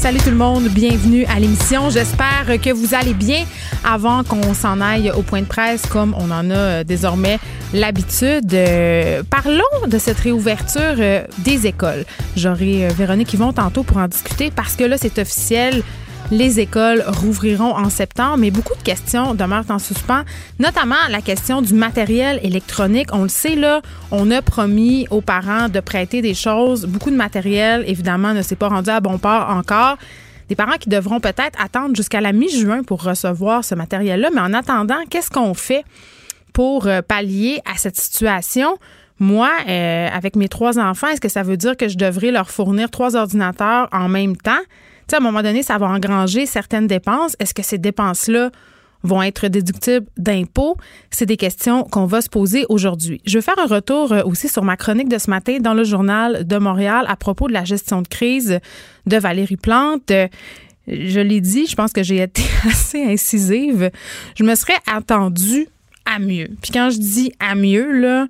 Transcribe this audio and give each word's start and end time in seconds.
Salut 0.00 0.18
tout 0.24 0.30
le 0.30 0.36
monde, 0.36 0.66
bienvenue 0.68 1.26
à 1.26 1.38
l'émission. 1.38 1.90
J'espère 1.90 2.46
que 2.62 2.72
vous 2.72 2.94
allez 2.94 3.12
bien 3.12 3.44
avant 3.84 4.24
qu'on 4.24 4.54
s'en 4.54 4.80
aille 4.80 5.10
au 5.10 5.20
point 5.20 5.42
de 5.42 5.46
presse 5.46 5.84
comme 5.84 6.14
on 6.16 6.30
en 6.30 6.50
a 6.50 6.54
euh, 6.54 6.84
désormais 6.84 7.38
l'habitude. 7.74 8.54
Euh, 8.54 9.22
parlons 9.28 9.60
de 9.86 9.98
cette 9.98 10.18
réouverture 10.18 10.96
euh, 10.98 11.22
des 11.44 11.66
écoles. 11.66 12.06
J'aurai 12.34 12.88
Véronique 12.88 13.34
Yvon 13.34 13.52
tantôt 13.52 13.82
pour 13.82 13.98
en 13.98 14.08
discuter 14.08 14.50
parce 14.50 14.74
que 14.74 14.84
là, 14.84 14.96
c'est 14.98 15.18
officiel 15.18 15.82
les 16.30 16.60
écoles 16.60 17.02
rouvriront 17.06 17.74
en 17.74 17.90
septembre, 17.90 18.36
mais 18.38 18.50
beaucoup 18.50 18.76
de 18.76 18.82
questions 18.82 19.34
demeurent 19.34 19.68
en 19.68 19.78
suspens, 19.78 20.22
notamment 20.58 20.94
la 21.08 21.20
question 21.20 21.60
du 21.60 21.74
matériel 21.74 22.38
électronique. 22.42 23.08
On 23.12 23.24
le 23.24 23.28
sait, 23.28 23.56
là, 23.56 23.80
on 24.12 24.30
a 24.30 24.40
promis 24.40 25.06
aux 25.10 25.20
parents 25.20 25.68
de 25.68 25.80
prêter 25.80 26.22
des 26.22 26.34
choses. 26.34 26.86
Beaucoup 26.86 27.10
de 27.10 27.16
matériel, 27.16 27.84
évidemment, 27.86 28.32
ne 28.32 28.42
s'est 28.42 28.56
pas 28.56 28.68
rendu 28.68 28.90
à 28.90 29.00
bon 29.00 29.18
port 29.18 29.50
encore. 29.50 29.96
Des 30.48 30.54
parents 30.54 30.78
qui 30.78 30.88
devront 30.88 31.20
peut-être 31.20 31.60
attendre 31.60 31.96
jusqu'à 31.96 32.20
la 32.20 32.32
mi-juin 32.32 32.82
pour 32.84 33.02
recevoir 33.02 33.64
ce 33.64 33.74
matériel-là. 33.74 34.30
Mais 34.32 34.40
en 34.40 34.52
attendant, 34.52 34.98
qu'est-ce 35.08 35.30
qu'on 35.30 35.54
fait 35.54 35.84
pour 36.52 36.86
euh, 36.86 37.02
pallier 37.02 37.60
à 37.72 37.76
cette 37.76 37.96
situation? 37.96 38.78
Moi, 39.18 39.50
euh, 39.68 40.08
avec 40.12 40.34
mes 40.34 40.48
trois 40.48 40.78
enfants, 40.78 41.08
est-ce 41.08 41.20
que 41.20 41.28
ça 41.28 41.42
veut 41.42 41.56
dire 41.56 41.76
que 41.76 41.88
je 41.88 41.98
devrais 41.98 42.30
leur 42.30 42.50
fournir 42.50 42.90
trois 42.90 43.16
ordinateurs 43.16 43.88
en 43.92 44.08
même 44.08 44.36
temps? 44.36 44.60
À 45.16 45.18
un 45.18 45.22
moment 45.22 45.42
donné, 45.42 45.62
ça 45.62 45.78
va 45.78 45.86
engranger 45.86 46.46
certaines 46.46 46.86
dépenses. 46.86 47.36
Est-ce 47.38 47.54
que 47.54 47.62
ces 47.62 47.78
dépenses-là 47.78 48.50
vont 49.02 49.22
être 49.22 49.48
déductibles 49.48 50.06
d'impôts? 50.16 50.76
C'est 51.10 51.26
des 51.26 51.36
questions 51.36 51.84
qu'on 51.84 52.06
va 52.06 52.20
se 52.20 52.28
poser 52.28 52.66
aujourd'hui. 52.68 53.20
Je 53.24 53.38
vais 53.38 53.42
faire 53.42 53.58
un 53.58 53.66
retour 53.66 54.12
euh, 54.12 54.22
aussi 54.24 54.48
sur 54.48 54.64
ma 54.64 54.76
chronique 54.76 55.08
de 55.08 55.18
ce 55.18 55.30
matin 55.30 55.58
dans 55.60 55.74
le 55.74 55.84
journal 55.84 56.46
de 56.46 56.56
Montréal 56.58 57.04
à 57.08 57.16
propos 57.16 57.48
de 57.48 57.52
la 57.52 57.64
gestion 57.64 58.02
de 58.02 58.08
crise 58.08 58.60
de 59.06 59.16
Valérie 59.16 59.56
Plante. 59.56 60.12
Je 60.86 61.20
l'ai 61.20 61.40
dit, 61.40 61.66
je 61.66 61.76
pense 61.76 61.92
que 61.92 62.02
j'ai 62.02 62.18
été 62.18 62.42
assez 62.68 63.02
incisive. 63.02 63.90
Je 64.36 64.44
me 64.44 64.54
serais 64.54 64.78
attendue 64.92 65.68
à 66.04 66.18
mieux. 66.18 66.48
Puis 66.60 66.72
quand 66.72 66.90
je 66.90 66.98
dis 66.98 67.32
à 67.38 67.54
mieux, 67.54 67.92
là, 67.92 68.26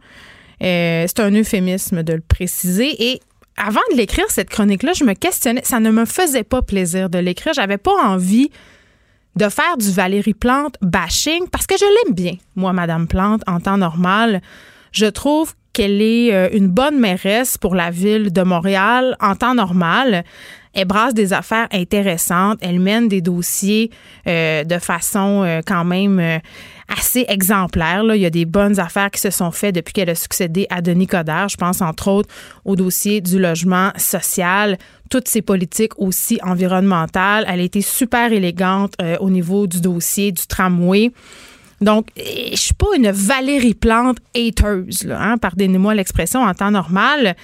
euh, 0.62 1.04
c'est 1.06 1.20
un 1.20 1.32
euphémisme 1.32 2.02
de 2.02 2.12
le 2.14 2.20
préciser. 2.20 3.10
Et 3.10 3.20
avant 3.64 3.80
de 3.92 3.96
l'écrire, 3.96 4.24
cette 4.28 4.50
chronique-là, 4.50 4.92
je 4.94 5.04
me 5.04 5.12
questionnais. 5.12 5.62
Ça 5.64 5.80
ne 5.80 5.90
me 5.90 6.04
faisait 6.04 6.44
pas 6.44 6.62
plaisir 6.62 7.10
de 7.10 7.18
l'écrire. 7.18 7.52
J'avais 7.52 7.78
pas 7.78 7.92
envie 8.02 8.50
de 9.36 9.48
faire 9.48 9.76
du 9.76 9.90
Valérie 9.90 10.34
Plante 10.34 10.76
bashing 10.80 11.48
parce 11.48 11.66
que 11.66 11.76
je 11.78 11.84
l'aime 11.84 12.14
bien, 12.14 12.34
moi, 12.56 12.72
Madame 12.72 13.06
Plante, 13.06 13.42
en 13.46 13.60
temps 13.60 13.76
normal. 13.76 14.40
Je 14.92 15.06
trouve 15.06 15.54
qu'elle 15.72 16.02
est 16.02 16.34
euh, 16.34 16.48
une 16.52 16.68
bonne 16.68 16.98
mairesse 16.98 17.56
pour 17.56 17.74
la 17.74 17.90
ville 17.90 18.32
de 18.32 18.42
Montréal 18.42 19.16
en 19.20 19.36
temps 19.36 19.54
normal. 19.54 20.24
Elle 20.72 20.84
brasse 20.84 21.14
des 21.14 21.32
affaires 21.32 21.68
intéressantes. 21.72 22.58
Elle 22.62 22.78
mène 22.78 23.08
des 23.08 23.20
dossiers 23.20 23.90
euh, 24.26 24.62
de 24.62 24.78
façon 24.78 25.42
euh, 25.42 25.60
quand 25.66 25.84
même 25.84 26.20
euh, 26.20 26.38
assez 26.88 27.24
exemplaire. 27.28 28.04
Il 28.14 28.20
y 28.20 28.26
a 28.26 28.30
des 28.30 28.44
bonnes 28.44 28.78
affaires 28.78 29.10
qui 29.10 29.20
se 29.20 29.30
sont 29.30 29.50
faites 29.50 29.74
depuis 29.74 29.92
qu'elle 29.92 30.10
a 30.10 30.14
succédé 30.14 30.66
à 30.70 30.80
Denis 30.80 31.08
Coderre. 31.08 31.48
Je 31.48 31.56
pense 31.56 31.82
entre 31.82 32.08
autres 32.08 32.28
au 32.64 32.76
dossier 32.76 33.20
du 33.20 33.38
logement 33.40 33.90
social, 33.96 34.78
toutes 35.10 35.26
ses 35.26 35.42
politiques 35.42 35.98
aussi 35.98 36.38
environnementales. 36.42 37.44
Elle 37.48 37.60
a 37.60 37.64
été 37.64 37.82
super 37.82 38.32
élégante 38.32 38.94
au 39.20 39.30
niveau 39.30 39.66
du 39.66 39.80
dossier 39.80 40.30
du 40.30 40.46
tramway. 40.46 41.10
Donc, 41.80 42.08
je 42.16 42.56
suis 42.56 42.74
pas 42.74 42.86
une 42.94 43.10
Valérie 43.10 43.74
Plante 43.74 44.18
hateuse, 44.36 45.08
hein, 45.10 45.38
pardonnez-moi 45.38 45.94
l'expression 45.94 46.42
en 46.42 46.52
temps 46.52 46.70
normal 46.70 47.34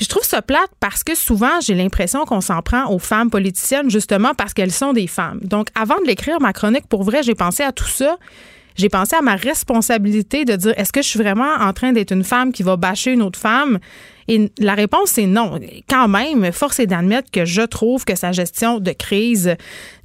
je 0.00 0.06
trouve 0.06 0.24
ça 0.24 0.40
plate 0.40 0.70
parce 0.80 1.04
que 1.04 1.14
souvent, 1.14 1.60
j'ai 1.60 1.74
l'impression 1.74 2.24
qu'on 2.24 2.40
s'en 2.40 2.62
prend 2.62 2.90
aux 2.90 2.98
femmes 2.98 3.30
politiciennes 3.30 3.90
justement 3.90 4.34
parce 4.34 4.54
qu'elles 4.54 4.72
sont 4.72 4.92
des 4.92 5.06
femmes. 5.06 5.40
Donc, 5.42 5.68
avant 5.74 6.00
de 6.00 6.06
l'écrire, 6.06 6.40
ma 6.40 6.52
chronique, 6.52 6.86
pour 6.88 7.04
vrai, 7.04 7.22
j'ai 7.22 7.34
pensé 7.34 7.62
à 7.62 7.72
tout 7.72 7.86
ça. 7.86 8.16
J'ai 8.76 8.88
pensé 8.88 9.14
à 9.14 9.20
ma 9.20 9.34
responsabilité 9.34 10.46
de 10.46 10.56
dire 10.56 10.72
est-ce 10.76 10.92
que 10.92 11.02
je 11.02 11.08
suis 11.08 11.18
vraiment 11.18 11.54
en 11.60 11.72
train 11.74 11.92
d'être 11.92 12.12
une 12.12 12.24
femme 12.24 12.50
qui 12.50 12.62
va 12.62 12.76
bâcher 12.76 13.12
une 13.12 13.20
autre 13.20 13.38
femme? 13.38 13.78
Et 14.28 14.50
la 14.58 14.74
réponse 14.74 15.10
c'est 15.10 15.26
non. 15.26 15.58
Quand 15.88 16.08
même, 16.08 16.50
force 16.52 16.78
est 16.78 16.86
d'admettre 16.86 17.30
que 17.30 17.44
je 17.44 17.62
trouve 17.62 18.04
que 18.04 18.14
sa 18.14 18.32
gestion 18.32 18.78
de 18.78 18.92
crise 18.92 19.56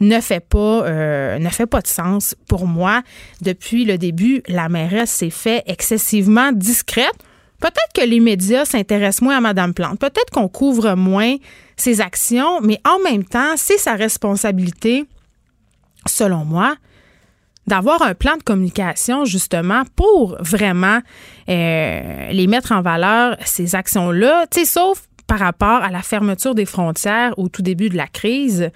ne 0.02 0.20
fait 0.20 0.40
pas 0.42 0.84
euh, 0.88 1.38
ne 1.38 1.50
fait 1.50 1.68
pas 1.68 1.82
de 1.82 1.88
sens 1.88 2.36
pour 2.50 2.68
moi. 2.68 3.02
Depuis 3.42 3.86
le 3.86 3.98
début, 3.98 4.42
la 4.48 4.68
mairesse 4.68 5.12
s'est 5.12 5.30
fait 5.30 5.64
excessivement 5.68 6.52
discrète. 6.52 7.16
Peut-être 7.60 7.94
que 7.94 8.06
les 8.08 8.20
médias 8.20 8.66
s'intéressent 8.66 9.22
moins 9.22 9.38
à 9.38 9.42
Madame 9.42 9.74
Plante. 9.74 10.00
Peut-être 10.00 10.30
qu'on 10.32 10.48
couvre 10.48 10.96
moins 10.96 11.36
ses 11.78 12.02
actions, 12.02 12.62
mais 12.62 12.80
en 12.86 13.00
même 13.04 13.24
temps, 13.24 13.56
c'est 13.56 13.78
sa 13.78 13.94
responsabilité, 13.94 15.06
selon 16.06 16.46
moi, 16.46 16.76
d'avoir 17.68 18.02
un 18.02 18.14
plan 18.14 18.38
de 18.38 18.44
communication 18.44 19.26
justement 19.26 19.84
pour 19.96 20.38
vraiment 20.40 21.00
euh, 21.50 22.32
les 22.32 22.48
mettre 22.48 22.72
en 22.72 22.82
valeur, 22.82 23.38
ces 23.46 23.76
actions-là, 23.76 24.46
sauf 24.66 25.04
par 25.28 25.40
rapport 25.40 25.82
à 25.82 25.90
la 25.90 26.02
fermeture 26.02 26.54
des 26.54 26.66
frontières 26.66 27.38
au 27.40 27.50
tout 27.50 27.62
début 27.64 27.90
de 27.90 27.98
la 27.98 28.08
crise, 28.08 28.70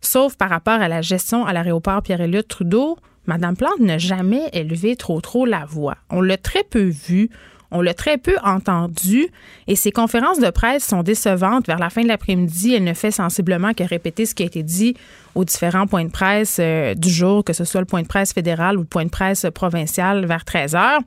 sauf 0.00 0.36
par 0.36 0.50
rapport 0.50 0.80
à 0.80 0.88
la 0.88 1.02
gestion 1.02 1.44
à 1.44 1.52
l'aéroport 1.52 2.02
Pierre-Éliott 2.02 2.46
Trudeau, 2.46 2.98
Madame 3.26 3.56
Plante 3.56 3.80
n'a 3.80 3.98
jamais 3.98 4.48
élevé 4.52 4.96
trop 4.96 5.20
trop 5.20 5.44
la 5.44 5.64
voix. 5.64 5.96
On 6.08 6.20
l'a 6.20 6.36
très 6.36 6.64
peu 6.64 6.84
vu. 6.84 7.30
On 7.70 7.82
l'a 7.82 7.92
très 7.92 8.16
peu 8.16 8.36
entendu 8.42 9.28
et 9.66 9.76
ses 9.76 9.92
conférences 9.92 10.40
de 10.40 10.50
presse 10.50 10.84
sont 10.84 11.02
décevantes. 11.02 11.66
Vers 11.66 11.78
la 11.78 11.90
fin 11.90 12.02
de 12.02 12.08
l'après-midi, 12.08 12.74
elle 12.74 12.84
ne 12.84 12.94
fait 12.94 13.10
sensiblement 13.10 13.74
que 13.74 13.84
répéter 13.84 14.24
ce 14.24 14.34
qui 14.34 14.42
a 14.42 14.46
été 14.46 14.62
dit 14.62 14.94
aux 15.34 15.44
différents 15.44 15.86
points 15.86 16.04
de 16.04 16.10
presse 16.10 16.58
euh, 16.60 16.94
du 16.94 17.10
jour, 17.10 17.44
que 17.44 17.52
ce 17.52 17.64
soit 17.64 17.80
le 17.80 17.86
point 17.86 18.02
de 18.02 18.08
presse 18.08 18.32
fédéral 18.32 18.76
ou 18.76 18.80
le 18.80 18.86
point 18.86 19.04
de 19.04 19.10
presse 19.10 19.46
provincial 19.54 20.24
vers 20.24 20.44
13 20.44 20.74
heures. 20.74 21.00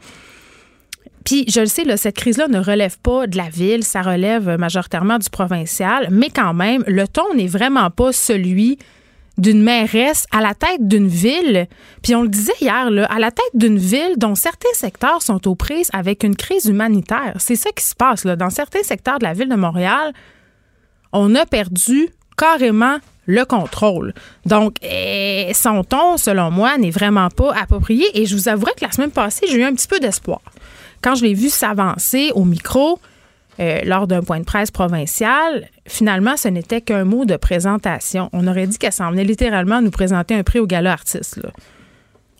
Puis, 1.23 1.45
je 1.47 1.59
le 1.61 1.67
sais, 1.67 1.97
cette 1.97 2.15
crise-là 2.15 2.47
ne 2.47 2.59
relève 2.59 2.97
pas 2.99 3.27
de 3.27 3.37
la 3.37 3.49
ville, 3.49 3.83
ça 3.83 4.01
relève 4.01 4.57
majoritairement 4.57 5.19
du 5.19 5.29
provincial, 5.29 6.07
mais 6.09 6.29
quand 6.29 6.53
même, 6.53 6.83
le 6.87 7.07
ton 7.07 7.35
n'est 7.35 7.47
vraiment 7.47 7.91
pas 7.91 8.11
celui 8.11 8.79
d'une 9.41 9.63
mairesse 9.63 10.27
à 10.31 10.39
la 10.39 10.53
tête 10.53 10.87
d'une 10.87 11.07
ville, 11.07 11.67
puis 12.03 12.13
on 12.13 12.21
le 12.21 12.29
disait 12.29 12.53
hier, 12.61 12.91
là, 12.91 13.05
à 13.05 13.17
la 13.17 13.31
tête 13.31 13.43
d'une 13.55 13.79
ville 13.79 14.13
dont 14.17 14.35
certains 14.35 14.73
secteurs 14.73 15.23
sont 15.23 15.47
aux 15.47 15.55
prises 15.55 15.89
avec 15.93 16.23
une 16.23 16.35
crise 16.35 16.65
humanitaire. 16.65 17.33
C'est 17.39 17.55
ça 17.55 17.71
qui 17.71 17.83
se 17.83 17.95
passe. 17.95 18.23
Là. 18.23 18.35
Dans 18.35 18.51
certains 18.51 18.83
secteurs 18.83 19.17
de 19.17 19.23
la 19.23 19.33
ville 19.33 19.49
de 19.49 19.55
Montréal, 19.55 20.13
on 21.11 21.33
a 21.33 21.47
perdu 21.47 22.09
carrément 22.37 22.97
le 23.25 23.43
contrôle. 23.45 24.13
Donc, 24.45 24.75
eh, 24.83 25.51
son 25.55 25.83
ton, 25.83 26.17
selon 26.17 26.51
moi, 26.51 26.77
n'est 26.77 26.91
vraiment 26.91 27.29
pas 27.29 27.51
approprié. 27.53 28.05
Et 28.13 28.27
je 28.27 28.35
vous 28.35 28.47
avouerai 28.47 28.73
que 28.77 28.85
la 28.85 28.91
semaine 28.91 29.11
passée, 29.11 29.47
j'ai 29.49 29.57
eu 29.57 29.63
un 29.63 29.73
petit 29.73 29.87
peu 29.87 29.99
d'espoir. 29.99 30.41
Quand 31.01 31.15
je 31.15 31.23
l'ai 31.23 31.33
vu 31.33 31.49
s'avancer 31.49 32.31
au 32.35 32.45
micro, 32.45 32.99
euh, 33.61 33.81
lors 33.85 34.07
d'un 34.07 34.23
point 34.23 34.39
de 34.39 34.45
presse 34.45 34.71
provincial, 34.71 35.67
finalement, 35.87 36.35
ce 36.35 36.47
n'était 36.47 36.81
qu'un 36.81 37.03
mot 37.03 37.25
de 37.25 37.35
présentation. 37.35 38.29
On 38.33 38.47
aurait 38.47 38.65
dit 38.65 38.79
qu'elle 38.79 38.91
s'en 38.91 39.11
venait 39.11 39.23
littéralement 39.23 39.81
nous 39.81 39.91
présenter 39.91 40.33
un 40.33 40.43
prix 40.43 40.59
au 40.59 40.65
gala 40.65 40.93
artiste. 40.93 41.39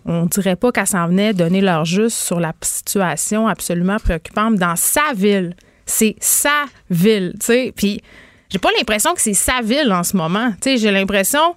On 0.05 0.25
dirait 0.25 0.55
pas 0.55 0.71
qu'elle 0.71 0.87
s'en 0.87 1.07
venait 1.07 1.33
donner 1.33 1.61
leur 1.61 1.85
juste 1.85 2.17
sur 2.17 2.39
la 2.39 2.53
situation 2.61 3.47
absolument 3.47 3.97
préoccupante 3.97 4.55
dans 4.55 4.75
sa 4.75 5.13
ville. 5.15 5.55
C'est 5.85 6.15
sa 6.19 6.65
ville, 6.89 7.33
tu 7.39 7.45
sais. 7.45 7.73
Puis 7.75 8.01
j'ai 8.49 8.57
pas 8.59 8.69
l'impression 8.77 9.13
que 9.13 9.21
c'est 9.21 9.35
sa 9.35 9.61
ville 9.61 9.93
en 9.93 10.03
ce 10.03 10.17
moment. 10.17 10.51
Tu 10.53 10.71
sais, 10.71 10.77
j'ai 10.77 10.91
l'impression 10.91 11.55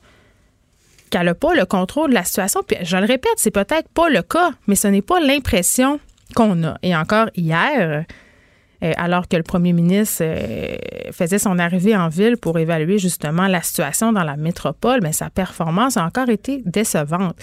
qu'elle 1.08 1.25
n'a 1.25 1.34
pas 1.34 1.55
le 1.55 1.64
contrôle 1.64 2.10
de 2.10 2.14
la 2.14 2.25
situation. 2.25 2.60
Puis 2.67 2.76
je 2.82 2.96
le 2.99 3.06
répète, 3.06 3.32
c'est 3.37 3.50
peut-être 3.50 3.88
pas 3.88 4.10
le 4.10 4.20
cas, 4.20 4.50
mais 4.67 4.75
ce 4.75 4.88
n'est 4.88 5.02
pas 5.02 5.20
l'impression 5.20 6.00
qu'on 6.34 6.64
a. 6.64 6.76
Et 6.82 6.94
encore 6.94 7.31
hier, 7.34 8.05
alors 8.96 9.28
que 9.28 9.36
le 9.36 9.42
premier 9.42 9.72
ministre 9.72 10.22
euh, 10.22 10.76
faisait 11.12 11.38
son 11.38 11.58
arrivée 11.58 11.96
en 11.96 12.08
ville 12.08 12.36
pour 12.36 12.58
évaluer 12.58 12.98
justement 12.98 13.46
la 13.46 13.62
situation 13.62 14.12
dans 14.12 14.25
la 14.25 14.36
métropole, 14.36 15.00
mais 15.02 15.12
sa 15.12 15.31
performance 15.31 15.96
a 15.96 16.04
encore 16.04 16.28
été 16.28 16.62
décevante. 16.66 17.36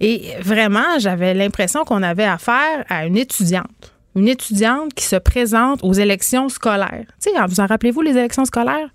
Et 0.00 0.32
vraiment, 0.40 0.98
j'avais 0.98 1.34
l'impression 1.34 1.84
qu'on 1.84 2.02
avait 2.02 2.24
affaire 2.24 2.84
à 2.88 3.06
une 3.06 3.16
étudiante. 3.16 3.94
Une 4.14 4.28
étudiante 4.28 4.92
qui 4.92 5.04
se 5.04 5.16
présente 5.16 5.82
aux 5.82 5.94
élections 5.94 6.48
scolaires. 6.48 7.06
Tu 7.22 7.30
sais, 7.30 7.46
vous 7.48 7.60
en 7.60 7.66
rappelez-vous 7.66 8.02
les 8.02 8.16
élections 8.16 8.44
scolaires? 8.44 8.90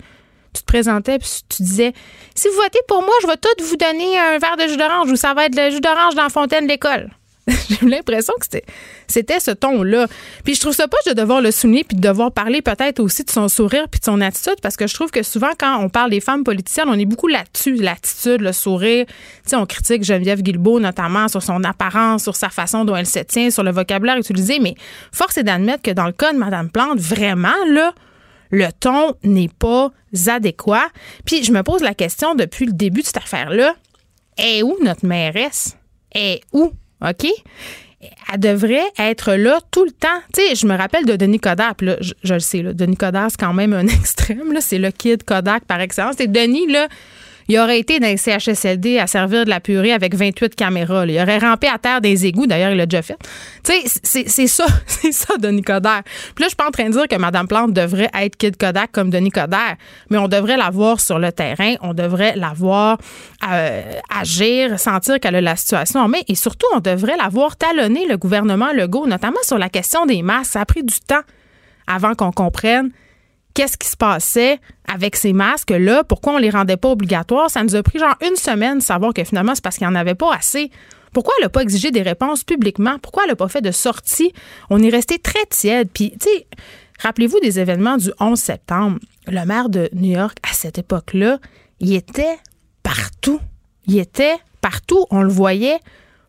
tu 0.53 0.61
te 0.61 0.65
présentais 0.65 1.19
puis 1.19 1.29
tu 1.49 1.61
disais 1.61 1.94
si 2.33 2.47
vous 2.47 2.55
votez 2.55 2.79
pour 2.88 3.01
moi, 3.01 3.13
je 3.21 3.27
vais 3.27 3.38
tout 3.38 3.63
vous 3.63 3.75
donner 3.75 4.17
un 4.17 4.38
verre 4.39 4.57
de 4.57 4.67
jus 4.67 4.77
d'orange 4.77 5.11
ou 5.11 5.15
ça 5.15 5.33
va 5.33 5.45
être 5.45 5.55
le 5.55 5.69
jus 5.69 5.81
d'orange 5.81 6.15
dans 6.15 6.23
la 6.23 6.29
fontaine 6.29 6.65
de 6.65 6.71
l'école. 6.71 7.11
J'ai 7.69 7.85
l'impression 7.88 8.33
que 8.39 8.59
c'était 9.07 9.39
ce 9.39 9.51
ton-là. 9.51 10.07
Puis 10.44 10.55
je 10.55 10.61
trouve 10.61 10.73
ça 10.73 10.88
pas 10.88 10.97
de 11.07 11.13
devoir 11.13 11.41
le 11.41 11.51
souligner 11.51 11.85
puis 11.85 11.95
de 11.95 12.01
devoir 12.01 12.31
parler 12.31 12.61
peut-être 12.61 12.99
aussi 12.99 13.23
de 13.23 13.29
son 13.29 13.47
sourire 13.47 13.88
puis 13.89 13.99
de 13.99 14.05
son 14.05 14.19
attitude 14.19 14.55
parce 14.61 14.75
que 14.75 14.85
je 14.85 14.94
trouve 14.94 15.11
que 15.11 15.23
souvent 15.23 15.51
quand 15.57 15.81
on 15.81 15.88
parle 15.88 16.09
des 16.09 16.19
femmes 16.19 16.44
politiciennes, 16.44 16.89
on 16.89 16.99
est 16.99 17.05
beaucoup 17.05 17.27
là-dessus, 17.27 17.75
l'attitude, 17.75 18.41
le 18.41 18.51
sourire. 18.51 19.05
Tu 19.07 19.13
sais, 19.45 19.55
on 19.55 19.65
critique 19.65 20.03
Geneviève 20.03 20.41
Guilbeault 20.41 20.81
notamment 20.81 21.29
sur 21.29 21.41
son 21.41 21.63
apparence, 21.63 22.23
sur 22.23 22.35
sa 22.35 22.49
façon 22.49 22.83
dont 22.83 22.95
elle 22.95 23.05
se 23.05 23.19
tient, 23.19 23.49
sur 23.49 23.63
le 23.63 23.71
vocabulaire 23.71 24.17
utilisé, 24.17 24.59
mais 24.59 24.75
force 25.11 25.38
est 25.38 25.44
d'admettre 25.44 25.83
que 25.83 25.91
dans 25.91 26.05
le 26.05 26.11
cas 26.11 26.33
de 26.33 26.38
Mme 26.38 26.69
Plante, 26.69 26.99
vraiment, 26.99 27.49
là, 27.69 27.94
le 28.51 28.67
ton 28.77 29.15
n'est 29.23 29.49
pas 29.49 29.91
adéquat. 30.27 30.88
Puis 31.25 31.44
je 31.44 31.51
me 31.51 31.63
pose 31.63 31.81
la 31.81 31.94
question 31.94 32.35
depuis 32.35 32.65
le 32.65 32.73
début 32.73 33.01
de 33.01 33.05
cette 33.05 33.17
affaire-là, 33.17 33.75
est 34.38 34.63
où 34.63 34.75
notre 34.81 35.05
mairesse? 35.05 35.77
Est 36.13 36.41
où? 36.53 36.71
OK? 37.01 37.27
Elle 38.31 38.39
devrait 38.39 38.85
être 38.99 39.33
là 39.33 39.59
tout 39.71 39.83
le 39.83 39.91
temps. 39.91 40.19
Tu 40.33 40.41
sais, 40.41 40.55
je 40.55 40.67
me 40.67 40.77
rappelle 40.77 41.05
de 41.05 41.15
Denis 41.15 41.39
Kodak, 41.39 41.81
là, 41.81 41.97
je, 41.99 42.33
le 42.33 42.39
sais, 42.39 42.61
là, 42.61 42.73
Denis 42.73 42.95
Kodak, 42.95 43.31
c'est 43.31 43.39
quand 43.39 43.53
même 43.53 43.73
un 43.73 43.88
extrême, 43.88 44.53
c'est 44.59 44.77
le 44.77 44.91
kid 44.91 45.23
Kodak 45.23 45.65
par 45.65 45.79
excellence. 45.79 46.19
Et 46.19 46.27
Denis, 46.27 46.67
là, 46.67 46.88
il 47.47 47.59
aurait 47.59 47.79
été 47.79 47.99
dans 47.99 48.07
les 48.07 48.17
CHSLD 48.17 48.99
à 48.99 49.07
servir 49.07 49.45
de 49.45 49.49
la 49.49 49.59
purée 49.59 49.94
avec 49.94 50.15
28 50.15 50.55
caméras. 50.55 51.05
Il 51.05 51.19
aurait 51.19 51.38
rampé 51.38 51.67
à 51.67 51.77
terre 51.77 52.01
des 52.01 52.25
égouts. 52.25 52.47
D'ailleurs, 52.47 52.71
il 52.71 52.77
l'a 52.77 52.85
déjà 52.85 53.01
fait. 53.01 53.17
Tu 53.63 53.71
sais, 53.88 54.23
c'est 54.27 54.47
ça, 54.47 54.65
c'est 54.85 55.11
ça, 55.11 55.38
Denis 55.38 55.61
Coderre. 55.61 56.03
Puis 56.03 56.44
là, 56.44 56.45
je 56.45 56.47
suis 56.47 56.55
pas 56.55 56.67
en 56.67 56.71
train 56.71 56.85
de 56.85 56.91
dire 56.91 57.07
que 57.07 57.15
Mme 57.15 57.47
Plante 57.47 57.73
devrait 57.73 58.09
être 58.13 58.35
Kid 58.35 58.57
Kodak 58.57 58.91
comme 58.91 59.09
Denis 59.09 59.31
Coderre, 59.31 59.75
mais 60.09 60.17
on 60.17 60.27
devrait 60.27 60.57
la 60.57 60.69
voir 60.69 60.99
sur 60.99 61.19
le 61.19 61.31
terrain. 61.31 61.75
On 61.81 61.94
devrait 61.94 62.35
la 62.35 62.53
voir 62.53 62.97
euh, 63.49 63.81
agir, 64.13 64.79
sentir 64.79 65.19
qu'elle 65.19 65.35
a 65.35 65.41
la 65.41 65.55
situation 65.55 66.01
en. 66.01 66.11
Et 66.27 66.35
surtout, 66.35 66.67
on 66.73 66.79
devrait 66.79 67.17
la 67.17 67.29
voir 67.29 67.57
talonner 67.57 68.07
le 68.07 68.17
gouvernement 68.17 68.71
Legault, 68.73 69.07
notamment 69.07 69.41
sur 69.44 69.57
la 69.57 69.69
question 69.69 70.05
des 70.05 70.21
masques. 70.21 70.53
Ça 70.53 70.61
a 70.61 70.65
pris 70.65 70.83
du 70.83 70.99
temps 70.99 71.21
avant 71.85 72.15
qu'on 72.15 72.31
comprenne 72.31 72.91
qu'est-ce 73.57 73.75
qui 73.75 73.88
se 73.88 73.98
passait 73.98 74.59
avec 74.88 75.15
ces 75.15 75.33
masques-là, 75.33 76.04
pourquoi 76.04 76.33
on 76.33 76.38
les 76.38 76.51
rendait 76.51 76.77
pas 76.77 76.89
obligatoires? 76.89 77.50
Ça 77.50 77.63
nous 77.63 77.75
a 77.75 77.81
pris 77.81 77.98
genre 77.98 78.15
une 78.21 78.36
semaine 78.36 78.77
de 78.77 78.83
savoir 78.83 79.15
que 79.15 79.24
finalement, 79.24 79.56
c'est 79.56 79.63
parce 79.63 79.77
qu'il 79.77 79.88
n'y 79.88 79.94
en 79.94 79.95
avait 79.95 80.13
pas 80.13 80.31
assez. 80.31 80.69
Pourquoi 81.12 81.33
elle 81.39 81.45
n'a 81.45 81.50
pas 81.50 81.62
exigé 81.62 81.89
des 81.89 82.04
réponses 82.04 82.44
publiquement? 82.44 83.00
Pourquoi 83.00 83.24
elle 83.24 83.31
n'a 83.31 83.36
pas 83.36 83.48
fait 83.48 83.62
de 83.62 83.71
sortie? 83.71 84.31
On 84.69 84.83
est 84.83 84.89
resté 84.89 85.18
très 85.18 85.44
tiède. 85.50 85.89
Puis, 85.92 86.12
tu 86.12 86.30
sais, 86.30 86.45
rappelez-vous 87.00 87.39
des 87.39 87.59
événements 87.59 87.98
du 87.98 88.12
11 88.19 88.38
septembre. 88.38 89.00
Le 89.25 89.44
maire 89.44 89.69
de 89.69 89.89
New 89.92 90.12
York, 90.12 90.38
à 90.48 90.54
cette 90.54 90.77
époque-là, 90.77 91.39
il 91.80 91.95
était 91.95 92.38
partout. 92.83 93.39
Il 93.88 93.98
était 93.98 94.36
partout. 94.62 95.07
On 95.09 95.24
le 95.24 95.31
voyait 95.31 95.80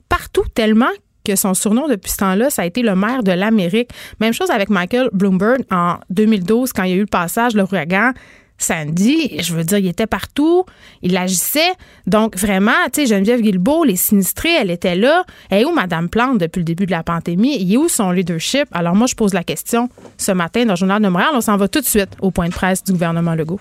partout 0.08 0.44
tellement 0.54 0.88
que 1.28 1.36
son 1.36 1.54
surnom 1.54 1.88
depuis 1.88 2.10
ce 2.10 2.16
temps-là, 2.18 2.50
ça 2.50 2.62
a 2.62 2.64
été 2.64 2.82
le 2.82 2.94
maire 2.94 3.22
de 3.22 3.32
l'Amérique. 3.32 3.90
Même 4.20 4.32
chose 4.32 4.50
avec 4.50 4.70
Michael 4.70 5.10
Bloomberg 5.12 5.64
en 5.70 5.96
2012 6.10 6.72
quand 6.72 6.84
il 6.84 6.90
y 6.90 6.92
a 6.94 6.96
eu 6.96 7.00
le 7.00 7.06
passage, 7.06 7.54
l'ouragan. 7.54 8.12
Sandy, 8.60 9.40
je 9.40 9.54
veux 9.54 9.62
dire, 9.62 9.78
il 9.78 9.86
était 9.86 10.08
partout, 10.08 10.64
il 11.02 11.16
agissait. 11.16 11.72
Donc, 12.08 12.36
vraiment, 12.36 12.72
tu 12.92 13.02
sais, 13.02 13.06
Geneviève 13.06 13.40
Guilbeault, 13.40 13.84
les 13.84 13.94
sinistrés, 13.94 14.52
elle 14.60 14.72
était 14.72 14.96
là. 14.96 15.24
Et 15.52 15.64
où 15.64 15.72
Madame 15.72 16.08
Plante 16.08 16.38
depuis 16.38 16.58
le 16.60 16.64
début 16.64 16.86
de 16.86 16.90
la 16.90 17.04
pandémie? 17.04 17.56
Il 17.60 17.72
est 17.72 17.76
où 17.76 17.88
son 17.88 18.10
leadership? 18.10 18.66
Alors, 18.72 18.96
moi, 18.96 19.06
je 19.06 19.14
pose 19.14 19.32
la 19.32 19.44
question 19.44 19.88
ce 20.16 20.32
matin 20.32 20.64
dans 20.64 20.72
le 20.72 20.76
Journal 20.76 21.00
de 21.00 21.08
Montréal. 21.08 21.30
On 21.34 21.40
s'en 21.40 21.56
va 21.56 21.68
tout 21.68 21.80
de 21.80 21.86
suite 21.86 22.10
au 22.20 22.32
point 22.32 22.48
de 22.48 22.54
presse 22.54 22.82
du 22.82 22.92
gouvernement 22.92 23.36
Legault 23.36 23.60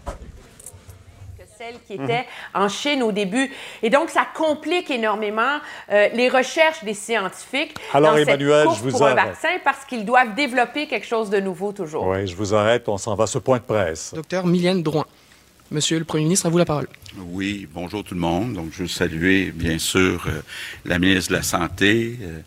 qui 1.88 1.94
était 1.94 2.25
en 2.54 2.69
Chine 2.69 3.04
au 3.04 3.12
début. 3.12 3.52
Et 3.84 3.90
donc, 3.90 4.10
ça 4.10 4.25
complique 4.34 4.90
énormément 4.90 5.58
euh, 5.92 6.10
les 6.14 6.30
recherches 6.30 6.84
des 6.84 6.94
scientifiques 6.94 7.75
Alors, 7.94 8.12
dans 8.12 8.18
Emmanuel, 8.18 8.68
cette 8.68 8.78
je 8.78 8.84
vous 8.84 8.92
pour 8.92 9.08
un 9.08 9.16
vaccin 9.16 9.50
parce 9.64 9.86
qu'ils 9.86 10.06
doivent 10.06 10.36
développer 10.36 10.88
quelque 10.88 11.08
chose 11.08 11.30
de 11.30 11.40
nouveau 11.40 11.72
toujours. 11.72 12.08
Oui, 12.08 12.28
je 12.28 12.36
vous 12.36 12.54
arrête. 12.54 12.88
On 12.90 12.98
s'en 12.98 13.16
va 13.16 13.25
à 13.25 13.28
ce 13.28 13.40
point 13.40 13.58
de 13.58 13.64
presse. 13.64 14.14
Docteur 14.14 14.46
Mylène 14.46 14.84
Drouin. 14.84 15.06
Monsieur 15.69 16.00
le 16.00 16.06
Premier 16.06 16.24
ministre, 16.24 16.46
à 16.46 16.50
vous 16.50 16.58
la 16.58 16.66
parole. 16.66 16.88
Oui, 17.18 17.68
bonjour 17.74 18.02
tout 18.02 18.14
le 18.14 18.22
monde. 18.22 18.54
Donc, 18.54 18.68
je 18.72 18.84
veux 18.84 18.88
saluer, 18.88 19.52
bien 19.52 19.78
sûr, 19.78 20.24
euh, 20.28 20.42
la 20.86 20.98
ministre 20.98 21.31
de 21.31 21.38
la 21.38 21.44
Santé, 21.44 22.18
euh, 22.22 22.40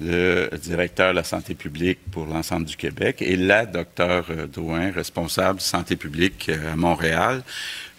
le 0.00 0.48
directeur 0.62 1.10
de 1.10 1.16
la 1.16 1.24
santé 1.24 1.54
publique 1.54 1.98
pour 2.10 2.26
l'ensemble 2.26 2.66
du 2.66 2.76
Québec 2.76 3.16
et 3.20 3.36
la 3.36 3.66
docteur 3.66 4.26
Drouin, 4.52 4.90
responsable 4.92 5.58
de 5.58 5.62
santé 5.62 5.96
publique 5.96 6.50
à 6.50 6.76
Montréal. 6.76 7.42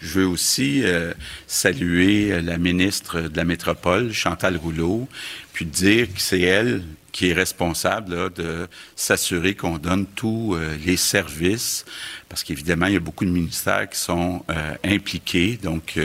Je 0.00 0.20
veux 0.20 0.26
aussi 0.26 0.82
euh, 0.82 1.12
saluer 1.46 2.32
euh, 2.32 2.40
la 2.40 2.56
ministre 2.56 3.20
de 3.20 3.36
la 3.36 3.44
Métropole, 3.44 4.12
Chantal 4.12 4.56
Rouleau, 4.56 5.06
puis 5.52 5.66
dire 5.66 6.06
que 6.06 6.20
c'est 6.20 6.40
elle 6.40 6.82
qui 7.12 7.28
est 7.28 7.32
responsable 7.34 8.32
de 8.32 8.66
s'assurer 8.96 9.54
qu'on 9.54 9.76
donne 9.76 10.06
tous 10.06 10.54
euh, 10.54 10.74
les 10.86 10.96
services, 10.96 11.84
parce 12.30 12.44
qu'évidemment, 12.44 12.86
il 12.86 12.94
y 12.94 12.96
a 12.96 13.00
beaucoup 13.00 13.26
de 13.26 13.30
ministères 13.30 13.90
qui 13.90 13.98
sont 13.98 14.44
impliqués. 14.84 15.58
Donc, 15.60 15.98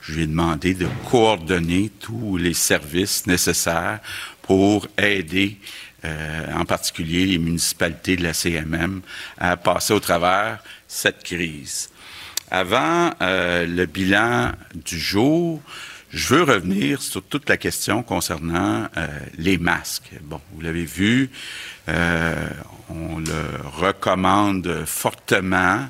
je 0.00 0.12
lui 0.12 0.24
ai 0.24 0.26
demandé 0.26 0.74
de 0.74 0.88
coordonner 1.08 1.92
tous 2.00 2.36
les 2.36 2.54
services 2.54 3.24
nécessaires 3.28 4.00
pour 4.50 4.88
aider 4.98 5.58
en 6.02 6.64
particulier 6.64 7.24
les 7.24 7.38
municipalités 7.38 8.16
de 8.16 8.24
la 8.24 8.32
CMM 8.32 9.00
à 9.38 9.56
passer 9.56 9.92
au 9.92 10.00
travers 10.00 10.58
cette 10.88 11.22
crise. 11.22 11.88
Avant 12.50 13.12
euh, 13.22 13.64
le 13.64 13.86
bilan 13.86 14.50
du 14.74 14.98
jour, 14.98 15.62
je 16.12 16.34
veux 16.34 16.42
revenir 16.42 17.00
sur 17.00 17.22
toute 17.22 17.48
la 17.48 17.56
question 17.56 18.02
concernant 18.02 18.88
euh, 18.96 19.06
les 19.38 19.56
masques. 19.56 20.10
Bon, 20.22 20.40
vous 20.52 20.60
l'avez 20.60 20.84
vu, 20.84 21.30
euh, 21.88 22.48
on 22.88 23.18
le 23.18 23.44
recommande 23.76 24.82
fortement. 24.84 25.88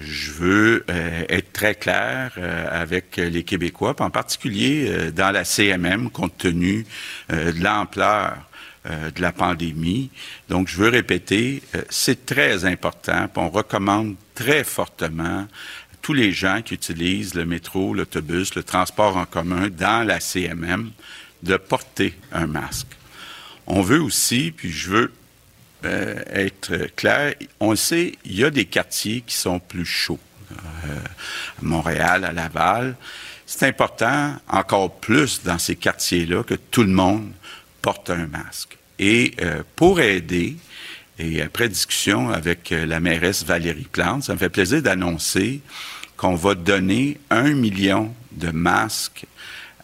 Je 0.00 0.32
veux 0.32 0.84
être 0.88 1.52
très 1.52 1.74
clair 1.74 2.32
avec 2.70 3.16
les 3.16 3.42
Québécois, 3.44 3.94
en 3.98 4.10
particulier 4.10 5.10
dans 5.12 5.30
la 5.30 5.44
CMM, 5.44 6.10
compte 6.10 6.38
tenu 6.38 6.86
de 7.30 7.62
l'ampleur 7.62 8.36
de 8.84 9.20
la 9.20 9.32
pandémie. 9.32 10.10
Donc, 10.48 10.68
je 10.68 10.76
veux 10.76 10.88
répéter, 10.88 11.62
c'est 11.90 12.24
très 12.24 12.64
important. 12.64 13.28
On 13.36 13.50
recommande 13.50 14.16
très 14.34 14.64
fortement 14.64 15.46
tous 16.00 16.14
les 16.14 16.32
gens 16.32 16.62
qui 16.62 16.74
utilisent 16.74 17.34
le 17.34 17.44
métro, 17.44 17.92
l'autobus, 17.92 18.54
le 18.54 18.62
transport 18.62 19.16
en 19.16 19.26
commun 19.26 19.68
dans 19.68 20.06
la 20.06 20.20
CMM 20.20 20.90
de 21.42 21.56
porter 21.56 22.14
un 22.32 22.46
masque. 22.46 22.86
On 23.66 23.82
veut 23.82 24.00
aussi, 24.00 24.52
puis 24.56 24.70
je 24.70 24.90
veux 24.90 25.12
euh, 25.84 26.16
être 26.32 26.94
clair, 26.96 27.34
on 27.60 27.70
le 27.70 27.76
sait, 27.76 28.14
il 28.24 28.36
y 28.36 28.44
a 28.44 28.50
des 28.50 28.64
quartiers 28.64 29.20
qui 29.20 29.34
sont 29.34 29.60
plus 29.60 29.84
chauds. 29.84 30.18
Euh, 30.50 30.94
à 30.94 31.62
Montréal, 31.62 32.24
à 32.24 32.32
Laval. 32.32 32.96
C'est 33.46 33.66
important, 33.66 34.34
encore 34.48 34.96
plus 34.96 35.42
dans 35.42 35.58
ces 35.58 35.76
quartiers-là, 35.76 36.42
que 36.42 36.54
tout 36.54 36.82
le 36.82 36.90
monde 36.90 37.30
porte 37.82 38.10
un 38.10 38.26
masque. 38.26 38.76
Et 38.98 39.34
euh, 39.40 39.62
pour 39.76 40.00
aider, 40.00 40.56
et 41.18 41.42
après 41.42 41.68
discussion 41.68 42.30
avec 42.30 42.70
la 42.70 42.98
mairesse 42.98 43.44
Valérie 43.44 43.88
Plante, 43.90 44.24
ça 44.24 44.32
me 44.32 44.38
fait 44.38 44.48
plaisir 44.48 44.82
d'annoncer 44.82 45.60
qu'on 46.16 46.34
va 46.34 46.54
donner 46.54 47.18
un 47.30 47.52
million 47.54 48.14
de 48.32 48.50
masques 48.50 49.26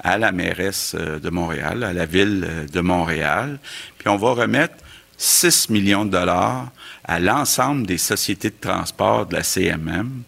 à 0.01 0.19
la 0.19 0.33
mairesse 0.33 0.95
de 0.95 1.31
Montréal, 1.31 1.83
à 1.83 1.93
la 1.93 2.07
ville 2.07 2.67
de 2.73 2.81
Montréal. 2.81 3.59
Puis 3.99 4.09
on 4.09 4.17
va 4.17 4.33
remettre 4.33 4.84
6 5.17 5.71
millions 5.71 6.05
de 6.05 6.11
dollars 6.11 6.71
à 7.05 7.21
l'ensemble 7.21 7.87
des 7.87 7.99
sociétés 7.99 8.51
de 8.51 8.61
transport 8.61 9.27
de 9.27 9.37
la 9.37 9.43
CMM. 9.43 10.23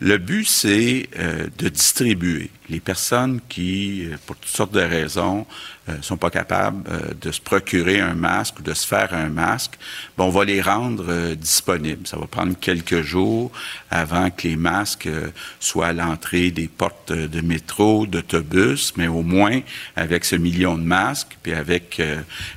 Le 0.00 0.18
but, 0.18 0.46
c'est 0.46 1.08
de 1.58 1.68
distribuer 1.68 2.50
les 2.68 2.80
personnes 2.80 3.40
qui, 3.48 4.08
pour 4.26 4.36
toutes 4.36 4.50
sortes 4.50 4.72
de 4.72 4.80
raisons, 4.80 5.46
euh, 5.90 5.92
sont 6.00 6.16
pas 6.16 6.30
capables 6.30 6.82
euh, 6.88 7.12
de 7.20 7.30
se 7.30 7.42
procurer 7.42 8.00
un 8.00 8.14
masque 8.14 8.60
ou 8.60 8.62
de 8.62 8.72
se 8.72 8.86
faire 8.86 9.12
un 9.12 9.28
masque, 9.28 9.72
bon, 10.16 10.24
on 10.24 10.30
va 10.30 10.46
les 10.46 10.62
rendre 10.62 11.04
euh, 11.08 11.34
disponibles. 11.34 12.06
Ça 12.06 12.16
va 12.16 12.26
prendre 12.26 12.54
quelques 12.58 13.02
jours 13.02 13.52
avant 13.90 14.30
que 14.30 14.48
les 14.48 14.56
masques 14.56 15.10
soient 15.60 15.88
à 15.88 15.92
l'entrée 15.92 16.50
des 16.50 16.68
portes 16.68 17.12
de 17.12 17.40
métro, 17.42 18.06
d'autobus, 18.06 18.94
mais 18.96 19.08
au 19.08 19.22
moins 19.22 19.60
avec 19.94 20.24
ce 20.24 20.36
million 20.36 20.78
de 20.78 20.82
masques, 20.82 21.36
puis 21.42 21.52
avec 21.52 22.02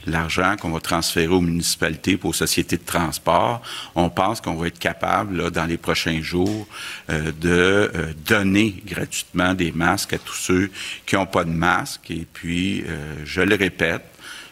l'argent 0.06 0.56
qu'on 0.60 0.72
va 0.72 0.80
transférer 0.80 1.28
aux 1.28 1.42
municipalités 1.42 2.18
pour 2.18 2.30
aux 2.30 2.34
sociétés 2.34 2.78
de 2.78 2.86
transport, 2.86 3.62
on 3.96 4.10
pense 4.10 4.42
qu'on 4.42 4.56
va 4.56 4.68
être 4.68 4.80
capable, 4.80 5.38
là, 5.38 5.50
dans 5.50 5.66
les 5.66 5.78
prochains 5.78 6.22
jours, 6.22 6.68
de 7.10 7.92
donner 8.26 8.82
gratuitement 8.86 9.54
des 9.54 9.72
masques 9.72 9.97
à 10.14 10.18
tous 10.18 10.34
ceux 10.34 10.72
qui 11.06 11.16
n'ont 11.16 11.26
pas 11.26 11.44
de 11.44 11.50
masque 11.50 12.12
et 12.12 12.28
puis 12.32 12.84
je 13.26 13.42
le 13.42 13.56
répète, 13.56 14.04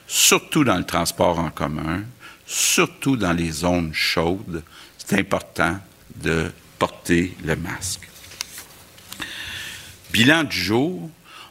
surtout 0.08 0.64
dans 0.64 0.78
le 0.78 0.84
transport 0.84 1.40
en 1.40 1.50
commun, 1.50 2.04
surtout 2.46 3.18
dans 3.18 3.34
les 3.34 3.52
zones 3.52 3.94
chaudes, 3.94 4.64
c'est 4.98 5.20
important 5.20 5.80
de 6.16 6.52
porter 6.80 7.36
le 7.44 7.56
masque. 7.56 8.08
Bilan 10.12 10.44
du 10.44 10.58
jour, 10.58 11.10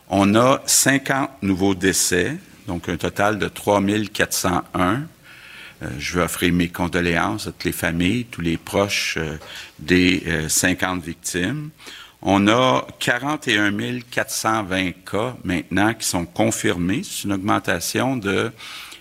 on 0.09 0.35
a 0.35 0.63
50 0.67 1.43
nouveaux 1.43 1.75
décès 1.75 2.39
donc 2.67 2.89
un 2.89 2.97
total 2.97 3.39
de 3.39 3.49
3401. 3.49 5.03
Euh, 5.83 5.89
je 5.99 6.15
veux 6.15 6.23
offrir 6.23 6.53
mes 6.53 6.69
condoléances 6.69 7.47
à 7.47 7.53
toutes 7.53 7.65
les 7.65 7.73
familles, 7.73 8.25
tous 8.27 8.41
les 8.41 8.57
proches 8.57 9.17
euh, 9.19 9.37
des 9.79 10.23
50 10.49 10.99
euh, 10.99 11.07
victimes. 11.07 11.71
On 12.27 12.49
a 12.49 12.87
41 13.01 14.01
420 14.11 14.93
cas 15.05 15.37
maintenant 15.45 15.93
qui 15.93 16.07
sont 16.07 16.25
confirmés. 16.25 17.03
C'est 17.05 17.25
une 17.25 17.35
augmentation 17.35 18.17
de 18.17 18.51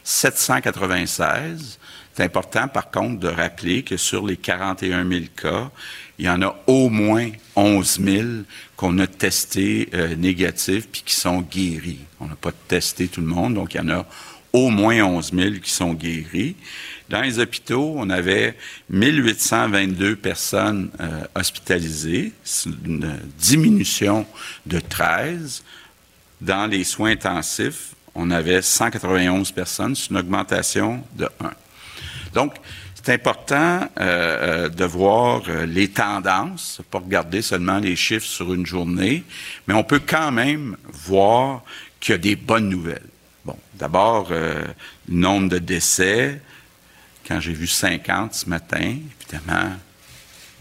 796. 0.03 1.79
C'est 2.13 2.23
important, 2.23 2.67
par 2.67 2.91
contre, 2.91 3.21
de 3.21 3.29
rappeler 3.29 3.83
que 3.83 3.95
sur 3.95 4.27
les 4.27 4.35
41 4.35 5.07
000 5.07 5.21
cas, 5.41 5.71
il 6.19 6.25
y 6.25 6.29
en 6.29 6.41
a 6.41 6.53
au 6.67 6.89
moins 6.89 7.29
11 7.55 8.01
000 8.03 8.27
qu'on 8.75 8.99
a 8.99 9.07
testés 9.07 9.89
négatifs 10.17 10.89
puis 10.91 11.03
qui 11.05 11.15
sont 11.15 11.39
guéris. 11.39 12.01
On 12.19 12.27
n'a 12.27 12.35
pas 12.35 12.51
testé 12.51 13.07
tout 13.07 13.21
le 13.21 13.27
monde, 13.27 13.53
donc 13.53 13.73
il 13.73 13.77
y 13.77 13.79
en 13.79 13.89
a 13.89 14.05
au 14.51 14.69
moins 14.69 15.01
11 15.01 15.31
000 15.33 15.55
qui 15.63 15.71
sont 15.71 15.93
guéris. 15.93 16.57
Dans 17.13 17.21
les 17.21 17.37
hôpitaux, 17.37 17.93
on 17.95 18.09
avait 18.09 18.57
1822 18.89 20.15
personnes 20.15 20.89
euh, 20.99 21.25
hospitalisées, 21.35 22.33
une 22.83 23.19
diminution 23.37 24.25
de 24.65 24.79
13. 24.79 25.63
Dans 26.41 26.65
les 26.65 26.83
soins 26.83 27.11
intensifs, 27.11 27.93
on 28.15 28.31
avait 28.31 28.63
191 28.63 29.51
personnes, 29.51 29.95
c'est 29.95 30.09
une 30.09 30.17
augmentation 30.17 31.03
de 31.13 31.29
1. 31.39 31.51
Donc, 32.33 32.55
c'est 32.95 33.13
important 33.13 33.81
euh, 33.99 34.65
euh, 34.65 34.69
de 34.69 34.83
voir 34.83 35.43
les 35.67 35.89
tendances, 35.89 36.81
pas 36.89 36.97
regarder 36.97 37.43
seulement 37.43 37.77
les 37.77 37.95
chiffres 37.95 38.25
sur 38.25 38.55
une 38.55 38.65
journée, 38.65 39.23
mais 39.67 39.75
on 39.75 39.83
peut 39.83 40.01
quand 40.03 40.31
même 40.31 40.77
voir 40.91 41.61
qu'il 41.99 42.13
y 42.13 42.15
a 42.15 42.17
des 42.17 42.35
bonnes 42.35 42.69
nouvelles. 42.69 43.05
Bon, 43.45 43.59
d'abord, 43.75 44.31
le 44.31 44.65
nombre 45.07 45.49
de 45.49 45.59
décès, 45.59 46.41
quand 47.27 47.39
j'ai 47.39 47.53
vu 47.53 47.67
50 47.67 48.33
ce 48.33 48.49
matin, 48.49 48.95
évidemment, 49.21 49.71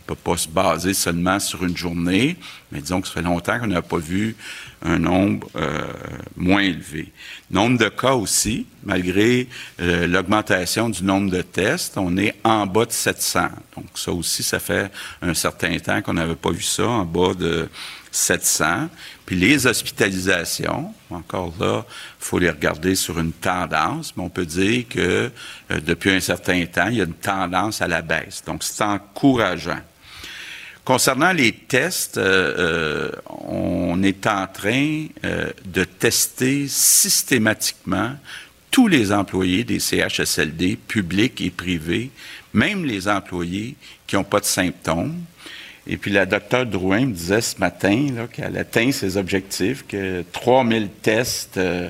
on 0.08 0.12
ne 0.12 0.16
peut 0.16 0.22
pas 0.22 0.36
se 0.36 0.48
baser 0.48 0.94
seulement 0.94 1.38
sur 1.38 1.64
une 1.64 1.76
journée, 1.76 2.36
mais 2.70 2.80
disons 2.80 3.00
que 3.00 3.06
ça 3.06 3.14
fait 3.14 3.22
longtemps 3.22 3.58
qu'on 3.60 3.68
n'a 3.68 3.82
pas 3.82 3.98
vu 3.98 4.36
un 4.84 4.98
nombre 4.98 5.48
euh, 5.54 5.92
moins 6.36 6.60
élevé. 6.60 7.12
Nombre 7.50 7.78
de 7.78 7.88
cas 7.88 8.14
aussi, 8.14 8.66
malgré 8.84 9.48
euh, 9.80 10.08
l'augmentation 10.08 10.88
du 10.88 11.04
nombre 11.04 11.30
de 11.30 11.42
tests, 11.42 11.96
on 11.96 12.16
est 12.16 12.34
en 12.42 12.66
bas 12.66 12.84
de 12.84 12.92
700. 12.92 13.48
Donc 13.76 13.86
ça 13.94 14.12
aussi, 14.12 14.42
ça 14.42 14.58
fait 14.58 14.90
un 15.20 15.34
certain 15.34 15.78
temps 15.78 16.02
qu'on 16.02 16.14
n'avait 16.14 16.34
pas 16.34 16.50
vu 16.50 16.62
ça, 16.62 16.86
en 16.88 17.04
bas 17.04 17.34
de 17.34 17.68
700. 18.12 18.88
Puis 19.26 19.36
les 19.36 19.66
hospitalisations, 19.66 20.94
encore 21.10 21.52
là, 21.58 21.84
il 21.88 22.24
faut 22.24 22.38
les 22.38 22.50
regarder 22.50 22.94
sur 22.94 23.18
une 23.18 23.32
tendance, 23.32 24.14
mais 24.16 24.22
on 24.22 24.28
peut 24.28 24.46
dire 24.46 24.84
que 24.88 25.30
euh, 25.70 25.80
depuis 25.80 26.10
un 26.10 26.20
certain 26.20 26.64
temps, 26.66 26.88
il 26.88 26.98
y 26.98 27.00
a 27.00 27.04
une 27.04 27.14
tendance 27.14 27.80
à 27.80 27.88
la 27.88 28.02
baisse. 28.02 28.42
Donc 28.46 28.62
c'est 28.62 28.84
encourageant. 28.84 29.80
Concernant 30.84 31.32
les 31.32 31.52
tests, 31.52 32.18
euh, 32.18 32.54
euh, 32.58 33.10
on 33.28 34.02
est 34.02 34.26
en 34.26 34.46
train 34.46 35.06
de 35.22 35.84
tester 35.84 36.66
systématiquement 36.68 38.16
tous 38.70 38.88
les 38.88 39.12
employés 39.12 39.64
des 39.64 39.78
CHSLD, 39.78 40.76
publics 40.76 41.40
et 41.40 41.50
privés, 41.50 42.10
même 42.52 42.84
les 42.84 43.06
employés 43.06 43.76
qui 44.06 44.16
n'ont 44.16 44.24
pas 44.24 44.40
de 44.40 44.46
symptômes. 44.46 45.22
Et 45.86 45.96
puis 45.96 46.12
la 46.12 46.26
docteure 46.26 46.66
Drouin 46.66 47.06
me 47.06 47.12
disait 47.12 47.40
ce 47.40 47.58
matin 47.58 48.26
qu'elle 48.32 48.56
atteint 48.56 48.92
ses 48.92 49.16
objectifs, 49.16 49.84
que 49.86 50.24
3000 50.32 50.88
tests 51.02 51.56
euh, 51.56 51.88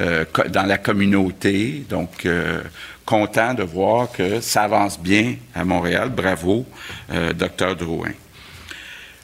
euh, 0.00 0.24
dans 0.48 0.64
la 0.64 0.78
communauté. 0.78 1.84
Donc, 1.88 2.26
euh, 2.26 2.60
content 3.06 3.54
de 3.54 3.62
voir 3.62 4.10
que 4.10 4.40
ça 4.40 4.64
avance 4.64 5.00
bien 5.00 5.36
à 5.54 5.64
Montréal. 5.64 6.10
Bravo, 6.10 6.66
docteur 7.34 7.74
Drouin. 7.74 8.12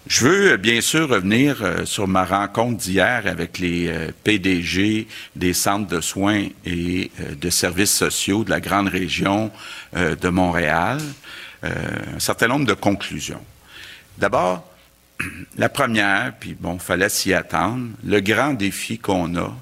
Je 0.07 0.27
veux 0.27 0.57
bien 0.57 0.81
sûr 0.81 1.11
revenir 1.11 1.63
sur 1.85 2.09
ma 2.09 2.25
rencontre 2.25 2.79
d'hier 2.79 3.25
avec 3.27 3.59
les 3.59 3.93
PDG 4.23 5.07
des 5.37 5.53
centres 5.53 5.87
de 5.87 6.01
soins 6.01 6.47
et 6.65 7.11
de 7.39 7.51
services 7.51 7.93
sociaux 7.93 8.43
de 8.43 8.49
la 8.49 8.61
grande 8.61 8.89
région 8.89 9.51
de 9.95 10.29
Montréal. 10.31 10.99
un 11.63 12.19
certain 12.19 12.49
nombre 12.49 12.65
de 12.65 12.73
conclusions. 12.73 13.45
D'abord, 14.19 14.71
la 15.57 15.69
première, 15.69 16.35
puis 16.39 16.55
bon, 16.55 16.79
fallait 16.79 17.09
s'y 17.09 17.33
attendre, 17.33 17.89
le 18.05 18.21
grand 18.21 18.55
défi 18.55 18.99
qu'on 18.99 19.37
a, 19.37 19.55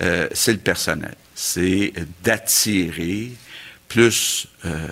euh, 0.00 0.28
c'est 0.32 0.52
le 0.52 0.58
personnel. 0.58 1.14
C'est 1.34 1.92
d'attirer 2.22 3.32
plus 3.88 4.46
euh, 4.64 4.88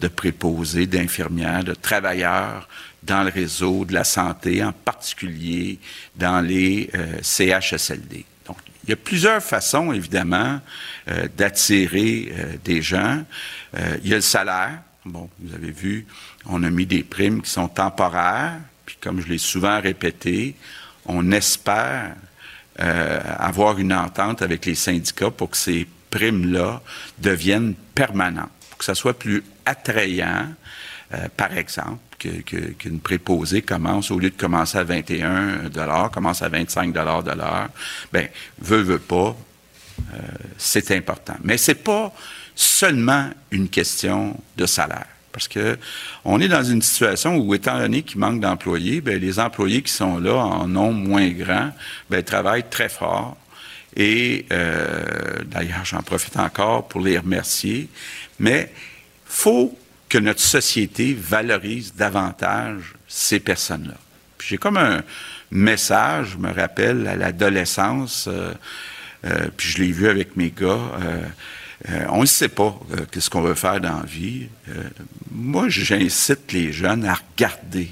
de 0.00 0.08
préposés, 0.08 0.86
d'infirmières, 0.86 1.64
de 1.64 1.74
travailleurs 1.74 2.68
dans 3.02 3.22
le 3.22 3.30
réseau 3.30 3.84
de 3.84 3.92
la 3.92 4.04
santé, 4.04 4.62
en 4.64 4.72
particulier 4.72 5.78
dans 6.16 6.40
les 6.40 6.90
euh, 6.94 7.18
CHSLD. 7.22 8.24
Donc, 8.46 8.58
il 8.84 8.90
y 8.90 8.92
a 8.92 8.96
plusieurs 8.96 9.42
façons, 9.42 9.92
évidemment, 9.92 10.60
d'attirer 11.38 12.30
des 12.62 12.82
gens. 12.82 13.24
il 14.02 14.10
y 14.10 14.12
a 14.12 14.16
le 14.16 14.20
salaire. 14.20 14.82
Bon, 15.06 15.30
vous 15.38 15.54
avez 15.54 15.70
vu, 15.70 16.06
on 16.46 16.62
a 16.62 16.70
mis 16.70 16.86
des 16.86 17.02
primes 17.02 17.42
qui 17.42 17.50
sont 17.50 17.68
temporaires, 17.68 18.58
puis 18.86 18.96
comme 19.00 19.20
je 19.20 19.28
l'ai 19.28 19.38
souvent 19.38 19.80
répété, 19.80 20.54
on 21.06 21.32
espère 21.32 22.14
euh, 22.80 23.20
avoir 23.38 23.78
une 23.78 23.92
entente 23.92 24.42
avec 24.42 24.66
les 24.66 24.74
syndicats 24.74 25.30
pour 25.30 25.50
que 25.50 25.56
ces 25.56 25.86
primes-là 26.10 26.82
deviennent 27.18 27.74
permanentes, 27.94 28.50
pour 28.70 28.78
que 28.78 28.84
ça 28.84 28.94
soit 28.94 29.18
plus 29.18 29.44
attrayant, 29.64 30.48
euh, 31.12 31.28
par 31.36 31.56
exemple, 31.56 32.00
qu'une 32.18 33.00
préposée 33.00 33.62
commence, 33.62 34.10
au 34.10 34.18
lieu 34.18 34.30
de 34.30 34.36
commencer 34.36 34.78
à 34.78 34.84
21 34.84 35.68
commence 36.10 36.42
à 36.42 36.48
25 36.48 36.92
de 36.92 37.00
l'heure. 37.00 37.68
Bien, 38.12 38.26
veut, 38.60 38.80
veut 38.80 38.98
pas, 38.98 39.36
euh, 40.14 40.18
c'est 40.56 40.90
important. 40.92 41.36
Mais 41.42 41.58
c'est 41.58 41.74
pas 41.74 42.12
seulement 42.54 43.30
une 43.50 43.68
question 43.68 44.36
de 44.56 44.66
salaire. 44.66 45.13
Parce 45.34 45.48
que 45.48 45.76
on 46.24 46.40
est 46.40 46.46
dans 46.46 46.62
une 46.62 46.80
situation 46.80 47.36
où, 47.36 47.54
étant 47.54 47.76
donné 47.78 48.02
qu'il 48.02 48.20
manque 48.20 48.40
d'employés, 48.40 49.00
ben, 49.00 49.20
les 49.20 49.40
employés 49.40 49.82
qui 49.82 49.92
sont 49.92 50.18
là 50.18 50.36
en 50.36 50.68
nombre 50.68 51.00
moins 51.00 51.28
grand, 51.30 51.72
ben, 52.08 52.22
travaillent 52.22 52.70
très 52.70 52.88
fort. 52.88 53.36
Et 53.96 54.46
euh, 54.52 55.04
d'ailleurs, 55.46 55.84
j'en 55.84 56.02
profite 56.02 56.36
encore 56.36 56.86
pour 56.86 57.00
les 57.00 57.18
remercier. 57.18 57.88
Mais 58.38 58.72
faut 59.26 59.76
que 60.08 60.18
notre 60.18 60.40
société 60.40 61.16
valorise 61.18 61.94
davantage 61.94 62.94
ces 63.08 63.40
personnes-là. 63.40 63.96
J'ai 64.40 64.58
comme 64.58 64.76
un 64.76 65.02
message, 65.50 66.34
je 66.34 66.38
me 66.38 66.52
rappelle, 66.52 67.08
à 67.08 67.16
l'adolescence, 67.16 68.28
euh, 68.28 68.52
euh, 69.24 69.48
puis 69.56 69.68
je 69.68 69.78
l'ai 69.82 69.90
vu 69.90 70.08
avec 70.08 70.36
mes 70.36 70.50
gars. 70.50 70.92
Euh, 71.90 72.06
on 72.10 72.22
ne 72.22 72.26
sait 72.26 72.48
pas 72.48 72.78
euh, 72.92 73.04
qu'est-ce 73.10 73.28
qu'on 73.28 73.42
veut 73.42 73.54
faire 73.54 73.80
dans 73.80 73.98
la 73.98 74.06
vie. 74.06 74.48
Euh, 74.68 74.84
moi, 75.30 75.68
j'incite 75.68 76.52
les 76.52 76.72
jeunes 76.72 77.04
à 77.04 77.14
regarder 77.14 77.90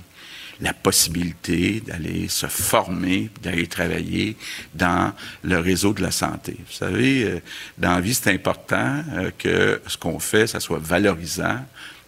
la 0.61 0.72
possibilité 0.72 1.80
d'aller 1.80 2.28
se 2.28 2.46
former, 2.46 3.30
d'aller 3.42 3.66
travailler 3.66 4.37
dans 4.75 5.12
le 5.42 5.58
réseau 5.58 5.92
de 5.92 6.00
la 6.00 6.12
santé. 6.12 6.56
Vous 6.56 6.72
savez, 6.72 7.42
dans 7.78 7.94
la 7.94 8.00
vie, 8.00 8.14
c'est 8.14 8.30
important 8.30 9.02
que 9.38 9.82
ce 9.88 9.96
qu'on 9.96 10.20
fait, 10.20 10.46
ça 10.46 10.61
soit 10.61 10.78
valorisant. 10.78 11.58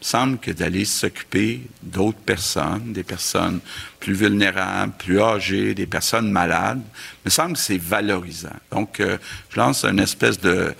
Semble 0.06 0.36
que 0.36 0.50
d'aller 0.50 0.84
s'occuper 0.84 1.62
d'autres 1.82 2.18
personnes, 2.18 2.92
des 2.92 3.04
personnes 3.04 3.60
plus 4.00 4.12
vulnérables, 4.12 4.92
plus 4.98 5.18
âgées, 5.18 5.72
des 5.72 5.86
personnes 5.86 6.30
malades, 6.30 6.82
me 7.24 7.30
semble 7.30 7.54
que 7.54 7.58
c'est 7.58 7.78
valorisant. 7.78 8.50
Donc, 8.70 9.00
je 9.00 9.56
lance 9.56 9.82
une 9.86 10.00
espèce 10.00 10.38
de 10.38 10.74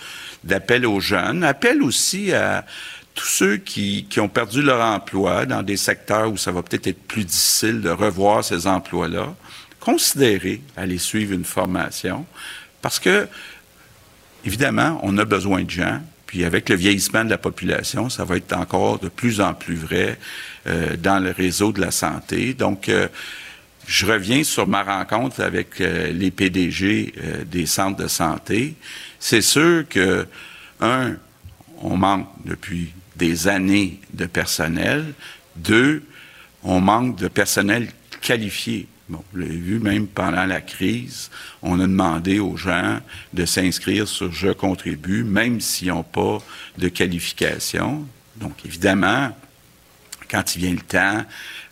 d'appel 0.45 0.85
aux 0.85 1.01
jeunes, 1.01 1.43
appel 1.43 1.83
aussi 1.83 2.35
à 2.35 2.67
tous 3.15 3.27
ceux 3.27 3.57
qui, 3.57 4.07
qui, 4.11 4.21
ont 4.21 4.29
perdu 4.29 4.61
leur 4.61 4.85
emploi 4.85 5.47
dans 5.47 5.63
des 5.63 5.77
secteurs 5.77 6.31
où 6.31 6.37
ça 6.37 6.53
va 6.53 6.63
peut-être 6.63 6.89
être 6.89 7.03
plus 7.03 7.25
difficile 7.25 7.81
de 7.81 7.91
revoir 7.91 8.45
ces 8.45 8.67
emplois-là, 8.67 9.35
considérer 9.81 10.61
aller 10.77 10.99
suivre 10.99 11.33
une 11.33 11.45
formation 11.45 12.27
parce 12.83 12.99
que, 12.99 13.29
évidemment, 14.45 15.01
on 15.03 15.17
a 15.17 15.25
besoin 15.25 15.63
de 15.63 15.71
gens. 15.71 16.03
Puis 16.27 16.45
avec 16.45 16.69
le 16.69 16.77
vieillissement 16.77 17.25
de 17.25 17.31
la 17.31 17.39
population, 17.39 18.09
ça 18.09 18.25
va 18.25 18.37
être 18.37 18.57
encore 18.57 18.99
de 18.99 19.09
plus 19.09 19.41
en 19.41 19.55
plus 19.55 19.77
vrai 19.77 20.19
euh, 20.67 20.97
dans 20.97 21.23
le 21.23 21.31
réseau 21.31 21.73
de 21.73 21.81
la 21.81 21.91
santé. 21.91 22.55
Donc, 22.55 22.89
euh, 22.89 23.09
je 23.87 24.07
reviens 24.07 24.45
sur 24.45 24.67
ma 24.67 24.83
rencontre 24.83 25.43
avec 25.43 25.81
euh, 25.81 26.11
les 26.13 26.31
PDG 26.31 27.13
euh, 27.19 27.45
des 27.45 27.67
centres 27.67 28.03
de 28.03 28.09
santé 28.09 28.75
c'est 29.25 29.41
sûr 29.41 29.89
que, 29.89 30.27
un, 30.83 31.17
on 31.79 31.97
manque 31.97 32.29
depuis 32.45 32.93
des 33.17 33.49
années 33.49 33.99
de 34.13 34.27
personnel. 34.27 35.15
Deux, 35.57 36.03
on 36.63 36.79
manque 36.79 37.17
de 37.17 37.29
personnel 37.29 37.89
qualifié. 38.21 38.87
Bon, 39.09 39.23
vous 39.33 39.41
l'avez 39.41 39.57
vu, 39.57 39.79
même 39.81 40.07
pendant 40.07 40.47
la 40.47 40.63
crise, 40.63 41.31
on 41.61 41.79
a 41.79 41.87
demandé 41.87 42.39
aux 42.39 42.57
gens 42.57 43.01
de 43.35 43.45
s'inscrire 43.45 44.09
sur 44.09 44.33
Je 44.33 44.49
contribue, 44.49 45.25
même 45.25 45.61
s'ils 45.61 45.89
n'ont 45.89 46.03
pas 46.03 46.39
de 46.79 46.89
qualification. 46.89 48.07
Donc, 48.37 48.65
évidemment, 48.65 49.37
quand 50.31 50.57
il 50.57 50.63
vient 50.63 50.73
le 50.73 50.79
temps 50.79 51.25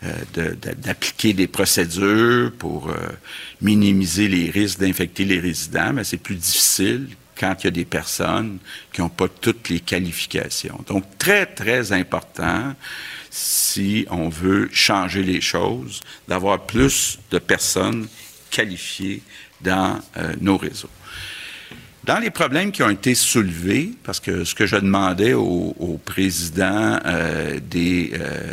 euh, 0.05 0.55
d'appliquer 0.77 1.33
des 1.33 1.47
procédures 1.47 2.53
pour 2.59 2.91
euh, 2.91 2.97
minimiser 3.62 4.29
les 4.29 4.51
risques 4.51 4.81
d'infecter 4.81 5.25
les 5.25 5.41
résidents, 5.41 5.95
mais 5.95 6.05
c'est 6.05 6.19
plus 6.19 6.35
difficile 6.35 7.09
quand 7.35 7.57
il 7.61 7.65
y 7.65 7.69
a 7.69 7.71
des 7.71 7.87
personnes 7.87 8.59
qui 8.93 9.01
n'ont 9.01 9.09
pas 9.09 9.29
toutes 9.29 9.71
les 9.71 9.81
qualifications. 9.81 10.79
Donc, 10.87 11.05
très, 11.19 11.47
très 11.47 11.93
important 11.93 12.75
si 13.33 14.07
on 14.11 14.29
veut 14.29 14.69
changer 14.73 15.23
les 15.23 15.41
choses, 15.41 16.01
d'avoir 16.29 16.67
plus 16.67 17.19
de 17.31 17.39
personnes 17.39 18.07
qualifiées 18.51 19.23
dans 19.62 19.99
euh, 20.19 20.35
nos 20.39 20.59
réseaux. 20.59 20.91
Dans 22.05 22.19
les 22.19 22.29
problèmes 22.29 22.73
qui 22.73 22.83
ont 22.83 22.91
été 22.91 23.15
soulevés, 23.15 23.93
parce 24.05 24.21
que 24.21 24.45
ce 24.45 24.55
que 24.55 24.67
je 24.67 24.77
demandais 24.77 25.33
au, 25.33 25.99
président 26.05 27.01
euh, 27.07 27.59
des 27.59 28.11
euh, 28.12 28.53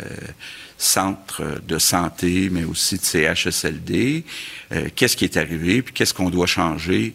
centres 0.78 1.60
de 1.68 1.78
santé, 1.78 2.48
mais 2.50 2.64
aussi 2.64 2.96
de 2.96 3.02
CHSLD, 3.02 4.24
qu'est-ce 4.96 5.14
qui 5.14 5.24
est 5.24 5.36
arrivé, 5.36 5.82
puis 5.82 5.92
qu'est-ce 5.92 6.14
qu'on 6.14 6.30
doit 6.30 6.46
changer 6.46 7.12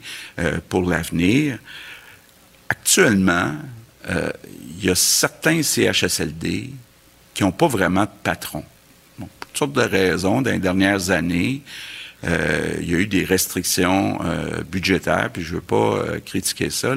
pour 0.69 0.87
l'avenir. 0.87 1.57
Actuellement, 2.69 3.55
il 4.07 4.85
y 4.85 4.89
a 4.89 4.93
certains 4.93 5.63
CHSLD 5.63 6.73
qui 7.35 7.43
n'ont 7.43 7.51
pas 7.51 7.67
vraiment 7.67 8.03
de 8.03 8.09
patron. 8.23 8.63
pour 9.19 9.27
toutes 9.41 9.57
sortes 9.57 9.73
de 9.73 9.81
raisons, 9.81 10.41
dans 10.41 10.51
les 10.51 10.57
dernières 10.57 11.11
années, 11.11 11.61
euh, 12.23 12.77
il 12.79 12.89
y 12.89 12.95
a 12.95 12.97
eu 12.97 13.05
des 13.05 13.23
restrictions 13.23 14.19
euh, 14.23 14.63
budgétaires, 14.63 15.29
puis 15.31 15.43
je 15.43 15.51
ne 15.51 15.55
veux 15.55 15.61
pas 15.61 15.75
euh, 15.97 16.19
critiquer 16.19 16.71
ça. 16.71 16.95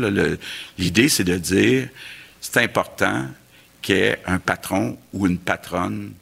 L'idée, 0.78 1.08
c'est 1.10 1.24
de 1.24 1.36
dire, 1.36 1.88
c'est 2.40 2.62
important 2.62 3.26
qu'il 3.82 3.96
y 3.96 3.98
ait 3.98 4.20
un 4.26 4.38
patron 4.38 4.96
ou 5.12 5.26
une 5.26 5.38
patronne 5.38 6.12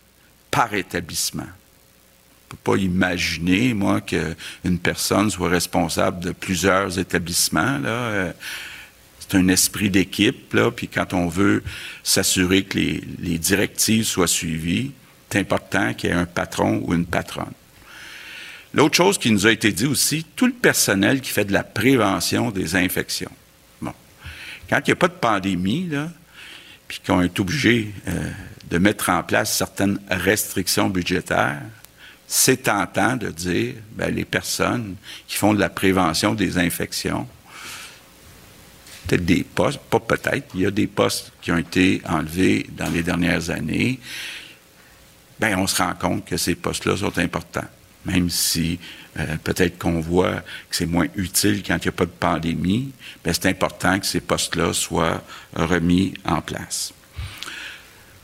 par 0.51 0.75
établissement. 0.75 1.45
Je 1.45 2.55
ne 2.55 2.59
peux 2.63 2.73
pas 2.73 2.77
imaginer, 2.79 3.75
moi, 3.75 4.01
qu'une 4.01 4.79
personne 4.83 5.31
soit 5.31 5.51
responsable 5.51 6.21
de 6.21 6.33
plusieurs 6.33 6.99
établissements. 6.99 7.79
Là 7.79 8.33
c'est 9.29 9.37
un 9.37 9.49
esprit 9.49 9.91
d'équipe, 9.91 10.57
puis 10.75 10.89
quand 10.89 11.13
on 11.13 11.29
veut 11.29 11.63
s'assurer 12.03 12.65
que 12.65 12.79
les, 12.79 13.39
directives 13.39 14.05
soient 14.05 14.29
suivies, 14.29 14.93
c'est 15.31 15.41
important 15.41 15.95
qu'il 15.95 16.11
y 16.11 16.13
ait 16.13 16.17
un 16.17 16.27
patron 16.27 16.83
ou 16.85 16.95
une 16.95 17.07
patronne. 17.07 17.53
L'autre 18.75 18.97
chose 18.97 19.19
qui 19.19 19.31
nous 19.31 19.47
a 19.47 19.53
été 19.53 19.73
dit 19.73 19.87
aussi, 19.87 20.25
tout 20.37 20.47
le 20.47 20.53
personnel 20.53 21.21
qui 21.21 21.31
fait 21.31 21.45
de 21.45 21.53
la 21.53 21.65
prévention 21.65 22.51
des 22.51 22.77
infections. 22.77 23.31
Bon. 23.81 23.93
Quand 24.69 24.79
il 24.79 24.91
n'y 24.91 24.93
a 24.93 24.97
pas 24.97 25.09
de 25.09 25.15
pandémie, 25.15 25.91
puis 26.87 27.01
qu'on 27.05 27.23
est 27.23 27.41
obligé 27.41 27.93
euh, 28.07 28.31
de 28.71 28.79
mettre 28.79 29.11
en 29.11 29.23
place 29.23 29.57
certaines 29.57 29.99
restrictions 30.11 30.89
budgétaires, 30.89 31.63
c'est 32.29 32.65
tentant 32.65 33.17
de 33.17 33.29
dire, 33.29 33.75
ben, 33.93 34.15
les 34.15 34.25
personnes 34.25 34.97
qui 35.27 35.37
font 35.37 35.55
de 35.55 35.61
la 35.61 35.71
prévention 35.71 36.35
des 36.35 36.59
infections, 36.59 37.27
peut-être 39.07 39.25
des 39.25 39.45
postes, 39.45 39.79
pas 39.91 40.01
peut-être, 40.01 40.49
il 40.55 40.63
y 40.63 40.67
a 40.67 40.71
des 40.71 40.87
postes 40.87 41.33
qui 41.41 41.53
ont 41.53 41.59
été 41.59 42.03
enlevés 42.09 42.67
dans 42.77 42.89
les 42.89 43.03
dernières 43.03 43.51
années. 43.51 43.99
Bien, 45.41 45.59
on 45.59 45.67
se 45.67 45.83
rend 45.83 45.95
compte 45.95 46.25
que 46.25 46.37
ces 46.37 46.55
postes-là 46.55 46.97
sont 46.97 47.19
importants, 47.19 47.69
même 48.05 48.31
si 48.31 48.79
euh, 49.19 49.37
peut-être 49.43 49.79
qu'on 49.79 50.01
voit 50.01 50.43
que 50.71 50.77
c'est 50.77 50.87
moins 50.87 51.07
utile 51.15 51.63
quand 51.63 51.77
il 51.77 51.83
n'y 51.83 51.89
a 51.89 51.93
pas 51.93 52.07
de 52.07 52.11
pandémie, 52.11 52.93
bien, 53.23 53.33
c'est 53.33 53.47
important 53.47 53.99
que 54.01 54.07
ces 54.07 54.21
postes-là 54.21 54.73
soient 54.73 55.23
remis 55.55 56.15
en 56.25 56.41
place. 56.41 56.93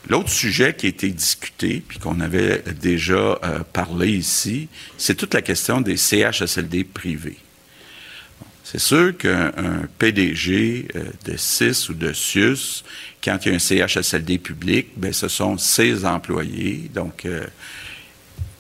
L'autre 0.08 0.30
sujet 0.30 0.74
qui 0.74 0.86
a 0.86 0.88
été 0.88 1.10
discuté, 1.10 1.82
puis 1.86 1.98
qu'on 1.98 2.18
avait 2.20 2.62
déjà 2.80 3.14
euh, 3.14 3.60
parlé 3.72 4.10
ici, 4.10 4.68
c'est 4.98 5.14
toute 5.14 5.32
la 5.32 5.42
question 5.42 5.80
des 5.80 5.96
CHSLD 5.96 6.84
privés. 6.84 7.38
C'est 8.72 8.80
sûr 8.80 9.14
qu'un 9.18 9.52
PDG 9.98 10.88
euh, 10.96 11.04
de 11.26 11.36
CIS 11.36 11.90
ou 11.90 11.92
de 11.92 12.14
SIUS, 12.14 12.82
quand 13.22 13.36
il 13.44 13.50
y 13.50 13.52
a 13.52 13.56
un 13.56 13.58
CHSLD 13.58 14.38
public, 14.38 14.88
ben 14.96 15.12
ce 15.12 15.28
sont 15.28 15.58
ses 15.58 16.06
employés. 16.06 16.90
Donc, 16.94 17.26
euh, 17.26 17.44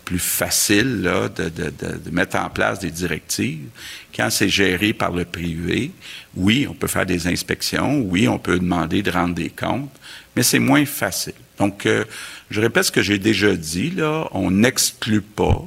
plus 0.04 0.18
facile 0.18 1.00
là, 1.00 1.30
de, 1.30 1.48
de, 1.48 2.10
mettre 2.10 2.36
en 2.36 2.50
place 2.50 2.78
des 2.78 2.90
directives. 2.90 3.68
Quand 4.14 4.28
c'est 4.28 4.50
géré 4.50 4.92
par 4.92 5.12
le 5.12 5.24
privé, 5.24 5.92
oui, 6.34 6.66
on 6.68 6.74
peut 6.74 6.88
faire 6.88 7.06
des 7.06 7.26
inspections, 7.26 8.02
oui, 8.02 8.28
on 8.28 8.38
peut 8.38 8.58
demander 8.58 9.02
de 9.02 9.10
rendre 9.10 9.34
des 9.34 9.48
comptes, 9.48 9.98
mais 10.36 10.42
c'est 10.42 10.58
moins 10.58 10.84
facile. 10.84 11.32
Donc, 11.56 11.86
euh, 11.86 12.04
je 12.50 12.60
répète 12.60 12.84
ce 12.84 12.92
que 12.92 13.00
j'ai 13.00 13.18
déjà 13.18 13.56
dit, 13.56 13.90
là, 13.90 14.28
on 14.32 14.50
n'exclut 14.50 15.22
pas 15.22 15.66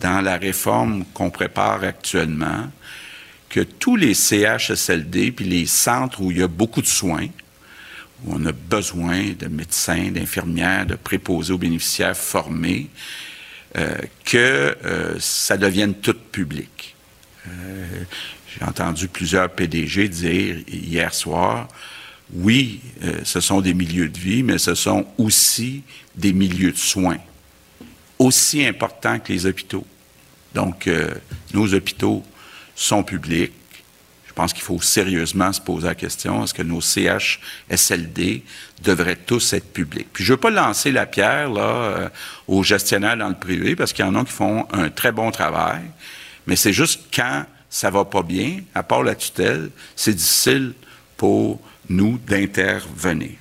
dans 0.00 0.22
la 0.22 0.38
réforme 0.38 1.04
qu'on 1.14 1.30
prépare 1.30 1.84
actuellement 1.84 2.68
que 3.50 3.60
tous 3.60 3.96
les 3.96 4.14
CHSLD, 4.14 5.32
puis 5.32 5.44
les 5.44 5.66
centres 5.66 6.22
où 6.22 6.30
il 6.30 6.38
y 6.38 6.42
a 6.42 6.48
beaucoup 6.48 6.80
de 6.80 6.86
soins, 6.86 7.26
où 8.24 8.34
on 8.34 8.46
a 8.46 8.52
besoin 8.52 9.32
de 9.38 9.48
médecins, 9.48 10.10
d'infirmières, 10.10 10.86
de 10.86 10.94
préposés 10.94 11.52
aux 11.52 11.58
bénéficiaires 11.58 12.16
formés, 12.16 12.88
euh, 13.76 13.96
que 14.24 14.76
euh, 14.84 15.16
ça 15.18 15.56
devienne 15.56 15.94
tout 15.94 16.14
public. 16.14 16.94
Euh, 17.48 18.04
j'ai 18.48 18.64
entendu 18.64 19.08
plusieurs 19.08 19.50
PDG 19.50 20.08
dire 20.08 20.56
hier 20.68 21.12
soir, 21.12 21.68
oui, 22.32 22.80
ce 23.24 23.40
sont 23.40 23.60
des 23.60 23.74
milieux 23.74 24.08
de 24.08 24.18
vie, 24.18 24.44
mais 24.44 24.58
ce 24.58 24.76
sont 24.76 25.04
aussi 25.18 25.82
des 26.14 26.32
milieux 26.32 26.70
de 26.70 26.78
soins, 26.78 27.18
aussi 28.20 28.64
importants 28.64 29.18
que 29.18 29.32
les 29.32 29.46
hôpitaux. 29.46 29.84
Donc, 30.54 30.88
nos 31.52 31.74
hôpitaux 31.74 32.24
sont 32.80 33.02
publics. 33.02 33.52
Je 34.26 34.32
pense 34.32 34.52
qu'il 34.52 34.62
faut 34.62 34.80
sérieusement 34.80 35.52
se 35.52 35.60
poser 35.60 35.88
la 35.88 35.94
question 35.94 36.44
est-ce 36.44 36.54
que 36.54 36.62
nos 36.62 36.80
CHSLD 36.80 38.42
devraient 38.82 39.16
tous 39.16 39.52
être 39.52 39.72
publics? 39.72 40.08
Puis 40.12 40.24
je 40.24 40.32
veux 40.32 40.38
pas 40.38 40.50
lancer 40.50 40.92
la 40.92 41.04
pierre 41.04 41.50
là 41.50 41.60
euh, 41.62 42.08
aux 42.48 42.62
gestionnaires 42.62 43.16
dans 43.16 43.28
le 43.28 43.34
privé 43.34 43.76
parce 43.76 43.92
qu'il 43.92 44.04
y 44.04 44.08
en 44.08 44.14
a 44.14 44.24
qui 44.24 44.32
font 44.32 44.66
un 44.72 44.88
très 44.88 45.12
bon 45.12 45.30
travail, 45.30 45.82
mais 46.46 46.56
c'est 46.56 46.72
juste 46.72 47.02
quand 47.12 47.44
ça 47.68 47.90
va 47.90 48.04
pas 48.04 48.22
bien, 48.22 48.60
à 48.74 48.82
part 48.82 49.02
la 49.02 49.14
tutelle, 49.14 49.70
c'est 49.94 50.14
difficile 50.14 50.72
pour 51.16 51.60
nous 51.88 52.18
d'intervenir. 52.18 53.32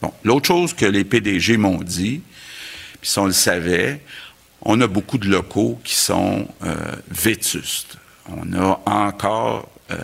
Bon, 0.00 0.12
l'autre 0.24 0.48
chose 0.48 0.74
que 0.74 0.86
les 0.86 1.04
PDG 1.04 1.56
m'ont 1.56 1.82
dit, 1.82 2.20
puis 3.00 3.10
si 3.10 3.18
on 3.18 3.26
le 3.26 3.32
savait, 3.32 4.02
on 4.62 4.80
a 4.80 4.86
beaucoup 4.86 5.18
de 5.18 5.28
locaux 5.28 5.80
qui 5.84 5.94
sont 5.94 6.48
euh, 6.64 6.74
vétustes 7.10 7.98
on 8.28 8.52
a 8.52 8.80
encore 8.86 9.68
euh, 9.90 9.96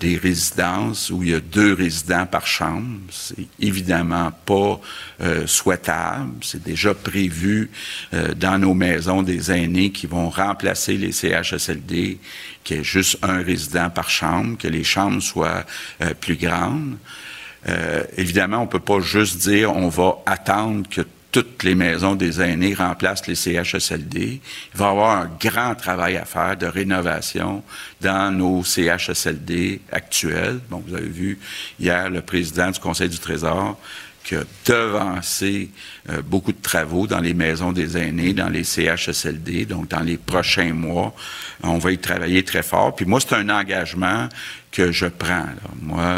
des 0.00 0.16
résidences 0.16 1.10
où 1.10 1.22
il 1.22 1.30
y 1.30 1.34
a 1.34 1.40
deux 1.40 1.72
résidents 1.72 2.26
par 2.26 2.48
chambre. 2.48 2.98
C'est 3.10 3.46
évidemment 3.60 4.32
pas 4.44 4.80
euh, 5.20 5.46
souhaitable. 5.46 6.32
C'est 6.42 6.64
déjà 6.64 6.94
prévu 6.94 7.70
euh, 8.12 8.34
dans 8.34 8.58
nos 8.58 8.74
maisons 8.74 9.22
des 9.22 9.52
aînés 9.52 9.92
qui 9.92 10.08
vont 10.08 10.30
remplacer 10.30 10.96
les 10.96 11.12
CHSLD, 11.12 12.18
qu'il 12.64 12.76
y 12.76 12.80
ait 12.80 12.84
juste 12.84 13.18
un 13.22 13.40
résident 13.40 13.88
par 13.88 14.10
chambre, 14.10 14.58
que 14.58 14.66
les 14.66 14.82
chambres 14.82 15.22
soient 15.22 15.64
plus 16.20 16.36
grandes. 16.36 16.96
évidemment, 18.16 18.62
on 18.62 18.66
peut 18.66 18.80
pas 18.80 19.00
juste 19.00 19.38
dire 19.48 19.74
on 19.74 19.88
va 19.88 20.18
attendre 20.26 20.88
que 20.88 21.02
toutes 21.34 21.64
les 21.64 21.74
maisons 21.74 22.14
des 22.14 22.40
aînés 22.40 22.74
remplacent 22.74 23.26
les 23.26 23.34
CHSLD. 23.34 24.40
Il 24.72 24.78
va 24.78 24.86
y 24.86 24.88
avoir 24.88 25.18
un 25.18 25.30
grand 25.40 25.74
travail 25.74 26.16
à 26.16 26.24
faire 26.24 26.56
de 26.56 26.66
rénovation 26.66 27.64
dans 28.00 28.30
nos 28.30 28.62
CHSLD 28.62 29.80
actuels. 29.90 30.60
Vous 30.70 30.94
avez 30.94 31.08
vu 31.08 31.40
hier 31.80 32.08
le 32.08 32.20
président 32.20 32.70
du 32.70 32.78
Conseil 32.78 33.08
du 33.08 33.18
Trésor 33.18 33.76
qui 34.22 34.36
a 34.36 34.44
devancé 34.64 35.70
euh, 36.08 36.22
beaucoup 36.22 36.52
de 36.52 36.62
travaux 36.62 37.08
dans 37.08 37.18
les 37.18 37.34
maisons 37.34 37.72
des 37.72 37.98
aînés, 37.98 38.32
dans 38.32 38.48
les 38.48 38.62
CHSLD. 38.62 39.64
Donc, 39.64 39.88
dans 39.88 40.00
les 40.00 40.18
prochains 40.18 40.72
mois, 40.72 41.16
on 41.64 41.78
va 41.78 41.90
y 41.90 41.98
travailler 41.98 42.44
très 42.44 42.62
fort. 42.62 42.94
Puis 42.94 43.06
moi, 43.06 43.18
c'est 43.18 43.34
un 43.34 43.48
engagement 43.48 44.28
que 44.70 44.92
je 44.92 45.06
prends. 45.06 45.46
Moi, 45.82 46.14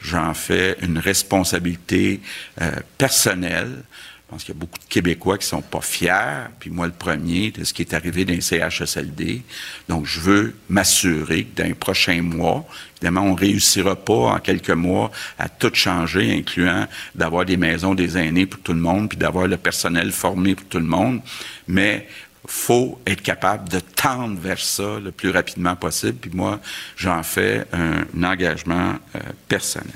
j'en 0.00 0.34
fais 0.34 0.76
une 0.82 0.98
responsabilité 0.98 2.20
euh, 2.62 2.70
personnelle. 2.96 3.82
Je 4.26 4.32
pense 4.32 4.42
qu'il 4.42 4.54
y 4.56 4.58
a 4.58 4.60
beaucoup 4.60 4.78
de 4.80 4.84
Québécois 4.88 5.38
qui 5.38 5.46
sont 5.46 5.62
pas 5.62 5.80
fiers, 5.80 6.48
puis 6.58 6.68
moi 6.68 6.86
le 6.86 6.92
premier, 6.92 7.52
de 7.52 7.62
ce 7.62 7.72
qui 7.72 7.82
est 7.82 7.94
arrivé 7.94 8.24
dans 8.24 8.32
les 8.34 8.40
CHSLD. 8.40 9.42
Donc, 9.88 10.04
je 10.04 10.18
veux 10.18 10.56
m'assurer 10.68 11.44
que 11.44 11.62
dans 11.62 11.68
les 11.68 11.74
prochains 11.74 12.22
mois, 12.22 12.66
évidemment, 12.96 13.20
on 13.20 13.34
réussira 13.36 13.94
pas 13.94 14.14
en 14.14 14.38
quelques 14.40 14.70
mois 14.70 15.12
à 15.38 15.48
tout 15.48 15.70
changer, 15.72 16.36
incluant 16.36 16.88
d'avoir 17.14 17.44
des 17.44 17.56
maisons 17.56 17.94
des 17.94 18.18
aînés 18.18 18.46
pour 18.46 18.58
tout 18.62 18.72
le 18.72 18.80
monde, 18.80 19.10
puis 19.10 19.16
d'avoir 19.16 19.46
le 19.46 19.58
personnel 19.58 20.10
formé 20.10 20.56
pour 20.56 20.66
tout 20.66 20.80
le 20.80 20.86
monde, 20.86 21.20
mais 21.68 22.08
faut 22.46 23.00
être 23.06 23.22
capable 23.22 23.68
de 23.68 23.78
tendre 23.78 24.40
vers 24.40 24.58
ça 24.58 24.98
le 25.00 25.12
plus 25.12 25.30
rapidement 25.30 25.76
possible. 25.76 26.18
Puis 26.18 26.30
moi, 26.34 26.58
j'en 26.96 27.22
fais 27.22 27.64
un, 27.72 28.24
engagement 28.24 28.94
euh, 29.14 29.20
personnel. 29.46 29.94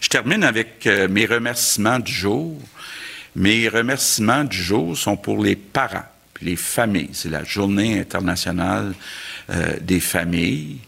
Je 0.00 0.08
termine 0.08 0.42
avec 0.42 0.84
euh, 0.86 1.06
mes 1.06 1.26
remerciements 1.26 2.00
du 2.00 2.12
jour. 2.12 2.60
Mes 3.36 3.68
remerciements 3.68 4.44
du 4.44 4.56
jour 4.56 4.96
sont 4.96 5.16
pour 5.16 5.42
les 5.42 5.56
parents, 5.56 6.06
les 6.42 6.56
familles. 6.56 7.10
C'est 7.12 7.28
la 7.28 7.44
journée 7.44 8.00
internationale 8.00 8.94
euh, 9.50 9.76
des 9.80 10.00
familles. 10.00 10.78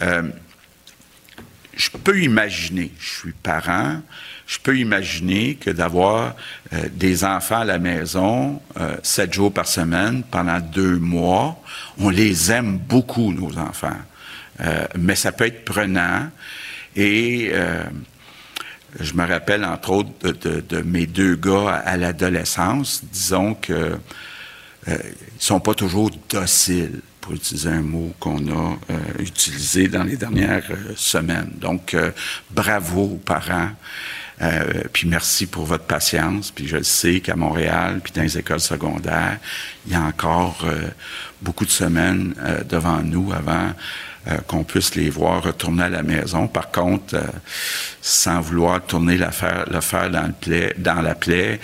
je 0.00 1.90
peux 2.02 2.20
imaginer, 2.22 2.90
je 2.98 3.20
suis 3.20 3.32
parent, 3.32 4.00
je 4.46 4.58
peux 4.60 4.78
imaginer 4.78 5.56
que 5.56 5.70
d'avoir 5.70 6.36
euh, 6.72 6.88
des 6.92 7.24
enfants 7.24 7.60
à 7.60 7.64
la 7.64 7.78
maison 7.78 8.62
euh, 8.78 8.96
sept 9.02 9.32
jours 9.32 9.52
par 9.52 9.66
semaine 9.66 10.22
pendant 10.30 10.60
deux 10.60 10.98
mois, 10.98 11.60
on 11.98 12.10
les 12.10 12.52
aime 12.52 12.78
beaucoup, 12.78 13.32
nos 13.32 13.58
enfants. 13.58 13.98
Euh, 14.60 14.86
mais 14.96 15.16
ça 15.16 15.32
peut 15.32 15.46
être 15.46 15.64
prenant. 15.64 16.30
Et 16.94 17.52
je 19.00 19.14
me 19.14 19.26
rappelle, 19.26 19.64
entre 19.64 19.90
autres, 19.90 20.10
de, 20.22 20.60
de 20.60 20.82
mes 20.82 21.06
deux 21.06 21.36
gars 21.36 21.82
à, 21.84 21.96
l'adolescence. 21.96 23.02
Disons 23.12 23.54
que 23.54 23.96
ils 24.88 24.94
sont 25.40 25.58
pas 25.58 25.74
toujours 25.74 26.12
dociles 26.30 27.00
pour 27.20 27.32
utiliser 27.32 27.70
un 27.70 27.82
mot 27.82 28.12
qu'on 28.20 28.38
a 28.52 28.76
utilisé 29.18 29.88
dans 29.88 30.04
les 30.04 30.16
dernières 30.16 30.62
semaines. 30.94 31.50
Donc, 31.60 31.96
bravo 32.52 33.02
aux 33.02 33.16
parents. 33.16 33.70
Euh, 34.42 34.82
puis 34.92 35.08
merci 35.08 35.46
pour 35.46 35.64
votre 35.64 35.84
patience. 35.84 36.50
Puis 36.50 36.66
je 36.66 36.82
sais 36.82 37.20
qu'à 37.20 37.36
Montréal, 37.36 38.00
puis 38.02 38.12
dans 38.14 38.22
les 38.22 38.38
écoles 38.38 38.60
secondaires, 38.60 39.38
il 39.86 39.92
y 39.92 39.96
a 39.96 40.02
encore 40.02 40.58
euh, 40.64 40.88
beaucoup 41.40 41.64
de 41.64 41.70
semaines 41.70 42.34
euh, 42.38 42.62
devant 42.64 43.00
nous 43.02 43.32
avant 43.32 43.72
qu'on 44.46 44.64
puisse 44.64 44.94
les 44.94 45.10
voir 45.10 45.42
retourner 45.42 45.84
à 45.84 45.88
la 45.88 46.02
maison. 46.02 46.48
Par 46.48 46.70
contre, 46.70 47.16
sans 48.00 48.40
vouloir 48.40 48.84
tourner 48.84 49.16
l'affaire, 49.16 49.66
dans, 50.10 50.32
dans 50.78 51.02
la 51.02 51.14
plaie, 51.14 51.60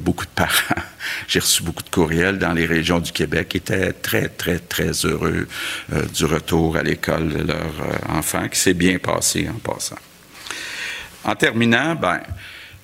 beaucoup 0.00 0.24
de 0.24 0.30
parents, 0.30 0.82
j'ai 1.28 1.40
reçu 1.40 1.62
beaucoup 1.62 1.82
de 1.82 1.90
courriels 1.90 2.38
dans 2.38 2.52
les 2.52 2.66
régions 2.66 2.98
du 2.98 3.12
Québec 3.12 3.54
étaient 3.54 3.92
très, 3.92 4.28
très, 4.28 4.58
très 4.58 4.90
heureux 5.04 5.48
du 6.14 6.24
retour 6.24 6.76
à 6.76 6.82
l'école 6.82 7.28
de 7.28 7.42
leur 7.52 7.72
enfant, 8.08 8.48
qui 8.48 8.58
s'est 8.58 8.74
bien 8.74 8.98
passé 8.98 9.48
en 9.48 9.58
passant. 9.58 9.98
En 11.24 11.34
terminant, 11.34 11.94
ben, 11.96 12.20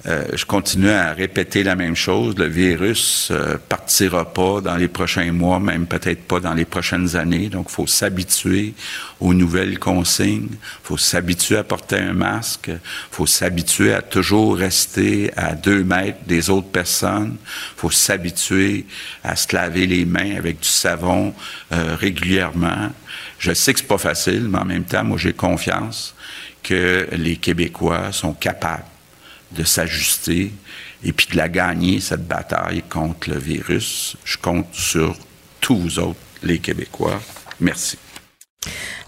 euh, 0.07 0.25
je 0.35 0.45
continue 0.45 0.91
à 0.91 1.13
répéter 1.13 1.63
la 1.63 1.77
même 1.77 1.95
chose. 1.95 2.37
Le 2.37 2.47
virus 2.47 3.29
euh, 3.31 3.57
partira 3.69 4.33
pas 4.33 4.61
dans 4.61 4.77
les 4.77 4.89
prochains 4.89 5.31
mois, 5.31 5.61
même 5.61 5.87
peut-être 5.87 6.25
pas 6.25 6.41
dans 6.41 6.55
les 6.55 6.65
prochaines 6.65 7.15
années. 7.15 7.49
Donc, 7.49 7.71
faut 7.71 7.87
s'habituer 7.87 8.75
aux 9.21 9.33
nouvelles 9.33 9.79
consignes. 9.79 10.49
Faut 10.83 10.97
s'habituer 10.97 11.57
à 11.57 11.63
porter 11.63 11.99
un 11.99 12.15
masque. 12.15 12.71
Faut 13.13 13.27
s'habituer 13.27 13.93
à 13.93 14.03
toujours 14.03 14.57
rester 14.57 15.31
à 15.37 15.55
deux 15.55 15.85
mètres 15.85 16.19
des 16.27 16.51
autres 16.51 16.71
personnes. 16.71 17.37
Faut 17.77 17.91
s'habituer 17.91 18.87
à 19.23 19.37
se 19.37 19.55
laver 19.55 19.87
les 19.87 20.05
mains 20.05 20.37
avec 20.37 20.61
du 20.61 20.69
savon 20.69 21.33
euh, 21.71 21.95
régulièrement. 21.95 22.91
Je 23.39 23.53
sais 23.53 23.73
que 23.73 23.79
c'est 23.79 23.87
pas 23.87 23.99
facile, 23.99 24.49
mais 24.49 24.59
en 24.59 24.65
même 24.65 24.85
temps, 24.85 25.05
moi, 25.05 25.17
j'ai 25.17 25.33
confiance 25.33 26.17
que 26.65 27.07
les 27.13 27.37
Québécois 27.37 28.11
sont 28.13 28.33
capables 28.33 28.85
de 29.55 29.65
s'ajuster 29.65 30.53
et 31.05 31.13
puis 31.13 31.27
de 31.31 31.37
la 31.37 31.49
gagner, 31.49 32.01
cette 32.01 32.27
bataille 32.27 32.83
contre 32.89 33.31
le 33.31 33.39
virus. 33.39 34.17
Je 34.25 34.39
compte 34.39 34.73
sur 34.73 35.17
tous 35.61 35.77
vous 35.77 35.99
autres, 35.99 36.21
les 36.43 36.59
Québécois. 36.59 37.21
Merci. 37.61 37.99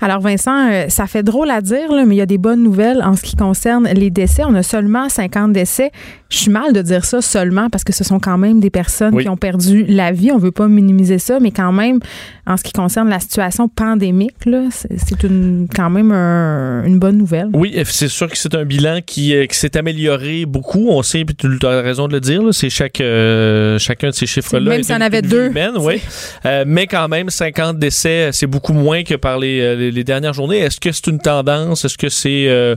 Alors 0.04 0.20
Vincent, 0.20 0.70
euh, 0.70 0.84
ça 0.90 1.06
fait 1.06 1.22
drôle 1.22 1.50
à 1.50 1.62
dire, 1.62 1.90
mais 2.06 2.14
il 2.14 2.18
y 2.18 2.20
a 2.20 2.26
des 2.26 2.36
bonnes 2.36 2.62
nouvelles 2.62 3.00
en 3.02 3.16
ce 3.16 3.22
qui 3.22 3.36
concerne 3.36 3.88
les 3.88 4.10
décès. 4.10 4.42
On 4.46 4.54
a 4.54 4.62
seulement 4.62 5.08
50 5.08 5.54
décès. 5.54 5.92
Je 6.28 6.36
suis 6.36 6.50
mal 6.50 6.74
de 6.74 6.82
dire 6.82 7.06
ça 7.06 7.22
seulement 7.22 7.70
parce 7.70 7.84
que 7.84 7.92
ce 7.94 8.04
sont 8.04 8.20
quand 8.20 8.36
même 8.36 8.60
des 8.60 8.68
personnes 8.68 9.16
qui 9.16 9.30
ont 9.30 9.38
perdu 9.38 9.86
la 9.88 10.12
vie. 10.12 10.30
On 10.30 10.36
veut 10.36 10.50
pas 10.50 10.68
minimiser 10.68 11.18
ça, 11.18 11.38
mais 11.40 11.52
quand 11.52 11.72
même, 11.72 12.00
en 12.46 12.58
ce 12.58 12.64
qui 12.64 12.72
concerne 12.72 13.08
la 13.08 13.18
situation 13.18 13.68
pandémique, 13.68 14.34
c'est 14.70 15.22
une, 15.22 15.68
quand 15.74 15.88
même 15.88 16.12
une 16.12 16.98
bonne 16.98 17.16
nouvelle. 17.16 17.48
Oui, 17.54 17.74
c'est 17.86 18.08
sûr 18.08 18.28
que 18.28 18.36
c'est 18.36 18.54
un 18.54 18.64
bilan 18.64 18.98
qui, 19.06 19.34
euh, 19.34 19.46
s'est 19.52 19.76
amélioré 19.76 20.44
beaucoup. 20.44 20.88
On 20.90 21.02
sait, 21.02 21.24
puis 21.24 21.34
tu 21.34 21.66
as 21.66 21.80
raison 21.80 22.08
de 22.08 22.12
le 22.12 22.20
dire, 22.20 22.42
c'est 22.52 22.68
chaque, 22.68 23.00
euh, 23.00 23.78
chacun 23.78 24.08
de 24.08 24.14
ces 24.14 24.26
chiffres-là. 24.26 24.68
Même 24.68 24.82
si 24.82 24.92
on 24.92 25.00
avait 25.00 25.22
deux. 25.22 25.50
oui. 25.78 26.02
mais 26.66 26.86
quand 26.88 27.08
même, 27.08 27.30
50 27.30 27.78
décès, 27.78 28.30
c'est 28.32 28.48
beaucoup 28.48 28.74
moins 28.74 29.02
que 29.02 29.14
par 29.14 29.38
les 29.38 29.93
les 29.93 29.93
dernières 30.02 30.32
journées. 30.32 30.58
Est-ce 30.58 30.80
que 30.80 30.90
c'est 30.90 31.06
une 31.06 31.20
tendance? 31.20 31.84
Est-ce 31.84 31.96
que 31.98 32.08
c'est 32.08 32.76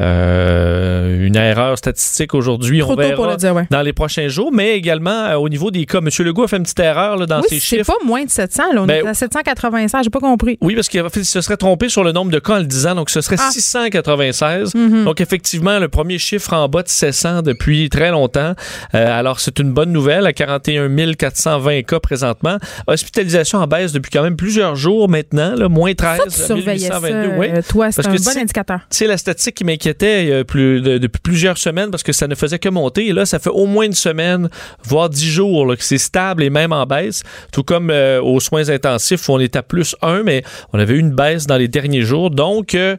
euh, 0.00 1.26
une 1.26 1.36
erreur 1.36 1.76
statistique 1.76 2.34
aujourd'hui. 2.34 2.82
On 2.82 2.94
verra 2.94 3.36
dans 3.70 3.82
les 3.82 3.92
prochains 3.92 4.28
jours, 4.28 4.50
mais 4.52 4.76
également 4.76 5.10
euh, 5.10 5.34
au 5.34 5.48
niveau 5.48 5.70
des 5.70 5.84
cas. 5.84 5.98
M. 5.98 6.08
Legault 6.20 6.44
a 6.44 6.48
fait 6.48 6.56
une 6.56 6.62
petite 6.62 6.80
erreur 6.80 7.16
là, 7.16 7.26
dans 7.26 7.42
ses 7.42 7.60
chiffres. 7.60 7.84
C'est 7.86 7.92
pas 7.92 8.04
moins 8.04 8.24
de 8.24 8.30
700. 8.30 8.72
Là. 8.72 8.82
On 8.82 8.86
ben, 8.86 9.04
est 9.04 9.08
à 9.08 9.14
796. 9.14 10.04
J'ai 10.04 10.10
pas 10.10 10.20
compris. 10.20 10.58
Oui, 10.60 10.74
parce 10.74 10.88
qu'il 10.88 11.02
se 11.24 11.40
serait 11.40 11.56
trompé 11.56 11.88
sur 11.88 12.04
le 12.04 12.12
nombre 12.12 12.30
de 12.30 12.38
cas 12.38 12.54
en 12.54 12.58
le 12.58 12.64
disant. 12.64 12.94
Donc, 12.94 13.10
ce 13.10 13.20
serait 13.20 13.36
696. 13.36 14.72
Ah. 14.74 14.78
Mhm. 14.78 15.04
Donc, 15.04 15.20
effectivement, 15.20 15.78
le 15.78 15.88
premier 15.88 16.18
chiffre 16.18 16.52
en 16.54 16.68
bas 16.68 16.82
de 16.82 16.88
700 16.88 17.42
depuis 17.42 17.90
très 17.90 18.10
longtemps. 18.10 18.54
Euh, 18.94 19.18
alors, 19.18 19.40
c'est 19.40 19.58
une 19.58 19.72
bonne 19.72 19.92
nouvelle 19.92 20.26
à 20.26 20.32
41 20.32 20.88
420 21.14 21.82
cas 21.82 22.00
présentement. 22.00 22.56
Hospitalisation 22.86 23.58
en 23.58 23.66
baisse 23.66 23.92
depuis 23.92 24.10
quand 24.10 24.22
même 24.22 24.36
plusieurs 24.36 24.74
jours 24.74 25.08
maintenant, 25.08 25.54
là, 25.54 25.68
moins 25.68 25.94
13, 25.94 26.28
ça, 26.28 26.54
1822. 26.54 27.32
oui. 27.38 27.48
Toi, 27.68 27.92
c'est 27.92 28.06
un 28.06 28.14
bon 28.14 28.38
indicateur. 28.38 28.80
C'est 28.90 29.06
la 29.06 29.18
statistique 29.18 29.56
qui 29.56 29.64
m'inquiète 29.64 29.81
était 29.88 30.44
plus, 30.44 30.80
depuis 30.80 31.20
plusieurs 31.22 31.58
semaines 31.58 31.90
parce 31.90 32.02
que 32.02 32.12
ça 32.12 32.26
ne 32.26 32.34
faisait 32.34 32.58
que 32.58 32.68
monter. 32.68 33.08
Et 33.08 33.12
là, 33.12 33.26
ça 33.26 33.38
fait 33.38 33.50
au 33.50 33.66
moins 33.66 33.84
une 33.84 33.92
semaine, 33.92 34.48
voire 34.84 35.08
dix 35.08 35.28
jours, 35.28 35.76
que 35.76 35.84
c'est 35.84 35.98
stable 35.98 36.42
et 36.42 36.50
même 36.50 36.72
en 36.72 36.86
baisse. 36.86 37.22
Tout 37.52 37.62
comme 37.62 37.90
euh, 37.90 38.20
aux 38.22 38.40
soins 38.40 38.68
intensifs 38.68 39.28
où 39.28 39.32
on 39.32 39.38
est 39.38 39.56
à 39.56 39.62
plus 39.62 39.96
un, 40.02 40.22
mais 40.22 40.42
on 40.72 40.78
avait 40.78 40.94
eu 40.94 40.98
une 40.98 41.12
baisse 41.12 41.46
dans 41.46 41.56
les 41.56 41.68
derniers 41.68 42.02
jours. 42.02 42.30
Donc, 42.30 42.74
euh, 42.74 42.96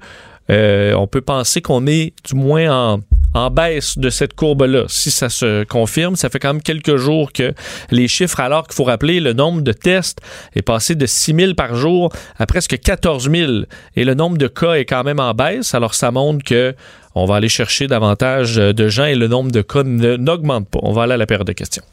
euh, 0.49 0.93
on 0.93 1.07
peut 1.07 1.21
penser 1.21 1.61
qu'on 1.61 1.87
est 1.87 2.13
du 2.25 2.35
moins 2.35 2.95
en, 2.95 2.99
en 3.33 3.49
baisse 3.49 3.97
de 3.97 4.09
cette 4.09 4.35
courbe-là. 4.35 4.85
Si 4.87 5.11
ça 5.11 5.29
se 5.29 5.63
confirme, 5.63 6.15
ça 6.15 6.29
fait 6.29 6.39
quand 6.39 6.53
même 6.53 6.61
quelques 6.61 6.97
jours 6.97 7.31
que 7.31 7.53
les 7.91 8.07
chiffres, 8.07 8.39
alors 8.39 8.67
qu'il 8.67 8.75
faut 8.75 8.83
rappeler, 8.83 9.19
le 9.19 9.33
nombre 9.33 9.61
de 9.61 9.71
tests 9.71 10.19
est 10.55 10.61
passé 10.61 10.95
de 10.95 11.05
6 11.05 11.33
000 11.35 11.53
par 11.55 11.75
jour 11.75 12.11
à 12.37 12.45
presque 12.45 12.79
14 12.79 13.29
000 13.29 13.51
et 13.95 14.05
le 14.05 14.13
nombre 14.13 14.37
de 14.37 14.47
cas 14.47 14.73
est 14.73 14.85
quand 14.85 15.03
même 15.03 15.19
en 15.19 15.33
baisse. 15.33 15.73
Alors 15.73 15.95
ça 15.95 16.11
montre 16.11 16.43
que 16.43 16.75
on 17.15 17.25
va 17.25 17.35
aller 17.35 17.49
chercher 17.49 17.87
davantage 17.87 18.55
de 18.55 18.87
gens 18.87 19.05
et 19.05 19.15
le 19.15 19.27
nombre 19.27 19.51
de 19.51 19.61
cas 19.61 19.83
n'augmente 19.83 20.67
pas. 20.67 20.79
On 20.81 20.93
va 20.93 21.03
aller 21.03 21.13
à 21.13 21.17
la 21.17 21.27
période 21.27 21.47
de 21.47 21.53
questions. 21.53 21.83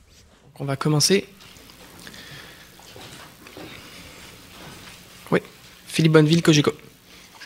On 0.59 0.65
va 0.65 0.77
commencer. 0.77 1.27
Oui, 5.31 5.41
Philippe 5.87 6.13
Bonneville, 6.13 6.43
Cogeco. 6.43 6.73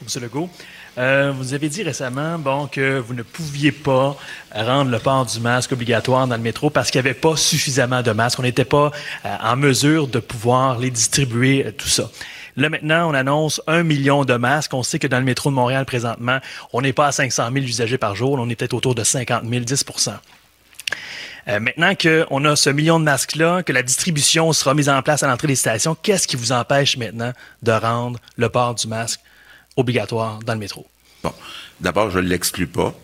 Monsieur 0.03 0.21
Legault. 0.21 0.51
Euh, 0.97 1.33
vous 1.37 1.55
avez 1.55 1.69
dit 1.69 1.83
récemment 1.83 2.39
bon, 2.39 2.67
que 2.69 2.99
vous 2.99 3.15
ne 3.15 3.23
pouviez 3.23 3.73
pas 3.73 4.17
rendre 4.55 4.91
le 4.91 4.99
port 4.99 5.27
du 5.27 5.41
masque 5.41 5.73
obligatoire 5.73 6.29
dans 6.29 6.37
le 6.37 6.43
métro 6.43 6.71
parce 6.71 6.91
qu'il 6.91 7.01
n'y 7.01 7.09
avait 7.09 7.19
pas 7.19 7.37
suffisamment 7.37 8.03
de 8.03 8.13
masques. 8.13 8.39
On 8.39 8.45
n'était 8.45 8.65
pas 8.65 8.93
euh, 9.25 9.37
en 9.43 9.57
mesure 9.57 10.07
de 10.07 10.21
pouvoir 10.21 10.79
les 10.79 10.91
distribuer, 10.91 11.67
euh, 11.67 11.73
tout 11.73 11.89
ça. 11.89 12.11
Là, 12.57 12.69
maintenant, 12.69 13.11
on 13.11 13.15
annonce 13.15 13.61
un 13.67 13.83
million 13.83 14.25
de 14.25 14.35
masques. 14.35 14.75
On 14.75 14.85
sait 14.85 15.01
que 15.01 15.09
dans 15.09 15.19
le 15.19 15.25
métro 15.25 15.51
de 15.51 15.57
Montréal, 15.57 15.85
présentement, 15.85 16.39
on 16.73 16.83
n'est 16.83 16.93
pas 16.93 17.09
à 17.09 17.13
500 17.13 17.51
000 17.53 17.65
usagers 17.65 17.99
par 17.99 18.15
jour. 18.15 18.35
On 18.35 18.47
peut-être 18.47 18.75
autour 18.75 18.95
de 18.95 19.03
50 19.03 19.43
000, 19.49 19.65
10% 19.65 20.13
euh, 21.47 21.61
maintenant 21.61 21.93
qu'on 21.95 22.45
a 22.45 22.57
ce 22.57 22.71
million 22.71 22.99
de 22.99 23.05
masques-là, 23.05 23.63
que 23.63 23.73
la 23.73 23.83
distribution 23.83 24.53
sera 24.53 24.75
mise 24.75 24.89
en 24.89 25.03
place 25.03 25.23
à 25.23 25.27
l'entrée 25.27 25.49
des 25.49 25.57
stations, 25.57 25.95
qu'est-ce 26.03 26.27
qui 26.27 26.37
vous 26.37 26.53
empêche 26.53 26.97
maintenant 26.97 27.33
de 27.63 27.73
rendre 27.73 28.19
le 28.37 28.49
port 28.49 28.75
du 28.75 28.89
masque 28.89 29.21
obligatoire 29.77 30.41
dans 30.41 30.55
le 30.55 30.59
métro? 30.59 30.87
Bon, 31.23 31.33
d'abord, 31.81 32.11
je 32.11 32.19
ne 32.19 32.29
l'exclus 32.29 32.67
pas. 32.67 32.95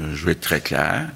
Euh, 0.00 0.14
je 0.14 0.26
vais 0.26 0.32
être 0.32 0.40
très 0.40 0.60
clair. 0.60 1.08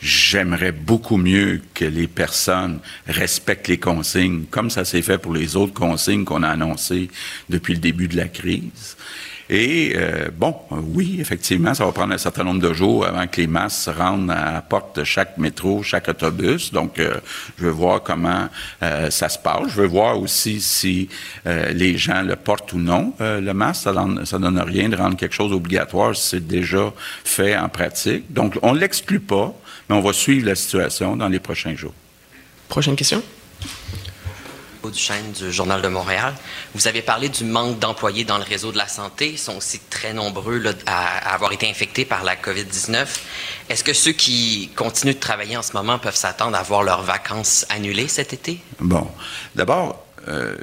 J'aimerais 0.00 0.72
beaucoup 0.72 1.16
mieux 1.16 1.62
que 1.72 1.84
les 1.84 2.06
personnes 2.06 2.80
respectent 3.06 3.68
les 3.68 3.78
consignes, 3.78 4.44
comme 4.50 4.70
ça 4.70 4.84
s'est 4.84 5.02
fait 5.02 5.18
pour 5.18 5.32
les 5.32 5.56
autres 5.56 5.72
consignes 5.72 6.24
qu'on 6.24 6.42
a 6.42 6.48
annoncées 6.48 7.08
depuis 7.48 7.74
le 7.74 7.80
début 7.80 8.06
de 8.06 8.16
la 8.16 8.28
crise. 8.28 8.95
Et 9.48 9.92
euh, 9.94 10.28
bon, 10.36 10.56
oui, 10.70 11.18
effectivement, 11.20 11.72
ça 11.72 11.84
va 11.84 11.92
prendre 11.92 12.12
un 12.12 12.18
certain 12.18 12.42
nombre 12.42 12.60
de 12.60 12.72
jours 12.72 13.06
avant 13.06 13.26
que 13.26 13.40
les 13.40 13.46
masses 13.46 13.84
se 13.84 13.90
rendent 13.90 14.30
à 14.30 14.52
la 14.52 14.62
porte 14.62 14.98
de 14.98 15.04
chaque 15.04 15.38
métro, 15.38 15.82
chaque 15.82 16.08
autobus. 16.08 16.72
Donc, 16.72 16.98
euh, 16.98 17.14
je 17.58 17.64
veux 17.64 17.70
voir 17.70 18.02
comment 18.02 18.48
euh, 18.82 19.10
ça 19.10 19.28
se 19.28 19.38
passe. 19.38 19.68
Je 19.68 19.80
veux 19.80 19.86
voir 19.86 20.20
aussi 20.20 20.60
si 20.60 21.08
les 21.44 21.96
gens 21.96 22.22
le 22.22 22.36
portent 22.36 22.72
ou 22.72 22.78
non, 22.78 23.14
le 23.20 23.52
masque. 23.52 23.82
Ça 23.82 23.94
ça 24.24 24.38
donne 24.38 24.58
rien 24.58 24.88
de 24.88 24.96
rendre 24.96 25.16
quelque 25.16 25.34
chose 25.34 25.52
obligatoire 25.52 26.14
si 26.16 26.28
c'est 26.30 26.46
déjà 26.46 26.92
fait 27.24 27.56
en 27.56 27.68
pratique. 27.68 28.32
Donc, 28.32 28.58
on 28.62 28.74
ne 28.74 28.78
l'exclut 28.78 29.20
pas, 29.20 29.54
mais 29.88 29.96
on 29.96 30.00
va 30.00 30.12
suivre 30.12 30.46
la 30.46 30.54
situation 30.54 31.16
dans 31.16 31.28
les 31.28 31.38
prochains 31.38 31.74
jours. 31.74 31.94
Prochaine 32.68 32.96
question? 32.96 33.22
Duchesne 34.90 35.32
du 35.32 35.52
Journal 35.52 35.82
de 35.82 35.88
Montréal. 35.88 36.34
Vous 36.74 36.88
avez 36.88 37.02
parlé 37.02 37.28
du 37.28 37.44
manque 37.44 37.78
d'employés 37.78 38.24
dans 38.24 38.38
le 38.38 38.44
réseau 38.44 38.72
de 38.72 38.78
la 38.78 38.88
santé. 38.88 39.30
Ils 39.32 39.38
sont 39.38 39.56
aussi 39.56 39.80
très 39.90 40.12
nombreux 40.12 40.62
à, 40.86 41.34
avoir 41.34 41.52
été 41.52 41.68
infectés 41.68 42.04
par 42.04 42.24
la 42.24 42.36
COVID-19. 42.36 43.06
Est-ce 43.68 43.84
que 43.84 43.92
ceux 43.92 44.12
qui 44.12 44.70
continuent 44.76 45.14
de 45.14 45.20
travailler 45.20 45.56
en 45.56 45.62
ce 45.62 45.72
moment 45.72 45.98
peuvent 45.98 46.16
s'attendre 46.16 46.56
à 46.56 46.62
voir 46.62 46.82
leurs 46.82 47.02
vacances 47.02 47.66
annulées 47.68 48.08
cet 48.08 48.32
été? 48.32 48.60
Bon, 48.80 49.08
d'abord, 49.54 50.06
euh, 50.28 50.54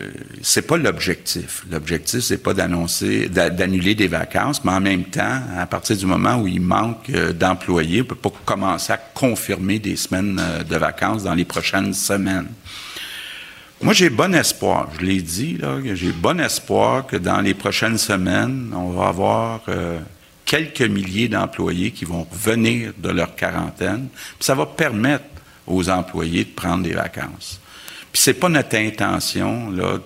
c'est 0.41 0.67
pas 0.67 0.77
l'objectif. 0.77 1.63
L'objectif, 1.71 2.19
c'est 2.19 2.37
pas 2.37 2.53
d'annoncer, 2.53 3.29
d'annuler 3.29 3.95
des 3.95 4.07
vacances, 4.07 4.63
mais 4.65 4.71
en 4.71 4.81
même 4.81 5.05
temps, 5.05 5.39
à 5.57 5.65
partir 5.65 5.95
du 5.95 6.05
moment 6.05 6.35
où 6.35 6.47
il 6.47 6.61
manque 6.61 7.09
euh, 7.09 7.31
d'employés, 7.31 8.01
on 8.01 8.05
peut 8.05 8.15
pas 8.15 8.31
commencer 8.45 8.91
à 8.91 8.97
confirmer 8.97 9.79
des 9.79 9.95
semaines 9.95 10.39
euh, 10.41 10.63
de 10.63 10.75
vacances 10.75 11.23
dans 11.23 11.33
les 11.33 11.45
prochaines 11.45 11.93
semaines. 11.93 12.47
Moi, 13.83 13.91
j'ai 13.91 14.09
bon 14.09 14.33
espoir, 14.33 14.87
je 14.97 15.05
l'ai 15.05 15.21
dit, 15.21 15.57
là, 15.57 15.77
j'ai 15.93 16.13
bon 16.13 16.39
espoir 16.39 17.05
que 17.05 17.17
dans 17.17 17.41
les 17.41 17.53
prochaines 17.53 17.97
semaines, 17.97 18.71
on 18.73 18.91
va 18.91 19.09
avoir 19.09 19.59
euh, 19.67 19.99
quelques 20.45 20.83
milliers 20.83 21.27
d'employés 21.27 21.91
qui 21.91 22.05
vont 22.05 22.25
venir 22.31 22.93
de 22.97 23.09
leur 23.09 23.35
quarantaine. 23.35 24.07
Puis 24.09 24.45
ça 24.45 24.55
va 24.55 24.65
permettre 24.67 25.25
aux 25.67 25.89
employés 25.89 26.45
de 26.45 26.51
prendre 26.51 26.83
des 26.83 26.93
vacances. 26.93 27.59
Puis 28.13 28.21
c'est 28.21 28.35
pas 28.35 28.47
notre 28.47 28.77
intention 28.77 29.71
là 29.71 29.97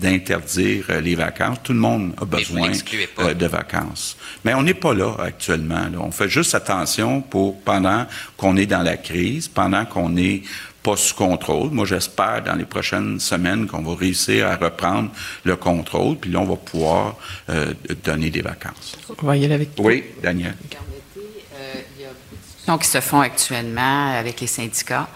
d'interdire 0.00 0.84
euh, 0.90 1.00
les 1.00 1.16
vacances. 1.16 1.58
Tout 1.64 1.72
le 1.72 1.78
monde 1.80 2.12
a 2.20 2.24
besoin 2.26 2.70
euh, 3.18 3.34
de 3.34 3.46
vacances. 3.46 4.16
Mais 4.44 4.54
on 4.54 4.62
n'est 4.62 4.74
pas 4.74 4.94
là 4.94 5.16
actuellement. 5.18 5.86
On 5.98 6.12
fait 6.12 6.28
juste 6.28 6.54
attention 6.54 7.20
pour 7.20 7.60
pendant 7.62 8.06
qu'on 8.36 8.56
est 8.56 8.66
dans 8.66 8.82
la 8.82 8.96
crise, 8.96 9.48
pendant 9.48 9.86
qu'on 9.86 10.16
est 10.18 10.42
pas 10.84 10.96
sous 10.96 11.14
contrôle. 11.14 11.70
Moi, 11.70 11.86
j'espère 11.86 12.42
dans 12.44 12.54
les 12.54 12.66
prochaines 12.66 13.18
semaines 13.18 13.66
qu'on 13.66 13.82
va 13.82 13.96
réussir 13.96 14.46
à 14.46 14.56
reprendre 14.56 15.10
le 15.42 15.56
contrôle, 15.56 16.16
puis 16.16 16.30
là, 16.30 16.40
on 16.40 16.44
va 16.44 16.56
pouvoir 16.56 17.16
euh, 17.48 17.72
donner 18.04 18.30
des 18.30 18.42
vacances. 18.42 18.96
On 19.22 19.26
va 19.26 19.36
y 19.36 19.44
aller 19.46 19.54
avec 19.54 19.70
Oui, 19.78 20.04
Daniel. 20.22 20.54
il 20.64 20.74
y 20.74 20.76
a 20.76 20.80
beaucoup 20.80 21.26
de 21.26 22.36
discussions 22.38 22.78
qui 22.78 22.86
se 22.86 23.00
font 23.00 23.20
actuellement 23.20 24.12
avec 24.12 24.40
les 24.42 24.46
syndicats. 24.46 25.08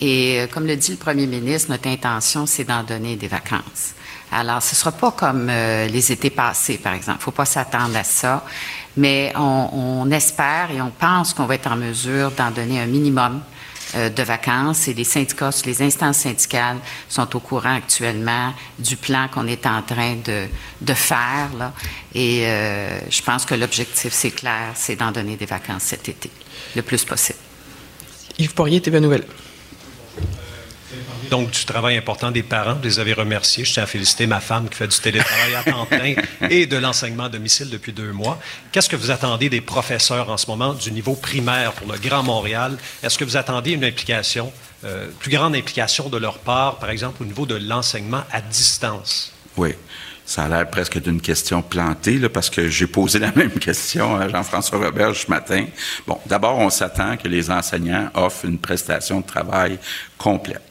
Et 0.00 0.40
euh, 0.40 0.46
comme 0.46 0.66
le 0.66 0.76
dit 0.76 0.92
le 0.92 0.96
premier 0.96 1.26
ministre, 1.26 1.70
notre 1.70 1.88
intention, 1.88 2.46
c'est 2.46 2.64
d'en 2.64 2.84
donner 2.84 3.16
des 3.16 3.28
vacances. 3.28 3.94
Alors, 4.32 4.62
ce 4.62 4.74
ne 4.74 4.76
sera 4.76 4.92
pas 4.92 5.10
comme 5.10 5.48
euh, 5.50 5.88
les 5.88 6.12
étés 6.12 6.30
passés, 6.30 6.78
par 6.78 6.94
exemple. 6.94 7.18
Il 7.18 7.22
ne 7.22 7.24
faut 7.24 7.30
pas 7.32 7.44
s'attendre 7.44 7.96
à 7.96 8.04
ça. 8.04 8.44
Mais 8.96 9.32
on, 9.36 10.08
espère 10.10 10.70
et 10.70 10.80
on 10.80 10.90
pense 10.90 11.34
qu'on 11.34 11.46
va 11.46 11.56
être 11.56 11.70
en 11.70 11.76
mesure 11.76 12.30
d'en 12.32 12.50
donner 12.50 12.80
un 12.80 12.86
minimum 12.86 13.40
euh, 13.40 13.59
de 13.94 14.22
vacances 14.22 14.88
et 14.88 14.94
les 14.94 15.04
syndicats, 15.04 15.50
les 15.64 15.82
instances 15.82 16.18
syndicales 16.18 16.78
sont 17.08 17.34
au 17.36 17.40
courant 17.40 17.74
actuellement 17.74 18.52
du 18.78 18.96
plan 18.96 19.28
qu'on 19.28 19.46
est 19.46 19.66
en 19.66 19.82
train 19.82 20.16
de, 20.16 20.94
faire. 20.94 21.72
Et 22.14 22.44
je 23.10 23.22
pense 23.22 23.44
que 23.44 23.54
l'objectif, 23.54 24.12
c'est 24.12 24.30
clair, 24.30 24.72
c'est 24.74 24.96
d'en 24.96 25.10
donner 25.10 25.36
des 25.36 25.46
vacances 25.46 25.82
cet 25.84 26.08
été, 26.08 26.30
le 26.76 26.82
plus 26.82 27.04
possible. 27.04 27.38
Yves 28.38 28.54
Poirier, 28.54 28.80
TV 28.80 29.00
Nouvelle 29.00 29.24
donc 31.30 31.52
du 31.52 31.64
travail 31.64 31.96
important 31.96 32.30
des 32.30 32.42
parents. 32.42 32.74
Vous 32.74 32.82
les 32.82 32.98
avez 32.98 33.14
remerciés. 33.14 33.64
Je 33.64 33.72
tiens 33.72 33.84
à 33.84 33.86
féliciter 33.86 34.26
ma 34.26 34.40
femme 34.40 34.68
qui 34.68 34.76
fait 34.76 34.88
du 34.88 34.98
télétravail 34.98 35.54
à 35.54 35.62
temps 35.62 35.86
plein 35.86 36.14
et 36.50 36.66
de 36.66 36.76
l'enseignement 36.76 37.24
à 37.24 37.28
domicile 37.28 37.70
depuis 37.70 37.92
deux 37.92 38.12
mois. 38.12 38.38
Qu'est-ce 38.72 38.88
que 38.88 38.96
vous 38.96 39.10
attendez 39.10 39.48
des 39.48 39.60
professeurs 39.60 40.28
en 40.28 40.36
ce 40.36 40.46
moment 40.48 40.74
du 40.74 40.92
niveau 40.92 41.14
primaire 41.14 41.72
pour 41.72 41.90
le 41.90 41.98
Grand 41.98 42.22
Montréal? 42.22 42.76
Est-ce 43.02 43.16
que 43.16 43.24
vous 43.24 43.36
attendez 43.36 43.70
une 43.72 43.84
implication, 43.84 44.52
euh, 44.84 45.06
plus 45.20 45.30
grande 45.30 45.54
implication 45.54 46.08
de 46.08 46.18
leur 46.18 46.38
part, 46.38 46.78
par 46.78 46.90
exemple, 46.90 47.22
au 47.22 47.26
niveau 47.26 47.46
de 47.46 47.54
l'enseignement 47.54 48.24
à 48.32 48.40
distance? 48.40 49.32
Oui. 49.56 49.74
Ça 50.26 50.44
a 50.44 50.48
l'air 50.48 50.70
presque 50.70 51.02
d'une 51.02 51.20
question 51.20 51.60
plantée, 51.60 52.16
là, 52.16 52.28
parce 52.28 52.50
que 52.50 52.68
j'ai 52.68 52.86
posé 52.86 53.18
la 53.18 53.32
même 53.36 53.58
question 53.58 54.16
à 54.16 54.28
Jean-François 54.28 54.78
Robert 54.78 55.16
ce 55.16 55.28
matin. 55.28 55.66
Bon, 56.06 56.20
d'abord, 56.26 56.58
on 56.58 56.70
s'attend 56.70 57.16
que 57.16 57.26
les 57.26 57.50
enseignants 57.50 58.10
offrent 58.14 58.44
une 58.44 58.58
prestation 58.58 59.20
de 59.20 59.26
travail 59.26 59.78
complète. 60.18 60.69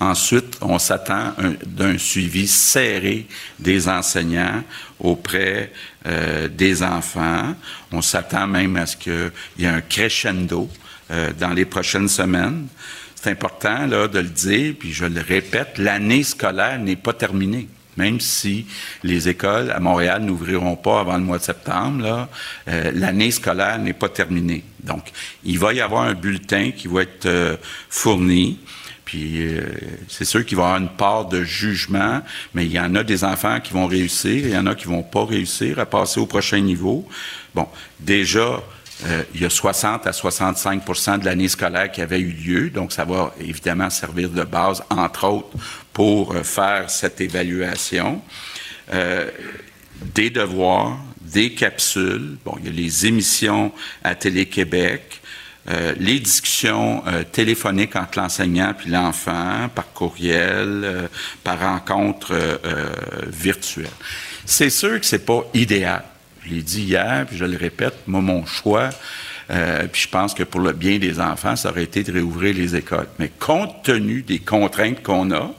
Ensuite, 0.00 0.56
on 0.62 0.78
s'attend 0.78 1.34
d'un 1.66 1.98
suivi 1.98 2.48
serré 2.48 3.26
des 3.58 3.86
enseignants 3.86 4.64
auprès 4.98 5.72
euh, 6.06 6.48
des 6.48 6.82
enfants. 6.82 7.54
On 7.92 8.00
s'attend 8.00 8.46
même 8.46 8.76
à 8.76 8.86
ce 8.86 8.96
qu'il 8.96 9.30
y 9.58 9.64
ait 9.64 9.68
un 9.68 9.82
crescendo 9.82 10.70
euh, 11.10 11.32
dans 11.38 11.50
les 11.50 11.66
prochaines 11.66 12.08
semaines. 12.08 12.66
C'est 13.14 13.30
important 13.30 13.86
là, 13.86 14.08
de 14.08 14.20
le 14.20 14.28
dire, 14.28 14.74
puis 14.78 14.90
je 14.90 15.04
le 15.04 15.20
répète, 15.20 15.76
l'année 15.76 16.22
scolaire 16.22 16.78
n'est 16.78 16.96
pas 16.96 17.12
terminée. 17.12 17.68
Même 17.98 18.20
si 18.20 18.64
les 19.02 19.28
écoles 19.28 19.70
à 19.70 19.80
Montréal 19.80 20.22
n'ouvriront 20.22 20.76
pas 20.76 21.00
avant 21.00 21.18
le 21.18 21.24
mois 21.24 21.36
de 21.36 21.42
septembre, 21.42 22.26
euh, 22.68 22.92
l'année 22.94 23.30
scolaire 23.30 23.78
n'est 23.78 23.92
pas 23.92 24.08
terminée. 24.08 24.64
Donc, 24.82 25.12
il 25.44 25.58
va 25.58 25.74
y 25.74 25.82
avoir 25.82 26.04
un 26.04 26.14
bulletin 26.14 26.70
qui 26.70 26.88
va 26.88 27.02
être 27.02 27.58
fourni. 27.90 28.58
Puis 29.10 29.42
euh, 29.42 29.62
c'est 30.06 30.24
sûr 30.24 30.46
qu'il 30.46 30.56
va 30.56 30.62
y 30.62 30.66
avoir 30.66 30.80
une 30.80 30.88
part 30.88 31.24
de 31.24 31.42
jugement, 31.42 32.22
mais 32.54 32.64
il 32.64 32.70
y 32.70 32.78
en 32.78 32.94
a 32.94 33.02
des 33.02 33.24
enfants 33.24 33.58
qui 33.58 33.72
vont 33.72 33.88
réussir, 33.88 34.46
il 34.46 34.50
y 34.50 34.56
en 34.56 34.66
a 34.66 34.76
qui 34.76 34.86
vont 34.86 35.02
pas 35.02 35.24
réussir 35.24 35.80
à 35.80 35.86
passer 35.86 36.20
au 36.20 36.26
prochain 36.26 36.60
niveau. 36.60 37.04
Bon, 37.52 37.66
déjà, 37.98 38.62
euh, 39.06 39.24
il 39.34 39.40
y 39.40 39.44
a 39.44 39.50
60 39.50 40.06
à 40.06 40.12
65% 40.12 41.18
de 41.18 41.24
l'année 41.24 41.48
scolaire 41.48 41.90
qui 41.90 42.02
avait 42.02 42.20
eu 42.20 42.30
lieu, 42.30 42.70
donc 42.70 42.92
ça 42.92 43.04
va 43.04 43.34
évidemment 43.40 43.90
servir 43.90 44.30
de 44.30 44.44
base, 44.44 44.80
entre 44.90 45.26
autres, 45.26 45.58
pour 45.92 46.32
euh, 46.32 46.44
faire 46.44 46.88
cette 46.88 47.20
évaluation. 47.20 48.22
des 50.14 50.30
devoirs, 50.30 50.98
des 51.20 51.52
capsules, 51.54 52.36
bon, 52.44 52.54
il 52.60 52.66
y 52.66 52.68
a 52.68 52.72
les 52.72 53.06
émissions 53.06 53.72
à 54.04 54.14
Télé-Québec, 54.14 55.19
euh, 55.70 55.94
les 55.98 56.18
discussions 56.18 57.02
euh, 57.06 57.22
téléphoniques 57.22 57.94
entre 57.94 58.18
l'enseignant 58.18 58.74
puis 58.76 58.90
l'enfant, 58.90 59.68
par 59.74 59.92
courriel, 59.92 60.82
euh, 60.84 61.08
par 61.44 61.60
rencontre 61.60 62.34
virtuelle. 63.28 63.90
C'est 64.44 64.70
sûr 64.70 64.98
que 64.98 65.06
c'est 65.06 65.24
pas 65.24 65.44
idéal. 65.54 66.02
Je 66.44 66.54
l'ai 66.54 66.62
dit 66.62 66.82
hier, 66.82 67.26
puis 67.28 67.36
je 67.36 67.44
le 67.44 67.56
répète, 67.56 67.94
moi, 68.06 68.20
mon 68.20 68.46
choix, 68.46 68.90
puis 69.48 70.02
je 70.02 70.08
pense 70.08 70.32
que 70.32 70.42
pour 70.42 70.60
le 70.60 70.72
bien 70.72 70.98
des 70.98 71.20
enfants, 71.20 71.56
ça 71.56 71.70
aurait 71.70 71.84
été 71.84 72.02
de 72.02 72.12
réouvrir 72.12 72.54
les 72.54 72.76
écoles. 72.76 73.08
Mais 73.18 73.30
compte 73.38 73.82
tenu 73.82 74.22
des 74.22 74.38
contraintes 74.38 75.02
qu'on 75.02 75.30
a, 75.32 75.52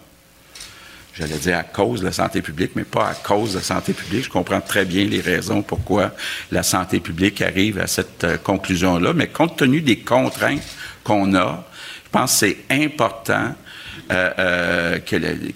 j'allais 1.21 1.39
dire 1.39 1.57
à 1.57 1.63
cause 1.63 2.01
de 2.01 2.05
la 2.05 2.11
santé 2.11 2.41
publique, 2.41 2.71
mais 2.75 2.83
pas 2.83 3.09
à 3.09 3.13
cause 3.13 3.51
de 3.51 3.57
la 3.57 3.63
santé 3.63 3.93
publique. 3.93 4.23
Je 4.25 4.29
comprends 4.29 4.61
très 4.61 4.85
bien 4.85 5.05
les 5.05 5.21
raisons 5.21 5.61
pourquoi 5.61 6.11
la 6.51 6.63
santé 6.63 6.99
publique 6.99 7.41
arrive 7.41 7.79
à 7.79 7.87
cette 7.87 8.23
euh, 8.23 8.37
conclusion-là, 8.37 9.13
mais 9.13 9.27
compte 9.27 9.57
tenu 9.57 9.81
des 9.81 9.99
contraintes 9.99 10.63
qu'on 11.03 11.35
a, 11.35 11.63
je 12.05 12.09
pense 12.11 12.31
que 12.31 12.37
c'est 12.47 12.57
important 12.69 13.53
euh, 14.11 14.29
euh, 14.39 14.99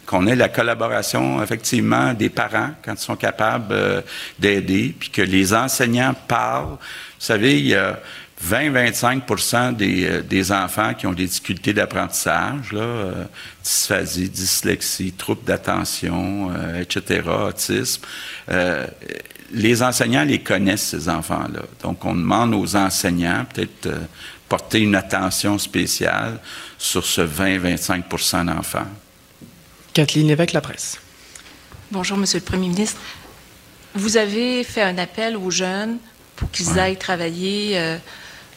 qu'on 0.06 0.28
ait 0.28 0.36
la 0.36 0.50
collaboration 0.50 1.42
effectivement 1.44 2.14
des 2.14 2.30
parents 2.30 2.70
quand 2.84 2.94
ils 2.94 3.04
sont 3.04 3.16
capables 3.16 4.04
d'aider, 4.40 4.96
puis 4.98 5.10
que 5.10 5.22
les 5.22 5.54
enseignants 5.54 6.16
parlent. 6.28 6.78
Vous 6.78 7.26
savez, 7.26 7.60
il 7.60 7.68
y 7.68 7.76
a 7.76 8.00
20-25 8.44 9.76
des, 9.76 10.06
euh, 10.06 10.22
des, 10.22 10.52
enfants 10.52 10.94
qui 10.94 11.08
ont 11.08 11.14
des 11.14 11.26
difficultés 11.26 11.74
d'apprentissage, 11.74 12.70
euh, 12.74 13.24
dysphasie, 13.64 14.30
dyslexie, 14.30 15.14
troubles 15.14 15.46
d'attention, 15.46 16.52
euh, 16.52 16.82
etc., 16.82 17.22
autisme. 17.30 18.04
les 19.52 19.84
enseignants 19.84 20.26
les 20.26 20.40
connaissent, 20.40 20.90
ces 20.90 21.08
enfants-là. 21.08 21.62
Donc, 21.82 22.04
on 22.04 22.14
demande 22.14 22.54
aux 22.54 22.76
enseignants 22.76 23.46
peut-être 23.54 23.90
porter 24.50 24.80
une 24.80 24.96
attention 24.96 25.58
spéciale 25.58 26.40
sur 26.78 27.06
ce 27.06 27.22
20-25% 27.22 28.46
d'enfants. 28.46 28.88
Kathleen 29.94 30.28
Lévesque, 30.28 30.52
La 30.52 30.62
Presse. 30.62 31.00
Bonjour, 31.92 32.18
Monsieur 32.18 32.40
le 32.40 32.44
Premier 32.44 32.68
ministre. 32.68 33.00
Vous 33.94 34.18
avez 34.18 34.64
fait 34.66 34.82
un 34.82 34.98
appel 34.98 35.38
aux 35.38 35.52
jeunes 35.52 35.98
pour 36.36 36.52
qu'ils 36.52 36.78
aillent 36.78 36.98
travailler 36.98 37.98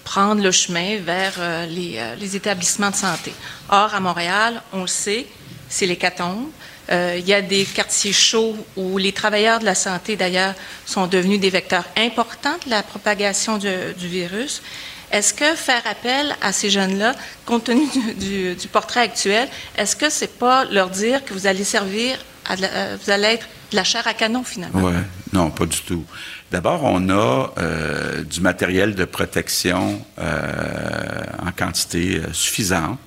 prendre 0.09 0.43
le 0.43 0.51
chemin 0.51 0.97
vers 1.01 1.35
euh, 1.39 1.67
euh, 1.69 2.15
les, 2.17 2.35
établissements 2.35 2.91
de 2.91 2.97
santé. 2.97 3.31
Or, 3.69 3.95
à 3.95 4.01
Montréal, 4.01 4.63
on 4.73 4.83
le 4.83 4.87
sait, 4.87 5.27
c'est 5.69 5.85
l'hécatombe. 5.85 6.47
Euh, 6.91 7.17
il 7.19 7.29
y 7.29 7.35
a 7.35 7.43
des 7.43 7.67
quartiers 7.67 8.15
chauds 8.15 8.57
où 8.75 8.97
les 8.97 9.13
travailleurs 9.13 9.59
de 9.59 9.67
la 9.67 9.75
santé, 9.75 10.17
d'ailleurs, 10.17 10.55
sont 10.87 11.07
devenus 11.07 11.39
des 11.39 11.51
vecteurs 11.51 11.85
importants 11.95 12.57
de 12.65 12.71
la 12.71 12.83
propagation 12.83 13.59
du, 13.59 13.69
virus. 14.19 14.63
Est-ce 15.13 15.35
que 15.35 15.55
faire 15.55 15.83
appel 15.87 16.35
à 16.41 16.53
ces 16.53 16.71
jeunes-là, 16.71 17.15
compte 17.45 17.65
tenu 17.65 17.87
du, 18.17 18.69
portrait 18.69 19.01
actuel, 19.01 19.47
est-ce 19.77 19.95
que 19.95 20.09
c'est 20.09 20.39
pas 20.39 20.65
leur 20.65 20.89
dire 20.89 21.23
que 21.23 21.35
vous 21.35 21.47
allez 21.47 21.65
servir, 21.65 22.17
vous 22.49 23.11
allez 23.11 23.29
être 23.37 23.47
de 23.73 23.77
la 23.77 23.85
chair 23.85 24.07
à 24.07 24.15
canon 24.15 24.43
finalement? 24.43 24.81
Oui, 24.83 24.95
non, 25.35 25.51
pas 25.51 25.67
du 25.67 25.81
tout. 25.83 26.05
D'abord, 26.51 26.83
on 26.83 27.11
a 27.11 27.53
euh, 27.59 28.23
du 28.23 28.41
matériel 28.41 28.95
de 28.95 29.05
protection 29.05 30.03
euh, 30.19 31.23
en 31.47 31.53
quantité 31.53 32.17
euh, 32.21 32.33
suffisante 32.33 32.99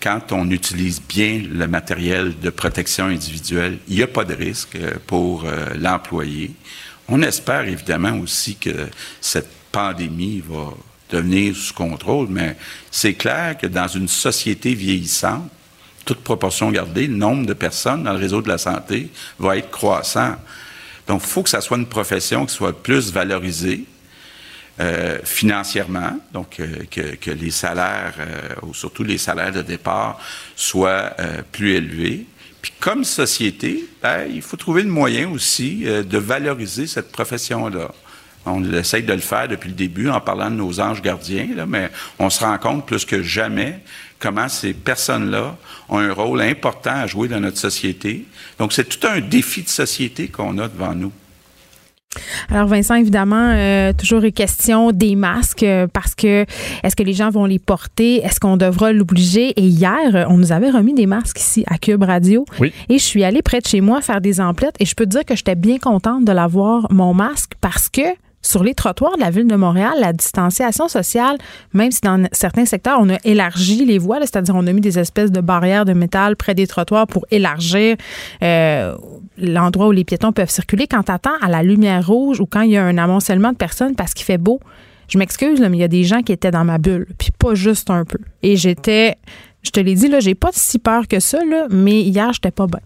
quand 0.00 0.32
on 0.32 0.50
utilise 0.50 1.02
bien 1.02 1.42
le 1.50 1.66
matériel 1.66 2.38
de 2.38 2.50
protection 2.50 3.06
individuelle, 3.06 3.78
il 3.88 3.96
n'y 3.96 4.02
a 4.02 4.06
pas 4.06 4.24
de 4.24 4.34
risque 4.34 4.78
pour 5.08 5.44
l'employé. 5.76 6.52
On 7.08 7.20
espère 7.22 7.62
évidemment 7.62 8.16
aussi 8.20 8.54
que 8.54 8.86
cette 9.20 9.48
pandémie 9.72 10.40
va 10.46 10.72
devenir 11.10 11.56
sous 11.56 11.74
contrôle, 11.74 12.28
mais 12.30 12.56
c'est 12.92 13.14
clair 13.14 13.58
que 13.58 13.66
dans 13.66 13.88
une 13.88 14.06
société 14.06 14.74
vieillissante, 14.74 15.50
toute 16.04 16.20
proportion 16.20 16.70
gardée, 16.70 17.06
le 17.06 17.16
nombre 17.16 17.46
de 17.46 17.54
personnes 17.54 18.04
dans 18.04 18.12
le 18.12 18.18
réseau 18.18 18.40
de 18.40 18.48
la 18.48 18.58
santé 18.58 19.10
va 19.38 19.56
être 19.56 19.70
croissant. 19.70 20.36
Donc, 21.08 21.22
il 21.24 21.28
faut 21.28 21.42
que 21.42 21.50
ça 21.50 21.62
soit 21.62 21.78
une 21.78 21.86
profession 21.86 22.46
qui 22.46 22.54
soit 22.54 22.82
plus 22.82 23.10
valorisée, 23.12 23.84
euh, 24.78 25.18
financièrement, 25.24 26.20
donc 26.32 26.60
euh, 26.60 26.84
que, 26.88 27.30
les 27.30 27.50
salaires, 27.50 28.14
euh, 28.20 28.54
ou 28.62 28.74
surtout 28.74 29.02
les 29.02 29.18
salaires 29.18 29.50
de 29.50 29.62
départ, 29.62 30.20
soient 30.54 31.16
plus 31.50 31.72
élevés. 31.72 32.26
Puis 32.62 32.72
comme 32.78 33.02
société, 33.02 33.88
ben, 34.02 34.26
il 34.32 34.42
faut 34.42 34.56
trouver 34.56 34.82
le 34.82 34.90
moyen 34.90 35.30
aussi 35.30 35.84
de 35.84 36.18
valoriser 36.18 36.86
cette 36.86 37.10
profession-là. 37.10 37.92
On 38.48 38.64
essaye 38.72 39.02
de 39.02 39.12
le 39.12 39.20
faire 39.20 39.48
depuis 39.48 39.68
le 39.68 39.74
début 39.74 40.08
en 40.08 40.20
parlant 40.20 40.50
de 40.50 40.56
nos 40.56 40.80
anges 40.80 41.02
gardiens, 41.02 41.48
là, 41.54 41.66
mais 41.66 41.90
on 42.18 42.30
se 42.30 42.40
rend 42.40 42.58
compte 42.58 42.86
plus 42.86 43.04
que 43.04 43.22
jamais 43.22 43.80
comment 44.18 44.48
ces 44.48 44.74
personnes-là 44.74 45.56
ont 45.88 45.98
un 45.98 46.12
rôle 46.12 46.42
important 46.42 46.90
à 46.90 47.06
jouer 47.06 47.28
dans 47.28 47.40
notre 47.40 47.58
société. 47.58 48.26
Donc 48.58 48.72
c'est 48.72 48.88
tout 48.88 49.06
un 49.06 49.20
défi 49.20 49.62
de 49.62 49.68
société 49.68 50.28
qu'on 50.28 50.58
a 50.58 50.68
devant 50.68 50.94
nous. 50.94 51.12
Alors 52.48 52.66
Vincent, 52.66 52.94
évidemment, 52.94 53.52
euh, 53.54 53.92
toujours 53.92 54.24
une 54.24 54.32
question 54.32 54.92
des 54.92 55.14
masques 55.14 55.62
euh, 55.62 55.86
parce 55.92 56.14
que 56.14 56.46
est-ce 56.82 56.96
que 56.96 57.02
les 57.02 57.12
gens 57.12 57.30
vont 57.30 57.44
les 57.44 57.58
porter? 57.58 58.24
Est-ce 58.24 58.40
qu'on 58.40 58.56
devra 58.56 58.92
l'obliger? 58.92 59.50
Et 59.56 59.66
hier, 59.66 60.26
on 60.28 60.38
nous 60.38 60.50
avait 60.50 60.70
remis 60.70 60.94
des 60.94 61.06
masques 61.06 61.38
ici 61.38 61.64
à 61.66 61.76
Cube 61.76 62.02
Radio. 62.02 62.46
Oui. 62.60 62.72
Et 62.88 62.98
je 62.98 63.04
suis 63.04 63.24
allée 63.24 63.42
près 63.42 63.60
de 63.60 63.66
chez 63.66 63.82
moi 63.82 64.00
faire 64.00 64.20
des 64.20 64.40
emplettes 64.40 64.76
et 64.80 64.86
je 64.86 64.94
peux 64.94 65.04
te 65.04 65.10
dire 65.10 65.24
que 65.24 65.36
j'étais 65.36 65.54
bien 65.54 65.78
contente 65.78 66.24
de 66.24 66.32
l'avoir, 66.32 66.90
mon 66.90 67.12
masque, 67.12 67.52
parce 67.60 67.88
que 67.88 68.00
sur 68.42 68.62
les 68.62 68.74
trottoirs 68.74 69.16
de 69.16 69.20
la 69.20 69.30
ville 69.30 69.46
de 69.46 69.56
Montréal, 69.56 69.94
la 70.00 70.12
distanciation 70.12 70.88
sociale, 70.88 71.38
même 71.72 71.90
si 71.90 72.00
dans 72.00 72.26
certains 72.32 72.64
secteurs, 72.64 72.98
on 73.00 73.10
a 73.10 73.18
élargi 73.24 73.84
les 73.84 73.98
voies, 73.98 74.20
c'est-à-dire 74.20 74.54
on 74.54 74.66
a 74.66 74.72
mis 74.72 74.80
des 74.80 74.98
espèces 74.98 75.32
de 75.32 75.40
barrières 75.40 75.84
de 75.84 75.92
métal 75.92 76.36
près 76.36 76.54
des 76.54 76.66
trottoirs 76.66 77.06
pour 77.06 77.26
élargir 77.30 77.96
euh, 78.42 78.96
l'endroit 79.36 79.88
où 79.88 79.92
les 79.92 80.04
piétons 80.04 80.32
peuvent 80.32 80.50
circuler. 80.50 80.86
Quand 80.86 81.02
tu 81.02 81.12
attends 81.12 81.36
à 81.40 81.48
la 81.48 81.62
lumière 81.62 82.06
rouge 82.06 82.40
ou 82.40 82.46
quand 82.46 82.62
il 82.62 82.70
y 82.72 82.76
a 82.76 82.84
un 82.84 82.98
amoncellement 82.98 83.52
de 83.52 83.56
personnes 83.56 83.94
parce 83.96 84.14
qu'il 84.14 84.24
fait 84.24 84.38
beau, 84.38 84.60
je 85.08 85.18
m'excuse, 85.18 85.60
mais 85.60 85.76
il 85.76 85.80
y 85.80 85.84
a 85.84 85.88
des 85.88 86.04
gens 86.04 86.22
qui 86.22 86.32
étaient 86.32 86.50
dans 86.50 86.64
ma 86.64 86.78
bulle, 86.78 87.06
puis 87.18 87.30
pas 87.36 87.54
juste 87.54 87.90
un 87.90 88.04
peu. 88.04 88.18
Et 88.42 88.56
j'étais, 88.56 89.16
je 89.62 89.70
te 89.70 89.80
l'ai 89.80 89.94
dit, 89.94 90.08
là, 90.08 90.20
j'ai 90.20 90.34
pas 90.34 90.50
si 90.52 90.78
peur 90.78 91.08
que 91.08 91.18
ça, 91.18 91.38
mais 91.70 92.02
hier, 92.02 92.32
j'étais 92.32 92.50
pas 92.50 92.66
bien. 92.66 92.80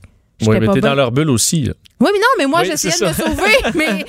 Oui, 0.47 0.57
mais 0.61 0.69
t'es 0.69 0.81
dans 0.81 0.95
leur 0.95 1.13
bulle 1.13 1.31
aussi. 1.31 1.63
Là. 1.63 1.73
Oui, 2.01 2.09
mais 2.13 2.19
non, 2.19 2.27
mais 2.39 2.47
moi, 2.47 2.61
Oui, 2.63 2.67
j'essayais 2.67 2.99
de 2.99 3.07
me 3.07 3.13
sauver, 3.13 3.57
mais 3.75 4.05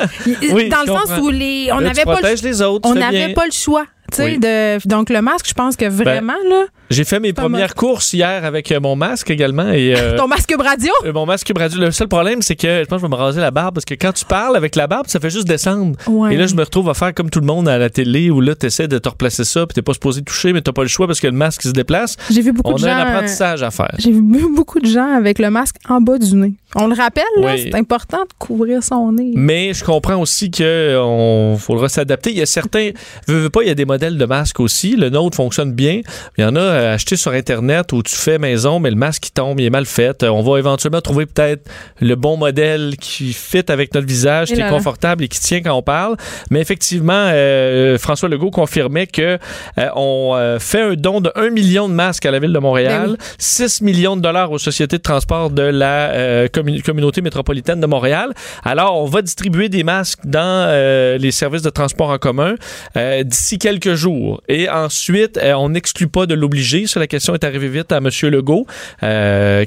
Oui, 0.54 0.69
dans 0.69 0.82
le 0.82 0.88
sens 0.88 1.19
où 1.22 1.30
les, 1.30 1.69
on 1.72 1.82
n'avait 1.82 2.04
pas, 2.06 2.13
protèges 2.13 2.41
le- 2.41 2.50
les 2.50 2.62
autres, 2.62 2.89
on 2.89 2.96
n'avait 2.96 3.34
pas 3.34 3.46
le 3.46 3.52
choix. 3.52 3.86
Oui. 4.19 4.38
de, 4.39 4.88
donc, 4.88 5.10
le 5.10 5.21
masque, 5.21 5.47
je 5.47 5.54
pense 5.54 5.76
que 5.76 5.86
vraiment, 5.86 6.34
là, 6.49 6.65
J'ai 6.89 7.04
fait 7.04 7.19
mes 7.19 7.34
premières 7.34 7.62
mal. 7.62 7.73
courses 7.73 8.13
hier 8.13 8.45
avec 8.45 8.71
euh, 8.71 8.80
mon 8.80 8.95
masque 8.95 9.30
également. 9.32 9.69
Et, 9.71 9.95
euh, 9.97 10.15
ton 10.17 10.28
masque 10.28 10.54
radio, 10.58 10.91
euh, 11.06 11.13
mon 11.13 11.26
masque 11.26 11.52
radio. 11.58 11.80
Le 11.80 11.91
seul 11.91 12.08
problème, 12.08 12.41
c'est 12.41 12.56
que 12.56 12.67
je 12.84 12.86
pense 12.86 13.02
que 13.02 13.08
je 13.08 13.12
vais 13.12 13.15
me 13.17 13.21
raser 13.21 13.41
la 13.41 13.52
barbe 13.52 13.76
parce 13.76 13.86
que 13.86 13.93
quand 13.95 14.12
tu 14.13 14.26
parles 14.26 14.56
avec 14.56 14.76
la 14.76 14.88
barbe, 14.88 15.08
ça 15.08 15.19
fait 15.19 15.30
juste 15.30 15.47
descendre. 15.47 15.95
Ouais. 16.08 16.34
Et 16.34 16.38
là, 16.38 16.45
je 16.47 16.56
me 16.56 16.63
retrouve 16.63 16.89
à 16.89 16.93
faire 16.93 17.13
comme 17.13 17.30
tout 17.30 17.39
le 17.39 17.45
monde 17.47 17.67
à 17.67 17.78
la 17.78 17.89
télé 17.89 18.30
où 18.30 18.41
là, 18.41 18.56
tu 18.56 18.65
essaies 18.67 18.88
de 18.88 18.97
te 18.97 19.10
replacer 19.10 19.43
ça, 19.43 19.65
puis 19.65 19.73
t'es 19.73 19.82
pas 19.82 19.93
supposé 19.93 20.21
toucher, 20.21 20.54
mais 20.54 20.62
t'as 20.62 20.71
pas 20.73 20.84
le 20.84 20.88
choix 20.89 21.08
parce 21.08 21.19
que 21.19 21.28
le 21.28 21.34
masque 21.34 21.63
se 21.63 21.69
déplace. 21.71 22.15
j'ai 22.30 22.41
vu 22.41 22.52
beaucoup 22.52 22.71
On 22.71 22.76
de 22.76 22.86
a 22.86 22.89
gens. 22.89 22.95
un 22.95 22.99
apprentissage 22.99 23.63
à 23.63 23.71
faire. 23.71 23.95
J'ai 23.97 24.12
vu 24.12 24.21
beaucoup 24.54 24.80
de 24.80 24.88
gens 24.88 25.15
avec 25.15 25.39
le 25.39 25.49
masque 25.49 25.76
en 25.89 26.02
bas 26.02 26.17
du 26.17 26.36
nez. 26.36 26.54
On 26.75 26.88
le 26.88 26.95
rappelle, 26.95 27.23
Oui. 27.38 27.62
c'est 27.71 27.75
important 27.75 28.21
de 28.23 28.33
couvrir 28.39 28.81
son 28.83 29.12
nez. 29.12 29.31
Mais 29.36 29.73
je 29.73 29.83
comprends 29.83 30.15
aussi 30.17 30.49
que 30.49 30.97
on 30.99 31.55
faudra 31.57 31.88
s'adapter. 31.89 32.31
Il 32.31 32.38
y 32.38 32.41
a 32.41 32.45
certains, 32.45 32.91
veux, 33.27 33.39
veux 33.41 33.49
pas, 33.49 33.62
il 33.62 33.67
y 33.67 33.71
a 33.71 33.75
des 33.75 33.86
modèles 33.86 34.17
de 34.17 34.25
masques 34.25 34.59
aussi. 34.59 34.95
Le 34.95 35.09
nôtre 35.09 35.38
fonctionne 35.38 35.71
bien. 35.73 36.01
Il 36.38 36.41
y 36.43 36.45
en 36.45 36.55
a 36.55 36.91
acheté 36.93 37.15
sur 37.15 37.31
internet 37.31 37.91
où 37.93 38.01
tu 38.01 38.15
fais 38.15 38.38
maison, 38.39 38.79
mais 38.79 38.89
le 38.89 38.95
masque 38.95 39.23
qui 39.23 39.31
tombe, 39.31 39.59
il 39.59 39.65
est 39.65 39.69
mal 39.69 39.86
fait. 39.86 40.23
On 40.23 40.41
va 40.41 40.57
éventuellement 40.57 41.01
trouver 41.01 41.25
peut-être 41.25 41.69
le 42.01 42.15
bon 42.15 42.38
modèle 42.38 42.95
qui 42.99 43.33
fit 43.33 43.63
avec 43.71 43.93
notre 43.93 44.07
visage, 44.07 44.49
Et 44.51 44.53
qui 44.55 44.59
là 44.59 44.67
est 44.67 44.69
là. 44.71 44.75
confortable 44.75 45.23
et 45.23 45.27
qui 45.27 45.39
tient 45.39 45.62
quand 45.62 45.73
on 45.75 45.83
parle. 45.83 46.15
Mais 46.49 46.59
effectivement, 46.62 47.13
euh, 47.31 47.97
François 47.99 48.29
Legault 48.29 48.51
confirmait 48.51 49.05
que 49.07 49.38
euh, 49.77 49.88
on 49.95 50.31
euh, 50.36 50.57
fait 50.59 50.81
un 50.81 50.93
don 50.95 51.21
de 51.21 51.31
1 51.36 51.49
million 51.51 51.88
de 51.88 51.93
masques 51.93 52.25
à 52.25 52.31
la 52.31 52.39
ville 52.39 52.53
de 52.53 52.59
Montréal, 52.59 53.09
Ben 53.12 53.17
6 53.38 53.81
millions 53.81 54.15
de 54.17 54.21
dollars 54.21 54.51
aux 54.51 54.57
sociétés 54.57 54.97
de 54.97 55.03
transport 55.03 55.49
de 55.51 55.62
la 55.62 56.09
euh, 56.12 56.47
commu- 56.47 56.62
communauté 56.84 57.21
métropolitaine 57.21 57.80
de 57.80 57.86
Montréal. 57.86 58.34
Alors, 58.63 59.02
on 59.02 59.06
va 59.06 59.21
distribuer 59.21 59.69
des 59.69 59.84
masques 59.84 60.19
dans 60.26 60.67
euh, 60.69 61.17
les 61.17 61.32
services 61.32 61.62
de 61.62 61.69
transport 61.69 62.10
en 62.10 62.17
commun 62.17 62.56
euh, 62.97 63.23
d'ici 63.23 63.58
quelques 63.58 63.93
jours. 63.95 64.41
Et 64.47 64.69
ensuite, 64.69 65.38
euh, 65.38 65.54
on 65.54 65.69
n'exclut 65.69 66.08
pas 66.08 66.26
de 66.26 66.34
l'obliger. 66.34 66.88
Ça, 66.88 66.99
la 66.99 67.08
question 67.08 67.34
est 67.34 67.43
arrivée 67.43 67.69
vite 67.69 67.91
à 67.91 67.97
M. 67.97 68.10
Legault, 68.30 68.65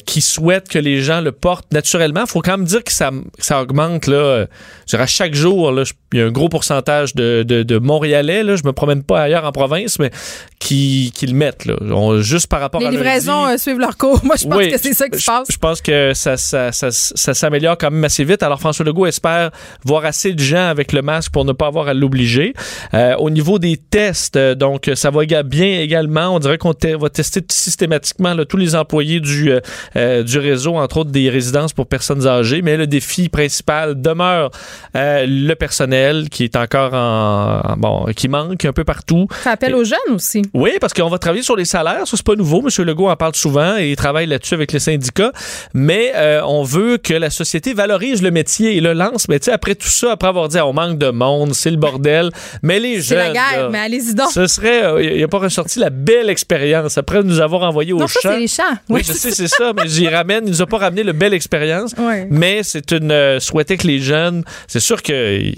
qui 0.05 0.21
souhaite 0.21 0.69
que 0.69 0.79
les 0.79 1.01
gens 1.01 1.21
le 1.21 1.33
portent 1.33 1.73
naturellement. 1.73 2.23
Il 2.23 2.31
faut 2.31 2.41
quand 2.43 2.57
même 2.59 2.67
dire 2.67 2.83
que 2.85 2.93
ça, 2.93 3.11
ça 3.39 3.61
augmente. 3.63 4.07
Là, 4.07 4.47
à 4.93 5.07
chaque 5.07 5.35
jour, 5.35 5.73
il 6.13 6.19
y 6.19 6.23
a 6.23 6.27
un 6.27 6.31
gros 6.31 6.49
pourcentage 6.49 7.15
de, 7.15 7.43
de, 7.47 7.63
de 7.63 7.79
Montréalais. 7.79 8.43
Là, 8.43 8.57
je 8.57 8.63
me 8.65 8.73
promène 8.73 9.03
pas 9.03 9.23
ailleurs 9.23 9.45
en 9.45 9.53
province, 9.53 9.99
mais 9.99 10.11
qui, 10.59 11.13
qui 11.15 11.27
le 11.27 11.35
mettent. 11.35 11.65
Là. 11.67 11.75
On- 11.81 12.21
juste 12.21 12.47
par 12.49 12.61
rapport 12.61 12.81
Les 12.81 12.87
à 12.87 12.91
livraisons 12.91 13.57
suivent 13.59 13.79
leur 13.79 13.97
cours. 13.97 14.21
Moi, 14.25 14.37
je 14.37 14.47
pense 14.47 14.57
oui, 14.57 14.71
que 14.71 14.79
c'est 14.79 14.95
ça 14.95 15.09
qui 15.09 15.19
se 15.19 15.23
je- 15.25 15.27
passe. 15.31 15.49
Je 15.51 15.59
pense 15.59 15.81
que 15.81 16.13
ça, 16.15 16.37
ça, 16.37 16.73
ça, 16.73 16.86
ça 16.91 17.35
s'améliore 17.35 17.77
quand 17.79 17.91
même 17.91 18.05
assez 18.05 18.25
vite. 18.25 18.43
Alors, 18.43 18.61
François 18.61 18.85
Legault 18.85 19.07
espère 19.07 19.51
voir 19.85 20.05
assez 20.05 20.33
de 20.33 20.41
gens 20.41 20.69
avec 20.69 20.93
le 20.93 21.03
masque 21.03 21.33
pour 21.33 21.45
ne 21.45 21.53
pas 21.53 21.67
avoir 21.67 21.89
à 21.89 21.95
l'obliger. 21.95 22.55
Euh, 22.95 23.15
au 23.17 23.31
niveau 23.31 23.59
des 23.59 23.77
tests, 23.77 24.37
euh, 24.37 24.55
donc, 24.55 24.91
ça 24.95 25.11
va 25.11 25.25
bien 25.43 25.81
également. 25.81 26.35
On 26.35 26.39
dirait 26.39 26.59
qu'on 26.59 26.75
va 26.99 27.11
tester 27.11 27.41
systématiquement 27.51 28.35
là, 28.35 28.45
tous 28.45 28.57
les 28.57 28.75
employés 28.75 29.21
du, 29.21 29.51
euh, 29.97 30.23
du 30.23 30.39
réseau, 30.39 30.77
entre 30.77 30.99
autres 30.99 31.11
des 31.11 31.31
résidences 31.31 31.73
pour 31.73 31.87
personnes 31.87 32.27
âgées. 32.27 32.63
Mais 32.63 32.77
le 32.77 32.87
défi 32.87 33.29
principal 33.29 34.01
demeure 34.01 34.51
euh, 34.97 35.25
le 35.29 35.55
personnel 35.55 36.29
qui 36.31 36.45
est 36.45 36.57
encore 36.57 36.95
en, 36.95 37.61
en- 37.65 37.77
bon, 37.77 38.07
qui 38.15 38.29
manque 38.29 38.65
un 38.65 38.73
peu 38.73 38.85
partout. 38.85 39.27
Ça 39.43 39.53
appelle 39.53 39.75
aux 39.75 39.85
jeunes 39.85 39.99
aussi. 40.15 40.43
Oui, 40.55 40.73
parce 40.81 40.93
qu'on 40.93 41.09
va 41.09 41.19
travailler 41.19 41.43
sur 41.43 41.57
les 41.57 41.65
salaires. 41.65 42.07
Ça, 42.07 42.17
c'est 42.17 42.25
pas 42.27 42.35
nouveau. 42.35 42.63
M. 42.67 42.85
Legault 42.85 43.09
en 43.09 43.17
parle 43.17 43.35
souvent 43.35 43.77
et 43.77 43.91
il 43.91 43.97
travaille 43.97 44.27
là-dessus 44.27 44.55
avec 44.55 44.73
les 44.73 44.79
syndicats. 44.79 45.33
Mais 45.75 46.13
on 46.45 46.63
veut 46.63 46.76
que 47.03 47.15
la 47.15 47.31
société 47.31 47.75
valorise 47.75 48.23
le 48.23 48.31
métier 48.31 48.77
et 48.77 48.81
le 48.81 48.93
lance. 48.93 49.29
Mais 49.29 49.39
tu 49.39 49.47
sais, 49.47 49.53
après 49.53 49.75
tout 49.75 49.89
ça, 49.89 50.13
après 50.13 50.29
avoir 50.29 50.49
dit, 50.49 50.59
Ah, 50.59 50.67
on 50.67 50.73
manque 50.73 50.99
de 50.99 51.11
monde, 51.11 51.55
c'est 51.55 51.71
le 51.71 51.77
bordel. 51.77 52.31
Mais 52.63 52.79
les 52.79 53.01
C'est 53.01 53.15
jeunes. 53.17 53.19
la 53.29 53.33
guerre, 53.33 53.63
là, 53.65 53.69
mais 53.71 53.79
allez-y 53.79 54.15
donc. 54.15 54.31
ce 54.31 54.47
serait, 54.47 54.85
euh, 54.85 55.03
il 55.03 55.21
n'a 55.21 55.29
pas 55.29 55.39
ressorti 55.39 55.79
la 55.79 55.91
belle 55.91 56.31
expérience 56.31 56.99
après 56.99 57.23
nous 57.23 57.41
avoir 57.41 57.63
envoyé 57.63 57.93
au 57.93 58.01
champ. 58.07 58.19
c'est 58.23 58.39
les 58.39 58.49
champs. 58.49 58.63
Oui, 58.89 59.03
je 59.07 59.13
sais, 59.13 59.31
c'est 59.31 59.49
ça, 59.49 59.73
mais 59.75 59.87
j'y 59.89 60.09
ramène. 60.09 60.45
Il 60.47 60.51
nous 60.51 60.63
a 60.63 60.67
pas 60.67 60.79
ramené 60.79 61.03
le 61.03 61.13
belle 61.13 61.35
expérience. 61.35 61.95
Mais 62.31 62.61
c'est 62.63 62.93
une 62.93 63.11
euh, 63.11 63.41
souhaiter 63.41 63.77
que 63.77 63.87
les 63.87 63.99
jeunes, 64.01 64.43
c'est 64.67 64.81
sûr 64.81 65.03
qu'il 65.03 65.55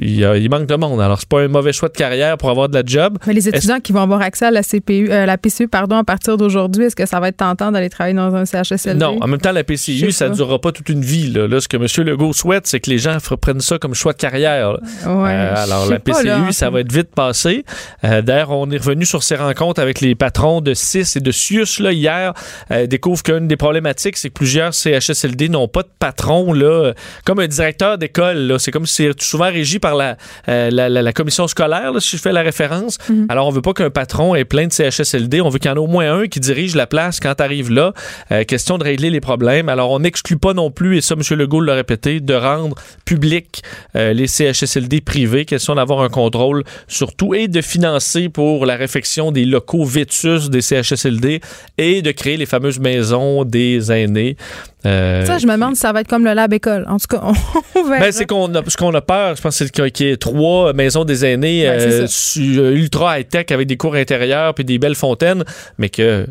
il, 0.00 0.20
il 0.20 0.50
manque 0.50 0.66
de 0.66 0.74
monde. 0.76 1.00
Alors, 1.00 1.18
c'est 1.20 1.28
pas 1.28 1.40
un 1.40 1.48
mauvais 1.48 1.72
choix 1.72 1.88
de 1.88 1.96
carrière 1.96 2.36
pour 2.38 2.50
avoir 2.50 2.68
de 2.68 2.74
la 2.74 2.82
job. 2.84 3.18
Mais 3.26 3.32
les 3.32 3.48
étudiants 3.48 3.80
qui 3.80 3.92
vont 3.92 4.00
avoir 4.02 4.20
accès 4.22 4.46
à 4.46 4.50
la 4.50 4.62
CPU, 4.62 5.08
euh, 5.10 5.26
la 5.26 5.38
PCU, 5.38 5.68
pardon, 5.68 5.96
à 5.96 6.04
partir 6.04 6.36
d'aujourd'hui, 6.36 6.84
est-ce 6.84 6.96
que 6.96 7.06
ça 7.06 7.20
va 7.20 7.28
être 7.28 7.36
tentant 7.38 7.72
d'aller 7.72 7.90
travailler 7.90 8.16
dans 8.16 8.34
un 8.34 8.44
CHSLD? 8.44 8.98
Non, 8.98 9.16
en 9.20 9.26
même 9.26 9.40
temps, 9.40 9.52
la 9.52 9.64
PCU, 9.64 10.10
ça. 10.12 10.28
Durera 10.36 10.60
pas 10.60 10.72
toute 10.72 10.88
une 10.88 11.02
vie. 11.02 11.28
Là. 11.30 11.46
Là, 11.48 11.60
ce 11.60 11.68
que 11.68 11.76
M. 11.76 11.86
Legault 12.06 12.32
souhaite, 12.32 12.66
c'est 12.66 12.80
que 12.80 12.90
les 12.90 12.98
gens 12.98 13.16
prennent 13.40 13.60
ça 13.60 13.78
comme 13.78 13.94
choix 13.94 14.12
de 14.12 14.18
carrière. 14.18 14.72
Ouais, 15.06 15.30
Euh, 15.30 15.54
alors, 15.56 15.90
la 15.90 15.98
pas, 15.98 16.12
PCU, 16.22 16.52
ça 16.52 16.70
va 16.70 16.80
être 16.80 16.92
vite 16.92 17.10
passé. 17.14 17.64
Euh, 18.04 18.22
D'ailleurs, 18.22 18.50
on 18.50 18.70
est 18.70 18.78
revenu 18.78 19.04
sur 19.04 19.22
ces 19.22 19.36
rencontres 19.36 19.80
avec 19.80 20.00
les 20.00 20.14
patrons 20.14 20.60
de 20.60 20.74
CIS 20.74 21.16
et 21.16 21.20
de 21.20 21.30
CIUS 21.30 21.80
là, 21.80 21.92
hier. 21.92 22.32
Euh, 22.70 22.86
découvre 22.86 23.22
qu'une 23.22 23.48
des 23.48 23.56
problématiques, 23.56 24.16
c'est 24.16 24.28
que 24.28 24.34
plusieurs 24.34 24.74
CHSLD 24.74 25.48
n'ont 25.48 25.68
pas 25.68 25.82
de 25.82 25.88
patron, 25.98 26.52
là, 26.52 26.92
comme 27.24 27.38
un 27.40 27.46
directeur 27.48 27.98
d'école. 27.98 28.56
C'est 28.58 28.70
comme 28.70 28.86
si 28.86 28.94
c'est 29.06 29.22
souvent 29.22 29.46
régi 29.50 29.78
par 29.78 29.94
la, 29.94 30.16
euh, 30.48 30.70
la, 30.70 30.88
la- 30.88 31.02
la 31.02 31.12
commission 31.12 31.46
scolaire, 31.48 31.92
là, 31.92 32.00
si 32.00 32.16
je 32.16 32.22
fais 32.22 32.32
la 32.32 32.42
référence. 32.42 32.98
Mhm. 33.08 33.26
Alors, 33.28 33.46
on 33.46 33.50
veut 33.50 33.62
pas 33.62 33.72
qu'un 33.72 33.90
patron 33.90 34.34
ait 34.34 34.44
plein 34.44 34.66
de 34.66 34.72
CHSLD. 34.72 35.40
On 35.40 35.48
veut 35.48 35.58
qu'il 35.58 35.70
y 35.70 35.72
en 35.72 35.76
ait 35.76 35.80
au 35.80 35.86
moins 35.86 36.20
un 36.20 36.26
qui 36.26 36.40
dirige 36.40 36.74
la 36.74 36.86
place 36.86 37.20
quand 37.20 37.34
tu 37.36 37.42
arrives 37.42 37.70
là. 37.70 37.92
Euh, 38.32 38.44
question 38.44 38.78
de 38.78 38.84
régler 38.84 39.10
les 39.10 39.20
problèmes. 39.20 39.68
Alors, 39.68 39.90
on 39.90 40.02
n'exclut 40.26 40.38
pas 40.38 40.54
non 40.54 40.70
plus, 40.72 40.96
et 40.96 41.00
ça, 41.00 41.14
M. 41.14 41.38
Legault 41.38 41.60
l'a 41.60 41.74
répété, 41.74 42.18
de 42.20 42.34
rendre 42.34 42.74
public 43.04 43.62
euh, 43.94 44.12
les 44.12 44.26
CHSLD 44.26 45.00
privés, 45.00 45.44
question 45.44 45.76
d'avoir 45.76 46.00
un 46.00 46.08
contrôle 46.08 46.64
sur 46.88 47.14
tout 47.14 47.32
et 47.34 47.46
de 47.46 47.60
financer 47.60 48.28
pour 48.28 48.66
la 48.66 48.74
réfection 48.74 49.30
des 49.30 49.44
locaux 49.44 49.84
vétus 49.84 50.50
des 50.50 50.62
CHSLD 50.62 51.40
et 51.78 52.02
de 52.02 52.10
créer 52.10 52.36
les 52.36 52.46
fameuses 52.46 52.80
maisons 52.80 53.44
des 53.44 53.92
aînés. 53.92 54.36
Euh, 54.84 55.24
Ça, 55.26 55.38
je 55.38 55.46
me 55.46 55.52
demande 55.52 55.74
si 55.76 55.80
ça 55.82 55.92
va 55.92 56.00
être 56.00 56.08
comme 56.08 56.24
le 56.24 56.32
lab 56.32 56.52
école. 56.52 56.84
En 56.88 56.96
tout 56.98 57.06
cas, 57.08 57.22
on 57.76 57.82
verra. 57.84 58.00
ben, 58.00 58.12
c'est 58.12 58.26
qu'on 58.26 58.52
a, 58.54 58.62
ce 58.66 58.76
qu'on 58.76 58.94
a 58.94 59.00
peur, 59.00 59.36
je 59.36 59.42
pense, 59.42 59.54
c'est 59.56 59.70
qu'il 59.70 60.06
y 60.06 60.10
ait- 60.10 60.16
trois 60.16 60.72
maisons 60.72 61.04
des 61.04 61.24
aînés 61.24 61.68
Ouais, 61.68 62.04
su- 62.08 62.58
euh, 62.58 62.72
ultra 62.72 63.20
high-tech 63.20 63.46
avec 63.50 63.68
des 63.68 63.76
cours 63.76 63.94
intérieurs 63.94 64.54
puis 64.54 64.64
des 64.64 64.78
belles 64.78 64.94
fontaines, 64.96 65.44
mais 65.78 65.88
que 65.88 66.26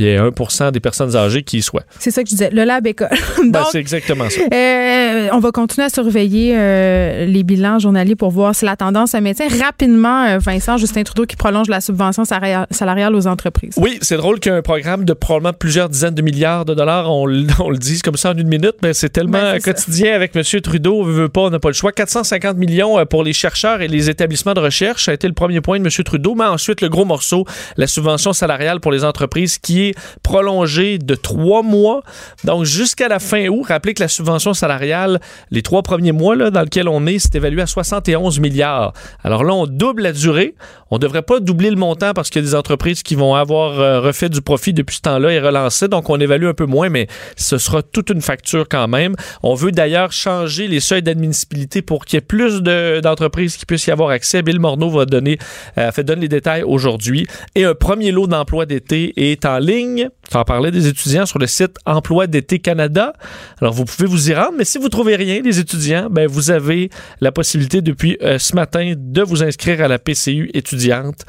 il 0.00 0.06
y 0.06 0.16
a 0.16 0.30
1% 0.30 0.72
des 0.72 0.80
personnes 0.80 1.14
âgées 1.14 1.42
qui 1.42 1.58
y 1.58 1.62
soient. 1.62 1.82
C'est 1.98 2.10
ça 2.10 2.22
que 2.22 2.28
je 2.30 2.34
disais, 2.34 2.50
le 2.50 2.64
lab 2.64 2.86
école. 2.86 3.08
Ben, 3.50 3.64
c'est 3.72 3.78
exactement 3.78 4.28
ça. 4.28 4.40
Euh, 4.52 5.28
on 5.32 5.40
va 5.40 5.50
continuer 5.50 5.86
à 5.86 5.88
surveiller 5.88 6.54
euh, 6.56 7.24
les 7.24 7.42
bilans 7.42 7.78
journaliers 7.78 8.14
pour 8.14 8.30
voir 8.30 8.54
si 8.54 8.64
la 8.64 8.76
tendance 8.76 9.12
se 9.12 9.16
maintient. 9.16 9.48
Rapidement, 9.48 10.24
euh, 10.24 10.38
Vincent, 10.38 10.76
Justin 10.76 11.02
Trudeau 11.02 11.26
qui 11.26 11.36
prolonge 11.36 11.68
la 11.68 11.80
subvention 11.80 12.24
salariale 12.24 13.14
aux 13.14 13.26
entreprises. 13.26 13.74
Oui, 13.76 13.98
c'est 14.02 14.16
drôle 14.16 14.38
qu'un 14.40 14.62
programme 14.62 15.04
de 15.04 15.12
probablement 15.14 15.52
plusieurs 15.52 15.88
dizaines 15.88 16.14
de 16.14 16.22
milliards 16.22 16.64
de 16.64 16.74
dollars, 16.74 17.10
on, 17.10 17.26
le 17.26 17.76
dise 17.76 18.02
comme 18.02 18.16
ça 18.16 18.30
en 18.30 18.36
une 18.36 18.48
minute, 18.48 18.76
mais 18.82 18.94
c'est 18.94 19.08
tellement 19.08 19.40
ben, 19.40 19.60
quotidien 19.60 20.14
avec 20.14 20.36
M. 20.36 20.42
Trudeau, 20.62 21.00
on 21.00 21.04
veut 21.04 21.28
pas, 21.28 21.42
on 21.42 21.50
n'a 21.50 21.58
pas 21.58 21.68
le 21.68 21.74
choix. 21.74 21.92
450 21.92 22.56
millions 22.56 23.04
pour 23.06 23.24
les 23.24 23.32
chercheurs 23.32 23.80
et 23.80 23.88
les 23.88 24.10
établissements 24.10 24.54
de 24.54 24.60
recherche, 24.60 25.06
ça 25.06 25.10
a 25.10 25.14
été 25.14 25.26
le 25.26 25.34
premier 25.34 25.60
point 25.60 25.80
de 25.80 25.84
M. 25.84 26.04
Trudeau, 26.04 26.34
mais 26.34 26.44
ensuite 26.44 26.80
le 26.80 26.88
gros 26.88 27.04
morceau, 27.04 27.44
la 27.76 27.86
subvention 27.86 28.32
salariale 28.32 28.80
pour 28.80 28.92
les 28.92 29.04
entreprises 29.04 29.58
qui 29.58 29.88
est 29.88 29.89
prolongée 30.22 30.98
de 30.98 31.14
trois 31.14 31.62
mois, 31.62 32.02
donc 32.44 32.64
jusqu'à 32.64 33.08
la 33.08 33.18
fin 33.18 33.48
août. 33.48 33.64
Rappelez 33.68 33.94
que 33.94 34.02
la 34.02 34.08
subvention 34.08 34.54
salariale, 34.54 35.20
les 35.50 35.62
trois 35.62 35.82
premiers 35.82 36.12
mois 36.12 36.36
là, 36.36 36.50
dans 36.50 36.62
lesquels 36.62 36.88
on 36.88 37.06
est, 37.06 37.18
c'est 37.18 37.34
évalué 37.34 37.62
à 37.62 37.66
71 37.66 38.40
milliards. 38.40 38.92
Alors 39.24 39.44
là, 39.44 39.54
on 39.54 39.66
double 39.66 40.02
la 40.02 40.12
durée. 40.12 40.54
On 40.90 40.96
ne 40.96 41.00
devrait 41.00 41.22
pas 41.22 41.38
doubler 41.40 41.70
le 41.70 41.76
montant 41.76 42.12
parce 42.14 42.30
qu'il 42.30 42.42
y 42.42 42.44
a 42.44 42.48
des 42.48 42.54
entreprises 42.54 43.02
qui 43.02 43.14
vont 43.14 43.34
avoir 43.34 43.78
euh, 43.78 44.00
refait 44.00 44.28
du 44.28 44.42
profit 44.42 44.72
depuis 44.72 44.96
ce 44.96 45.02
temps-là 45.02 45.32
et 45.32 45.38
relancé. 45.38 45.86
Donc, 45.86 46.10
on 46.10 46.18
évalue 46.18 46.46
un 46.46 46.54
peu 46.54 46.66
moins, 46.66 46.88
mais 46.88 47.06
ce 47.36 47.58
sera 47.58 47.82
toute 47.82 48.10
une 48.10 48.20
facture 48.20 48.66
quand 48.68 48.88
même. 48.88 49.14
On 49.42 49.54
veut 49.54 49.70
d'ailleurs 49.70 50.12
changer 50.12 50.66
les 50.66 50.80
seuils 50.80 51.02
d'admissibilité 51.02 51.82
pour 51.82 52.04
qu'il 52.04 52.16
y 52.16 52.18
ait 52.18 52.22
plus 52.22 52.60
d'entreprises 52.62 53.56
qui 53.56 53.66
puissent 53.66 53.86
y 53.86 53.90
avoir 53.92 54.10
accès. 54.10 54.42
Bill 54.42 54.58
Morneau 54.58 54.90
va 54.90 55.06
donner, 55.06 55.38
euh, 55.78 55.92
fait 55.92 56.02
donner 56.02 56.22
les 56.22 56.28
détails 56.28 56.62
aujourd'hui. 56.62 57.26
Et 57.54 57.64
un 57.64 57.74
premier 57.74 58.10
lot 58.10 58.26
d'emploi 58.26 58.66
d'été 58.66 59.12
est 59.16 59.44
en 59.44 59.58
ligne. 59.58 59.69
Tu 59.70 60.36
en 60.36 60.44
parlais 60.44 60.70
des 60.70 60.88
étudiants 60.88 61.26
sur 61.26 61.38
le 61.38 61.46
site 61.46 61.76
Emploi 61.86 62.26
d'été 62.26 62.58
Canada. 62.58 63.12
Alors, 63.60 63.72
vous 63.72 63.84
pouvez 63.84 64.08
vous 64.08 64.30
y 64.30 64.34
rendre, 64.34 64.54
mais 64.56 64.64
si 64.64 64.78
vous 64.78 64.88
trouvez 64.88 65.16
rien, 65.16 65.40
les 65.42 65.58
étudiants, 65.58 66.08
ben, 66.10 66.26
vous 66.26 66.50
avez 66.50 66.90
la 67.20 67.32
possibilité 67.32 67.80
depuis 67.82 68.18
euh, 68.22 68.38
ce 68.38 68.54
matin 68.54 68.94
de 68.96 69.22
vous 69.22 69.42
inscrire 69.42 69.82
à 69.82 69.88
la 69.88 69.98
PCU 69.98 70.50
étudiante. 70.54 71.24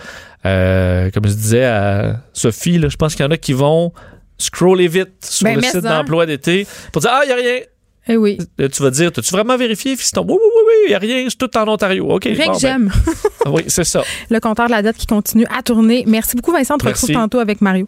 Euh, 0.45 1.11
comme 1.11 1.27
je 1.27 1.33
disais 1.33 1.65
à 1.65 2.21
Sophie, 2.33 2.79
là, 2.79 2.89
je 2.89 2.97
pense 2.97 3.15
qu'il 3.15 3.23
y 3.23 3.27
en 3.27 3.31
a 3.31 3.37
qui 3.37 3.53
vont 3.53 3.93
scroller 4.37 4.87
vite 4.87 5.23
sur 5.23 5.45
ben, 5.45 5.55
le 5.55 5.61
site 5.61 5.83
d'emploi 5.83 6.25
d'été 6.25 6.65
pour 6.91 7.01
dire 7.01 7.11
Ah, 7.13 7.21
il 7.23 7.27
n'y 7.27 7.33
a 7.33 7.35
rien. 7.35 7.59
Eh 8.07 8.17
oui. 8.17 8.39
tu 8.57 8.81
vas 8.81 8.89
dire, 8.89 9.11
as-tu 9.15 9.31
vraiment 9.31 9.57
vérifié, 9.57 9.95
fiston? 9.95 10.25
Oui, 10.27 10.33
oui, 10.33 10.39
oui, 10.43 10.61
oui, 10.67 10.73
il 10.85 10.89
n'y 10.89 10.95
a 10.95 10.97
rien, 10.97 11.27
c'est 11.29 11.37
tout 11.37 11.55
en 11.55 11.67
Ontario. 11.67 12.09
OK. 12.09 12.23
Rien 12.23 12.35
que 12.35 12.51
ben, 12.51 12.59
j'aime. 12.59 12.91
oui, 13.45 13.63
c'est 13.67 13.83
ça. 13.83 14.01
Le 14.31 14.39
compteur 14.39 14.65
de 14.65 14.71
la 14.71 14.81
dette 14.81 14.97
qui 14.97 15.05
continue 15.05 15.45
à 15.55 15.61
tourner. 15.61 16.03
Merci 16.07 16.35
beaucoup, 16.35 16.51
Vincent. 16.51 16.75
On 16.75 16.77
te 16.79 16.87
retrouve 16.87 17.11
tantôt 17.11 17.39
avec 17.39 17.61
Mario. 17.61 17.87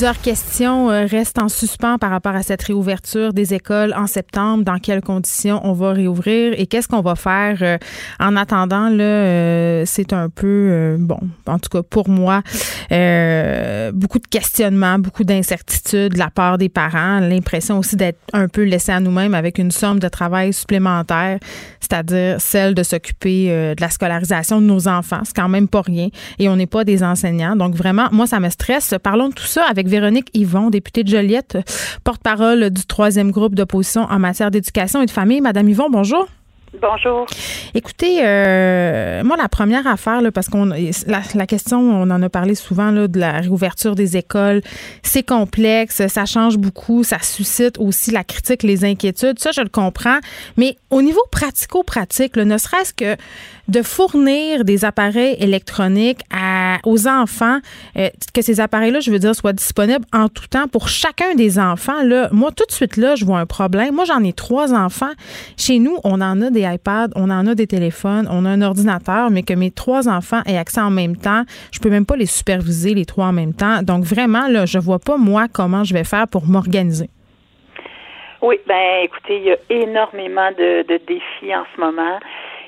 Plusieurs 0.00 0.22
questions 0.22 0.90
euh, 0.90 1.04
restent 1.04 1.42
en 1.42 1.50
suspens 1.50 1.98
par 1.98 2.08
rapport 2.08 2.34
à 2.34 2.42
cette 2.42 2.62
réouverture 2.62 3.34
des 3.34 3.52
écoles 3.52 3.92
en 3.94 4.06
septembre. 4.06 4.64
Dans 4.64 4.78
quelles 4.78 5.02
conditions 5.02 5.60
on 5.62 5.74
va 5.74 5.92
réouvrir 5.92 6.54
et 6.56 6.66
qu'est-ce 6.66 6.88
qu'on 6.88 7.02
va 7.02 7.16
faire 7.16 7.58
euh, 7.60 7.76
en 8.18 8.34
attendant? 8.34 8.88
Là, 8.88 9.04
euh, 9.04 9.82
c'est 9.84 10.14
un 10.14 10.30
peu, 10.30 10.96
bon, 10.98 11.18
en 11.46 11.58
tout 11.58 11.68
cas 11.68 11.82
pour 11.82 12.08
moi, 12.08 12.42
beaucoup 13.92 14.18
de 14.18 14.26
questionnements, 14.30 14.98
beaucoup 14.98 15.22
d'incertitudes 15.22 16.14
de 16.14 16.18
la 16.18 16.30
part 16.30 16.56
des 16.56 16.70
parents, 16.70 17.20
l'impression 17.20 17.78
aussi 17.78 17.96
d'être 17.96 18.20
un 18.32 18.48
peu 18.48 18.62
laissé 18.62 18.92
à 18.92 19.00
nous-mêmes 19.00 19.34
avec 19.34 19.58
une 19.58 19.70
somme 19.70 19.98
de 19.98 20.08
travail 20.08 20.54
supplémentaire, 20.54 21.40
c'est-à-dire 21.78 22.40
celle 22.40 22.74
de 22.74 22.82
s'occuper 22.82 23.48
de 23.48 23.80
la 23.80 23.90
scolarisation 23.90 24.62
de 24.62 24.66
nos 24.66 24.88
enfants. 24.88 25.20
C'est 25.24 25.36
quand 25.36 25.50
même 25.50 25.68
pas 25.68 25.82
rien 25.82 26.08
et 26.38 26.48
on 26.48 26.56
n'est 26.56 26.66
pas 26.66 26.84
des 26.84 27.02
enseignants. 27.02 27.54
Donc 27.54 27.74
vraiment, 27.74 28.08
moi, 28.12 28.26
ça 28.26 28.40
me 28.40 28.48
stresse. 28.48 28.94
Parlons 29.02 29.28
de 29.28 29.34
tout 29.34 29.44
ça 29.44 29.64
avec 29.68 29.89
Véronique 29.90 30.30
Yvon, 30.32 30.70
députée 30.70 31.04
de 31.04 31.08
Joliette, 31.08 31.58
porte-parole 32.04 32.70
du 32.70 32.86
troisième 32.86 33.30
groupe 33.30 33.54
d'opposition 33.54 34.02
en 34.02 34.18
matière 34.18 34.50
d'éducation 34.50 35.02
et 35.02 35.06
de 35.06 35.10
famille. 35.10 35.40
Madame 35.40 35.68
Yvon, 35.68 35.90
bonjour. 35.90 36.26
Bonjour. 36.78 37.26
Écoutez, 37.74 38.20
euh, 38.22 39.24
moi, 39.24 39.36
la 39.36 39.48
première 39.48 39.88
affaire, 39.88 40.20
parce 40.32 40.48
qu'on 40.48 40.66
la, 40.66 41.46
question, 41.46 41.80
on 41.80 42.08
en 42.10 42.22
a 42.22 42.28
parlé 42.28 42.54
souvent 42.54 42.92
là, 42.92 43.08
de 43.08 43.18
la 43.18 43.40
réouverture 43.40 43.96
des 43.96 44.16
écoles, 44.16 44.62
c'est 45.02 45.24
complexe, 45.24 46.06
ça 46.06 46.26
change 46.26 46.58
beaucoup, 46.58 47.02
ça 47.02 47.18
suscite 47.20 47.76
aussi 47.78 48.12
la 48.12 48.22
critique, 48.22 48.62
les 48.62 48.84
inquiétudes. 48.84 49.40
Ça, 49.40 49.50
je 49.50 49.62
le 49.62 49.68
comprends. 49.68 50.18
Mais 50.56 50.76
au 50.90 51.02
niveau 51.02 51.22
pratico-pratique, 51.32 52.36
ne 52.36 52.56
serait-ce 52.56 52.94
que 52.94 53.16
de 53.66 53.82
fournir 53.82 54.64
des 54.64 54.84
appareils 54.84 55.36
électroniques 55.38 56.20
à, 56.32 56.78
aux 56.84 57.06
enfants, 57.06 57.58
euh, 57.96 58.08
que 58.34 58.42
ces 58.42 58.60
appareils-là, 58.60 59.00
je 59.00 59.10
veux 59.10 59.20
dire, 59.20 59.34
soient 59.34 59.52
disponibles 59.52 60.04
en 60.12 60.28
tout 60.28 60.48
temps 60.48 60.66
pour 60.66 60.88
chacun 60.88 61.34
des 61.36 61.58
enfants. 61.58 62.02
Là, 62.02 62.28
moi, 62.32 62.50
tout 62.50 62.64
de 62.66 62.72
suite, 62.72 62.96
là, 62.96 63.14
je 63.14 63.24
vois 63.24 63.38
un 63.38 63.46
problème. 63.46 63.94
Moi, 63.94 64.04
j'en 64.04 64.22
ai 64.24 64.32
trois 64.32 64.74
enfants. 64.74 65.12
Chez 65.56 65.78
nous, 65.78 65.98
on 66.02 66.20
en 66.20 66.42
a 66.42 66.50
des 66.50 66.59
iPads, 66.62 67.08
on 67.16 67.30
en 67.30 67.46
a 67.46 67.54
des 67.54 67.66
téléphones, 67.66 68.26
on 68.30 68.44
a 68.44 68.50
un 68.50 68.62
ordinateur, 68.62 69.30
mais 69.30 69.42
que 69.42 69.54
mes 69.54 69.70
trois 69.70 70.08
enfants 70.08 70.40
aient 70.46 70.58
accès 70.58 70.80
en 70.80 70.90
même 70.90 71.16
temps, 71.16 71.42
je 71.72 71.78
peux 71.80 71.90
même 71.90 72.06
pas 72.06 72.16
les 72.16 72.26
superviser, 72.26 72.94
les 72.94 73.04
trois 73.04 73.26
en 73.26 73.32
même 73.32 73.54
temps. 73.54 73.82
Donc, 73.82 74.04
vraiment, 74.04 74.48
là, 74.48 74.66
je 74.66 74.78
vois 74.78 74.98
pas, 74.98 75.16
moi, 75.16 75.46
comment 75.52 75.84
je 75.84 75.94
vais 75.94 76.04
faire 76.04 76.26
pour 76.28 76.46
m'organiser. 76.46 77.08
Oui, 78.42 78.56
ben 78.66 79.04
écoutez, 79.04 79.36
il 79.36 79.44
y 79.44 79.52
a 79.52 79.56
énormément 79.68 80.50
de, 80.52 80.82
de 80.88 80.98
défis 81.06 81.54
en 81.54 81.64
ce 81.74 81.80
moment. 81.80 82.18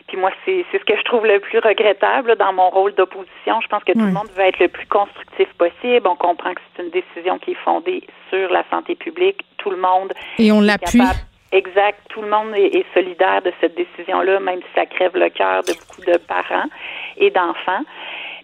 Puis 0.07 0.21
moi, 0.21 0.31
c'est 0.45 0.67
ce 0.71 0.85
que 0.85 0.95
je 0.95 1.03
trouve 1.05 1.25
le 1.25 1.41
plus 1.41 1.59
regrettable 1.59 2.37
dans 2.37 2.53
mon 2.53 2.69
rôle 2.69 2.95
d'opposition. 2.95 3.63
Je 3.63 3.69
pense 3.69 3.83
que 3.83 3.93
tout 3.93 4.01
le 4.01 4.13
monde 4.13 4.29
veut 4.37 4.45
être 4.45 4.59
le 4.59 4.69
plus 4.69 4.87
constructif 4.87 5.49
possible. 5.57 6.07
On 6.07 6.17
comprend 6.17 6.53
que 6.53 6.61
c'est 6.77 6.83
une 6.83 6.91
décision 6.91 7.39
qui 7.39 7.53
est 7.53 7.63
fondée 7.65 8.07
sur 8.29 8.51
la 8.51 8.63
santé 8.69 8.95
publique. 8.95 9.41
Tout 9.57 9.71
le 9.71 9.79
monde. 9.79 10.13
Et 10.39 10.53
on 10.53 10.61
l'appuie. 10.61 11.01
Exact. 11.53 11.99
Tout 12.09 12.23
le 12.23 12.29
monde 12.29 12.55
est, 12.57 12.85
solidaire 12.95 13.43
de 13.43 13.53
cette 13.61 13.75
décision-là, 13.75 14.41
même 14.41 14.61
si 14.61 14.69
ça 14.75 14.87
crève 14.87 15.15
le 15.15 15.29
cœur 15.29 15.63
de 15.63 15.73
beaucoup 15.75 16.01
de 16.01 16.17
parents 16.17 16.69
et 17.19 17.31
d'enfants. 17.31 17.85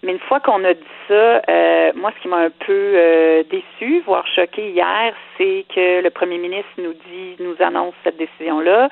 Mais 0.03 0.13
une 0.13 0.19
fois 0.19 0.39
qu'on 0.39 0.63
a 0.63 0.73
dit 0.73 0.95
ça, 1.07 1.41
euh, 1.49 1.91
moi, 1.95 2.11
ce 2.15 2.21
qui 2.21 2.27
m'a 2.27 2.37
un 2.37 2.49
peu 2.51 2.93
euh, 2.95 3.43
déçu, 3.49 4.01
voire 4.05 4.25
choqué 4.27 4.69
hier, 4.69 5.13
c'est 5.37 5.65
que 5.73 6.01
le 6.01 6.09
premier 6.11 6.37
ministre 6.37 6.69
nous 6.77 6.93
dit, 6.93 7.35
nous 7.39 7.55
annonce 7.59 7.95
cette 8.03 8.17
décision-là 8.17 8.89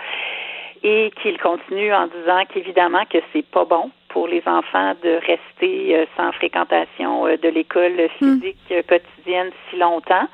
et 0.83 1.11
qu'il 1.21 1.37
continue 1.39 1.93
en 1.93 2.07
disant 2.07 2.43
qu'évidemment 2.49 3.05
que 3.09 3.19
c'est 3.33 3.45
pas 3.45 3.65
bon 3.65 3.91
pour 4.09 4.27
les 4.27 4.41
enfants 4.45 4.93
de 5.03 5.19
rester 5.25 5.95
euh, 5.95 6.05
sans 6.15 6.31
fréquentation 6.33 7.27
euh, 7.27 7.37
de 7.37 7.49
l'école 7.49 8.09
hmm. 8.19 8.39
physique 8.39 8.87
quotidienne 8.87 9.51
si 9.69 9.77
longtemps. 9.77 10.27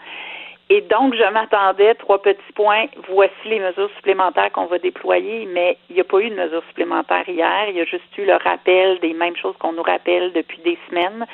Et 0.70 0.82
donc, 0.82 1.14
je 1.14 1.32
m'attendais, 1.32 1.94
trois 1.96 2.22
petits 2.22 2.54
points, 2.56 2.86
voici 3.10 3.34
les 3.46 3.60
mesures 3.60 3.90
supplémentaires 3.98 4.52
qu'on 4.52 4.66
va 4.66 4.80
déployer, 4.80 5.48
mais 5.52 5.78
il 5.90 5.96
n'y 5.96 6.02
a 6.02 6.06
pas 6.06 6.20
eu 6.20 6.30
de 6.30 6.36
mesures 6.36 6.64
supplémentaires 6.70 7.28
hier. 7.28 7.66
Il 7.70 7.76
y 7.76 7.82
a 7.82 7.86
juste 7.86 8.18
eu 8.18 8.26
le 8.26 8.36
rappel 8.36 9.00
des 9.00 9.14
mêmes 9.14 9.36
choses 9.36 9.56
qu'on 9.60 9.74
nous 9.74 9.84
rappelle 9.84 10.32
depuis 10.32 10.60
des 10.64 10.78
semaines 10.90 11.26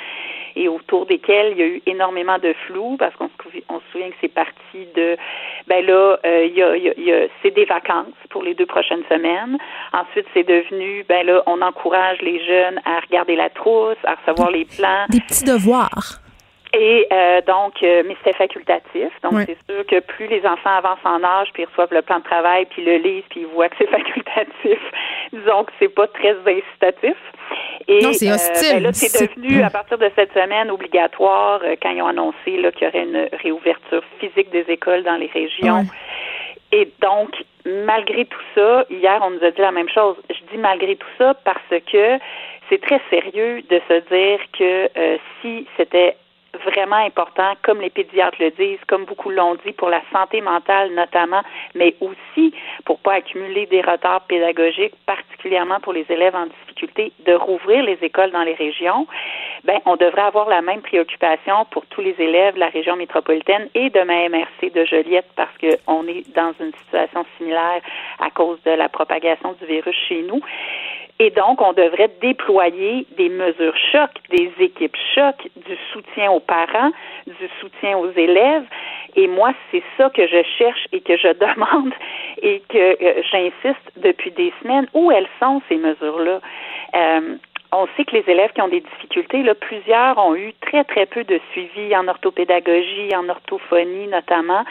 et 0.56 0.68
autour 0.68 1.06
desquelles 1.06 1.54
il 1.54 1.58
y 1.58 1.62
a 1.62 1.68
eu 1.68 1.82
énormément 1.86 2.38
de 2.40 2.54
flou 2.68 2.98
parce 2.98 3.16
qu'on 3.16 3.30
se, 3.30 3.82
souvient 3.92 4.10
que 4.10 4.16
c'est 4.20 4.34
parti 4.34 4.88
de 4.96 5.16
ben 5.68 5.86
là, 5.86 6.18
euh, 6.26 6.46
y 6.46 6.62
a, 6.62 6.76
y 6.76 7.12
a 7.12 7.28
c'est 7.42 7.52
des 7.52 7.66
vacances 7.66 8.08
pour 8.30 8.44
les 8.44 8.56
deux 8.56 8.66
prochaines 8.66 9.04
semaines. 9.10 9.58
Ensuite, 9.94 10.26
c'est 10.34 10.48
devenu 10.48 11.06
ben 11.08 11.26
là, 11.26 11.44
on 11.46 11.62
encourage 11.62 12.22
les 12.22 12.44
jeunes 12.46 12.82
à 12.86 13.00
regarder 13.00 13.36
la 13.36 13.50
trousse, 13.50 13.98
à 14.04 14.16
recevoir 14.16 14.52
les 14.52 14.66
plans. 14.66 15.06
Des 15.10 15.22
petits 15.22 15.46
devoirs. 15.46 16.20
Et 16.74 17.07
euh, 17.11 17.41
donc, 17.47 17.82
euh, 17.82 18.03
mais 18.05 18.15
c'était 18.20 18.38
facultatif. 18.38 19.09
Donc, 19.24 19.34
c'est 19.47 19.57
sûr 19.67 19.86
que 19.88 19.99
plus 20.01 20.28
les 20.28 20.45
enfants 20.45 20.78
avancent 20.78 21.03
en 21.03 21.24
âge, 21.24 21.47
puis 21.53 21.65
reçoivent 21.65 21.93
le 21.93 22.03
plan 22.03 22.20
de 22.20 22.24
travail, 22.24 22.67
puis 22.70 22.84
le 22.84 22.97
lisent, 22.97 23.24
puis 23.30 23.41
ils 23.41 23.47
voient 23.47 23.70
que 23.70 23.76
c'est 23.80 23.88
facultatif, 23.89 24.80
disons 25.34 25.63
que 25.63 25.72
c'est 25.80 25.89
pas 25.89 26.05
très 26.07 26.36
incitatif. 26.45 27.15
Et 27.88 28.03
non, 28.03 28.13
c'est 28.13 28.30
euh. 28.30 28.74
Ben 28.74 28.84
là, 28.84 28.93
c'est 28.93 29.28
devenu, 29.36 29.63
à 29.63 29.72
partir 29.72 29.97
de 29.97 30.11
cette 30.15 30.32
semaine, 30.34 30.70
obligatoire 30.70 31.59
quand 31.82 31.89
ils 31.89 32.03
ont 32.03 32.07
annoncé 32.07 32.57
là, 32.57 32.72
qu'il 32.72 32.88
y 32.88 32.88
aurait 32.88 33.03
une 33.03 33.30
réouverture 33.41 34.03
physique 34.20 34.51
des 34.51 34.65
écoles 34.67 35.01
dans 35.03 35.15
les 35.15 35.32
régions. 35.34 35.86
Et 36.72 36.88
donc, 37.01 37.32
malgré 37.65 38.26
tout 38.26 38.41
ça, 38.53 38.86
hier, 38.91 39.20
on 39.24 39.32
nous 39.32 39.43
a 39.43 39.49
dit 39.49 39.61
la 39.61 39.72
même 39.72 39.89
chose. 39.89 40.17
Je 40.30 40.39
dis 40.51 40.59
malgré 40.59 40.95
tout 40.97 41.07
ça 41.17 41.34
parce 41.43 41.82
que 41.91 42.20
c'est 42.70 42.80
très 42.80 43.01
sérieux 43.09 43.63
de 43.67 43.82
se 43.88 43.99
dire 44.13 44.39
que 44.53 45.17
si 45.41 45.65
c'était 45.76 46.15
vraiment 46.64 46.97
important, 46.97 47.54
comme 47.64 47.82
les 47.82 47.89
pédiatres 47.89 48.38
le 48.39 48.52
disent, 48.52 48.84
comme 48.88 49.06
beaucoup 49.06 49.30
l'ont 49.30 49.56
dit, 49.66 49.74
pour 49.74 49.89
la 49.89 50.02
santé 50.12 50.41
mentale 50.41 50.91
notamment, 50.93 51.41
mais 51.76 51.95
aussi 52.02 52.54
pour 52.86 53.00
pas 53.00 53.14
accumuler 53.14 53.66
des 53.68 53.82
retards 53.82 54.22
pédagogiques, 54.22 54.93
particulièrement 55.06 55.80
pour 55.80 55.93
les 55.93 56.06
élèves 56.10 56.36
en 56.36 56.47
difficulté, 56.47 57.12
de 57.26 57.34
rouvrir 57.34 57.84
les 57.84 57.97
écoles 58.02 58.32
dans 58.32 58.43
les 58.43 58.56
régions. 58.56 59.08
Ben, 59.64 59.80
on 59.86 59.95
devrait 59.95 60.22
avoir 60.22 60.50
la 60.50 60.62
même 60.62 60.82
préoccupation 60.82 61.66
pour 61.72 61.86
tous 61.88 62.02
les 62.02 62.16
élèves 62.20 62.56
de 62.56 62.60
la 62.60 62.70
région 62.70 62.95
métropolitaine 62.95 63.70
et 63.76 63.89
de 63.89 64.02
ma 64.02 64.30
MRC 64.30 64.72
de 64.74 64.86
Joliette 64.86 65.30
parce 65.36 65.56
qu'on 65.58 66.08
est 66.08 66.24
dans 66.36 66.54
une 66.60 66.74
situation 66.86 67.26
similaire 67.38 67.82
à 68.20 68.30
cause 68.30 68.62
de 68.64 68.72
la 68.72 68.89
propagation 68.89 69.54
du 69.60 69.66
virus 69.66 69.95
chez 70.08 70.24
nous. 70.24 70.41
Et 71.22 71.32
donc, 71.32 71.61
on 71.61 71.74
devrait 71.74 72.09
déployer 72.22 73.05
des 73.17 73.28
mesures 73.28 73.76
choc, 73.91 74.09
des 74.30 74.49
équipes 74.59 74.95
choc, 75.13 75.36
du 75.57 75.78
soutien 75.91 76.32
aux 76.32 76.39
parents, 76.39 76.91
du 77.28 77.49
soutien 77.59 77.97
aux 77.97 78.09
élèves. 78.11 78.63
Et 79.17 79.28
moi, 79.28 79.51
c'est 79.70 79.84
ça 79.97 80.09
que 80.11 80.26
je 80.26 80.41
cherche 80.57 80.88
et 80.93 81.01
que 81.01 81.17
je 81.17 81.28
demande 81.34 81.93
et 82.41 82.63
que 82.70 83.03
euh, 83.03 83.22
j'insiste 83.30 83.91
depuis 83.97 84.32
des 84.32 84.53
semaines. 84.61 84.88
Où 84.93 85.11
elles 85.11 85.28
sont, 85.41 85.61
ces 85.67 85.76
mesures-là? 85.76 86.39
Euh, 86.95 87.36
on 87.74 87.86
sait 87.97 88.05
que 88.05 88.15
les 88.15 88.24
élèves 88.28 88.53
qui 88.53 88.61
ont 88.61 88.70
des 88.70 88.80
difficultés, 88.80 89.43
là, 89.43 89.55
plusieurs 89.55 90.17
ont 90.17 90.36
eu 90.36 90.53
très, 90.61 90.86
très 90.86 91.05
peu 91.05 91.26
de 91.26 91.39
suivi 91.51 91.95
en 91.97 92.07
orthopédagogie, 92.07 93.13
en 93.13 93.28
orthophonie 93.28 94.07
notamment. 94.07 94.63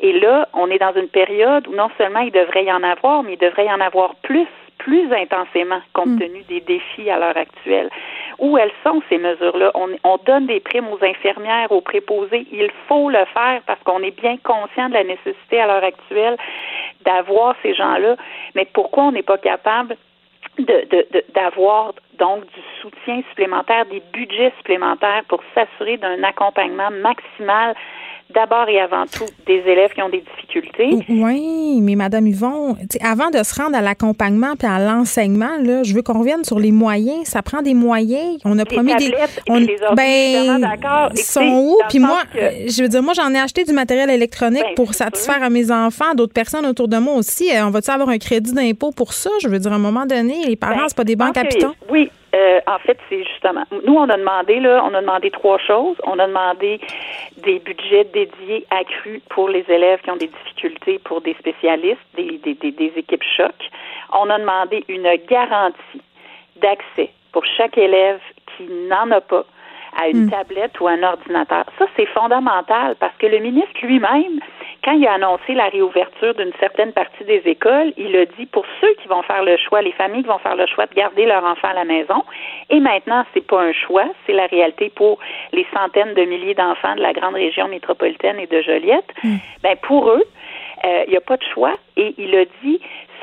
Et 0.00 0.18
là, 0.18 0.48
on 0.54 0.70
est 0.70 0.78
dans 0.78 0.94
une 0.94 1.08
période 1.08 1.68
où 1.68 1.74
non 1.74 1.90
seulement 1.98 2.20
il 2.20 2.32
devrait 2.32 2.64
y 2.64 2.72
en 2.72 2.82
avoir, 2.82 3.22
mais 3.22 3.34
il 3.34 3.38
devrait 3.38 3.66
y 3.66 3.70
en 3.70 3.80
avoir 3.80 4.14
plus 4.22 4.48
plus 4.84 5.12
intensément 5.12 5.80
compte 5.92 6.08
mm. 6.08 6.18
tenu 6.18 6.42
des 6.48 6.60
défis 6.60 7.08
à 7.10 7.18
l'heure 7.18 7.36
actuelle. 7.36 7.88
Où 8.38 8.58
elles 8.58 8.72
sont 8.84 9.00
ces 9.08 9.18
mesures-là? 9.18 9.70
On, 9.74 9.88
on, 10.02 10.18
donne 10.26 10.46
des 10.46 10.60
primes 10.60 10.88
aux 10.88 11.02
infirmières, 11.04 11.70
aux 11.70 11.80
préposés. 11.80 12.46
Il 12.50 12.70
faut 12.88 13.08
le 13.08 13.24
faire 13.32 13.60
parce 13.66 13.80
qu'on 13.84 14.02
est 14.02 14.18
bien 14.18 14.36
conscient 14.42 14.88
de 14.88 14.94
la 14.94 15.04
nécessité 15.04 15.60
à 15.60 15.66
l'heure 15.66 15.84
actuelle 15.84 16.36
d'avoir 17.04 17.54
ces 17.62 17.74
gens-là. 17.74 18.16
Mais 18.54 18.66
pourquoi 18.72 19.04
on 19.04 19.12
n'est 19.12 19.22
pas 19.22 19.38
capable 19.38 19.96
d'avoir 20.58 21.92
de, 21.92 21.98
de, 21.98 22.18
donc 22.18 22.44
du 22.46 22.60
soutien 22.80 23.22
supplémentaire, 23.30 23.86
des 23.86 24.02
budgets 24.12 24.52
supplémentaires 24.58 25.22
pour 25.28 25.40
s'assurer 25.54 25.96
d'un 25.96 26.22
accompagnement 26.24 26.90
maximal 26.90 27.74
d'abord 28.34 28.68
et 28.68 28.80
avant 28.80 29.04
tout 29.06 29.26
des 29.46 29.62
élèves 29.66 29.92
qui 29.92 30.02
ont 30.02 30.08
des 30.08 30.22
difficultés. 30.22 30.90
Oui, 31.08 31.80
mais 31.80 31.94
Madame 31.94 32.26
Yvon, 32.26 32.76
avant 33.00 33.30
de 33.30 33.42
se 33.42 33.54
rendre 33.54 33.76
à 33.76 33.80
l'accompagnement 33.80 34.54
puis 34.58 34.68
à 34.68 34.78
l'enseignement, 34.78 35.58
là, 35.62 35.82
je 35.82 35.94
veux 35.94 36.02
qu'on 36.02 36.18
revienne 36.18 36.44
sur 36.44 36.58
les 36.58 36.72
moyens. 36.72 37.26
Ça 37.26 37.42
prend 37.42 37.62
des 37.62 37.74
moyens. 37.74 38.38
On 38.44 38.58
a 38.58 38.64
promis 38.64 38.94
des. 38.96 39.12
On, 39.48 39.56
les 39.56 39.76
ben, 39.94 40.68
sont 41.14 41.42
où? 41.42 41.78
Puis 41.88 41.98
moi, 41.98 42.22
je 42.34 42.82
veux 42.82 42.88
dire, 42.88 43.02
moi, 43.02 43.14
j'en 43.14 43.32
ai 43.34 43.38
acheté 43.38 43.64
du 43.64 43.72
matériel 43.72 44.10
électronique 44.10 44.62
ben, 44.62 44.74
pour 44.74 44.94
satisfaire 44.94 45.42
à 45.42 45.50
mes 45.50 45.70
enfants, 45.70 46.14
d'autres 46.14 46.32
personnes 46.32 46.66
autour 46.66 46.88
de 46.88 46.98
moi 46.98 47.14
aussi. 47.14 47.50
Euh, 47.54 47.66
on 47.66 47.70
va-tu 47.70 47.90
avoir 47.90 48.08
un 48.08 48.18
crédit 48.18 48.52
d'impôt 48.52 48.90
pour 48.90 49.12
ça? 49.12 49.30
Je 49.40 49.48
veux 49.48 49.58
dire, 49.58 49.72
à 49.72 49.76
un 49.76 49.78
moment 49.78 50.06
donné, 50.06 50.44
les 50.46 50.56
parents, 50.56 50.76
ben, 50.76 50.88
c'est 50.88 50.96
pas 50.96 51.04
des 51.04 51.16
banques 51.16 51.34
capitaux. 51.34 51.74
Oui, 51.90 52.10
euh, 52.34 52.60
en 52.66 52.78
fait, 52.78 52.98
c'est 53.08 53.24
justement. 53.24 53.64
Nous, 53.84 53.94
on 53.94 54.08
a 54.08 54.16
demandé 54.16 54.58
là, 54.60 54.82
on 54.84 54.94
a 54.94 55.00
demandé 55.00 55.30
trois 55.30 55.58
choses. 55.58 55.96
On 56.04 56.18
a 56.18 56.26
demandé 56.26 56.80
des 57.38 57.58
budgets 57.58 58.04
dédiés 58.04 58.66
accrus 58.70 59.20
pour 59.28 59.48
les 59.48 59.64
élèves 59.68 60.00
qui 60.00 60.10
ont 60.10 60.16
des 60.16 60.28
difficultés, 60.28 60.98
pour 60.98 61.20
des 61.20 61.34
spécialistes, 61.34 62.00
des, 62.14 62.38
des, 62.38 62.92
équipes 62.96 63.24
choc. 63.36 63.54
On 64.14 64.30
a 64.30 64.38
demandé 64.38 64.84
une 64.88 65.14
garantie 65.28 66.02
d'accès 66.56 67.10
pour 67.32 67.44
chaque 67.44 67.76
élève 67.76 68.20
qui 68.56 68.64
n'en 68.64 69.10
a 69.10 69.20
pas 69.20 69.44
à 69.98 70.08
une 70.08 70.26
hmm. 70.26 70.30
tablette 70.30 70.80
ou 70.80 70.88
un 70.88 71.02
ordinateur. 71.02 71.64
Ça, 71.78 71.86
c'est 71.96 72.06
fondamental 72.06 72.96
parce 72.98 73.16
que 73.18 73.26
le 73.26 73.38
ministre 73.38 73.70
lui-même, 73.82 74.40
quand 74.84 74.92
il 74.92 75.06
a 75.06 75.14
annoncé 75.14 75.54
la 75.54 75.68
réouverture 75.68 76.34
d'une 76.34 76.52
certaine 76.58 76.92
partie 76.92 77.24
des 77.24 77.42
écoles, 77.44 77.92
il 77.96 78.16
a 78.16 78.26
dit 78.26 78.46
pour 78.46 78.64
ceux 78.80 78.92
qui 79.00 79.08
vont 79.08 79.22
faire 79.22 79.44
le 79.44 79.56
choix, 79.56 79.82
les 79.82 79.92
familles 79.92 80.22
qui 80.22 80.28
vont 80.28 80.38
faire 80.38 80.56
le 80.56 80.66
choix 80.66 80.86
de 80.86 80.94
garder 80.94 81.26
leur 81.26 81.44
enfant 81.44 81.68
à 81.68 81.74
la 81.74 81.84
maison, 81.84 82.24
et 82.70 82.80
maintenant, 82.80 83.24
c'est 83.34 83.46
pas 83.46 83.60
un 83.60 83.72
choix, 83.72 84.06
c'est 84.26 84.32
la 84.32 84.46
réalité 84.46 84.90
pour 84.90 85.18
les 85.52 85.66
centaines 85.74 86.14
de 86.14 86.22
milliers 86.24 86.54
d'enfants 86.54 86.94
de 86.96 87.00
la 87.00 87.12
grande 87.12 87.34
région 87.34 87.68
métropolitaine 87.68 88.38
et 88.38 88.46
de 88.46 88.60
Joliette, 88.62 89.12
hmm. 89.22 89.36
ben 89.62 89.76
pour 89.82 90.10
eux, 90.10 90.24
euh, 90.84 91.04
il 91.06 91.10
n'y 91.10 91.16
a 91.16 91.20
pas 91.20 91.36
de 91.36 91.44
choix. 91.54 91.74
Et 91.96 92.14
il 92.18 92.34
a 92.34 92.44
dit, 92.62 92.80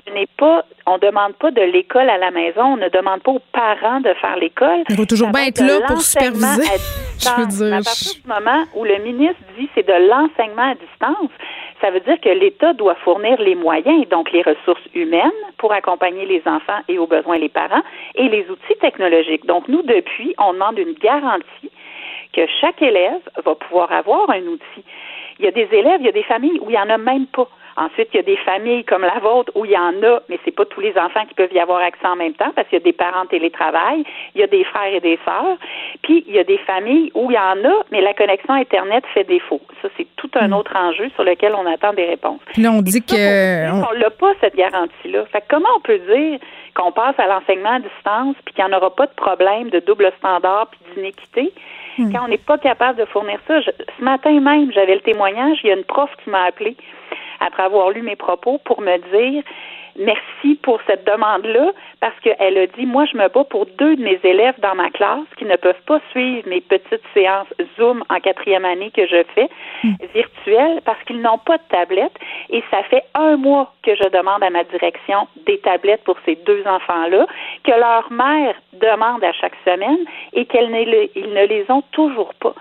ce 0.10 0.14
n'est 0.14 0.28
pas, 0.38 0.66
on 0.86 0.98
demande 0.98 1.34
pas 1.36 1.52
de 1.52 1.62
l'école 1.62 2.10
à 2.10 2.18
la 2.18 2.32
maison, 2.32 2.64
on 2.64 2.78
ne 2.78 2.90
demande 2.90 3.22
pas 3.22 3.32
aux 3.32 3.42
parents 3.52 4.00
de 4.02 4.14
faire 4.16 4.38
l'école. 4.38 4.84
Il 4.90 4.96
faut 4.96 5.06
toujours 5.06 5.30
bien 5.30 5.46
être 5.46 5.62
là 5.62 5.82
pour 5.88 6.02
superviser. 6.02 6.64
Je 7.20 7.42
veux 7.42 7.48
dire. 7.48 7.74
À 7.74 7.82
partir 7.82 8.22
du 8.22 8.28
moment 8.28 8.64
où 8.76 8.86
le 8.86 8.98
ministre 9.00 9.42
dit 9.58 9.70
c'est 9.76 9.86
de 9.86 10.10
l'enseignement 10.10 10.72
à 10.72 10.76
distance, 10.76 11.30
ça 11.82 11.92
veut 11.92 12.00
dire 12.00 12.20
que 12.22 12.30
l'État 12.30 12.74
doit 12.74 12.96
fournir 12.96 13.40
les 13.42 13.56
moyens, 13.56 14.08
donc 14.10 14.32
les 14.32 14.42
ressources 14.42 14.88
humaines 14.94 15.32
pour 15.58 15.74
accompagner 15.74 16.26
les 16.26 16.42
enfants 16.46 16.80
et 16.88 16.98
aux 16.98 17.08
besoins 17.08 17.38
les 17.38 17.50
parents, 17.50 17.84
et 18.16 18.30
les 18.30 18.50
outils 18.50 18.78
technologiques. 18.82 19.46
Donc 19.46 19.68
nous, 19.68 19.82
depuis, 19.84 20.34
on 20.38 20.54
demande 20.54 20.80
une 20.80 20.94
garantie 20.94 21.72
que 22.34 22.42
chaque 22.62 22.82
élève 22.82 23.22
va 23.44 23.56
pouvoir 23.56 23.92
avoir 23.92 24.30
un 24.30 24.42
outil. 24.44 24.84
Il 25.40 25.46
y 25.46 25.48
a 25.48 25.52
des 25.52 25.68
élèves, 25.72 26.00
il 26.00 26.06
y 26.06 26.10
a 26.10 26.14
des 26.14 26.24
familles 26.24 26.60
où 26.62 26.70
il 26.70 26.74
n'y 26.74 26.80
en 26.80 26.90
a 26.90 26.98
même 26.98 27.28
pas. 27.28 27.50
Ensuite, 27.80 28.10
il 28.14 28.18
y 28.18 28.20
a 28.20 28.24
des 28.24 28.36
familles 28.36 28.84
comme 28.84 29.04
la 29.04 29.20
vôtre 29.20 29.54
où 29.56 29.64
il 29.64 29.72
y 29.72 29.78
en 29.78 30.04
a, 30.04 30.20
mais 30.28 30.38
c'est 30.44 30.52
pas 30.54 30.66
tous 30.66 30.82
les 30.82 30.98
enfants 30.98 31.26
qui 31.26 31.34
peuvent 31.34 31.54
y 31.54 31.60
avoir 31.60 31.80
accès 31.80 32.06
en 32.06 32.18
même 32.18 32.34
temps 32.34 32.52
parce 32.54 32.68
qu'il 32.68 32.78
y 32.78 32.82
a 32.82 32.84
des 32.84 32.92
parents 32.92 33.26
télétravail, 33.26 34.04
il 34.36 34.42
y 34.42 34.44
a 34.44 34.48
des 34.48 34.66
frères 34.66 34.94
et 34.94 35.00
des 35.00 35.18
sœurs. 35.24 35.58
Puis 36.04 36.26
il 36.28 36.36
y 36.36 36.40
a 36.40 36.44
des 36.44 36.58
familles 36.58 37.10
où 37.16 37.32
il 37.32 37.36
y 37.36 37.40
en 37.40 37.64
a, 37.64 37.84
mais 37.92 38.02
la 38.02 38.14
connexion 38.14 38.54
Internet 38.54 39.06
fait 39.14 39.24
défaut. 39.24 39.62
Ça, 39.82 39.88
c'est 39.96 40.08
tout 40.18 40.30
un 40.36 40.50
mm. 40.50 40.54
autre 40.54 40.76
enjeu 40.76 41.10
sur 41.16 41.24
lequel 41.24 41.56
on 41.56 41.66
attend 41.66 41.94
des 41.94 42.06
réponses. 42.06 42.42
Là, 42.58 42.70
on 42.74 42.82
dit 42.82 43.02
que 43.02 43.72
on 43.72 43.98
l'a 43.98 44.10
pas 44.10 44.34
cette 44.42 44.58
garantie-là. 44.58 45.26
Fait 45.32 45.44
comment 45.50 45.70
on 45.78 45.80
peut 45.80 46.00
dire 46.00 46.40
qu'on 46.76 46.92
passe 46.92 47.18
à 47.18 47.28
l'enseignement 47.28 47.76
à 47.76 47.80
distance 47.80 48.36
puis 48.44 48.54
qu'il 48.54 48.66
n'y 48.66 48.74
en 48.74 48.78
aura 48.78 48.94
pas 48.94 49.06
de 49.06 49.14
problème 49.14 49.70
de 49.70 49.80
double 49.80 50.12
standard 50.18 50.68
puis 50.68 50.80
d'inéquité? 50.96 51.54
Mm. 51.98 52.12
Quand 52.12 52.26
on 52.26 52.28
n'est 52.28 52.38
pas 52.38 52.58
capable 52.58 53.00
de 53.00 53.06
fournir 53.06 53.40
ça, 53.48 53.62
ce 53.62 54.04
matin 54.04 54.38
même, 54.38 54.70
j'avais 54.74 54.96
le 54.96 55.02
témoignage, 55.02 55.60
il 55.64 55.68
y 55.68 55.72
a 55.72 55.76
une 55.76 55.86
prof 55.86 56.10
qui 56.22 56.30
m'a 56.30 56.44
appelé 56.44 56.76
après 57.40 57.64
avoir 57.64 57.90
lu 57.92 58.02
mes 58.02 58.16
propos, 58.16 58.60
pour 58.60 58.82
me 58.82 58.98
dire 59.12 59.44
merci 60.00 60.56
pour 60.62 60.80
cette 60.88 61.06
demande-là, 61.06 61.72
parce 62.00 62.18
qu'elle 62.22 62.58
a 62.58 62.68
dit, 62.68 62.86
moi, 62.86 63.06
je 63.06 63.18
me 63.18 63.28
bats 63.28 63.44
pour 63.44 63.66
deux 63.78 63.96
de 63.96 64.02
mes 64.02 64.20
élèves 64.24 64.60
dans 64.60 64.76
ma 64.76 64.90
classe 64.90 65.28
qui 65.38 65.46
ne 65.46 65.56
peuvent 65.58 65.82
pas 65.86 66.00
suivre 66.12 66.48
mes 66.48 66.62
petites 66.62 67.04
séances 67.14 67.48
Zoom 67.78 68.04
en 68.10 68.20
quatrième 68.20 68.66
année 68.66 68.92
que 68.92 69.06
je 69.06 69.24
fais, 69.36 69.50
hmm. 69.84 69.94
virtuelles, 70.14 70.82
parce 70.86 71.02
qu'ils 71.04 71.22
n'ont 71.22 71.38
pas 71.38 71.58
de 71.58 71.64
tablette. 71.70 72.14
Et 72.50 72.64
ça 72.72 72.84
fait 72.84 73.04
un 73.14 73.36
mois 73.38 73.74
que 73.84 73.96
je 73.96 74.10
demande 74.10 74.42
à 74.42 74.50
ma 74.50 74.64
direction 74.64 75.28
des 75.46 75.60
tablettes 75.60 76.04
pour 76.06 76.18
ces 76.26 76.36
deux 76.36 76.64
enfants-là, 76.66 77.28
que 77.64 77.72
leur 77.72 78.12
mère 78.12 78.56
demande 78.74 79.24
à 79.24 79.34
chaque 79.34 79.56
semaine 79.66 80.06
et 80.34 80.46
qu'ils 80.46 80.70
ne 80.72 81.46
les 81.46 81.66
ont 81.70 81.84
toujours 81.92 82.34
pas. 82.36 82.56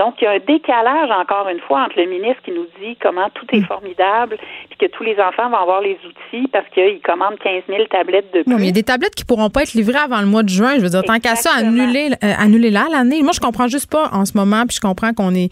Donc, 0.00 0.14
il 0.22 0.24
y 0.24 0.26
a 0.26 0.30
un 0.30 0.38
décalage, 0.38 1.10
encore 1.10 1.46
une 1.50 1.60
fois, 1.60 1.84
entre 1.84 2.00
le 2.00 2.06
ministre 2.06 2.40
qui 2.42 2.52
nous 2.52 2.64
dit 2.80 2.96
comment 3.02 3.28
tout 3.34 3.44
est 3.52 3.60
mm. 3.60 3.66
formidable, 3.66 4.38
puis 4.70 4.78
que 4.78 4.86
tous 4.96 5.02
les 5.02 5.20
enfants 5.20 5.50
vont 5.50 5.58
avoir 5.58 5.82
les 5.82 5.98
outils 6.08 6.48
parce 6.48 6.66
qu'ils 6.70 7.02
commandent 7.04 7.38
15 7.38 7.64
000 7.68 7.84
tablettes 7.90 8.32
de 8.32 8.42
plus. 8.42 8.50
Non, 8.50 8.56
mais 8.56 8.62
il 8.62 8.66
y 8.68 8.70
a 8.70 8.72
des 8.72 8.82
tablettes 8.82 9.14
qui 9.14 9.26
pourront 9.26 9.50
pas 9.50 9.62
être 9.62 9.74
livrées 9.74 9.98
avant 9.98 10.20
le 10.20 10.26
mois 10.26 10.42
de 10.42 10.48
juin. 10.48 10.76
Je 10.78 10.80
veux 10.80 10.88
dire, 10.88 11.02
tant 11.02 11.18
qu'à 11.18 11.36
ça, 11.36 11.50
annuler, 11.54 12.12
euh, 12.24 12.32
annuler 12.38 12.70
là 12.70 12.86
l'année. 12.90 13.22
Moi, 13.22 13.32
je 13.34 13.40
comprends 13.40 13.68
juste 13.68 13.90
pas 13.90 14.08
en 14.10 14.24
ce 14.24 14.34
moment, 14.38 14.64
puis 14.66 14.76
je 14.76 14.80
comprends 14.80 15.12
qu'on 15.12 15.34
est 15.34 15.50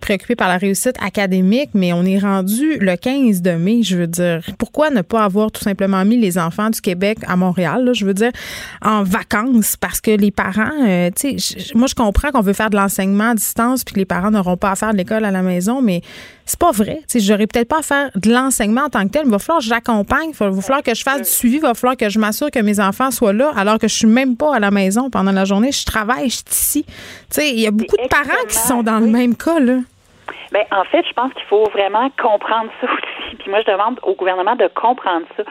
préoccupé 0.00 0.36
par 0.36 0.48
la 0.48 0.58
réussite 0.58 0.96
académique, 1.00 1.70
mais 1.74 1.92
on 1.92 2.04
est 2.04 2.18
rendu 2.18 2.78
le 2.78 2.96
15 2.96 3.42
de 3.42 3.52
mai, 3.52 3.82
je 3.82 3.96
veux 3.96 4.06
dire. 4.06 4.40
Pourquoi 4.58 4.90
ne 4.90 5.02
pas 5.02 5.24
avoir 5.24 5.50
tout 5.50 5.62
simplement 5.62 6.04
mis 6.04 6.16
les 6.16 6.38
enfants 6.38 6.70
du 6.70 6.80
Québec 6.80 7.18
à 7.26 7.36
Montréal, 7.36 7.90
je 7.94 8.04
veux 8.04 8.14
dire, 8.14 8.32
en 8.82 9.02
vacances? 9.02 9.76
Parce 9.76 10.00
que 10.00 10.10
les 10.10 10.30
parents, 10.30 10.86
euh, 10.86 11.10
tu 11.14 11.38
sais, 11.38 11.74
moi, 11.74 11.86
je 11.86 11.94
comprends 11.94 12.30
qu'on 12.30 12.40
veut 12.40 12.52
faire 12.52 12.70
de 12.70 12.76
l'enseignement 12.76 13.30
à 13.30 13.34
distance 13.34 13.84
puis 13.84 13.94
que 13.94 13.98
les 13.98 14.04
parents 14.04 14.30
n'auront 14.30 14.56
pas 14.56 14.70
à 14.70 14.76
faire 14.76 14.92
de 14.92 14.98
l'école 14.98 15.24
à 15.24 15.30
la 15.30 15.42
maison, 15.42 15.82
mais 15.82 16.02
c'est 16.46 16.60
pas 16.60 16.70
vrai. 16.70 16.98
Tu 17.10 17.18
sais, 17.18 17.20
j'aurais 17.20 17.46
peut-être 17.46 17.68
pas 17.68 17.80
à 17.80 17.82
faire 17.82 18.10
de 18.14 18.32
l'enseignement 18.32 18.82
en 18.82 18.88
tant 18.88 19.04
que 19.04 19.12
tel. 19.12 19.22
Il 19.24 19.30
va 19.30 19.38
falloir 19.38 19.58
que 19.58 19.66
j'accompagne, 19.66 20.30
il 20.30 20.36
va 20.36 20.62
falloir 20.62 20.82
que 20.82 20.94
je 20.94 21.02
fasse 21.02 21.22
du 21.22 21.28
suivi, 21.28 21.56
il 21.56 21.62
va 21.62 21.74
falloir 21.74 21.96
que 21.96 22.08
je 22.08 22.18
m'assure 22.20 22.50
que 22.52 22.60
mes 22.60 22.78
enfants 22.78 23.10
soient 23.10 23.32
là 23.32 23.52
alors 23.56 23.78
que 23.78 23.88
je 23.88 23.94
suis 23.94 24.06
même 24.06 24.36
pas 24.36 24.54
à 24.54 24.60
la 24.60 24.70
maison 24.70 25.10
pendant 25.10 25.32
la 25.32 25.44
journée. 25.44 25.72
Je 25.72 25.84
travaille, 25.84 26.30
je 26.30 26.36
suis 26.36 26.44
ici. 26.50 26.84
Tu 26.84 26.92
sais, 27.30 27.50
il 27.50 27.60
y 27.60 27.66
a 27.66 27.72
beaucoup 27.72 27.96
de 27.96 28.08
parents 28.08 28.46
qui 28.48 28.56
sont 28.56 28.82
dans 28.82 29.00
le 29.00 29.08
même 29.08 29.36
cas, 29.36 29.58
là. 29.58 29.78
Bien, 30.52 30.62
en 30.70 30.84
fait, 30.84 31.04
je 31.06 31.12
pense 31.12 31.32
qu'il 31.34 31.44
faut 31.46 31.68
vraiment 31.70 32.08
comprendre 32.22 32.70
ça 32.80 32.86
aussi. 32.92 33.36
Puis 33.36 33.50
moi, 33.50 33.60
je 33.66 33.72
demande 33.72 33.98
au 34.04 34.14
gouvernement 34.14 34.54
de 34.54 34.68
comprendre 34.68 35.26
ça. 35.36 35.42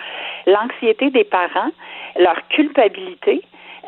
L'anxiété 0.47 1.09
des 1.09 1.25
parents, 1.25 1.71
leur 2.17 2.35
culpabilité, 2.49 3.41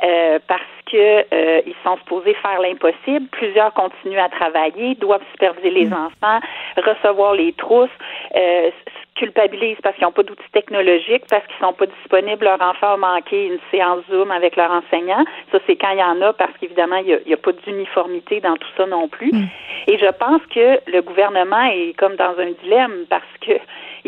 euh, 0.03 0.39
parce 0.47 0.61
que 0.85 1.25
euh, 1.33 1.61
ils 1.65 1.75
sont 1.83 1.97
supposés 1.97 2.33
faire 2.35 2.59
l'impossible. 2.61 3.27
Plusieurs 3.31 3.73
continuent 3.73 4.19
à 4.19 4.29
travailler, 4.29 4.95
doivent 4.95 5.23
superviser 5.31 5.69
les 5.69 5.85
mm. 5.85 5.93
enfants, 5.93 6.39
recevoir 6.77 7.33
les 7.33 7.53
trousses. 7.53 7.89
Euh, 8.35 8.71
culpabilisent 9.17 9.77
parce 9.81 9.95
qu'ils 9.95 10.05
n'ont 10.05 10.11
pas 10.11 10.23
d'outils 10.23 10.51
technologiques, 10.53 11.23
parce 11.29 11.45
qu'ils 11.47 11.57
sont 11.59 11.73
pas 11.73 11.87
disponibles, 11.87 12.45
leur 12.45 12.61
enfant 12.61 12.93
a 12.93 12.97
manqué 12.97 13.47
une 13.47 13.59
séance 13.71 14.03
Zoom 14.09 14.31
avec 14.31 14.55
leur 14.55 14.71
enseignant. 14.71 15.25
Ça, 15.51 15.57
c'est 15.65 15.75
quand 15.75 15.91
il 15.91 15.99
y 15.99 16.03
en 16.03 16.21
a, 16.21 16.33
parce 16.33 16.55
qu'évidemment, 16.59 16.97
il 16.97 17.19
n'y 17.25 17.33
a, 17.33 17.37
pas 17.37 17.51
d'uniformité 17.51 18.39
dans 18.39 18.55
tout 18.55 18.69
ça 18.77 18.85
non 18.85 19.07
plus. 19.07 19.31
Mm. 19.31 19.47
Et 19.87 19.97
je 19.97 20.11
pense 20.11 20.41
que 20.53 20.79
le 20.91 21.01
gouvernement 21.01 21.65
est 21.71 21.97
comme 21.97 22.15
dans 22.15 22.37
un 22.37 22.51
dilemme 22.63 23.05
parce 23.09 23.23
que 23.41 23.53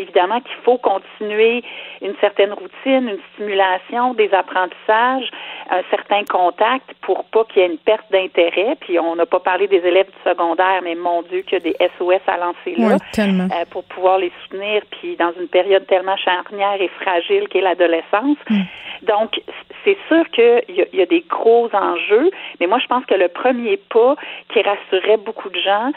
évidemment 0.00 0.40
qu'il 0.40 0.56
faut 0.64 0.78
continuer 0.78 1.62
une 2.02 2.14
certaine 2.20 2.52
routine, 2.52 3.08
une 3.08 3.20
stimulation, 3.34 4.14
des 4.14 4.32
apprentissages, 4.32 5.30
un 5.70 5.82
certain 5.90 6.24
contact 6.24 6.90
pour 7.02 7.24
pas 7.24 7.44
qu'il 7.44 7.62
y 7.62 7.64
ait 7.64 7.68
une 7.68 7.78
perte 7.78 8.10
d'intérêt. 8.10 8.76
Puis 8.80 8.98
on 8.98 9.14
n'a 9.16 9.26
pas 9.26 9.40
parlé 9.40 9.66
des 9.68 9.78
élèves 9.78 10.06
du 10.06 10.30
secondaire, 10.30 10.80
mais 10.82 10.94
mon 10.94 11.22
Dieu, 11.22 11.42
qu'il 11.42 11.54
y 11.54 11.56
a 11.56 11.60
des 11.60 11.76
SOS 11.98 12.20
à 12.26 12.36
lancer 12.38 12.74
là 12.76 12.96
euh, 13.18 13.64
pour 13.70 13.84
pouvoir 13.84 14.18
les 14.18 14.32
soutenir. 14.42 14.82
Puis 14.90 15.16
dans 15.16 15.32
une 15.38 15.48
période 15.48 15.86
tellement 15.86 16.16
charnière 16.16 16.80
et 16.80 16.88
fragile 16.88 17.48
qu'est 17.48 17.60
l'adolescence. 17.60 18.38
Mm. 18.48 18.60
Donc, 19.02 19.40
c'est 19.84 19.96
sûr 20.08 20.28
qu'il 20.30 20.62
y, 20.68 20.96
y, 20.96 21.00
a 21.00 21.06
des 21.06 21.24
gros 21.28 21.70
enjeux, 21.72 22.30
mais 22.58 22.66
moi, 22.66 22.78
je 22.78 22.86
pense 22.86 23.04
que 23.06 23.14
le 23.14 23.28
premier 23.28 23.78
pas 23.78 24.14
qui 24.52 24.60
rassurerait 24.60 25.16
beaucoup 25.16 25.48
de 25.48 25.58
gens, 25.58 25.92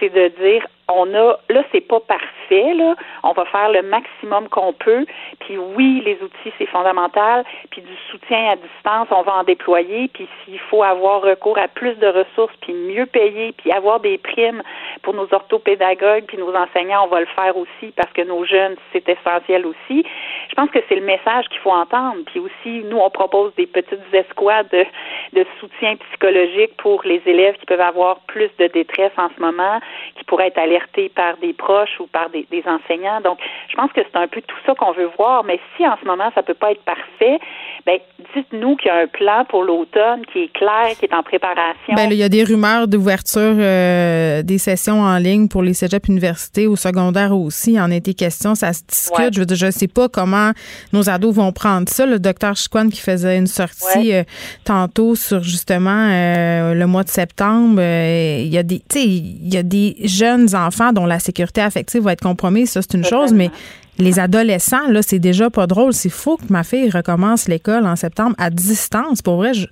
c'est 0.00 0.12
de 0.12 0.28
dire 0.42 0.66
on 0.88 1.14
a 1.14 1.38
là 1.50 1.62
c'est 1.70 1.86
pas 1.86 2.00
parfait 2.00 2.74
là. 2.74 2.96
On 3.22 3.32
va 3.32 3.44
faire 3.44 3.70
le 3.70 3.82
maximum 3.82 4.48
qu'on 4.48 4.72
peut. 4.72 5.04
Puis 5.40 5.58
oui 5.58 6.02
les 6.04 6.14
outils 6.22 6.52
c'est 6.56 6.66
fondamental. 6.66 7.44
Puis 7.70 7.82
du 7.82 7.94
soutien 8.10 8.52
à 8.52 8.56
distance 8.56 9.08
on 9.10 9.22
va 9.22 9.34
en 9.34 9.44
déployer. 9.44 10.08
Puis 10.08 10.26
s'il 10.44 10.58
faut 10.58 10.82
avoir 10.82 11.22
recours 11.22 11.58
à 11.58 11.68
plus 11.68 11.94
de 11.96 12.06
ressources 12.06 12.54
puis 12.62 12.72
mieux 12.72 13.06
payer 13.06 13.52
puis 13.52 13.70
avoir 13.70 14.00
des 14.00 14.16
primes 14.18 14.62
pour 15.02 15.14
nos 15.14 15.28
orthopédagogues 15.32 16.24
puis 16.26 16.38
nos 16.38 16.54
enseignants 16.54 17.04
on 17.04 17.08
va 17.08 17.20
le 17.20 17.26
faire 17.26 17.56
aussi 17.56 17.92
parce 17.94 18.12
que 18.12 18.22
nos 18.22 18.44
jeunes 18.44 18.76
c'est 18.92 19.06
essentiel 19.08 19.66
aussi. 19.66 20.04
Je 20.48 20.54
pense 20.54 20.70
que 20.70 20.78
c'est 20.88 20.96
le 20.96 21.04
message 21.04 21.48
qu'il 21.50 21.60
faut 21.60 21.72
entendre. 21.72 22.22
Puis 22.26 22.40
aussi 22.40 22.82
nous 22.84 22.98
on 22.98 23.10
propose 23.10 23.54
des 23.56 23.66
petites 23.66 24.14
escouades 24.14 24.68
de, 24.72 24.86
de 25.34 25.46
soutien 25.60 25.96
psychologique 25.96 26.76
pour 26.78 27.02
les 27.04 27.20
élèves 27.26 27.56
qui 27.56 27.66
peuvent 27.66 27.80
avoir 27.80 28.20
plus 28.20 28.50
de 28.58 28.68
détresse 28.68 29.12
en 29.18 29.28
ce 29.36 29.40
moment 29.40 29.80
qui 30.16 30.24
pourraient 30.24 30.48
être 30.48 30.58
allés 30.58 30.77
par 31.14 31.36
des 31.38 31.52
proches 31.52 31.98
ou 32.00 32.06
par 32.06 32.30
des, 32.30 32.46
enseignants. 32.66 33.20
Donc, 33.22 33.38
je 33.68 33.76
pense 33.76 33.90
que 33.92 34.00
c'est 34.02 34.18
un 34.18 34.26
peu 34.26 34.40
tout 34.42 34.56
ça 34.66 34.74
qu'on 34.74 34.92
veut 34.92 35.10
voir. 35.16 35.44
Mais 35.44 35.60
si 35.76 35.86
en 35.86 35.96
ce 36.00 36.06
moment 36.06 36.30
ça 36.34 36.42
peut 36.42 36.54
pas 36.54 36.72
être 36.72 36.82
parfait, 36.82 37.38
ben 37.86 37.98
dites-nous 38.34 38.76
qu'il 38.76 38.88
y 38.88 38.90
a 38.90 39.02
un 39.02 39.06
plan 39.06 39.44
pour 39.48 39.62
l'automne 39.62 40.24
qui 40.32 40.40
est 40.44 40.52
clair, 40.52 40.90
qui 40.98 41.06
est 41.06 41.14
en 41.14 41.22
préparation. 41.22 41.94
Ben, 41.94 42.08
il 42.10 42.16
y 42.16 42.22
a 42.22 42.28
des 42.28 42.44
rumeurs 42.44 42.88
d'ouverture 42.88 43.54
euh, 43.58 44.42
des 44.42 44.58
sessions 44.58 45.00
en 45.00 45.16
ligne 45.18 45.48
pour 45.48 45.62
les 45.62 45.74
cégeps 45.74 46.08
universités 46.08 46.66
au 46.66 46.76
secondaire 46.76 47.32
aussi. 47.32 47.72
Il 47.72 47.80
en 47.80 47.90
a 47.90 47.94
été 47.94 48.14
question, 48.14 48.54
ça 48.54 48.72
se 48.72 48.82
discute. 48.86 49.34
Je 49.34 49.40
veux 49.40 49.46
dire, 49.46 49.56
je 49.56 49.70
sais 49.70 49.88
pas 49.88 50.08
comment 50.08 50.52
nos 50.92 51.08
ados 51.08 51.34
vont 51.34 51.52
prendre 51.52 51.88
ça. 51.88 52.06
Le 52.06 52.18
docteur 52.18 52.56
Chiquan 52.56 52.88
qui 52.88 53.00
faisait 53.00 53.38
une 53.38 53.46
sortie 53.46 54.12
euh, 54.12 54.24
tantôt 54.64 55.14
sur 55.14 55.42
justement 55.42 56.08
euh, 56.10 56.74
le 56.74 56.86
mois 56.86 57.04
de 57.04 57.08
septembre. 57.08 57.80
il 57.80 58.48
y 58.48 58.58
a 58.58 58.62
des, 58.62 58.82
il 58.94 59.52
y 59.52 59.56
a 59.56 59.62
des 59.62 59.96
jeunes 60.04 60.54
enfants 60.54 60.67
enfants 60.68 60.92
dont 60.92 61.06
la 61.06 61.18
sécurité 61.18 61.60
affective 61.60 62.02
va 62.02 62.12
être 62.12 62.22
compromise, 62.22 62.70
ça, 62.70 62.82
c'est 62.82 62.96
une 62.96 63.04
chose, 63.04 63.32
mais 63.32 63.50
les 63.98 64.20
adolescents, 64.20 64.88
là, 64.88 65.02
c'est 65.02 65.18
déjà 65.18 65.50
pas 65.50 65.66
drôle. 65.66 65.92
C'est 65.92 66.10
fou 66.10 66.36
que 66.36 66.52
ma 66.52 66.62
fille 66.62 66.90
recommence 66.90 67.48
l'école 67.48 67.84
en 67.86 67.96
septembre 67.96 68.34
à 68.38 68.50
distance. 68.50 69.22
Pour 69.22 69.36
vrai, 69.36 69.54
je... 69.54 69.66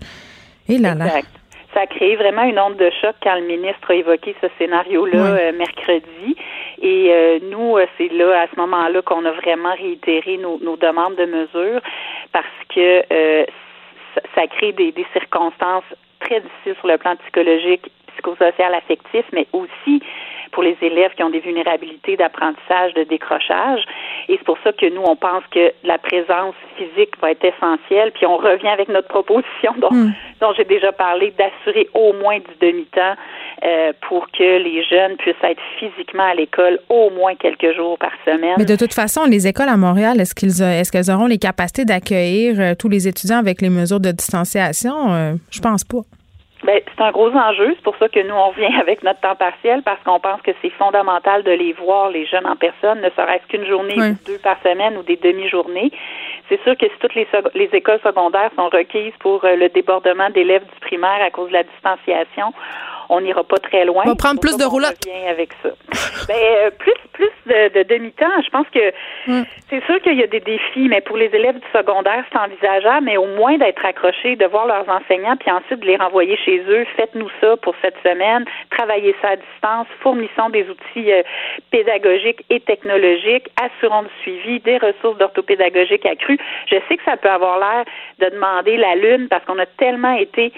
Et 0.68 0.78
là, 0.78 0.94
là. 0.94 1.06
Exact. 1.06 1.28
Ça 1.74 1.82
a 1.82 1.86
créé 1.86 2.16
vraiment 2.16 2.42
une 2.44 2.58
onde 2.58 2.76
de 2.76 2.90
choc 3.02 3.14
quand 3.22 3.34
le 3.34 3.46
ministre 3.46 3.90
a 3.90 3.94
évoqué 3.94 4.34
ce 4.40 4.46
scénario-là 4.58 5.18
euh, 5.18 5.52
mercredi. 5.52 6.34
Et 6.80 7.08
euh, 7.10 7.38
nous, 7.50 7.76
euh, 7.76 7.86
c'est 7.98 8.08
là, 8.08 8.40
à 8.40 8.46
ce 8.52 8.58
moment-là, 8.58 9.02
qu'on 9.02 9.24
a 9.26 9.32
vraiment 9.32 9.74
réitéré 9.74 10.38
nos, 10.38 10.76
demandes 10.76 11.16
de 11.16 11.26
mesures 11.26 11.82
parce 12.32 12.46
que 12.74 13.04
ça, 14.34 14.46
crée 14.46 14.72
des, 14.72 14.92
des 14.92 15.06
circonstances 15.12 15.84
très 16.20 16.40
difficiles 16.40 16.76
sur 16.80 16.88
le 16.88 16.96
plan 16.96 17.14
psychologique, 17.16 17.92
psychosocial, 18.14 18.74
affectif, 18.74 19.26
mais 19.32 19.46
aussi 19.52 20.00
pour 20.52 20.62
les 20.62 20.76
élèves 20.80 21.12
qui 21.16 21.22
ont 21.22 21.30
des 21.30 21.40
vulnérabilités 21.40 22.16
d'apprentissage, 22.16 22.94
de 22.94 23.04
décrochage. 23.04 23.82
Et 24.28 24.36
c'est 24.36 24.44
pour 24.44 24.58
ça 24.64 24.72
que 24.72 24.86
nous, 24.86 25.02
on 25.02 25.16
pense 25.16 25.44
que 25.50 25.72
la 25.84 25.98
présence 25.98 26.54
physique 26.76 27.14
va 27.20 27.30
être 27.30 27.44
essentielle. 27.44 28.12
Puis 28.12 28.26
on 28.26 28.36
revient 28.36 28.68
avec 28.68 28.88
notre 28.88 29.08
proposition 29.08 29.74
dont, 29.78 29.90
hmm. 29.90 30.12
dont 30.40 30.52
j'ai 30.56 30.64
déjà 30.64 30.92
parlé, 30.92 31.32
d'assurer 31.38 31.88
au 31.94 32.12
moins 32.14 32.38
du 32.38 32.54
demi-temps 32.60 33.14
euh, 33.64 33.92
pour 34.08 34.30
que 34.30 34.58
les 34.62 34.84
jeunes 34.84 35.16
puissent 35.16 35.34
être 35.42 35.62
physiquement 35.78 36.24
à 36.24 36.34
l'école 36.34 36.78
au 36.88 37.10
moins 37.10 37.34
quelques 37.34 37.74
jours 37.74 37.98
par 37.98 38.12
semaine. 38.24 38.54
Mais 38.58 38.64
de 38.64 38.76
toute 38.76 38.94
façon, 38.94 39.24
les 39.24 39.46
écoles 39.46 39.68
à 39.68 39.76
Montréal, 39.76 40.20
est-ce 40.20 40.34
qu'ils 40.34 40.62
est-ce 40.62 40.92
qu'elles 40.92 41.10
auront 41.10 41.26
les 41.26 41.38
capacités 41.38 41.84
d'accueillir 41.84 42.60
euh, 42.60 42.74
tous 42.78 42.88
les 42.88 43.08
étudiants 43.08 43.38
avec 43.38 43.62
les 43.62 43.70
mesures 43.70 44.00
de 44.00 44.10
distanciation? 44.10 45.12
Euh, 45.12 45.34
je 45.50 45.60
pense 45.60 45.84
pas. 45.84 46.00
Ben, 46.64 46.80
c'est 46.84 47.02
un 47.02 47.10
gros 47.10 47.30
enjeu. 47.30 47.74
C'est 47.76 47.82
pour 47.82 47.96
ça 47.98 48.08
que 48.08 48.20
nous, 48.20 48.34
on 48.34 48.50
vient 48.52 48.70
avec 48.80 49.02
notre 49.02 49.20
temps 49.20 49.34
partiel 49.34 49.82
parce 49.82 50.02
qu'on 50.04 50.20
pense 50.20 50.40
que 50.42 50.52
c'est 50.62 50.70
fondamental 50.70 51.42
de 51.42 51.50
les 51.50 51.72
voir, 51.74 52.10
les 52.10 52.26
jeunes 52.26 52.46
en 52.46 52.56
personne, 52.56 53.00
ne 53.00 53.10
serait-ce 53.10 53.46
qu'une 53.48 53.66
journée 53.66 53.96
ou 53.98 54.16
deux 54.26 54.38
par 54.38 54.56
semaine 54.62 54.96
ou 54.96 55.02
des 55.02 55.16
demi-journées. 55.16 55.90
C'est 56.48 56.62
sûr 56.62 56.76
que 56.76 56.86
si 56.86 56.98
toutes 57.00 57.14
les, 57.14 57.26
les 57.54 57.68
écoles 57.72 58.00
secondaires 58.02 58.50
sont 58.56 58.68
requises 58.68 59.12
pour 59.20 59.44
euh, 59.44 59.56
le 59.56 59.68
débordement 59.68 60.30
d'élèves 60.30 60.64
du 60.64 60.80
primaire 60.80 61.20
à 61.22 61.30
cause 61.30 61.48
de 61.48 61.54
la 61.54 61.64
distanciation, 61.64 62.52
on 63.08 63.20
n'ira 63.20 63.44
pas 63.44 63.58
très 63.58 63.84
loin. 63.84 64.02
On 64.06 64.10
va 64.10 64.14
prendre 64.14 64.40
plus 64.40 64.56
de 64.56 64.64
roulottes. 64.64 64.98
avec 65.28 65.50
ça. 65.62 65.70
ben, 66.28 66.34
euh, 66.36 66.70
plus 66.78 66.94
plus 67.12 67.30
de, 67.46 67.82
demi-temps. 67.82 68.42
Je 68.44 68.50
pense 68.50 68.66
que 68.72 68.92
c'est 69.70 69.84
sûr 69.84 70.00
qu'il 70.00 70.14
y 70.14 70.22
a 70.22 70.26
des 70.26 70.40
défis, 70.40 70.88
mais 70.88 71.00
pour 71.00 71.16
les 71.16 71.26
élèves 71.26 71.56
du 71.56 71.66
secondaire, 71.72 72.24
c'est 72.30 72.38
envisageable, 72.38 73.06
mais 73.06 73.16
au 73.16 73.26
moins 73.26 73.56
d'être 73.58 73.84
accrochés, 73.84 74.36
de 74.36 74.46
voir 74.46 74.66
leurs 74.66 74.88
enseignants, 74.88 75.36
puis 75.36 75.50
ensuite 75.50 75.80
de 75.80 75.86
les 75.86 75.96
renvoyer 75.96 76.36
chez 76.36 76.62
eux. 76.68 76.86
Faites-nous 76.96 77.30
ça 77.40 77.56
pour 77.58 77.74
cette 77.82 77.96
semaine. 78.02 78.44
Travaillez 78.70 79.14
ça 79.22 79.30
à 79.30 79.36
distance. 79.36 79.86
Fournissons 80.00 80.50
des 80.50 80.66
outils 80.68 81.12
euh, 81.12 81.22
pédagogiques 81.70 82.44
et 82.50 82.60
technologiques. 82.60 83.48
Assurons 83.60 84.02
le 84.02 84.10
suivi, 84.22 84.60
des 84.60 84.78
ressources 84.78 85.18
d'orthopédagogique 85.18 86.06
accrues. 86.06 86.38
Je 86.70 86.76
sais 86.88 86.96
que 86.96 87.04
ça 87.04 87.16
peut 87.16 87.30
avoir 87.30 87.58
l'air 87.58 87.84
de 88.18 88.34
demander 88.34 88.76
la 88.76 88.94
lune 88.94 89.28
parce 89.28 89.44
qu'on 89.44 89.58
a 89.58 89.66
tellement 89.66 90.16
été 90.16 90.52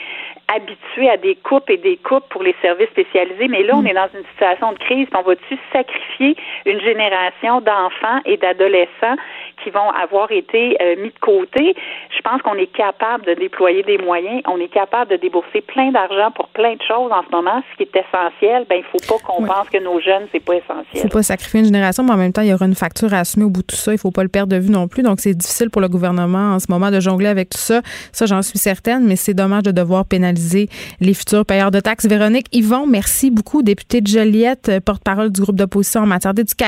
habitués 0.55 1.11
à 1.11 1.17
des 1.17 1.35
coupes 1.37 1.69
et 1.69 1.77
des 1.77 1.97
coupes 1.97 2.29
pour 2.31 2.43
les 2.43 2.55
services 2.63 2.89
spécialisés, 2.89 3.49
mais 3.49 3.63
là, 3.63 3.77
on 3.77 3.83
mm. 3.83 3.87
est 3.87 3.95
dans 3.95 4.09
une 4.15 4.25
situation 4.33 4.73
de 4.73 4.79
crise. 4.79 5.07
On 5.15 5.23
va-tu 5.23 5.59
sacrifier 5.73 6.37
une 6.65 6.78
génération 6.81 7.61
d'enfants 7.61 8.21
et 8.25 8.37
d'adolescents 8.37 9.17
qui 9.63 9.71
vont 9.71 9.91
avoir 9.91 10.31
été 10.31 10.77
euh, 10.81 10.97
mis 11.03 11.11
de 11.11 11.19
côté? 11.21 11.75
Je 12.17 12.21
pense 12.23 12.41
qu'on 12.43 12.55
est 12.55 12.73
capable 12.73 13.27
de 13.27 13.35
déployer 13.35 13.83
des 13.83 13.99
moyens. 13.99 14.43
On 14.47 14.59
est 14.59 14.73
capable 14.73 15.11
de 15.11 15.17
débourser 15.17 15.61
plein 15.63 15.91
d'argent 15.91 16.31
pour 16.35 16.49
plein 16.49 16.75
de 16.75 16.83
choses 16.83 17.11
en 17.11 17.23
ce 17.25 17.31
moment. 17.31 17.63
Ce 17.73 17.77
qui 17.77 17.83
est 17.83 17.97
essentiel, 17.97 18.67
ben 18.69 18.79
il 18.79 18.85
faut 18.85 18.99
pas 19.07 19.19
qu'on 19.25 19.45
pense 19.45 19.69
que 19.69 19.79
nos 19.83 20.01
jeunes, 20.01 20.27
c'est 20.33 20.45
pas 20.45 20.55
essentiel. 20.55 21.03
faut 21.03 21.09
pas 21.09 21.23
sacrifier 21.23 21.61
une 21.61 21.67
génération, 21.67 22.05
mais 22.05 22.13
en 22.13 22.17
même 22.17 22.33
temps, 22.33 22.43
il 22.43 22.49
y 22.49 22.55
aura 22.55 22.67
une 22.67 22.75
facture 22.75 23.13
à 23.13 23.19
assumer 23.19 23.45
au 23.45 23.51
bout 23.51 23.63
de 23.63 23.67
tout 23.67 23.77
ça. 23.77 23.93
Il 23.93 23.99
faut 23.99 24.11
pas 24.11 24.23
le 24.23 24.29
perdre 24.29 24.53
de 24.53 24.61
vue 24.61 24.71
non 24.71 24.89
plus. 24.89 25.03
Donc, 25.03 25.21
c'est 25.21 25.35
difficile 25.35 25.71
pour 25.71 25.81
le 25.81 25.89
gouvernement 25.89 26.55
en 26.55 26.59
ce 26.59 26.67
moment 26.69 26.91
de 26.91 27.01
jongler 27.01 27.29
avec 27.29 27.51
tout 27.51 27.59
ça. 27.59 27.81
Ça, 28.13 28.27
j'en 28.27 28.43
suis 28.43 28.59
certaine, 28.59 29.07
mais 29.07 29.17
c'est 29.17 29.35
dommage 29.35 29.65
de 29.65 29.71
devoir 29.71 30.05
pénaliser 30.05 30.69
les 31.01 31.15
futurs 31.15 31.45
payeurs 31.45 31.71
de 31.71 31.81
taxes. 31.81 32.07
Véronique 32.07 32.47
Yvon, 32.53 32.87
merci 32.87 33.31
beaucoup, 33.31 33.63
députée 33.63 34.01
de 34.01 34.07
Joliette, 34.07 34.71
porte-parole 34.85 35.31
du 35.31 35.41
groupe 35.41 35.57
d'opposition 35.57 36.03
en 36.03 36.07
matière 36.07 36.35
d'éducation 36.35 36.68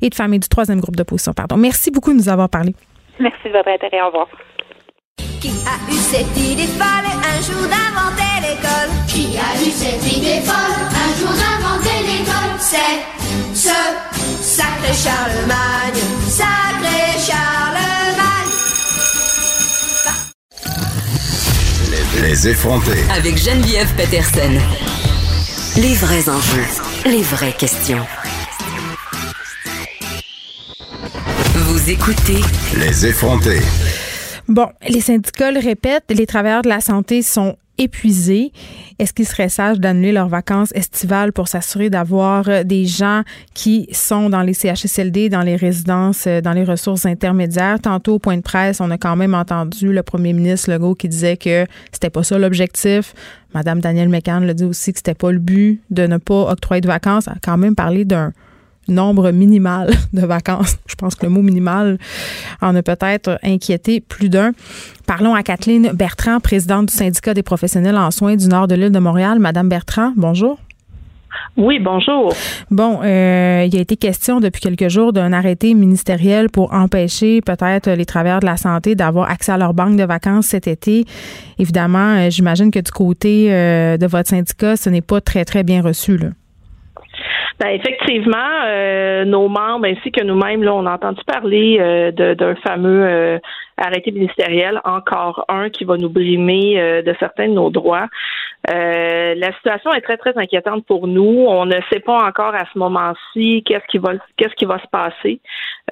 et 0.00 0.08
de 0.08 0.14
famille 0.14 0.40
du 0.40 0.48
troisième 0.48 0.80
groupe 0.80 0.96
d'opposition. 0.96 1.32
Pardon. 1.32 1.56
Merci 1.56 1.90
beaucoup 1.90 2.12
de 2.12 2.18
nous 2.18 2.28
avoir 2.28 2.48
parlé. 2.48 2.74
Merci 3.18 3.44
de 3.44 3.52
votre 3.52 3.68
intérêt. 3.68 4.00
Au 4.02 4.06
revoir. 4.06 4.26
Qui 5.40 5.48
a 5.48 5.90
eu 5.90 5.96
cette 5.96 6.36
idée 6.36 6.66
folle 6.66 7.06
un 7.06 7.40
jour 7.40 7.62
d'inventer 7.62 8.40
l'école? 8.42 8.90
Qui 9.08 9.38
a 9.38 9.56
eu 9.62 9.70
cette 9.70 10.12
idée 10.12 10.40
folle 10.40 10.80
un 10.92 11.12
jour 11.18 11.32
d'inventer 11.32 11.98
l'école? 12.06 12.56
C'est 12.58 13.00
ce 13.54 13.76
sacré 14.42 14.92
Charlemagne, 14.92 16.02
sacré 16.28 17.18
Charlemagne. 17.18 17.90
Les 22.22 22.48
effronter. 22.48 23.02
Avec 23.16 23.38
Geneviève 23.38 23.94
Peterson. 23.96 24.58
Les 25.80 25.94
vrais 25.94 26.28
enjeux, 26.28 26.66
les 27.06 27.22
vraies 27.22 27.54
questions. 27.56 28.04
Vous 31.52 31.90
écoutez. 31.90 32.40
Les 32.78 33.06
effronter. 33.06 33.58
Bon, 34.46 34.68
les 34.88 35.00
syndicats 35.00 35.50
le 35.50 35.58
répètent, 35.58 36.04
les 36.08 36.24
travailleurs 36.24 36.62
de 36.62 36.68
la 36.68 36.80
santé 36.80 37.22
sont 37.22 37.56
épuisés. 37.76 38.52
Est-ce 39.00 39.12
qu'il 39.12 39.26
serait 39.26 39.48
sage 39.48 39.80
d'annuler 39.80 40.12
leurs 40.12 40.28
vacances 40.28 40.70
estivales 40.76 41.32
pour 41.32 41.48
s'assurer 41.48 41.90
d'avoir 41.90 42.48
euh, 42.48 42.62
des 42.62 42.86
gens 42.86 43.22
qui 43.52 43.88
sont 43.90 44.30
dans 44.30 44.42
les 44.42 44.54
CHSLD, 44.54 45.28
dans 45.28 45.42
les 45.42 45.56
résidences, 45.56 46.26
euh, 46.28 46.40
dans 46.40 46.52
les 46.52 46.62
ressources 46.62 47.04
intermédiaires? 47.04 47.80
Tantôt, 47.80 48.14
au 48.14 48.18
point 48.20 48.36
de 48.36 48.42
presse, 48.42 48.80
on 48.80 48.90
a 48.92 48.98
quand 48.98 49.16
même 49.16 49.34
entendu 49.34 49.92
le 49.92 50.02
premier 50.04 50.32
ministre 50.32 50.70
Legault 50.70 50.94
qui 50.94 51.08
disait 51.08 51.36
que 51.36 51.66
c'était 51.90 52.10
pas 52.10 52.22
ça 52.22 52.38
l'objectif. 52.38 53.12
Madame 53.54 53.80
Danielle 53.80 54.08
McCann 54.08 54.46
le 54.46 54.54
dit 54.54 54.64
aussi 54.64 54.92
que 54.92 54.98
c'était 55.00 55.14
pas 55.14 55.32
le 55.32 55.40
but 55.40 55.80
de 55.90 56.06
ne 56.06 56.18
pas 56.18 56.52
octroyer 56.52 56.80
de 56.80 56.86
vacances. 56.86 57.24
Elle 57.26 57.32
a 57.32 57.38
quand 57.42 57.56
même 57.56 57.74
parlé 57.74 58.04
d'un 58.04 58.32
nombre 58.92 59.30
minimal 59.30 59.90
de 60.12 60.26
vacances. 60.26 60.78
Je 60.86 60.94
pense 60.94 61.14
que 61.14 61.26
le 61.26 61.32
mot 61.32 61.42
minimal 61.42 61.98
en 62.60 62.74
a 62.74 62.82
peut-être 62.82 63.38
inquiété 63.42 64.00
plus 64.00 64.28
d'un. 64.28 64.52
Parlons 65.06 65.34
à 65.34 65.42
Kathleen 65.42 65.92
Bertrand, 65.94 66.40
présidente 66.40 66.86
du 66.86 66.94
syndicat 66.94 67.34
des 67.34 67.42
professionnels 67.42 67.96
en 67.96 68.10
soins 68.10 68.36
du 68.36 68.48
nord 68.48 68.68
de 68.68 68.74
l'île 68.74 68.92
de 68.92 68.98
Montréal. 68.98 69.38
Madame 69.38 69.68
Bertrand, 69.68 70.12
bonjour. 70.16 70.58
Oui, 71.56 71.78
bonjour. 71.78 72.32
Bon, 72.70 73.00
euh, 73.02 73.66
il 73.66 73.76
a 73.76 73.80
été 73.80 73.96
question 73.96 74.40
depuis 74.40 74.60
quelques 74.60 74.88
jours 74.88 75.12
d'un 75.12 75.32
arrêté 75.32 75.74
ministériel 75.74 76.48
pour 76.48 76.72
empêcher 76.72 77.40
peut-être 77.40 77.90
les 77.90 78.06
travailleurs 78.06 78.40
de 78.40 78.46
la 78.46 78.56
santé 78.56 78.94
d'avoir 78.94 79.30
accès 79.30 79.52
à 79.52 79.58
leur 79.58 79.74
banque 79.74 79.96
de 79.96 80.04
vacances 80.04 80.46
cet 80.46 80.66
été. 80.66 81.04
Évidemment, 81.58 82.16
euh, 82.16 82.30
j'imagine 82.30 82.70
que 82.70 82.78
du 82.78 82.90
côté 82.90 83.52
euh, 83.52 83.96
de 83.96 84.06
votre 84.06 84.28
syndicat, 84.30 84.76
ce 84.76 84.90
n'est 84.90 85.02
pas 85.02 85.20
très, 85.20 85.44
très 85.44 85.62
bien 85.62 85.82
reçu. 85.82 86.16
Là. 86.16 86.28
Ben, 87.58 87.68
effectivement, 87.68 89.24
nos 89.26 89.48
membres 89.48 89.86
ainsi 89.86 90.10
que 90.10 90.24
nous-mêmes, 90.24 90.62
là, 90.62 90.74
on 90.74 90.86
a 90.86 90.94
entendu 90.94 91.20
parler 91.26 92.12
d'un 92.12 92.54
fameux 92.56 93.40
arrêté 93.76 94.12
ministériel, 94.12 94.80
encore 94.84 95.44
un 95.48 95.68
qui 95.68 95.84
va 95.84 95.96
nous 95.96 96.08
brimer 96.08 97.02
de 97.02 97.14
certains 97.18 97.48
de 97.48 97.54
nos 97.54 97.70
droits. 97.70 98.08
Euh, 98.68 99.34
la 99.36 99.52
situation 99.54 99.92
est 99.92 100.02
très 100.02 100.18
très 100.18 100.36
inquiétante 100.36 100.84
pour 100.84 101.06
nous. 101.06 101.46
On 101.48 101.64
ne 101.64 101.76
sait 101.90 102.00
pas 102.00 102.16
encore 102.16 102.54
à 102.54 102.64
ce 102.72 102.78
moment-ci 102.78 103.62
qu'est-ce 103.64 103.86
qui 103.86 103.98
va 103.98 104.12
qu'est-ce 104.36 104.54
qui 104.54 104.66
va 104.66 104.78
se 104.78 104.88
passer. 104.88 105.40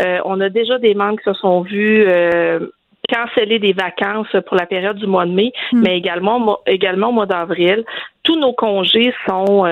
Euh, 0.03 0.19
on 0.25 0.41
a 0.41 0.49
déjà 0.49 0.79
des 0.79 0.95
membres 0.95 1.19
qui 1.19 1.25
se 1.25 1.33
sont 1.35 1.63
vus 1.63 2.05
euh, 2.07 2.69
canceller 3.09 3.59
des 3.59 3.73
vacances 3.73 4.37
pour 4.47 4.57
la 4.57 4.67
période 4.67 4.99
du 4.99 5.07
mois 5.07 5.25
de 5.25 5.33
mai, 5.33 5.53
hmm. 5.73 5.81
mais 5.83 5.97
également 5.97 6.59
également 6.67 7.09
au 7.09 7.13
mois 7.13 7.27
d'avril. 7.27 7.85
Tous 8.23 8.39
nos 8.39 8.53
congés 8.53 9.15
sont 9.27 9.65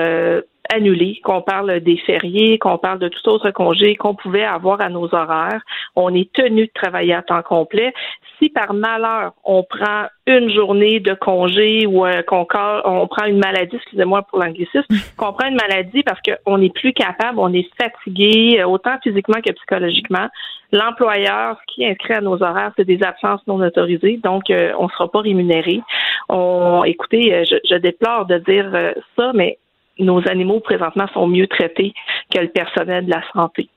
annulés, 0.73 1.19
qu'on 1.23 1.41
parle 1.41 1.79
des 1.79 1.97
fériés, 1.97 2.57
qu'on 2.59 2.77
parle 2.77 2.99
de 2.99 3.07
tout 3.07 3.27
autre 3.29 3.51
congé 3.51 3.95
qu'on 3.95 4.15
pouvait 4.15 4.43
avoir 4.43 4.81
à 4.81 4.89
nos 4.89 5.13
horaires. 5.13 5.61
On 5.95 6.13
est 6.13 6.31
tenu 6.33 6.67
de 6.67 6.71
travailler 6.73 7.13
à 7.13 7.21
temps 7.21 7.41
complet 7.41 7.93
si 8.39 8.49
par 8.49 8.73
malheur 8.73 9.33
on 9.43 9.63
prend 9.63 10.05
une 10.25 10.49
journée 10.49 10.99
de 10.99 11.13
congé 11.13 11.85
ou 11.87 12.05
euh, 12.05 12.21
qu'on 12.23 12.45
on 12.85 13.07
prend 13.07 13.25
une 13.25 13.39
maladie, 13.39 13.77
excusez-moi 13.77 14.23
pour 14.23 14.39
l'anglicisme, 14.39 14.85
qu'on 15.17 15.33
prend 15.33 15.47
une 15.47 15.55
maladie 15.55 16.03
parce 16.03 16.19
qu'on 16.21 16.57
n'est 16.57 16.69
plus 16.69 16.93
capable, 16.93 17.39
on 17.39 17.53
est 17.53 17.67
fatigué, 17.79 18.59
euh, 18.59 18.67
autant 18.67 18.97
physiquement 19.03 19.41
que 19.45 19.51
psychologiquement. 19.53 20.27
L'employeur, 20.73 21.57
ce 21.61 21.73
qui 21.73 21.85
inscrit 21.85 22.15
à 22.15 22.21
nos 22.21 22.43
horaires, 22.43 22.73
c'est 22.75 22.85
des 22.85 23.01
absences 23.01 23.41
non 23.47 23.61
autorisées, 23.61 24.19
donc 24.21 24.49
euh, 24.49 24.73
on 24.77 24.85
ne 24.85 24.89
sera 24.89 25.09
pas 25.09 25.21
rémunéré. 25.21 25.81
On, 26.27 26.83
écoutez, 26.83 27.45
je, 27.49 27.55
je 27.67 27.75
déplore 27.75 28.25
de 28.25 28.37
dire 28.39 28.93
ça, 29.17 29.31
mais 29.33 29.59
nos 29.99 30.27
animaux 30.27 30.59
présentement 30.59 31.07
sont 31.13 31.27
mieux 31.27 31.47
traités 31.47 31.93
que 32.33 32.39
le 32.39 32.49
personnel 32.49 33.05
de 33.05 33.11
la 33.11 33.21
santé. 33.33 33.69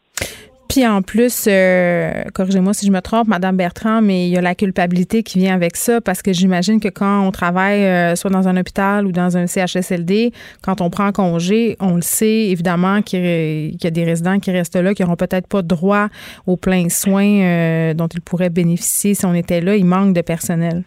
Puis 0.71 0.87
en 0.87 1.03
plus, 1.03 1.47
euh, 1.49 2.23
corrigez-moi 2.33 2.73
si 2.75 2.87
je 2.87 2.93
me 2.93 3.01
trompe, 3.01 3.27
Madame 3.27 3.57
Bertrand, 3.57 4.01
mais 4.01 4.29
il 4.29 4.31
y 4.31 4.37
a 4.37 4.41
la 4.41 4.55
culpabilité 4.55 5.25
qui 5.25 5.41
vient 5.41 5.53
avec 5.53 5.75
ça 5.75 6.01
parce 6.01 6.23
que 6.23 6.33
j'imagine 6.33 6.79
que 6.79 6.89
quand 6.89 7.27
on 7.27 7.33
travaille 7.33 7.85
euh, 7.85 8.15
soit 8.15 8.31
dans 8.31 8.47
un 8.47 8.57
hôpital 8.57 9.05
ou 9.05 9.11
dans 9.11 9.37
un 9.37 9.49
CHSLD, 9.49 10.31
quand 10.63 10.81
on 10.81 10.89
prend 10.89 11.11
congé, 11.11 11.77
on 11.81 11.97
le 11.97 12.03
sait 12.03 12.47
évidemment 12.51 13.03
qu'il 13.03 13.83
y 13.83 13.87
a 13.87 13.91
des 13.91 14.05
résidents 14.05 14.39
qui 14.39 14.53
restent 14.53 14.77
là, 14.77 14.95
qui 14.95 15.03
n'auront 15.03 15.17
peut-être 15.17 15.49
pas 15.49 15.63
droit 15.63 16.07
aux 16.47 16.57
pleins 16.57 16.89
soins 16.89 17.43
euh, 17.43 17.95
dont 17.95 18.07
ils 18.07 18.21
pourraient 18.21 18.49
bénéficier 18.49 19.15
si 19.15 19.27
on 19.27 19.35
était 19.35 19.61
là. 19.61 19.75
Il 19.75 19.87
manque 19.87 20.15
de 20.15 20.21
personnel. 20.21 20.85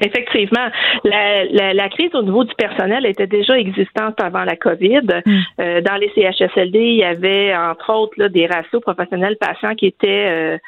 Effectivement, 0.00 0.68
la, 1.04 1.72
la, 1.72 1.88
crise 1.88 2.14
au 2.14 2.22
niveau 2.22 2.44
du 2.44 2.54
personnel 2.54 3.06
était 3.06 3.26
déjà 3.26 3.58
existante 3.58 4.20
avant 4.20 4.44
la 4.44 4.56
COVID. 4.56 5.22
Mm. 5.24 5.40
Euh, 5.60 5.80
dans 5.80 5.96
les 5.96 6.10
CHSLD, 6.14 6.78
il 6.78 6.96
y 6.96 7.04
avait 7.04 7.56
entre 7.56 7.92
autres 7.92 8.14
là, 8.16 8.28
des 8.28 8.46
ratios 8.46 8.80
professionnels 8.80 9.36
patients 9.40 9.74
qui 9.74 9.86
étaient 9.86 10.26
euh, 10.28 10.58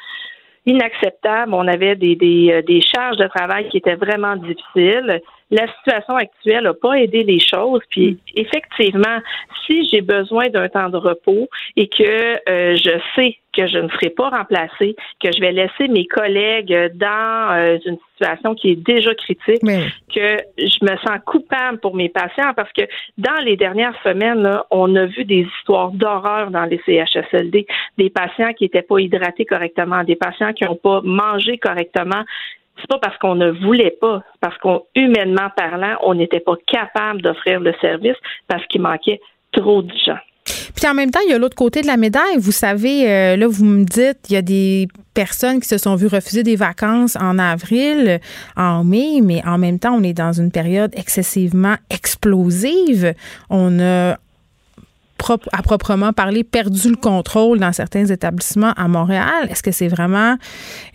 inacceptables. 0.65 1.53
On 1.53 1.67
avait 1.67 1.95
des, 1.95 2.15
des, 2.15 2.51
euh, 2.51 2.61
des 2.61 2.81
charges 2.81 3.17
de 3.17 3.27
travail 3.27 3.69
qui 3.69 3.77
étaient 3.77 3.95
vraiment 3.95 4.35
difficiles 4.35 5.21
la 5.51 5.67
situation 5.77 6.15
actuelle 6.15 6.63
n'a 6.63 6.73
pas 6.73 6.93
aidé 6.93 7.23
les 7.23 7.39
choses. 7.39 7.81
Puis 7.89 8.17
effectivement, 8.35 9.19
si 9.65 9.87
j'ai 9.89 10.01
besoin 10.01 10.49
d'un 10.49 10.69
temps 10.69 10.89
de 10.89 10.97
repos 10.97 11.49
et 11.75 11.87
que 11.87 12.49
euh, 12.49 12.75
je 12.75 12.99
sais 13.15 13.37
que 13.53 13.67
je 13.67 13.77
ne 13.77 13.89
serai 13.89 14.09
pas 14.09 14.29
remplacée, 14.29 14.95
que 15.19 15.29
je 15.31 15.41
vais 15.41 15.51
laisser 15.51 15.89
mes 15.89 16.05
collègues 16.05 16.91
dans 16.95 17.53
euh, 17.53 17.77
une 17.85 17.97
situation 18.13 18.55
qui 18.55 18.71
est 18.71 18.75
déjà 18.75 19.13
critique, 19.13 19.61
que 19.61 20.37
je 20.57 20.85
me 20.85 20.95
sens 20.97 21.19
coupable 21.25 21.79
pour 21.79 21.95
mes 21.95 22.07
patients. 22.07 22.53
Parce 22.55 22.71
que 22.71 22.83
dans 23.17 23.43
les 23.43 23.57
dernières 23.57 23.95
semaines, 24.03 24.49
on 24.71 24.95
a 24.95 25.05
vu 25.05 25.25
des 25.25 25.47
histoires 25.57 25.91
d'horreur 25.91 26.49
dans 26.51 26.63
les 26.63 26.81
CHSLD, 26.85 27.67
des 27.97 28.09
patients 28.09 28.53
qui 28.53 28.65
n'étaient 28.65 28.81
pas 28.81 28.99
hydratés 28.99 29.45
correctement, 29.45 30.03
des 30.05 30.15
patients 30.15 30.53
qui 30.53 30.63
n'ont 30.63 30.75
pas 30.75 31.01
mangé 31.03 31.57
correctement, 31.57 32.23
c'est 32.79 32.87
pas 32.87 32.99
parce 32.99 33.17
qu'on 33.17 33.35
ne 33.35 33.51
voulait 33.51 33.95
pas, 33.99 34.23
parce 34.39 34.57
qu'on 34.57 34.83
humainement 34.95 35.49
parlant, 35.55 35.97
on 36.03 36.15
n'était 36.15 36.39
pas 36.39 36.55
capable 36.67 37.21
d'offrir 37.21 37.59
le 37.59 37.73
service 37.81 38.15
parce 38.47 38.65
qu'il 38.67 38.81
manquait 38.81 39.19
trop 39.51 39.81
de 39.81 39.93
gens. 40.05 40.19
Puis 40.75 40.89
en 40.89 40.93
même 40.93 41.11
temps, 41.11 41.19
il 41.25 41.31
y 41.31 41.33
a 41.33 41.37
l'autre 41.37 41.55
côté 41.55 41.81
de 41.81 41.87
la 41.87 41.97
médaille. 41.97 42.37
Vous 42.39 42.51
savez, 42.51 43.09
euh, 43.09 43.37
là, 43.37 43.47
vous 43.47 43.65
me 43.65 43.83
dites, 43.83 44.17
il 44.29 44.33
y 44.33 44.35
a 44.35 44.41
des 44.41 44.87
personnes 45.13 45.59
qui 45.59 45.67
se 45.67 45.77
sont 45.77 45.95
vues 45.95 46.07
refuser 46.07 46.43
des 46.43 46.55
vacances 46.55 47.15
en 47.17 47.37
avril, 47.37 48.19
en 48.57 48.83
mai, 48.83 49.19
mais 49.21 49.43
en 49.45 49.57
même 49.57 49.77
temps, 49.77 49.93
on 49.93 50.03
est 50.03 50.13
dans 50.13 50.33
une 50.33 50.51
période 50.51 50.91
excessivement 50.95 51.75
explosive. 51.89 53.13
On 53.49 53.79
a 53.79 54.17
à 55.51 55.61
proprement 55.61 56.13
parler, 56.13 56.43
perdu 56.43 56.89
le 56.89 56.95
contrôle 56.95 57.59
dans 57.59 57.71
certains 57.71 58.05
établissements 58.05 58.73
à 58.77 58.87
Montréal? 58.87 59.47
Est-ce 59.49 59.63
que 59.63 59.71
c'est 59.71 59.87
vraiment 59.87 60.35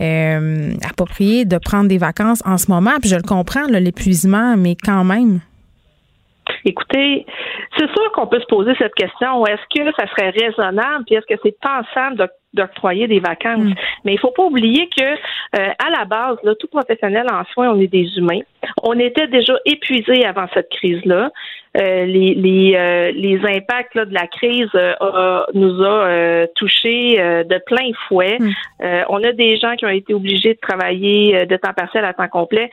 euh, 0.00 0.72
approprié 0.88 1.44
de 1.44 1.58
prendre 1.58 1.88
des 1.88 1.98
vacances 1.98 2.42
en 2.46 2.58
ce 2.58 2.70
moment? 2.70 2.92
Puis 3.00 3.10
je 3.10 3.16
le 3.16 3.22
comprends, 3.22 3.66
l'épuisement, 3.68 4.56
mais 4.56 4.76
quand 4.76 5.04
même. 5.04 5.40
Écoutez, 6.64 7.26
c'est 7.76 7.90
sûr 7.90 8.12
qu'on 8.12 8.26
peut 8.26 8.40
se 8.40 8.46
poser 8.46 8.72
cette 8.78 8.94
question. 8.94 9.44
Est-ce 9.46 9.62
que 9.74 9.92
ça 9.98 10.06
serait 10.08 10.30
raisonnable, 10.30 11.04
puis 11.04 11.16
est-ce 11.16 11.26
que 11.26 11.40
c'est 11.42 11.56
pensable 11.60 12.28
d'octroyer 12.54 13.06
des 13.06 13.20
vacances? 13.20 13.64
Mm. 13.64 13.74
Mais 14.04 14.14
il 14.14 14.18
faut 14.18 14.30
pas 14.30 14.44
oublier 14.44 14.88
que 14.96 15.02
euh, 15.02 15.16
à 15.54 15.90
la 15.90 16.04
base, 16.04 16.38
là, 16.42 16.54
tout 16.54 16.68
professionnel 16.68 17.26
en 17.30 17.44
soins, 17.52 17.70
on 17.70 17.80
est 17.80 17.86
des 17.86 18.08
humains. 18.16 18.40
On 18.82 18.98
était 18.98 19.26
déjà 19.26 19.54
épuisés 19.64 20.24
avant 20.24 20.46
cette 20.54 20.68
crise-là. 20.70 21.30
Euh, 21.76 22.06
les, 22.06 22.34
les, 22.34 22.74
euh, 22.74 23.12
les 23.12 23.38
impacts 23.44 23.98
de 23.98 24.14
la 24.14 24.26
crise 24.26 24.70
nous 25.54 25.82
a 25.82 26.46
touchés 26.54 27.16
de 27.18 27.64
plein 27.66 27.90
fouet. 28.08 28.38
Mm. 28.38 28.52
on 29.08 29.22
a 29.22 29.32
des 29.32 29.56
gens 29.58 29.74
qui 29.76 29.84
ont 29.84 29.90
été 29.90 30.14
obligés 30.14 30.54
de 30.54 30.58
travailler 30.60 31.46
de 31.46 31.56
temps 31.56 31.74
partiel 31.74 32.04
à 32.04 32.14
temps 32.14 32.28
complet 32.28 32.70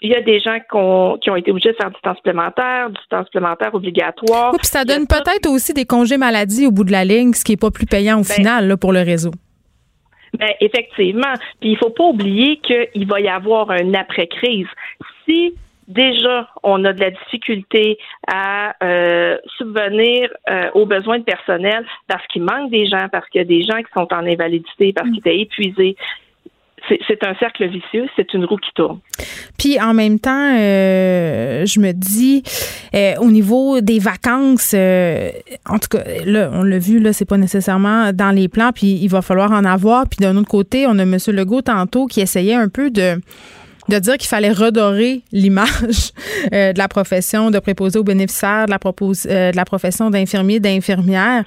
il 0.00 0.10
y 0.10 0.14
a 0.14 0.20
des 0.20 0.38
gens 0.38 0.58
qui 0.58 0.76
ont, 0.76 1.18
qui 1.18 1.30
ont, 1.30 1.36
été 1.36 1.50
obligés 1.50 1.72
de 1.72 1.76
faire 1.76 1.90
du 1.90 2.00
temps 2.00 2.14
supplémentaire, 2.14 2.90
du 2.90 3.00
temps 3.10 3.24
supplémentaire 3.24 3.74
obligatoire. 3.74 4.52
puis 4.56 4.66
ça 4.66 4.84
donne 4.84 5.06
peut-être 5.06 5.48
aussi 5.48 5.74
des 5.74 5.86
congés 5.86 6.16
maladie 6.16 6.66
au 6.66 6.70
bout 6.70 6.84
de 6.84 6.92
la 6.92 7.04
ligne, 7.04 7.32
ce 7.32 7.44
qui 7.44 7.52
n'est 7.52 7.56
pas 7.56 7.70
plus 7.70 7.86
payant 7.86 8.14
au 8.20 8.22
ben 8.22 8.34
final 8.34 8.68
là, 8.68 8.76
pour 8.76 8.92
le 8.92 9.00
réseau. 9.00 9.32
Ben, 10.38 10.50
effectivement. 10.60 11.32
Puis 11.60 11.70
il 11.70 11.76
faut 11.78 11.90
pas 11.90 12.04
oublier 12.04 12.58
qu'il 12.58 13.06
va 13.06 13.20
y 13.20 13.28
avoir 13.28 13.70
un 13.70 13.94
après-crise. 13.94 14.66
Si 15.24 15.54
déjà 15.88 16.48
on 16.62 16.84
a 16.84 16.92
de 16.92 17.00
la 17.00 17.10
difficulté 17.10 17.98
à 18.30 18.74
euh, 18.82 19.38
subvenir 19.56 20.30
euh, 20.48 20.70
aux 20.74 20.86
besoins 20.86 21.18
de 21.18 21.24
personnel 21.24 21.84
parce 22.06 22.26
qu'il 22.28 22.42
manque 22.42 22.70
des 22.70 22.86
gens, 22.86 23.08
parce 23.10 23.28
qu'il 23.30 23.40
y 23.40 23.42
a 23.42 23.46
des 23.46 23.62
gens 23.62 23.78
qui 23.78 23.90
sont 23.94 24.08
en 24.12 24.26
invalidité, 24.26 24.92
parce 24.92 25.08
qu'ils 25.08 25.18
étaient 25.18 25.40
épuisés, 25.40 25.96
c'est 27.06 27.24
un 27.24 27.34
cercle 27.34 27.66
vicieux, 27.68 28.06
c'est 28.16 28.32
une 28.34 28.44
roue 28.44 28.56
qui 28.56 28.70
tourne. 28.74 29.00
Puis 29.58 29.80
en 29.80 29.94
même 29.94 30.18
temps, 30.18 30.54
euh, 30.56 31.66
je 31.66 31.80
me 31.80 31.92
dis, 31.92 32.42
euh, 32.94 33.14
au 33.20 33.30
niveau 33.30 33.80
des 33.80 33.98
vacances, 33.98 34.72
euh, 34.74 35.30
en 35.68 35.78
tout 35.78 35.88
cas, 35.90 36.04
là, 36.24 36.50
on 36.52 36.62
l'a 36.62 36.78
vu, 36.78 36.98
là, 37.00 37.12
c'est 37.12 37.28
pas 37.28 37.36
nécessairement 37.36 38.12
dans 38.12 38.30
les 38.30 38.48
plans, 38.48 38.70
puis 38.72 38.98
il 39.02 39.08
va 39.08 39.22
falloir 39.22 39.52
en 39.52 39.64
avoir. 39.64 40.08
Puis 40.08 40.18
d'un 40.20 40.36
autre 40.36 40.48
côté, 40.48 40.86
on 40.86 40.98
a 40.98 41.02
M. 41.02 41.16
Legault 41.28 41.62
tantôt 41.62 42.06
qui 42.06 42.20
essayait 42.20 42.54
un 42.54 42.68
peu 42.68 42.90
de 42.90 43.20
de 43.88 43.98
dire 43.98 44.18
qu'il 44.18 44.28
fallait 44.28 44.52
redorer 44.52 45.22
l'image 45.32 46.12
euh, 46.52 46.72
de 46.72 46.78
la 46.78 46.88
profession 46.88 47.50
de 47.50 47.58
préposé 47.58 47.98
aux 47.98 48.04
bénéficiaires, 48.04 48.66
de 48.66 48.70
la, 48.70 48.78
propose, 48.78 49.26
euh, 49.28 49.50
de 49.50 49.56
la 49.56 49.64
profession 49.64 50.10
d'infirmier, 50.10 50.60
d'infirmière. 50.60 51.44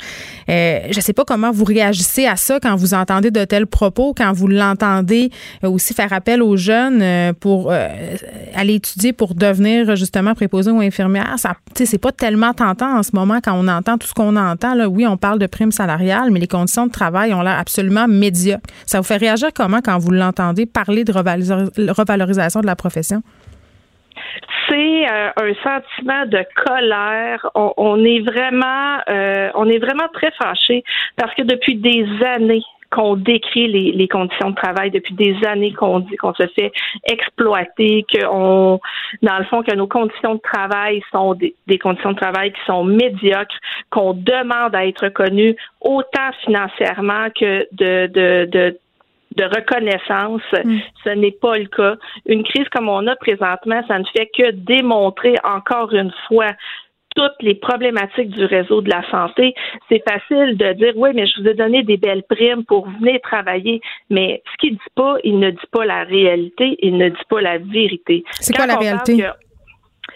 Euh, 0.50 0.80
je 0.90 0.98
ne 0.98 1.02
sais 1.02 1.14
pas 1.14 1.24
comment 1.24 1.52
vous 1.52 1.66
réagissez 1.66 2.26
à 2.26 2.36
ça 2.36 2.60
quand 2.60 2.76
vous 2.76 2.94
entendez 2.94 3.30
de 3.30 3.46
tels 3.46 3.68
propos, 3.68 4.14
quand 4.16 4.34
vous 4.34 4.48
l'entendez 4.48 5.30
aussi 5.64 5.94
faire 5.94 6.12
appel 6.14 6.42
aux 6.42 6.58
jeunes 6.58 7.34
pour 7.40 7.72
aller 7.72 8.76
étudier 8.76 9.14
pour 9.14 9.36
devenir 9.36 9.96
justement 9.96 10.34
préposé 10.34 10.72
ou 10.72 10.80
infirmière. 10.82 11.36
Ça, 11.38 11.56
c'est 11.76 11.98
pas 11.98 12.12
tellement 12.12 12.54
tentant 12.54 12.98
en 12.98 13.04
ce 13.04 13.12
moment 13.14 13.40
quand 13.44 13.54
on 13.54 13.68
entend 13.68 13.98
tout 13.98 14.08
ce 14.08 14.14
qu'on 14.14 14.36
entend. 14.36 14.74
Là. 14.74 14.90
Oui, 14.90 15.06
on 15.06 15.18
parle 15.18 15.40
de 15.40 15.48
primes 15.48 15.72
salariales, 15.72 16.32
mais 16.32 16.40
les 16.40 16.48
conditions 16.48 16.88
de 16.88 16.92
travail 16.92 17.34
ont 17.34 17.42
l'air 17.42 17.58
absolument 17.60 18.08
médiocres. 18.08 18.62
Ça 18.86 19.00
vous 19.00 19.06
fait 19.06 19.18
réagir 19.18 19.50
comment 19.54 19.82
quand 19.82 19.98
vous 20.00 20.12
l'entendez 20.12 20.66
parler 20.66 21.04
de 21.04 21.12
revalorisation 21.12 22.31
de 22.62 22.68
la 22.68 22.76
profession? 22.76 23.22
c'est 24.72 25.10
euh, 25.10 25.30
un 25.38 25.54
sentiment 25.64 26.26
de 26.26 26.46
colère. 26.66 27.50
On, 27.56 28.04
est 28.04 28.20
vraiment, 28.20 29.00
euh, 29.10 29.50
on 29.56 29.68
est 29.70 29.80
vraiment 29.80 30.08
très 30.14 30.32
fâché 30.32 30.84
parce 31.18 31.34
que 31.36 31.44
depuis 31.44 31.76
des 31.76 32.06
années 32.24 32.64
qu'on 32.90 33.16
décrit 33.16 33.68
les, 33.70 34.08
conditions 34.10 34.50
de 34.50 34.56
travail 34.56 34.92
depuis 34.92 35.14
des 35.14 35.36
années 35.48 35.72
qu'on 35.72 36.00
dit 36.00 36.18
qu'on 36.18 36.34
se 36.34 36.46
fait 36.48 36.74
exploiter, 37.06 38.06
que 38.12 38.26
on, 38.30 38.82
dans 39.22 39.38
le 39.38 39.46
fond, 39.46 39.64
que 39.64 39.74
nos 39.74 39.88
conditions 39.88 40.36
de 40.36 40.42
travail 40.42 41.02
sont 41.10 41.34
des, 41.34 41.80
conditions 41.80 42.12
de 42.12 42.18
travail 42.18 42.52
qui 42.52 42.60
sont 42.66 42.84
médiocres, 42.84 43.56
qu'on 43.92 44.14
demande 44.14 44.76
à 44.76 44.86
être 44.86 45.06
reconnues 45.06 45.56
autant 45.80 46.32
financièrement 46.44 47.28
que 47.34 47.66
de 47.72 48.78
de 49.36 49.44
reconnaissance. 49.44 50.42
Ce 51.04 51.10
n'est 51.10 51.32
pas 51.32 51.58
le 51.58 51.68
cas. 51.68 51.96
Une 52.26 52.44
crise 52.44 52.68
comme 52.70 52.90
on 52.90 53.08
a 53.08 53.16
présentement, 53.16 53.82
ça 53.88 54.00
ne 54.00 54.06
fait 54.16 54.30
que 54.38 54.52
démontrer 54.52 55.36
encore 55.44 55.94
une 55.94 56.14
fois 56.28 56.52
toutes 57.16 57.42
les 57.42 57.56
problématiques 57.56 58.30
du 58.30 58.46
réseau 58.46 58.82
de 58.82 58.90
la 58.90 59.04
santé. 59.10 59.54
C'est 59.90 60.04
facile 60.08 60.58
de 60.58 60.74
dire 60.74 60.94
oui, 60.96 61.10
mais 61.14 61.28
je 61.28 61.42
vous 61.42 61.48
ai 61.48 61.54
donné 61.54 61.84
des 61.84 61.98
belles 61.98 62.24
primes 62.24 62.64
pour 62.64 62.90
venir 62.90 63.20
travailler, 63.22 63.82
mais 64.10 64.42
ce 64.52 64.58
qu'il 64.58 64.74
dit 64.74 64.94
pas, 64.96 65.18
il 65.24 65.40
ne 65.40 65.52
dit 65.52 65.58
pas 65.72 65.86
la 65.86 66.04
réalité, 66.04 66.78
il 66.80 66.98
ne 66.98 67.10
dit 67.10 67.28
pas 67.30 67.42
la 67.42 67.58
vérité. 67.58 68.24
C'est 68.32 68.56
quoi 68.56 68.66
la 68.66 68.78
réalité? 68.78 69.26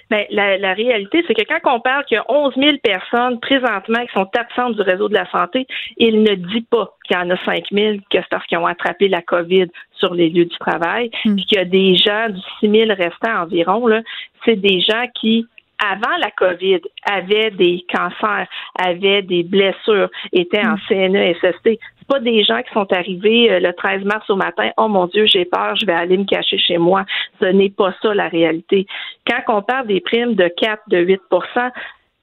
Ben, 0.10 0.26
la, 0.30 0.58
la, 0.58 0.74
réalité, 0.74 1.24
c'est 1.28 1.34
que 1.34 1.42
quand 1.48 1.76
on 1.76 1.80
parle 1.80 2.06
qu'il 2.06 2.16
y 2.16 2.20
a 2.20 2.26
11 2.30 2.54
000 2.56 2.78
personnes 2.84 3.40
présentement 3.40 4.06
qui 4.06 4.14
sont 4.14 4.30
absentes 4.38 4.76
du 4.76 4.82
réseau 4.82 5.10
de 5.10 5.16
la 5.16 5.30
santé, 5.32 5.66
il 5.98 6.22
ne 6.22 6.36
dit 6.36 6.62
pas 6.62 6.90
qu'il 7.06 7.18
y 7.18 7.20
en 7.20 7.30
a 7.32 7.38
5 7.44 7.66
000 7.72 7.98
que 8.12 8.20
c'est 8.20 8.30
parce 8.30 8.46
qu'ils 8.46 8.60
ont 8.60 8.68
attrapé 8.68 9.08
la 9.08 9.24
COVID 9.24 9.68
sur 9.94 10.14
les 10.14 10.30
lieux 10.30 10.46
du 10.46 10.58
travail, 10.58 11.10
puis 11.24 11.46
qu'il 11.46 11.58
y 11.58 11.62
a 11.62 11.66
des 11.66 11.96
gens 11.96 12.30
du 12.30 12.42
6 12.60 12.70
000 12.70 12.94
restants 12.96 13.42
environ, 13.44 13.88
là, 13.88 14.02
c'est 14.46 14.58
des 14.58 14.80
gens 14.80 15.06
qui 15.20 15.48
avant 15.84 16.16
la 16.20 16.32
COVID, 16.32 16.82
avaient 17.10 17.52
des 17.52 17.86
cancers, 17.94 18.48
avaient 18.80 19.22
des 19.22 19.44
blessures, 19.44 20.10
étaient 20.32 20.66
en 20.66 20.78
CNESST. 20.88 21.60
C'est 21.64 21.80
pas 22.08 22.20
des 22.20 22.44
gens 22.44 22.62
qui 22.62 22.72
sont 22.72 22.92
arrivés 22.94 23.52
euh, 23.52 23.60
le 23.60 23.74
13 23.74 24.04
mars 24.04 24.30
au 24.30 24.36
matin, 24.36 24.70
oh 24.78 24.88
mon 24.88 25.08
Dieu, 25.08 25.26
j'ai 25.26 25.46
peur, 25.46 25.76
je 25.76 25.86
vais 25.86 25.94
aller 25.94 26.18
me 26.18 26.26
cacher 26.26 26.58
chez 26.58 26.78
moi. 26.78 27.04
Ce 27.42 27.46
n'est 27.46 27.70
pas 27.70 27.94
ça 28.02 28.14
la 28.14 28.28
réalité. 28.28 28.86
Quand 29.28 29.42
on 29.48 29.62
parle 29.62 29.88
des 29.88 30.02
primes 30.02 30.36
de 30.36 30.48
4, 30.48 30.84
de 30.88 31.00
8 31.00 31.22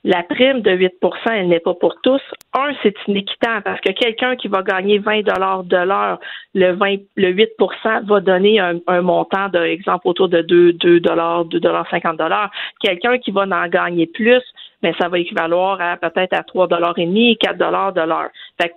la 0.05 0.23
prime 0.25 0.63
de 0.63 0.71
8% 0.73 0.91
elle 1.31 1.49
n'est 1.49 1.61
pas 1.61 1.75
pour 1.75 1.95
tous. 2.03 2.21
Un, 2.55 2.73
c'est 2.83 2.95
inéquitable 3.07 3.63
parce 3.63 3.81
que 3.81 3.93
quelqu'un 3.93 4.37
qui 4.37 4.49
va 4.49 4.63
gagner 4.63 4.99
20 4.99 5.23
dollars 5.23 5.65
de 5.65 5.77
l'heure, 5.77 6.19
le 6.55 6.73
20, 6.73 6.97
le 7.17 7.29
8 7.29 7.51
va 8.05 8.21
donner 8.21 8.59
un, 8.59 9.01
montant, 9.01 9.49
de 9.49 9.61
exemple, 9.61 10.09
autour 10.09 10.29
de 10.29 10.43
2, 10.43 10.73
2 10.73 11.01
dollars, 11.01 11.45
2 11.45 11.61
dollars 11.61 11.89
50 11.91 12.17
dollars. 12.17 12.51
Quelqu'un 12.81 13.19
qui 13.19 13.31
va 13.31 13.43
en 13.43 13.69
gagner 13.69 14.07
plus, 14.07 14.43
mais 14.83 14.93
ça 15.01 15.09
va 15.09 15.19
équivaloir 15.19 15.81
à 15.81 15.97
peut-être 15.97 16.33
à 16.33 16.43
3 16.43 16.67
dollars 16.67 16.99
et 16.99 17.07
demi, 17.07 17.37
4 17.39 17.57
dollars 17.57 17.93
de 17.93 18.01
l'heure. 18.01 18.31
Fait 18.61 18.75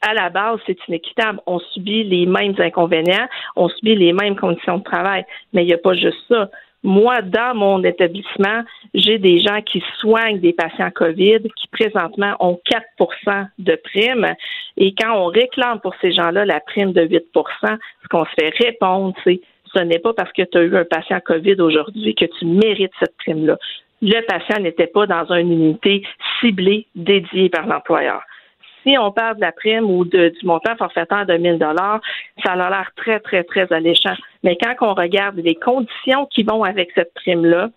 à 0.00 0.14
la 0.14 0.30
base, 0.30 0.60
c'est 0.66 0.78
inéquitable. 0.86 1.40
On 1.46 1.58
subit 1.58 2.04
les 2.04 2.24
mêmes 2.26 2.54
inconvénients, 2.58 3.26
on 3.56 3.68
subit 3.68 3.96
les 3.96 4.12
mêmes 4.12 4.36
conditions 4.36 4.78
de 4.78 4.84
travail. 4.84 5.24
Mais 5.52 5.64
il 5.64 5.66
n'y 5.66 5.74
a 5.74 5.78
pas 5.78 5.94
juste 5.94 6.18
ça. 6.28 6.48
Moi, 6.84 7.22
dans 7.22 7.54
mon 7.54 7.82
établissement, 7.82 8.62
j'ai 8.94 9.18
des 9.18 9.40
gens 9.40 9.60
qui 9.62 9.82
soignent 9.98 10.38
des 10.38 10.52
patients 10.52 10.90
COVID 10.90 11.40
qui 11.56 11.68
présentement 11.68 12.36
ont 12.38 12.60
4% 12.98 13.46
de 13.58 13.74
prime. 13.82 14.34
Et 14.76 14.94
quand 14.94 15.12
on 15.16 15.26
réclame 15.26 15.80
pour 15.80 15.94
ces 16.00 16.12
gens-là 16.12 16.44
la 16.44 16.60
prime 16.60 16.92
de 16.92 17.02
8% 17.02 17.22
ce 17.62 18.08
qu'on 18.08 18.24
se 18.24 18.30
fait 18.38 18.54
répondre, 18.56 19.14
c'est 19.24 19.40
ce 19.74 19.80
n'est 19.80 19.98
pas 19.98 20.14
parce 20.14 20.32
que 20.32 20.42
tu 20.42 20.56
as 20.56 20.62
eu 20.62 20.76
un 20.76 20.84
patient 20.84 21.20
COVID 21.20 21.60
aujourd'hui 21.60 22.14
que 22.14 22.24
tu 22.24 22.46
mérites 22.46 22.92
cette 22.98 23.16
prime-là. 23.18 23.58
Le 24.00 24.20
patient 24.26 24.62
n'était 24.62 24.86
pas 24.86 25.06
dans 25.06 25.26
une 25.34 25.52
unité 25.52 26.02
ciblée 26.40 26.86
dédiée 26.94 27.48
par 27.50 27.66
l'employeur 27.66 28.22
si 28.88 28.98
on 28.98 29.12
parle 29.12 29.36
de 29.36 29.40
la 29.40 29.52
prime 29.52 29.90
ou 29.90 30.04
de, 30.04 30.28
du 30.28 30.46
montant 30.46 30.76
forfaitaire 30.76 31.26
de 31.26 31.36
1000 31.36 31.58
dollars, 31.58 32.00
ça 32.44 32.52
a 32.52 32.56
l'air 32.56 32.90
très, 32.96 33.20
très, 33.20 33.44
très 33.44 33.70
alléchant. 33.72 34.14
Mais 34.42 34.56
quand 34.56 34.74
on 34.80 34.94
regarde 34.94 35.36
les 35.36 35.54
conditions 35.54 36.26
qui 36.26 36.42
vont 36.42 36.64
avec 36.64 36.90
cette 36.94 37.12
prime-là, 37.14 37.70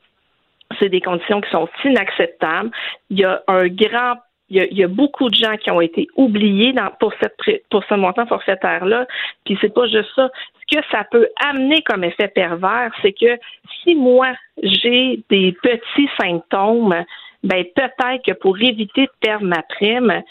c'est 0.80 0.90
des 0.90 1.02
conditions 1.02 1.42
qui 1.42 1.50
sont 1.50 1.68
inacceptables. 1.84 2.72
Il 3.10 3.20
y 3.20 3.26
a 3.26 3.42
un 3.48 3.68
grand 3.68 4.16
il 4.54 4.78
y, 4.78 4.84
a, 4.84 4.88
beaucoup 4.90 5.30
de 5.30 5.36
gens 5.36 5.56
qui 5.56 5.72
ont 5.72 5.80
été 5.80 6.08
oubliés 6.18 6.76
pour, 7.00 7.14
cette, 7.22 7.38
pour 7.70 7.86
ce 7.86 7.94
montant 7.94 8.26
forfaitaire-là. 8.26 9.08
Puis 9.46 9.58
c'est 9.62 9.74
pas 9.74 9.88
juste 9.88 10.10
ça. 10.14 10.30
Ce 10.60 10.76
que 10.76 10.84
ça 10.92 11.06
peut 11.10 11.30
amener 11.42 11.82
comme 11.84 12.04
effet 12.04 12.28
pervers, 12.28 12.92
c'est 13.02 13.14
que 13.14 13.40
si 13.82 13.96
moi, 13.96 14.34
j'ai 14.62 15.24
des 15.30 15.56
petits 15.64 16.10
symptômes, 16.20 17.06
ben 17.44 17.64
peut-être 17.74 18.26
que 18.26 18.34
pour 18.34 18.60
éviter 18.60 19.04
de 19.04 19.12
perdre 19.22 19.46
ma 19.46 19.62
prime, 19.64 20.22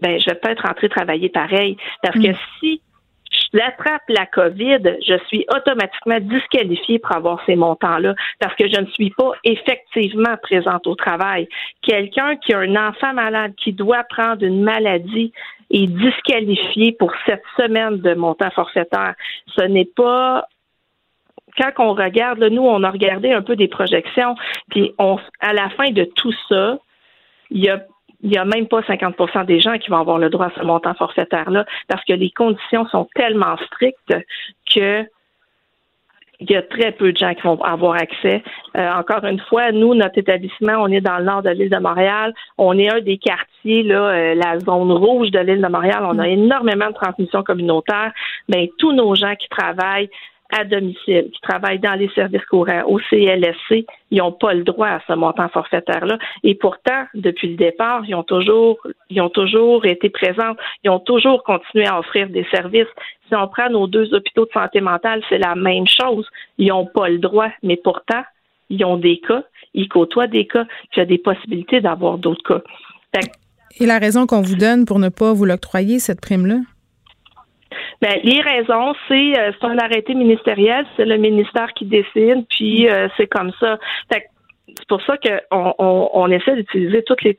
ben 0.00 0.18
je 0.20 0.30
vais 0.30 0.36
peut-être 0.36 0.66
rentrer 0.66 0.88
travailler 0.88 1.28
pareil. 1.28 1.76
Parce 2.02 2.16
que 2.16 2.30
mm. 2.30 2.36
si 2.58 2.80
j'attrape 3.52 4.02
la 4.08 4.26
COVID, 4.26 4.98
je 5.06 5.18
suis 5.26 5.44
automatiquement 5.54 6.20
disqualifiée 6.20 6.98
pour 6.98 7.16
avoir 7.16 7.44
ces 7.46 7.56
montants-là 7.56 8.14
parce 8.40 8.54
que 8.56 8.68
je 8.68 8.80
ne 8.80 8.86
suis 8.86 9.10
pas 9.10 9.32
effectivement 9.44 10.36
présente 10.42 10.86
au 10.86 10.94
travail. 10.94 11.48
Quelqu'un 11.82 12.36
qui 12.36 12.54
a 12.54 12.58
un 12.58 12.76
enfant 12.76 13.12
malade, 13.14 13.52
qui 13.56 13.72
doit 13.72 14.04
prendre 14.04 14.42
une 14.42 14.62
maladie, 14.62 15.32
est 15.70 15.86
disqualifié 15.86 16.92
pour 16.92 17.12
cette 17.26 17.44
semaine 17.56 17.98
de 17.98 18.14
montant 18.14 18.50
forfaitaire. 18.50 19.14
Ce 19.56 19.62
n'est 19.62 19.86
pas 19.96 20.46
quand 21.58 21.72
on 21.78 21.94
regarde, 21.94 22.42
nous, 22.42 22.62
on 22.62 22.82
a 22.82 22.90
regardé 22.90 23.32
un 23.32 23.42
peu 23.42 23.56
des 23.56 23.68
projections, 23.68 24.36
puis 24.70 24.94
on, 24.98 25.18
à 25.40 25.52
la 25.52 25.68
fin 25.70 25.90
de 25.90 26.04
tout 26.04 26.32
ça, 26.48 26.78
il 27.50 27.62
y 27.62 27.68
a 27.68 27.82
il 28.22 28.30
n'y 28.30 28.38
a 28.38 28.44
même 28.44 28.68
pas 28.68 28.80
50% 28.80 29.46
des 29.46 29.60
gens 29.60 29.78
qui 29.78 29.90
vont 29.90 29.98
avoir 29.98 30.18
le 30.18 30.30
droit 30.30 30.46
à 30.46 30.52
ce 30.58 30.64
montant 30.64 30.94
forfaitaire-là 30.94 31.64
parce 31.88 32.04
que 32.04 32.12
les 32.12 32.30
conditions 32.30 32.86
sont 32.88 33.08
tellement 33.14 33.56
strictes 33.66 34.14
que 34.72 35.06
il 36.42 36.50
y 36.50 36.56
a 36.56 36.62
très 36.62 36.92
peu 36.92 37.12
de 37.12 37.16
gens 37.16 37.34
qui 37.34 37.42
vont 37.42 37.62
avoir 37.62 37.94
accès. 37.94 38.42
Euh, 38.76 38.90
encore 38.94 39.24
une 39.24 39.38
fois, 39.38 39.70
nous, 39.70 39.94
notre 39.94 40.18
établissement, 40.18 40.74
on 40.80 40.88
est 40.88 41.00
dans 41.00 41.18
le 41.18 41.24
nord 41.24 41.42
de 41.42 41.50
l'île 41.50 41.70
de 41.70 41.78
Montréal. 41.78 42.34
On 42.58 42.76
est 42.78 42.88
un 42.88 43.00
des 43.00 43.16
quartiers, 43.16 43.84
là, 43.84 44.08
euh, 44.08 44.34
la 44.34 44.58
zone 44.58 44.90
rouge 44.90 45.30
de 45.30 45.38
l'île 45.38 45.62
de 45.62 45.68
Montréal. 45.68 46.02
On 46.04 46.18
a 46.18 46.26
énormément 46.28 46.88
de 46.88 46.94
transmissions 46.94 47.44
communautaires. 47.44 48.12
Mais 48.48 48.70
tous 48.78 48.92
nos 48.92 49.14
gens 49.14 49.36
qui 49.36 49.48
travaillent 49.48 50.10
à 50.52 50.64
domicile, 50.64 51.30
qui 51.32 51.40
travaillent 51.40 51.78
dans 51.78 51.94
les 51.94 52.08
services 52.10 52.44
courants 52.44 52.82
au 52.86 52.98
CLSC, 52.98 53.86
ils 54.10 54.18
n'ont 54.18 54.32
pas 54.32 54.52
le 54.52 54.62
droit 54.62 54.88
à 54.88 55.00
ce 55.06 55.14
montant 55.14 55.48
forfaitaire-là. 55.48 56.18
Et 56.44 56.54
pourtant, 56.54 57.06
depuis 57.14 57.48
le 57.48 57.56
départ, 57.56 58.02
ils 58.06 58.14
ont 58.14 58.22
toujours, 58.22 58.78
ils 59.10 59.20
ont 59.20 59.30
toujours 59.30 59.86
été 59.86 60.10
présents, 60.10 60.54
ils 60.84 60.90
ont 60.90 61.00
toujours 61.00 61.42
continué 61.42 61.86
à 61.86 61.98
offrir 61.98 62.28
des 62.28 62.46
services. 62.50 62.86
Si 63.28 63.34
on 63.34 63.48
prend 63.48 63.70
nos 63.70 63.86
deux 63.86 64.12
hôpitaux 64.14 64.44
de 64.44 64.50
santé 64.52 64.80
mentale, 64.80 65.22
c'est 65.28 65.38
la 65.38 65.54
même 65.54 65.86
chose. 65.86 66.28
Ils 66.58 66.68
n'ont 66.68 66.86
pas 66.86 67.08
le 67.08 67.18
droit, 67.18 67.48
mais 67.62 67.76
pourtant, 67.76 68.22
ils 68.68 68.84
ont 68.84 68.98
des 68.98 69.20
cas, 69.20 69.42
ils 69.74 69.88
côtoient 69.88 70.26
des 70.26 70.46
cas, 70.46 70.66
il 70.94 70.98
y 70.98 71.02
a 71.02 71.06
des 71.06 71.18
possibilités 71.18 71.80
d'avoir 71.80 72.18
d'autres 72.18 72.42
cas. 72.42 72.62
Et 73.80 73.86
la 73.86 73.98
raison 73.98 74.26
qu'on 74.26 74.42
vous 74.42 74.56
donne 74.56 74.84
pour 74.84 74.98
ne 74.98 75.08
pas 75.08 75.32
vous 75.32 75.46
l'octroyer, 75.46 75.98
cette 75.98 76.20
prime-là? 76.20 76.56
Ben, 78.00 78.20
les 78.22 78.40
raisons, 78.40 78.94
c'est 79.08 79.38
euh, 79.38 79.52
un 79.62 79.78
arrêté 79.78 80.14
ministériel, 80.14 80.86
c'est 80.96 81.04
le 81.04 81.16
ministère 81.16 81.72
qui 81.74 81.84
décide, 81.84 82.46
puis 82.48 82.88
euh, 82.88 83.08
c'est 83.16 83.26
comme 83.26 83.52
ça. 83.60 83.78
c'est 84.10 84.88
pour 84.88 85.02
ça 85.02 85.16
qu'on 85.18 85.74
on, 85.78 86.10
on 86.12 86.30
essaie 86.30 86.56
d'utiliser 86.56 87.02
toutes 87.04 87.22
les 87.22 87.36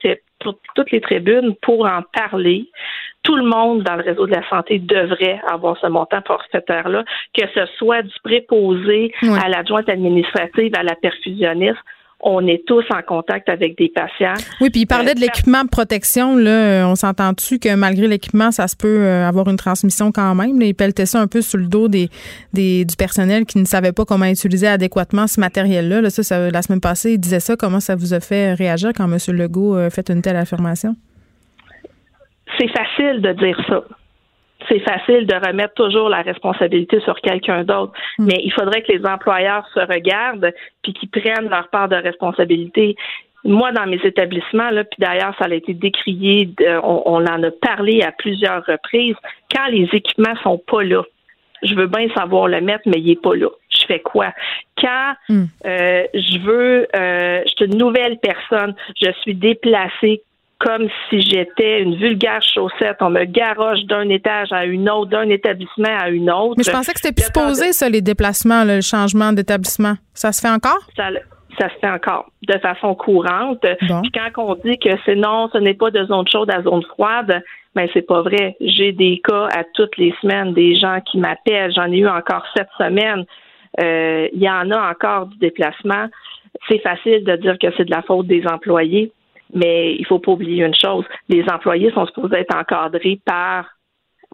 toutes 0.76 0.92
les 0.92 1.02
tribunes 1.02 1.56
pour 1.62 1.86
en 1.86 2.02
parler. 2.14 2.70
Tout 3.24 3.36
le 3.36 3.44
monde 3.44 3.84
dans 3.84 3.96
le 3.96 4.04
réseau 4.04 4.28
de 4.28 4.34
la 4.34 4.48
santé 4.50 4.80
devrait 4.80 5.40
avoir 5.48 5.78
ce 5.80 5.88
montant 5.88 6.22
forfaitaire-là, 6.28 7.06
que 7.34 7.46
ce 7.54 7.66
soit 7.78 8.02
du 8.02 8.14
préposé 8.22 9.14
à 9.42 9.48
l'adjointe 9.48 9.88
administrative, 9.88 10.74
à 10.76 10.84
la 10.84 10.96
perfusionniste 10.96 11.78
on 12.24 12.48
est 12.48 12.66
tous 12.66 12.84
en 12.90 13.02
contact 13.02 13.50
avec 13.50 13.78
des 13.78 13.90
patients. 13.90 14.34
Oui, 14.62 14.70
puis 14.70 14.82
il 14.82 14.86
parlait 14.86 15.14
de 15.14 15.20
euh, 15.20 15.26
l'équipement 15.26 15.64
de 15.64 15.70
protection. 15.70 16.38
Là, 16.38 16.88
on 16.88 16.96
s'entend-tu 16.96 17.60
que 17.60 17.76
malgré 17.76 18.08
l'équipement, 18.08 18.52
ça 18.52 18.68
se 18.68 18.76
peut 18.76 19.02
euh, 19.02 19.28
avoir 19.28 19.50
une 19.50 19.58
transmission 19.58 20.12
quand 20.12 20.34
même? 20.36 20.62
il 20.62 20.74
pelletait 20.74 21.06
ça 21.06 21.20
un 21.20 21.28
peu 21.28 21.42
sur 21.42 21.60
le 21.60 21.68
dos 21.68 21.90
des, 21.90 22.10
des, 22.54 22.86
du 22.86 22.96
personnel 22.96 23.46
qui 23.46 23.60
ne 23.60 23.66
savait 23.66 23.92
pas 23.92 24.06
comment 24.06 24.26
utiliser 24.26 24.68
adéquatement 24.68 25.28
ce 25.28 25.40
matériel-là. 25.40 26.02
Là, 26.02 26.10
ça, 26.10 26.50
la 26.50 26.62
semaine 26.62 26.80
passée, 26.80 27.14
il 27.14 27.20
disait 27.20 27.42
ça. 27.42 27.56
Comment 27.58 27.82
ça 27.82 27.96
vous 27.96 28.14
a 28.14 28.20
fait 28.20 28.54
réagir 28.54 28.92
quand 28.96 29.12
M. 29.12 29.18
Legault 29.36 29.76
a 29.76 29.90
fait 29.90 30.10
une 30.10 30.22
telle 30.22 30.38
affirmation? 30.38 30.96
C'est 32.58 32.70
facile 32.70 33.22
de 33.22 33.34
dire 33.34 33.58
ça 33.68 33.84
c'est 34.70 34.80
facile 34.80 35.26
de 35.26 35.36
remettre 35.36 35.74
toujours 35.74 36.10
la 36.10 36.22
responsabilité 36.22 37.00
sur 37.02 37.20
quelqu'un 37.22 37.64
d'autre. 37.64 37.94
Hmm. 38.18 38.26
Mais 38.26 38.40
il 38.44 38.52
faudrait 38.52 38.82
que 38.82 38.92
les 38.92 39.06
employeurs 39.06 39.68
se 39.74 39.80
regardent 39.80 40.54
puis 40.82 40.94
qu'ils 40.94 41.10
prennent 41.10 41.50
leur 41.50 41.70
part 41.70 41.90
de 41.90 41.96
responsabilité. 41.96 42.96
Moi, 43.46 43.72
dans 43.74 43.86
mes 43.86 44.00
établissements, 44.04 44.70
là, 44.70 44.84
puis 44.86 44.98
d'ailleurs, 45.00 45.36
ça 45.38 45.46
a 45.46 45.54
été 45.54 45.74
décrié, 45.74 46.50
on, 46.84 47.04
on, 47.06 47.26
en 47.26 47.44
a 47.44 47.52
parlé 47.52 48.02
à 48.02 48.12
plusieurs 48.14 48.66
reprises, 48.66 49.16
quand 49.54 49.68
les 49.68 49.90
équipements 49.92 50.36
sont 50.44 50.58
pas 50.58 50.84
là, 50.84 51.04
je 51.64 51.76
veux 51.76 51.88
bien 51.88 52.08
savoir 52.16 52.48
le 52.48 52.62
mettre, 52.62 52.84
mais 52.86 53.00
il 53.00 53.12
est 53.12 53.22
pas 53.22 53.36
là. 53.36 53.48
Je 53.70 53.86
fais 53.86 54.00
quoi? 54.00 54.34
Quand 54.78 55.14
euh, 55.32 56.04
je 56.14 56.40
veux, 56.40 56.88
euh, 56.96 57.42
je 57.46 57.52
suis 57.52 57.66
une 57.66 57.78
nouvelle 57.78 58.18
personne, 58.20 58.76
je 59.02 59.12
suis 59.22 59.36
déplacée 59.36 60.24
comme 60.64 60.88
si 61.10 61.22
j'étais 61.22 61.82
une 61.82 61.96
vulgaire 61.96 62.42
chaussette. 62.42 62.98
On 63.02 63.10
me 63.10 63.26
garoche 63.26 63.84
d'un 63.84 64.08
étage 64.10 64.52
à 64.52 64.66
une 64.66 64.90
autre, 64.90 65.12
d'un 65.12 65.30
établissement 65.30 65.96
à 66.00 66.10
une 66.10 66.32
autre. 66.32 66.56
Mais 66.58 66.64
je 66.64 66.72
pensais 66.72 66.94
que 66.94 67.00
c'était 67.02 67.22
plus 67.22 67.32
posé, 67.32 67.74
ça, 67.74 67.90
les 67.90 68.02
déplacements, 68.02 68.64
le 68.64 68.82
changement 68.82 69.34
d'établissement. 69.34 69.96
Ça 70.14 70.32
se 70.32 70.42
fait 70.42 70.54
encore? 70.54 70.80
Ça, 70.96 71.10
ça 71.60 71.70
se 71.70 71.76
fait 71.80 71.90
encore 71.90 72.32
de 72.48 72.58
façon 72.60 72.96
courante. 72.96 73.66
Puis 73.80 74.12
quand 74.14 74.30
on 74.38 74.56
dit 74.56 74.78
que 74.80 74.90
c'est 75.06 75.16
non, 75.16 75.50
ce 75.52 75.58
n'est 75.58 75.74
pas 75.74 75.92
de 75.92 76.06
zone 76.06 76.28
chaude 76.28 76.50
à 76.50 76.62
zone 76.62 76.84
froide, 76.84 77.44
ben 77.76 77.88
c'est 77.94 78.08
pas 78.08 78.22
vrai. 78.22 78.56
J'ai 78.62 78.92
des 78.92 79.22
cas 79.24 79.48
à 79.56 79.64
toutes 79.74 79.98
les 79.98 80.14
semaines, 80.22 80.54
des 80.54 80.76
gens 80.76 81.00
qui 81.02 81.18
m'appellent. 81.18 81.74
J'en 81.76 81.92
ai 81.92 81.98
eu 81.98 82.08
encore 82.08 82.46
cette 82.56 82.70
semaine. 82.78 83.26
Euh, 83.82 84.28
il 84.34 84.42
y 84.42 84.50
en 84.50 84.70
a 84.72 84.92
encore 84.92 85.28
du 85.28 85.38
déplacement. 85.38 86.08
C'est 86.70 86.80
facile 86.80 87.24
de 87.24 87.36
dire 87.38 87.58
que 87.60 87.68
c'est 87.76 87.86
de 87.86 87.92
la 87.92 88.04
faute 88.04 88.28
des 88.28 88.46
employés, 88.48 89.12
mais 89.54 89.96
il 89.96 90.06
faut 90.06 90.20
pas 90.20 90.32
oublier 90.32 90.66
une 90.66 90.76
chose. 90.76 91.06
Les 91.30 91.44
employés 91.50 91.92
sont 91.92 92.06
supposés 92.06 92.38
être 92.38 92.56
encadrés 92.56 93.20
par 93.26 93.66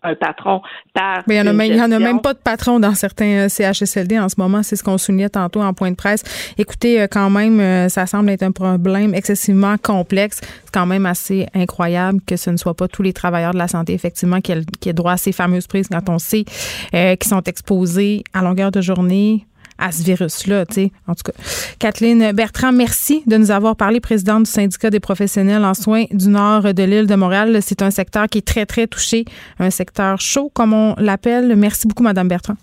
un 0.03 0.15
patron 0.15 0.61
par. 0.93 1.23
Mais 1.27 1.37
il 1.37 1.43
n'y 1.43 1.81
en, 1.81 1.91
a 1.91 1.99
même 1.99 2.21
pas 2.21 2.33
de 2.33 2.39
patron 2.39 2.79
dans 2.79 2.93
certains 2.93 3.45
euh, 3.45 3.49
CHSLD 3.49 4.19
en 4.19 4.29
ce 4.29 4.35
moment. 4.37 4.63
C'est 4.63 4.75
ce 4.75 4.83
qu'on 4.83 4.97
soulignait 4.97 5.29
tantôt 5.29 5.61
en 5.61 5.73
point 5.73 5.91
de 5.91 5.95
presse. 5.95 6.23
Écoutez, 6.57 7.01
euh, 7.01 7.07
quand 7.09 7.29
même, 7.29 7.59
euh, 7.59 7.89
ça 7.89 8.05
semble 8.05 8.29
être 8.29 8.43
un 8.43 8.51
problème 8.51 9.13
excessivement 9.13 9.75
complexe. 9.77 10.39
C'est 10.41 10.73
quand 10.73 10.85
même 10.85 11.05
assez 11.05 11.47
incroyable 11.53 12.19
que 12.25 12.37
ce 12.37 12.49
ne 12.49 12.57
soit 12.57 12.75
pas 12.75 12.87
tous 12.87 13.01
les 13.01 13.13
travailleurs 13.13 13.53
de 13.53 13.57
la 13.57 13.67
santé, 13.67 13.93
effectivement, 13.93 14.41
qui 14.41 14.51
aient, 14.51 14.93
droit 14.93 15.13
à 15.13 15.17
ces 15.17 15.31
fameuses 15.31 15.67
prises 15.67 15.87
quand 15.89 16.09
on 16.09 16.19
sait 16.19 16.45
qu'ils 16.91 17.29
sont 17.29 17.43
exposés 17.43 18.23
à 18.33 18.41
longueur 18.41 18.71
de 18.71 18.81
journée 18.81 19.45
à 19.79 19.91
ce 19.91 20.03
virus-là. 20.03 20.65
En 21.07 21.15
tout 21.15 21.23
cas, 21.23 21.31
Kathleen 21.79 22.31
Bertrand, 22.33 22.71
merci 22.71 23.23
de 23.25 23.37
nous 23.37 23.51
avoir 23.51 23.75
parlé, 23.75 23.99
présidente 23.99 24.43
du 24.43 24.51
syndicat 24.51 24.89
des 24.89 24.99
professionnels 24.99 25.63
en 25.65 25.73
soins 25.73 26.05
du 26.11 26.29
nord 26.29 26.73
de 26.73 26.83
l'île 26.83 27.07
de 27.07 27.15
Montréal. 27.15 27.57
C'est 27.61 27.81
un 27.81 27.91
secteur 27.91 28.27
qui 28.27 28.39
est 28.39 28.47
très, 28.47 28.65
très 28.65 28.87
touché, 28.87 29.25
un 29.59 29.69
secteur 29.69 30.19
chaud, 30.19 30.51
comme 30.53 30.73
on 30.73 30.95
l'appelle. 30.97 31.55
Merci 31.55 31.87
beaucoup, 31.87 32.03
Madame 32.03 32.27
Bertrand. 32.27 32.55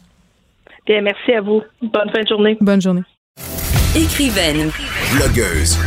Bien, 0.86 1.00
merci 1.00 1.32
à 1.32 1.40
vous. 1.40 1.62
Bonne 1.82 2.10
fin 2.14 2.22
de 2.22 2.28
journée. 2.28 2.56
Bonne 2.60 2.80
journée. 2.80 3.02
Écrivaine. 3.96 4.70
Blogueuse. 5.16 5.78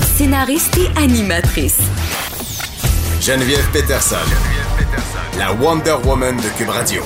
Scénariste 0.00 0.78
et 0.78 1.02
animatrice. 1.02 1.80
Geneviève 3.20 3.66
Peterson. 3.72 4.16
La 5.38 5.52
Wonder 5.52 5.94
Woman 6.06 6.36
de 6.36 6.58
Cube 6.58 6.68
Radio. 6.68 7.02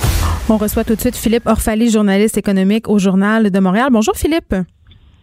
On 0.49 0.57
reçoit 0.57 0.83
tout 0.83 0.95
de 0.95 0.99
suite 0.99 1.15
Philippe 1.15 1.47
Orphalie, 1.47 1.89
journaliste 1.89 2.37
économique 2.37 2.89
au 2.89 2.97
Journal 2.99 3.51
de 3.51 3.59
Montréal. 3.59 3.89
Bonjour 3.91 4.15
Philippe. 4.15 4.55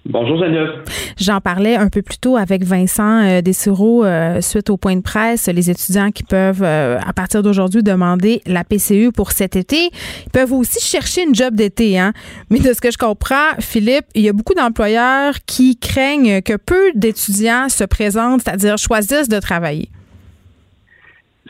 Bonjour 0.05 0.37
Geneviève. 0.39 0.85
J'en 1.17 1.41
parlais 1.41 1.77
un 1.77 1.89
peu 1.89 2.03
plus 2.03 2.19
tôt 2.19 2.37
avec 2.37 2.65
Vincent 2.65 3.23
euh, 3.23 3.41
Dessureau 3.41 4.05
euh, 4.05 4.41
suite 4.41 4.69
au 4.71 4.77
point 4.77 4.97
de 4.97 5.01
presse. 5.01 5.47
Les 5.47 5.71
étudiants 5.71 6.11
qui 6.11 6.25
peuvent, 6.25 6.63
euh, 6.63 6.99
à 7.07 7.13
partir 7.13 7.43
d'aujourd'hui, 7.43 7.83
demander 7.83 8.41
la 8.47 8.65
PCU 8.65 9.13
pour 9.13 9.31
cet 9.31 9.55
été, 9.55 9.91
ils 10.27 10.31
peuvent 10.33 10.53
aussi 10.53 10.81
chercher 10.81 11.23
une 11.23 11.35
job 11.35 11.55
d'été. 11.55 11.99
Hein? 11.99 12.13
Mais 12.51 12.59
de 12.59 12.73
ce 12.73 12.81
que 12.81 12.91
je 12.91 12.99
comprends, 12.99 13.53
Philippe, 13.61 14.07
il 14.15 14.23
y 14.23 14.29
a 14.29 14.33
beaucoup 14.33 14.55
d'employeurs 14.55 15.35
qui 15.47 15.77
craignent 15.77 16.43
que 16.43 16.57
peu 16.57 16.91
d'étudiants 16.95 17.69
se 17.69 17.85
présentent, 17.85 18.43
c'est-à-dire 18.43 18.79
choisissent 18.79 19.29
de 19.29 19.39
travailler. 19.39 19.89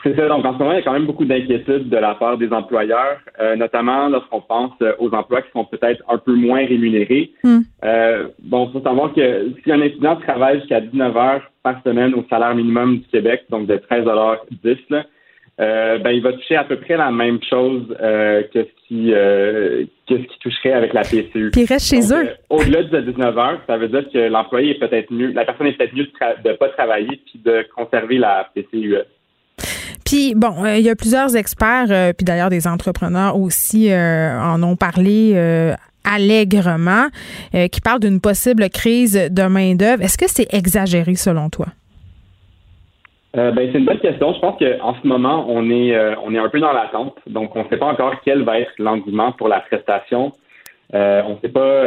C'est 0.03 0.15
ça. 0.17 0.27
Donc, 0.27 0.45
en 0.45 0.53
ce 0.53 0.59
moment, 0.59 0.73
il 0.73 0.75
y 0.75 0.79
a 0.79 0.81
quand 0.81 0.93
même 0.93 1.05
beaucoup 1.05 1.23
d'inquiétudes 1.23 1.89
de 1.89 1.97
la 1.97 2.13
part 2.15 2.37
des 2.37 2.51
employeurs, 2.51 3.19
euh, 3.39 3.55
notamment 3.55 4.09
lorsqu'on 4.09 4.41
pense 4.41 4.73
euh, 4.81 4.91
aux 4.99 5.13
emplois 5.13 5.41
qui 5.41 5.51
sont 5.51 5.63
peut-être 5.63 6.03
un 6.09 6.17
peu 6.17 6.33
moins 6.33 6.65
rémunérés. 6.65 7.31
Hmm. 7.43 7.61
Euh, 7.85 8.27
bon, 8.39 8.67
il 8.67 8.73
faut 8.73 8.81
savoir 8.81 9.13
que 9.13 9.51
si 9.63 9.71
un 9.71 9.81
étudiant 9.81 10.17
travaille 10.17 10.59
jusqu'à 10.59 10.81
19 10.81 11.15
heures 11.15 11.41
par 11.63 11.81
semaine 11.83 12.13
au 12.15 12.25
salaire 12.29 12.53
minimum 12.53 12.97
du 12.97 13.07
Québec, 13.07 13.45
donc 13.49 13.67
de 13.67 13.75
13,10 13.75 14.77
là, 14.89 15.05
euh, 15.61 15.99
ben, 15.99 16.09
il 16.09 16.21
va 16.21 16.33
toucher 16.33 16.55
à 16.55 16.63
peu 16.63 16.77
près 16.77 16.97
la 16.97 17.11
même 17.11 17.39
chose 17.47 17.85
que, 17.99 18.63
ce 18.63 18.87
qui, 18.87 19.11
que 19.11 20.17
ce 20.17 20.27
qui 20.27 20.39
toucherait 20.39 20.73
avec 20.73 20.93
la 20.93 21.03
PCU. 21.03 21.51
Puis 21.51 21.61
il 21.61 21.65
reste 21.65 21.87
chez 21.87 22.13
eux. 22.13 22.27
Au-delà 22.49 22.83
de 22.83 23.01
19 23.01 23.37
heures, 23.37 23.61
ça 23.67 23.77
veut 23.77 23.87
dire 23.87 24.03
que 24.11 24.17
l'employé 24.17 24.71
est 24.71 24.79
peut-être 24.79 25.13
mieux, 25.13 25.31
la 25.31 25.45
personne 25.45 25.67
est 25.67 25.77
peut-être 25.77 25.95
mieux 25.95 26.07
de 26.43 26.49
ne 26.49 26.55
pas 26.55 26.69
travailler 26.69 27.21
puis 27.25 27.39
de 27.45 27.65
conserver 27.75 28.17
la 28.17 28.49
PCU. 28.53 28.97
Bon, 30.35 30.63
euh, 30.63 30.77
il 30.77 30.85
y 30.85 30.89
a 30.89 30.95
plusieurs 30.95 31.35
experts, 31.35 31.87
euh, 31.89 32.13
puis 32.13 32.23
d'ailleurs 32.23 32.49
des 32.49 32.67
entrepreneurs 32.67 33.35
aussi 33.35 33.91
euh, 33.91 34.39
en 34.39 34.61
ont 34.61 34.75
parlé 34.75 35.35
allègrement, 36.03 37.07
qui 37.71 37.81
parlent 37.81 38.01
d'une 38.01 38.19
possible 38.19 38.69
crise 38.69 39.29
de 39.31 39.43
main 39.43 39.75
d'œuvre. 39.75 40.03
Est-ce 40.03 40.17
que 40.17 40.27
c'est 40.27 40.53
exagéré 40.53 41.15
selon 41.15 41.49
toi? 41.49 41.67
ben, 43.33 43.55
c'est 43.55 43.79
une 43.79 43.85
bonne 43.85 43.99
question. 43.99 44.33
Je 44.33 44.39
pense 44.39 44.59
qu'en 44.59 44.95
ce 45.01 45.07
moment, 45.07 45.45
on 45.47 45.69
est, 45.71 45.97
on 46.23 46.35
est 46.35 46.37
un 46.37 46.49
peu 46.49 46.59
dans 46.59 46.73
l'attente. 46.73 47.15
Donc, 47.25 47.55
on 47.55 47.63
ne 47.63 47.69
sait 47.69 47.77
pas 47.77 47.87
encore 47.87 48.13
quel 48.23 48.43
va 48.43 48.59
être 48.59 48.73
l'engouement 48.77 49.31
pour 49.31 49.47
la 49.47 49.61
prestation. 49.61 50.33
on 50.93 51.29
ne 51.29 51.39
sait 51.41 51.49
pas, 51.49 51.83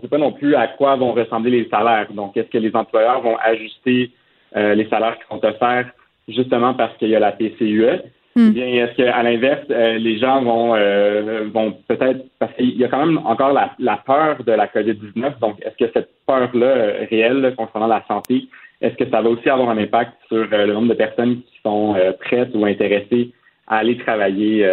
sait 0.00 0.08
pas 0.08 0.18
non 0.18 0.32
plus 0.32 0.54
à 0.54 0.68
quoi 0.68 0.94
vont 0.96 1.12
ressembler 1.12 1.50
les 1.50 1.68
salaires. 1.68 2.06
Donc, 2.12 2.36
est-ce 2.36 2.48
que 2.48 2.58
les 2.58 2.74
employeurs 2.74 3.20
vont 3.20 3.36
ajuster 3.44 4.12
les 4.54 4.88
salaires 4.88 5.18
qui 5.18 5.26
sont 5.28 5.44
offerts 5.44 5.90
justement 6.28 6.74
parce 6.74 6.96
qu'il 6.98 7.08
y 7.08 7.16
a 7.16 7.20
la 7.20 7.32
PCUE? 7.32 8.02
Hmm. 8.36 8.48
Ou 8.48 8.52
bien 8.52 8.66
est-ce 8.66 8.94
qu'à 8.96 9.22
l'inverse, 9.22 9.64
euh, 9.70 9.96
les 9.96 10.18
gens 10.18 10.42
vont 10.42 10.74
euh, 10.74 11.48
vont 11.54 11.72
peut-être 11.88 12.26
parce 12.38 12.52
qu'il 12.54 12.76
y 12.76 12.84
a 12.84 12.88
quand 12.88 13.06
même 13.06 13.18
encore 13.24 13.54
la, 13.54 13.72
la 13.78 13.96
peur 13.96 14.44
de 14.44 14.52
la 14.52 14.66
COVID-19, 14.66 15.38
donc 15.40 15.56
est-ce 15.62 15.76
que 15.82 15.90
cette 15.94 16.10
peur-là 16.26 16.66
euh, 16.66 17.06
réelle 17.08 17.54
concernant 17.56 17.86
la 17.86 18.04
santé, 18.06 18.46
est-ce 18.82 18.94
que 18.96 19.08
ça 19.10 19.22
va 19.22 19.30
aussi 19.30 19.48
avoir 19.48 19.70
un 19.70 19.78
impact 19.78 20.12
sur 20.28 20.46
le 20.50 20.66
nombre 20.66 20.88
de 20.88 20.94
personnes 20.94 21.36
qui 21.36 21.60
sont 21.64 21.96
prêtes 22.20 22.50
ou 22.52 22.66
intéressées 22.66 23.32
à 23.66 23.78
aller 23.78 23.96
travailler 23.96 24.68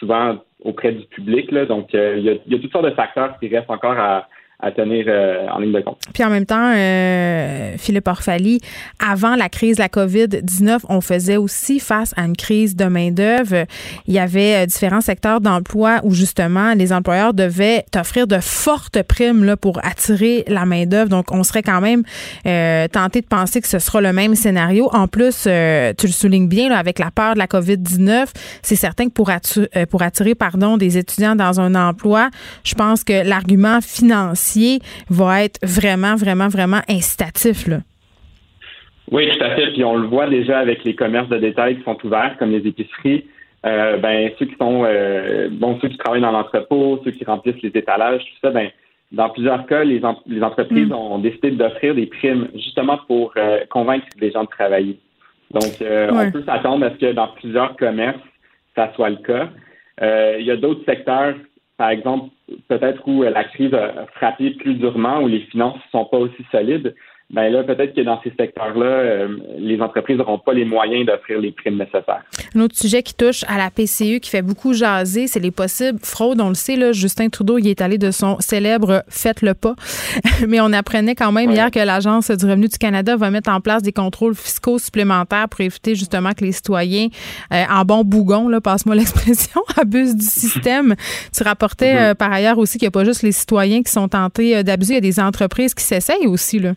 souvent 0.00 0.38
auprès 0.64 0.90
du 0.90 1.06
public? 1.06 1.52
Là, 1.52 1.64
donc 1.64 1.90
il 1.92 2.24
y, 2.24 2.30
a, 2.30 2.34
il 2.46 2.52
y 2.52 2.56
a 2.56 2.58
toutes 2.58 2.72
sortes 2.72 2.86
de 2.86 2.90
facteurs 2.90 3.38
qui 3.38 3.46
restent 3.46 3.70
encore 3.70 3.96
à, 3.96 4.26
à 4.60 4.70
tenir 4.70 5.06
euh, 5.08 5.46
en 5.48 5.58
ligne 5.58 5.72
de 5.72 5.80
compte. 5.80 5.98
Puis 6.12 6.24
en 6.24 6.30
même 6.30 6.46
temps, 6.46 6.72
euh, 6.74 7.74
Philippe 7.76 8.06
Orphalie, 8.06 8.60
avant 9.04 9.34
la 9.34 9.48
crise 9.48 9.76
de 9.76 9.82
la 9.82 9.88
COVID-19, 9.88 10.80
on 10.88 11.00
faisait 11.00 11.36
aussi 11.36 11.80
face 11.80 12.14
à 12.16 12.22
une 12.22 12.36
crise 12.36 12.76
de 12.76 12.84
main-d'œuvre. 12.84 13.66
Il 14.06 14.14
y 14.14 14.18
avait 14.18 14.62
euh, 14.62 14.66
différents 14.66 15.00
secteurs 15.00 15.40
d'emploi 15.40 16.00
où 16.04 16.12
justement 16.12 16.74
les 16.74 16.92
employeurs 16.92 17.34
devaient 17.34 17.84
offrir 17.96 18.26
de 18.26 18.38
fortes 18.38 19.02
primes 19.02 19.44
là, 19.44 19.56
pour 19.56 19.84
attirer 19.84 20.44
la 20.46 20.64
main-d'œuvre. 20.66 21.08
Donc, 21.08 21.32
on 21.32 21.42
serait 21.42 21.62
quand 21.62 21.80
même 21.80 22.02
tenté 22.44 23.20
de 23.20 23.26
penser 23.26 23.60
que 23.60 23.68
ce 23.68 23.78
sera 23.78 24.00
le 24.00 24.12
même 24.12 24.34
scénario. 24.34 24.88
En 24.92 25.08
plus, 25.08 25.42
tu 25.42 25.48
le 26.06 26.12
soulignes 26.12 26.48
bien, 26.48 26.68
là, 26.68 26.78
avec 26.78 26.98
la 26.98 27.10
peur 27.10 27.34
de 27.34 27.38
la 27.38 27.46
COVID-19, 27.46 28.28
c'est 28.62 28.76
certain 28.76 29.06
que 29.06 29.12
pour 29.12 29.30
attirer, 29.30 29.68
pour 29.90 30.02
attirer 30.02 30.34
pardon, 30.34 30.76
des 30.76 30.98
étudiants 30.98 31.36
dans 31.36 31.60
un 31.60 31.74
emploi, 31.74 32.30
je 32.64 32.74
pense 32.74 33.04
que 33.04 33.26
l'argument 33.26 33.80
financier 33.80 34.43
va 35.10 35.44
être 35.44 35.58
vraiment, 35.62 36.16
vraiment, 36.16 36.48
vraiment 36.48 36.80
incitatif. 36.88 37.66
Là. 37.66 37.78
Oui, 39.10 39.28
tout 39.30 39.44
à 39.44 39.50
fait. 39.54 39.72
Puis 39.72 39.84
on 39.84 39.96
le 39.96 40.06
voit 40.06 40.28
déjà 40.28 40.58
avec 40.58 40.84
les 40.84 40.94
commerces 40.94 41.28
de 41.28 41.38
détail 41.38 41.76
qui 41.76 41.84
sont 41.84 41.98
ouverts, 42.04 42.36
comme 42.38 42.50
les 42.50 42.66
épiceries. 42.66 43.26
Euh, 43.66 43.96
ben 43.96 44.30
ceux 44.38 44.44
qui 44.44 44.56
sont 44.56 44.82
euh, 44.84 45.48
bon 45.50 45.78
ceux 45.80 45.88
qui 45.88 45.96
travaillent 45.96 46.20
dans 46.20 46.32
l'entrepôt, 46.32 47.00
ceux 47.02 47.12
qui 47.12 47.24
remplissent 47.24 47.62
les 47.62 47.72
étalages, 47.74 48.20
tout 48.20 48.38
ça, 48.42 48.50
ben 48.50 48.68
dans 49.12 49.30
plusieurs 49.30 49.64
cas, 49.66 49.84
les, 49.84 50.02
les 50.26 50.42
entreprises 50.42 50.88
mm. 50.88 50.92
ont 50.92 51.18
décidé 51.18 51.52
d'offrir 51.52 51.94
des 51.94 52.06
primes 52.06 52.48
justement 52.54 52.98
pour 53.06 53.32
euh, 53.36 53.60
convaincre 53.70 54.06
les 54.20 54.32
gens 54.32 54.44
de 54.44 54.48
travailler. 54.48 54.98
Donc, 55.50 55.72
on 55.80 56.30
peut 56.32 56.42
s'attendre 56.44 56.84
à 56.84 56.90
ce 56.90 56.96
que 56.96 57.12
dans 57.12 57.28
plusieurs 57.28 57.76
commerces, 57.76 58.18
ça 58.74 58.90
soit 58.96 59.10
le 59.10 59.16
cas. 59.16 59.48
il 60.38 60.44
y 60.44 60.50
a 60.50 60.56
d'autres 60.56 60.84
secteurs 60.84 61.34
par 61.76 61.90
exemple, 61.90 62.30
peut-être 62.68 63.06
où 63.06 63.22
la 63.22 63.44
crise 63.44 63.74
a 63.74 64.06
frappé 64.14 64.50
plus 64.50 64.74
durement, 64.74 65.20
où 65.20 65.28
les 65.28 65.40
finances 65.40 65.76
ne 65.76 65.90
sont 65.98 66.04
pas 66.04 66.18
aussi 66.18 66.44
solides, 66.52 66.94
ben 67.34 67.52
là, 67.52 67.64
peut-être 67.64 67.96
que 67.96 68.00
dans 68.00 68.20
ces 68.22 68.32
secteurs-là, 68.38 68.86
euh, 68.86 69.28
les 69.58 69.80
entreprises 69.80 70.18
n'auront 70.18 70.38
pas 70.38 70.52
les 70.52 70.64
moyens 70.64 71.04
d'offrir 71.04 71.40
les 71.40 71.50
primes 71.50 71.78
nécessaires. 71.78 72.22
Un 72.54 72.60
autre 72.60 72.76
sujet 72.76 73.02
qui 73.02 73.12
touche 73.12 73.42
à 73.48 73.58
la 73.58 73.70
PCU, 73.70 74.20
qui 74.20 74.30
fait 74.30 74.40
beaucoup 74.40 74.72
jaser, 74.72 75.26
c'est 75.26 75.40
les 75.40 75.50
possibles 75.50 75.98
fraudes. 76.00 76.40
On 76.40 76.50
le 76.50 76.54
sait, 76.54 76.76
là, 76.76 76.92
Justin 76.92 77.30
Trudeau, 77.30 77.58
il 77.58 77.66
est 77.66 77.80
allé 77.80 77.98
de 77.98 78.12
son 78.12 78.38
célèbre 78.38 79.02
Faites 79.08 79.42
le 79.42 79.54
pas. 79.54 79.74
Mais 80.48 80.60
on 80.60 80.72
apprenait 80.72 81.16
quand 81.16 81.32
même 81.32 81.50
hier 81.50 81.72
que 81.72 81.80
l'Agence 81.80 82.30
du 82.30 82.46
revenu 82.46 82.68
du 82.68 82.78
Canada 82.78 83.16
va 83.16 83.30
mettre 83.30 83.50
en 83.50 83.60
place 83.60 83.82
des 83.82 83.92
contrôles 83.92 84.36
fiscaux 84.36 84.78
supplémentaires 84.78 85.48
pour 85.48 85.60
éviter 85.60 85.96
justement 85.96 86.34
que 86.34 86.44
les 86.44 86.52
citoyens, 86.52 87.08
euh, 87.52 87.64
en 87.68 87.84
bon 87.84 88.04
bougon, 88.04 88.46
là, 88.46 88.60
passe-moi 88.60 88.94
l'expression, 88.94 89.60
abusent 89.76 90.14
du 90.14 90.24
système. 90.24 90.94
Tu 91.36 91.42
rapportais 91.42 91.94
mm-hmm. 91.94 92.10
euh, 92.10 92.14
par 92.14 92.32
ailleurs 92.32 92.58
aussi 92.58 92.78
qu'il 92.78 92.86
n'y 92.86 92.90
a 92.90 92.92
pas 92.92 93.04
juste 93.04 93.22
les 93.22 93.32
citoyens 93.32 93.82
qui 93.82 93.90
sont 93.90 94.06
tentés 94.06 94.62
d'abuser, 94.62 94.92
il 94.92 94.96
y 94.96 94.98
a 94.98 95.00
des 95.00 95.18
entreprises 95.18 95.74
qui 95.74 95.82
s'essayent 95.82 96.28
aussi. 96.28 96.60
Là. 96.60 96.74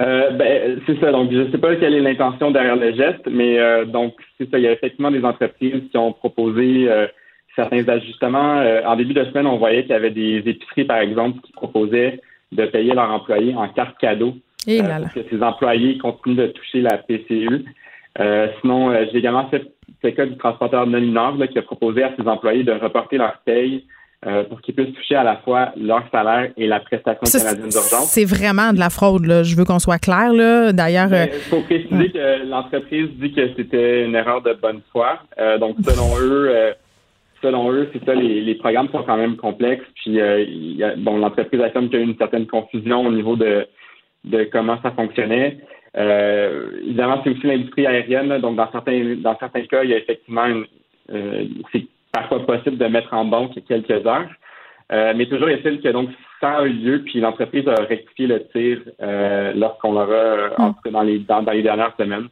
Euh, 0.00 0.30
ben, 0.30 0.80
c'est 0.86 0.98
ça. 1.00 1.10
Donc, 1.10 1.32
je 1.32 1.38
ne 1.38 1.50
sais 1.50 1.58
pas 1.58 1.74
quelle 1.76 1.94
est 1.94 2.00
l'intention 2.00 2.50
derrière 2.50 2.76
le 2.76 2.92
geste, 2.94 3.26
mais 3.28 3.58
euh, 3.58 3.84
donc 3.84 4.14
c'est 4.36 4.48
ça. 4.50 4.58
Il 4.58 4.64
y 4.64 4.68
a 4.68 4.72
effectivement 4.72 5.10
des 5.10 5.24
entreprises 5.24 5.82
qui 5.90 5.98
ont 5.98 6.12
proposé 6.12 6.88
euh, 6.88 7.06
certains 7.56 7.86
ajustements. 7.88 8.58
Euh, 8.58 8.82
en 8.86 8.94
début 8.96 9.14
de 9.14 9.24
semaine, 9.24 9.46
on 9.46 9.58
voyait 9.58 9.82
qu'il 9.82 9.90
y 9.90 9.94
avait 9.94 10.10
des 10.10 10.38
épiceries, 10.46 10.84
par 10.84 10.98
exemple, 10.98 11.40
qui 11.40 11.52
proposaient 11.52 12.20
de 12.52 12.64
payer 12.66 12.94
leurs 12.94 13.10
employés 13.10 13.54
en 13.54 13.68
carte 13.68 13.98
cadeau 13.98 14.34
Et 14.66 14.80
euh, 14.80 14.82
là 14.84 15.00
là. 15.00 15.08
pour 15.12 15.22
que 15.22 15.28
ces 15.28 15.42
employés 15.42 15.98
continuent 15.98 16.36
de 16.36 16.46
toucher 16.46 16.80
la 16.80 16.98
PCU. 16.98 17.64
Euh, 18.20 18.48
sinon, 18.60 18.90
euh, 18.90 19.04
j'ai 19.10 19.18
également 19.18 19.48
fait 19.48 19.64
le 20.02 20.10
cas 20.12 20.26
du 20.26 20.36
transporteur 20.36 20.86
non 20.86 21.38
qui 21.46 21.58
a 21.58 21.62
proposé 21.62 22.04
à 22.04 22.12
ses 22.16 22.26
employés 22.26 22.62
de 22.62 22.72
reporter 22.72 23.18
leur 23.18 23.38
paye 23.44 23.84
euh, 24.26 24.42
pour 24.44 24.60
qu'ils 24.60 24.74
puissent 24.74 24.94
toucher 24.94 25.14
à 25.14 25.22
la 25.22 25.36
fois 25.36 25.70
leur 25.76 26.02
salaire 26.10 26.50
et 26.56 26.66
la 26.66 26.80
prestation 26.80 27.24
Ça, 27.24 27.38
canadienne 27.38 27.68
d'urgence. 27.70 28.10
C'est 28.10 28.24
vraiment 28.24 28.72
de 28.72 28.78
la 28.80 28.90
fraude, 28.90 29.26
là. 29.26 29.44
Je 29.44 29.54
veux 29.54 29.64
qu'on 29.64 29.78
soit 29.78 29.98
clair, 30.00 30.32
là. 30.32 30.72
D'ailleurs, 30.72 31.12
euh, 31.12 31.26
Il 31.32 31.38
faut 31.42 31.60
préciser 31.60 32.10
que 32.10 32.44
l'entreprise 32.48 33.08
dit 33.20 33.32
que 33.32 33.54
c'était 33.56 34.04
une 34.04 34.16
erreur 34.16 34.42
de 34.42 34.54
bonne 34.54 34.80
foi. 34.90 35.20
Euh, 35.38 35.58
donc, 35.58 35.76
selon 35.84 36.16
eux, 36.20 36.48
euh, 36.50 36.72
selon 37.42 37.70
eux, 37.70 37.88
c'est 37.92 38.04
ça, 38.04 38.14
les, 38.14 38.40
les 38.40 38.54
programmes 38.56 38.88
sont 38.90 39.04
quand 39.04 39.16
même 39.16 39.36
complexes. 39.36 39.86
Puis, 39.94 40.16
il 40.16 40.76
y 40.76 40.82
a- 40.82 40.96
bon, 40.96 41.18
l'entreprise 41.18 41.60
affirme 41.60 41.88
qu'il 41.88 42.00
y 42.00 42.02
a 42.02 42.04
eu 42.04 42.08
une 42.08 42.18
certaine 42.18 42.48
confusion 42.48 43.06
au 43.06 43.12
niveau 43.12 43.36
de, 43.36 43.68
de 44.24 44.42
comment 44.50 44.78
ça 44.82 44.90
fonctionnait. 44.90 45.58
Évidemment, 45.94 47.20
c'est 47.22 47.30
aussi 47.30 47.46
l'industrie 47.46 47.86
aérienne. 47.86 48.28
là. 48.28 48.38
donc, 48.40 48.56
dans 48.56 48.70
certains, 48.72 49.14
dans 49.16 49.36
certains 49.38 49.62
cas, 49.66 49.84
il 49.84 49.90
y 49.90 49.94
a 49.94 49.98
effectivement 49.98 50.46
une, 50.46 50.66
c'est 51.72 51.86
parfois 52.18 52.46
possible 52.46 52.78
de 52.78 52.86
mettre 52.86 53.12
en 53.14 53.24
banque 53.24 53.52
quelques 53.66 54.06
heures. 54.06 54.28
Euh, 54.90 55.12
mais 55.14 55.26
toujours 55.26 55.50
est-il 55.50 55.80
que 55.80 55.88
donc 55.88 56.08
ça 56.40 56.58
a 56.58 56.64
eu 56.64 56.72
lieu, 56.72 57.02
puis 57.04 57.20
l'entreprise 57.20 57.66
a 57.68 57.74
rectifié 57.82 58.26
le 58.26 58.46
tir 58.48 58.78
euh, 59.02 59.52
lorsqu'on 59.54 59.92
l'aura, 59.92 60.12
euh, 60.12 60.50
en 60.58 60.72
tout 60.72 60.80
cas 60.82 60.90
dans 60.90 61.02
les 61.02 61.18
dans, 61.18 61.42
dans 61.42 61.52
les 61.52 61.62
dernières 61.62 61.94
semaines. 61.98 62.28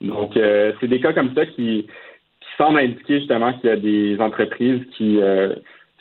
Donc 0.00 0.36
euh, 0.36 0.72
c'est 0.80 0.88
des 0.88 1.00
cas 1.00 1.12
comme 1.12 1.32
ça 1.34 1.46
qui, 1.46 1.86
qui 1.86 2.48
semblent 2.58 2.78
indiquer 2.78 3.20
justement 3.20 3.52
qu'il 3.54 3.70
y 3.70 3.72
a 3.72 3.76
des 3.76 4.20
entreprises 4.20 4.82
qui 4.96 5.20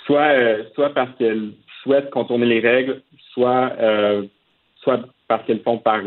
soit 0.06 0.32
soit 0.74 0.90
parce 0.94 1.12
qu'elles 1.18 1.52
souhaitent 1.84 2.10
contourner 2.10 2.48
les 2.48 2.62
règles, 2.62 3.02
soit 3.34 3.72
soit 4.78 5.02
parce 5.28 5.46
qu'elles 5.46 5.62
font 5.62 5.78
par 5.78 6.02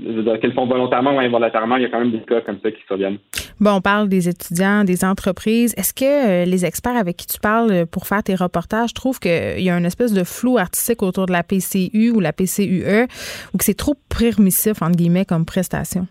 euh, 0.00 0.38
qu'elles 0.38 0.52
font 0.54 0.66
volontairement 0.66 1.14
ou 1.14 1.18
involontairement, 1.20 1.76
il 1.76 1.82
y 1.82 1.86
a 1.86 1.88
quand 1.90 2.00
même 2.00 2.10
des 2.12 2.20
cas 2.20 2.40
comme 2.40 2.58
ça 2.62 2.70
qui 2.70 2.82
surviennent. 2.86 3.18
bon, 3.60 3.72
on 3.76 3.80
parle 3.80 4.08
des 4.08 4.28
étudiants, 4.28 4.84
des 4.84 5.04
entreprises. 5.04 5.74
Est-ce 5.76 5.92
que 5.94 6.04
euh, 6.04 6.44
les 6.44 6.64
experts 6.64 6.96
avec 6.96 7.16
qui 7.16 7.26
tu 7.26 7.38
parles 7.40 7.70
euh, 7.70 7.86
pour 7.86 8.06
faire 8.06 8.22
tes 8.22 8.34
reportages 8.34 8.94
trouvent 8.94 9.20
qu'il 9.20 9.60
y 9.60 9.70
a 9.70 9.76
une 9.78 9.84
espèce 9.86 10.12
de 10.12 10.24
flou 10.24 10.58
artistique 10.58 11.02
autour 11.02 11.26
de 11.26 11.32
la 11.32 11.42
PCU 11.42 12.10
ou 12.10 12.20
la 12.20 12.32
PCUE 12.32 13.06
ou 13.52 13.58
que 13.58 13.64
c'est 13.64 13.74
trop 13.76 13.94
permissif, 14.18 14.82
entre 14.82 14.96
guillemets, 14.96 15.24
comme 15.24 15.44
prestation? 15.44 16.06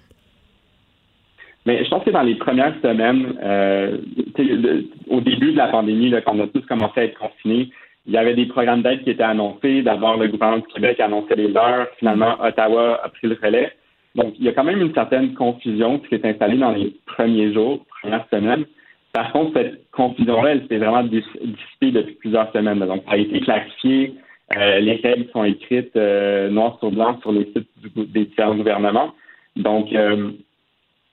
Mais 1.65 1.83
je 1.85 1.89
pense 1.89 2.03
que 2.03 2.09
dans 2.09 2.23
les 2.23 2.35
premières 2.35 2.75
semaines, 2.81 3.35
euh, 3.41 3.97
le- 4.37 4.85
au 5.07 5.21
début 5.21 5.53
de 5.53 5.57
la 5.57 5.69
pandémie, 5.69 6.09
là, 6.09 6.21
quand 6.21 6.35
on 6.37 6.43
a 6.43 6.47
tous 6.47 6.65
commencé 6.65 6.99
à 6.99 7.03
être 7.05 7.17
confinés, 7.17 7.69
il 8.05 8.13
y 8.13 8.17
avait 8.17 8.35
des 8.35 8.47
programmes 8.47 8.81
d'aide 8.81 9.03
qui 9.03 9.11
étaient 9.11 9.23
annoncés. 9.23 9.81
D'abord, 9.81 10.17
le 10.17 10.27
gouvernement 10.27 10.61
du 10.61 10.73
Québec 10.73 10.99
annonçait 10.99 11.35
les 11.35 11.47
leurs. 11.47 11.87
Finalement, 11.99 12.35
Ottawa 12.41 12.99
a 13.03 13.09
pris 13.09 13.27
le 13.27 13.37
relais. 13.41 13.71
Donc, 14.15 14.33
il 14.37 14.45
y 14.45 14.49
a 14.49 14.51
quand 14.51 14.63
même 14.63 14.81
une 14.81 14.93
certaine 14.93 15.33
confusion 15.33 15.99
qui 15.99 16.09
s'est 16.09 16.27
installée 16.27 16.57
dans 16.57 16.71
les 16.71 16.93
premiers 17.05 17.53
jours, 17.53 17.85
premières 18.01 18.27
semaines. 18.29 18.65
Par 19.13 19.31
contre, 19.31 19.53
cette 19.53 19.89
confusion-là, 19.91 20.51
elle 20.51 20.67
s'est 20.67 20.77
vraiment 20.77 21.03
dis- 21.03 21.23
dissipée 21.41 21.91
depuis 21.91 22.15
plusieurs 22.15 22.51
semaines. 22.51 22.79
Donc, 22.79 23.03
ça 23.05 23.13
a 23.13 23.17
été 23.17 23.39
clarifié. 23.39 24.15
Euh, 24.57 24.79
les 24.79 24.95
règles 24.95 25.29
sont 25.31 25.43
écrites 25.43 25.95
euh, 25.95 26.49
noir 26.49 26.77
sur 26.79 26.91
blanc 26.91 27.17
sur 27.21 27.31
les 27.31 27.45
sites 27.45 27.69
des 27.95 28.25
différents 28.25 28.55
gouvernements. 28.55 29.13
Donc, 29.55 29.93
euh, 29.93 30.31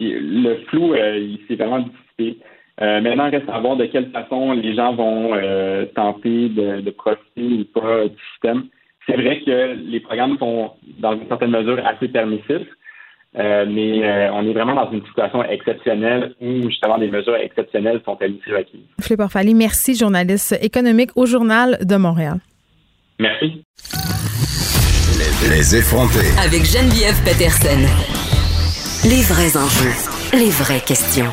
le 0.00 0.54
flou, 0.66 0.94
euh, 0.94 1.18
il 1.18 1.38
s'est 1.46 1.56
vraiment 1.56 1.80
dissipé. 1.80 2.38
Euh, 2.82 3.00
maintenant, 3.00 3.26
il 3.26 3.36
reste 3.36 3.48
à 3.48 3.60
voir 3.60 3.76
de 3.76 3.84
quelle 3.86 4.10
façon 4.10 4.52
les 4.52 4.74
gens 4.74 4.94
vont 4.94 5.34
euh, 5.34 5.84
tenter 5.94 6.48
de, 6.48 6.80
de 6.80 6.90
profiter 6.90 7.42
ou 7.42 7.64
pas 7.78 8.08
du 8.08 8.16
système. 8.32 8.64
C'est 9.06 9.16
vrai 9.16 9.42
que 9.44 9.76
les 9.90 10.00
programmes 10.00 10.38
sont, 10.38 10.70
dans 10.98 11.12
une 11.12 11.28
certaine 11.28 11.50
mesure, 11.50 11.84
assez 11.86 12.08
permissifs, 12.08 12.68
euh, 13.38 13.66
mais 13.68 14.04
euh, 14.04 14.32
on 14.32 14.48
est 14.48 14.52
vraiment 14.52 14.74
dans 14.74 14.90
une 14.90 15.04
situation 15.06 15.44
exceptionnelle 15.44 16.34
où, 16.40 16.68
justement, 16.68 16.98
des 16.98 17.08
mesures 17.08 17.36
exceptionnelles 17.36 18.00
sont 18.04 18.16
aussi 18.16 18.52
requises. 18.52 18.80
Philippe 19.00 19.20
Orfali, 19.20 19.54
merci, 19.54 19.94
journaliste 19.94 20.58
économique 20.62 21.10
au 21.16 21.26
Journal 21.26 21.78
de 21.82 21.96
Montréal. 21.96 22.38
Merci. 23.18 23.62
Les 25.48 25.76
effrontés. 25.76 26.30
Avec 26.38 26.64
Geneviève 26.64 27.18
Peterson. 27.24 27.80
Les 29.08 29.22
vrais 29.22 29.56
enjeux, 29.56 29.96
les 30.32 30.50
vraies 30.50 30.84
questions. 30.84 31.32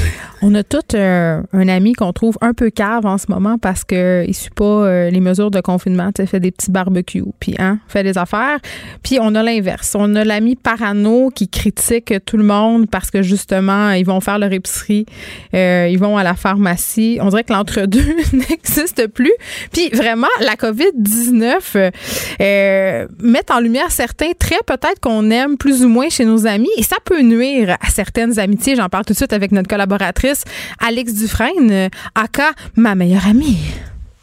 On 0.43 0.55
a 0.55 0.63
tout 0.63 0.95
euh, 0.95 1.41
un 1.53 1.67
ami 1.67 1.93
qu'on 1.93 2.13
trouve 2.13 2.37
un 2.41 2.53
peu 2.53 2.71
cave 2.71 3.05
en 3.05 3.19
ce 3.19 3.27
moment 3.29 3.59
parce 3.59 3.83
que 3.83 4.25
il 4.27 4.33
suit 4.33 4.49
pas 4.49 4.63
euh, 4.63 5.09
les 5.11 5.19
mesures 5.19 5.51
de 5.51 5.61
confinement, 5.61 6.11
tu 6.11 6.25
fait 6.25 6.39
des 6.39 6.49
petits 6.49 6.71
barbecues, 6.71 7.23
puis 7.39 7.55
hein, 7.59 7.77
fait 7.87 8.03
des 8.03 8.17
affaires. 8.17 8.57
Puis 9.03 9.19
on 9.21 9.35
a 9.35 9.43
l'inverse, 9.43 9.95
on 9.97 10.15
a 10.15 10.23
l'ami 10.23 10.55
parano 10.55 11.29
qui 11.29 11.47
critique 11.47 12.13
tout 12.25 12.37
le 12.37 12.43
monde 12.43 12.89
parce 12.89 13.11
que 13.11 13.21
justement 13.21 13.91
ils 13.91 14.05
vont 14.05 14.19
faire 14.19 14.39
leur 14.39 14.51
épicerie, 14.51 15.05
euh, 15.53 15.87
ils 15.91 15.99
vont 15.99 16.17
à 16.17 16.23
la 16.23 16.33
pharmacie. 16.33 17.19
On 17.21 17.29
dirait 17.29 17.43
que 17.43 17.53
l'entre-deux 17.53 18.15
n'existe 18.33 19.07
plus. 19.07 19.33
Puis 19.71 19.89
vraiment 19.89 20.27
la 20.39 20.55
Covid 20.55 20.91
19 20.95 21.75
euh, 21.75 21.89
euh, 22.41 23.07
met 23.21 23.51
en 23.51 23.59
lumière 23.59 23.91
certains 23.91 24.31
traits 24.37 24.65
peut-être 24.65 24.99
qu'on 24.99 25.29
aime 25.29 25.57
plus 25.57 25.83
ou 25.83 25.89
moins 25.89 26.09
chez 26.09 26.25
nos 26.25 26.47
amis 26.47 26.69
et 26.77 26.83
ça 26.83 26.97
peut 27.05 27.21
nuire 27.21 27.77
à 27.79 27.89
certaines 27.91 28.39
amitiés. 28.39 28.75
J'en 28.75 28.89
parle 28.89 29.05
tout 29.05 29.13
de 29.13 29.17
suite 29.17 29.33
avec 29.33 29.51
notre 29.51 29.67
collaboratrice 29.67 30.30
Alex 30.79 31.13
Dufresne, 31.13 31.71
euh, 31.71 31.89
aka 32.15 32.51
ma 32.75 32.95
meilleure 32.95 33.27
amie. 33.27 33.57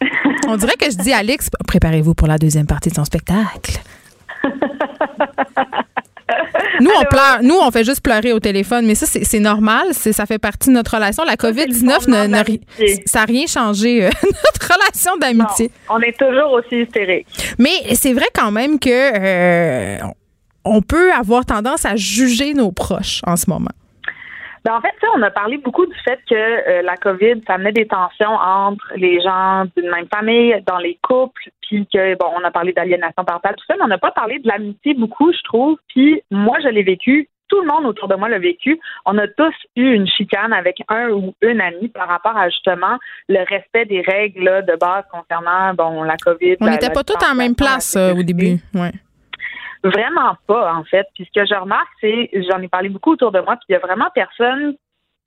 On 0.48 0.56
dirait 0.56 0.76
que 0.78 0.90
je 0.90 0.96
dis 0.96 1.12
Alex, 1.12 1.48
préparez-vous 1.66 2.14
pour 2.14 2.28
la 2.28 2.38
deuxième 2.38 2.66
partie 2.66 2.88
de 2.90 2.94
son 2.94 3.04
spectacle. 3.04 3.80
Nous, 6.80 6.90
on 6.96 7.04
pleure. 7.06 7.38
Nous, 7.42 7.56
on 7.56 7.70
fait 7.70 7.84
juste 7.84 8.02
pleurer 8.02 8.32
au 8.32 8.38
téléphone, 8.38 8.86
mais 8.86 8.94
ça, 8.94 9.06
c'est 9.06 9.40
normal. 9.40 9.88
Ça 9.94 10.26
fait 10.26 10.38
partie 10.38 10.68
de 10.68 10.74
notre 10.74 10.94
relation. 10.94 11.24
La 11.24 11.34
COVID-19, 11.34 12.08
ne- 12.08 12.26
ne 12.28 12.44
ça 13.06 13.20
n'a 13.20 13.24
rien 13.24 13.46
changé, 13.46 14.04
euh, 14.04 14.10
notre 14.22 14.72
relation 14.72 15.16
d'amitié. 15.16 15.70
On 15.88 15.98
est 16.00 16.16
toujours 16.16 16.52
aussi 16.52 16.82
hystérique. 16.82 17.26
Mais 17.58 17.94
c'est 17.94 18.12
vrai 18.12 18.26
quand 18.34 18.50
même 18.52 18.78
que 18.78 18.88
euh, 18.90 19.98
on 20.64 20.82
peut 20.82 21.12
avoir 21.12 21.44
tendance 21.46 21.84
à 21.84 21.96
juger 21.96 22.54
nos 22.54 22.70
proches 22.70 23.22
en 23.26 23.36
ce 23.36 23.48
moment. 23.48 23.70
Ben, 24.64 24.74
en 24.74 24.80
fait, 24.80 24.92
tu 25.00 25.00
sais, 25.00 25.06
on 25.16 25.22
a 25.22 25.30
parlé 25.30 25.58
beaucoup 25.58 25.86
du 25.86 25.94
fait 26.04 26.18
que 26.28 26.34
euh, 26.34 26.82
la 26.82 26.96
COVID, 26.96 27.42
ça 27.46 27.54
amenait 27.54 27.72
des 27.72 27.86
tensions 27.86 28.30
entre 28.30 28.92
les 28.96 29.20
gens 29.20 29.64
d'une 29.76 29.90
même 29.90 30.08
famille, 30.12 30.54
dans 30.66 30.78
les 30.78 30.98
couples, 31.02 31.50
puis 31.62 31.86
que, 31.92 32.16
bon, 32.16 32.26
on 32.36 32.44
a 32.44 32.50
parlé 32.50 32.72
d'aliénation 32.72 33.24
parentale, 33.24 33.54
tout 33.56 33.64
ça, 33.66 33.74
mais 33.76 33.84
on 33.84 33.88
n'a 33.88 33.98
pas 33.98 34.10
parlé 34.10 34.38
de 34.38 34.48
l'amitié 34.48 34.94
beaucoup, 34.94 35.32
je 35.32 35.42
trouve. 35.44 35.78
Puis 35.88 36.22
moi, 36.30 36.58
je 36.62 36.68
l'ai 36.68 36.82
vécu. 36.82 37.28
Tout 37.48 37.62
le 37.62 37.66
monde 37.66 37.86
autour 37.86 38.08
de 38.08 38.14
moi 38.14 38.28
l'a 38.28 38.38
vécu. 38.38 38.78
On 39.06 39.16
a 39.16 39.26
tous 39.26 39.54
eu 39.74 39.94
une 39.94 40.06
chicane 40.06 40.52
avec 40.52 40.82
un 40.88 41.08
ou 41.10 41.34
une 41.40 41.62
amie 41.62 41.88
par 41.88 42.06
rapport 42.06 42.36
à 42.36 42.50
justement 42.50 42.98
le 43.26 43.38
respect 43.38 43.86
des 43.86 44.02
règles 44.02 44.44
là, 44.44 44.60
de 44.60 44.76
base 44.76 45.04
concernant 45.10 45.72
bon 45.72 46.02
la 46.02 46.18
COVID. 46.18 46.56
On 46.60 46.68
n'était 46.68 46.90
pas 46.90 47.04
tous 47.04 47.16
en 47.24 47.34
même 47.34 47.54
place 47.54 47.96
euh, 47.96 48.12
au 48.12 48.22
début. 48.22 48.58
Ouais. 48.74 48.92
Vraiment 49.84 50.36
pas, 50.46 50.74
en 50.74 50.84
fait. 50.84 51.06
Puis 51.14 51.24
ce 51.32 51.40
que 51.40 51.46
je 51.46 51.54
remarque, 51.54 51.88
c'est, 52.00 52.30
j'en 52.50 52.60
ai 52.60 52.68
parlé 52.68 52.88
beaucoup 52.88 53.12
autour 53.12 53.32
de 53.32 53.40
moi, 53.40 53.56
puis 53.56 53.66
il 53.68 53.72
y 53.72 53.76
a 53.76 53.78
vraiment 53.78 54.08
personne 54.14 54.76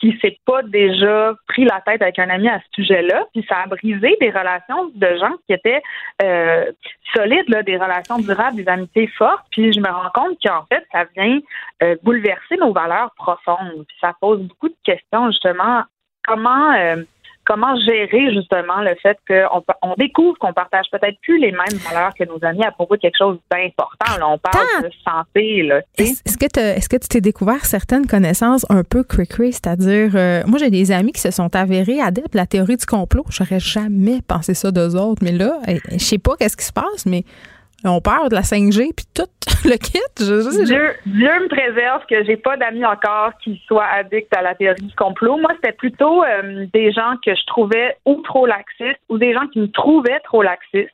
qui 0.02 0.18
s'est 0.20 0.40
pas 0.46 0.64
déjà 0.64 1.36
pris 1.48 1.64
la 1.64 1.80
tête 1.82 2.02
avec 2.02 2.18
un 2.18 2.30
ami 2.30 2.50
à 2.50 2.60
ce 2.60 2.82
sujet-là, 2.82 3.24
puis 3.34 3.46
ça 3.48 3.58
a 3.60 3.68
brisé 3.68 4.18
des 4.20 4.32
relations 4.32 4.90
de 4.96 5.16
gens 5.18 5.34
qui 5.46 5.54
étaient 5.54 5.82
euh, 6.24 6.66
solides, 7.14 7.48
là, 7.50 7.62
des 7.62 7.78
relations 7.78 8.18
durables, 8.18 8.58
des 8.58 8.68
amitiés 8.68 9.08
fortes. 9.08 9.46
Puis 9.52 9.72
je 9.72 9.80
me 9.80 9.88
rends 9.88 10.10
compte 10.14 10.38
qu'en 10.44 10.66
fait, 10.66 10.84
ça 10.92 11.06
vient 11.16 11.40
euh, 11.84 11.96
bouleverser 12.02 12.58
nos 12.58 12.74
valeurs 12.74 13.12
profondes. 13.16 13.86
Puis 13.88 13.98
ça 14.02 14.14
pose 14.20 14.42
beaucoup 14.42 14.70
de 14.70 14.76
questions 14.84 15.30
justement. 15.30 15.84
Comment 16.24 16.74
euh, 16.74 17.04
comment 17.46 17.76
gérer 17.80 18.34
justement 18.34 18.82
le 18.82 18.96
fait 19.02 19.18
qu'on 19.28 19.64
on 19.82 19.96
découvre 19.96 20.38
qu'on 20.38 20.54
partage 20.54 20.86
peut-être 20.92 21.20
plus 21.22 21.40
les 21.40 21.52
mêmes 21.52 21.80
valeurs 21.90 22.14
que 22.14 22.24
nos 22.24 22.40
amis 22.44 22.64
à 22.64 22.72
propos 22.72 22.96
de 22.96 23.02
quelque 23.02 23.18
chose 23.18 23.40
d'important. 23.52 24.18
Là, 24.20 24.30
on 24.30 24.38
parle 24.38 24.84
de 24.84 24.90
santé. 25.06 25.64
Là. 25.64 25.82
Est-ce 25.98 26.22
est-ce 26.26 26.38
que, 26.38 26.60
est-ce 26.60 26.90
que 26.90 26.98
tu 26.98 27.08
t'es 27.08 27.22
découvert 27.22 27.66
certaines 27.66 28.08
connaissances 28.08 28.66
un 28.70 28.84
peu 28.84 29.04
cray 29.04 29.52
c'est-à-dire, 29.52 30.12
euh, 30.16 30.44
moi 30.46 30.60
j'ai 30.60 30.70
des 30.70 30.92
amis 30.92 31.12
qui 31.12 31.22
se 31.22 31.32
sont 31.32 31.56
avérés 31.56 32.00
adeptes 32.00 32.34
de 32.34 32.38
la 32.38 32.46
théorie 32.46 32.78
du 32.78 32.86
complot. 32.86 33.26
J'aurais 33.30 33.60
jamais 33.60 34.22
pensé 34.28 34.54
ça 34.54 34.72
d'eux 34.72 34.96
autres, 34.96 35.24
mais 35.24 35.32
là, 35.32 35.60
eh, 35.68 35.80
je 35.92 35.98
sais 35.98 36.18
pas 36.18 36.36
qu'est-ce 36.38 36.58
qui 36.58 36.66
se 36.66 36.74
passe, 36.74 37.06
mais 37.06 37.24
Ont 37.84 38.00
peur 38.02 38.30
de 38.30 38.36
la 38.36 38.42
5G 38.42 38.94
puis 38.96 39.06
tout 39.14 39.26
le 39.66 39.76
kit. 39.78 40.00
Je, 40.20 40.26
je 40.26 40.52
je- 40.52 40.66
Dieu, 40.66 40.90
Dieu 41.06 41.30
me 41.42 41.48
préserve 41.48 42.06
que 42.08 42.24
j'ai 42.26 42.38
pas 42.38 42.58
d'amis 42.58 42.86
encore 42.86 43.32
qui 43.44 43.62
soient 43.68 43.86
addicts 43.88 44.36
à 44.36 44.42
la 44.42 44.54
théorie 44.56 44.82
du 44.84 44.96
complot. 44.96 45.38
Moi, 45.38 45.52
c'était 45.56 45.72
plutôt 45.76 46.24
euh, 46.24 46.66
des 46.74 46.92
gens 46.92 47.16
que 47.26 47.34
je 47.34 47.46
trouvais 47.48 47.96
ou 48.06 48.22
trop 48.22 48.46
laxistes 48.46 49.00
ou 49.10 49.18
des 49.18 49.34
gens 49.34 49.48
qui 49.48 49.60
me 49.60 49.68
trouvaient 49.72 50.20
trop 50.24 50.42
laxistes. 50.44 50.90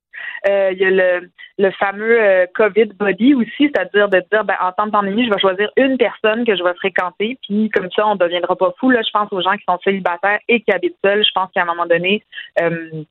Euh, 0.50 0.70
Il 0.72 0.80
y 0.80 0.86
a 0.86 0.90
le, 0.90 1.30
le 1.60 1.72
fameux 1.72 2.20
euh, 2.22 2.46
COVID 2.56 2.86
body 2.98 3.36
aussi, 3.36 3.52
c'est-à-dire 3.72 4.10
de 4.10 4.24
dire, 4.32 4.44
ben, 4.46 4.56
en 4.62 4.72
temps 4.72 4.88
de 4.88 4.92
pandémie, 4.92 5.26
je 5.28 5.32
vais 5.34 5.40
choisir 5.40 5.70
une 5.78 5.98
personne 5.98 6.44
que 6.46 6.56
je 6.56 6.64
vais 6.64 6.74
fréquenter, 6.76 7.38
puis 7.48 7.70
comme 7.70 7.90
ça, 7.96 8.08
on 8.08 8.14
ne 8.16 8.20
deviendra 8.20 8.56
pas 8.56 8.74
fou. 8.80 8.90
Là, 8.90 9.02
je 9.06 9.12
pense 9.12 9.32
aux 9.32 9.42
gens 9.42 9.56
qui 9.58 9.64
sont 9.68 9.78
célibataires 9.84 10.40
et 10.48 10.62
qui 10.62 10.72
habitent 10.72 10.98
seuls. 11.04 11.24
Je 11.24 11.32
pense 11.36 11.50
qu'à 11.54 11.62
un 11.64 11.66
moment 11.66 11.86
donné, 11.86 12.24
euh, 12.62 13.04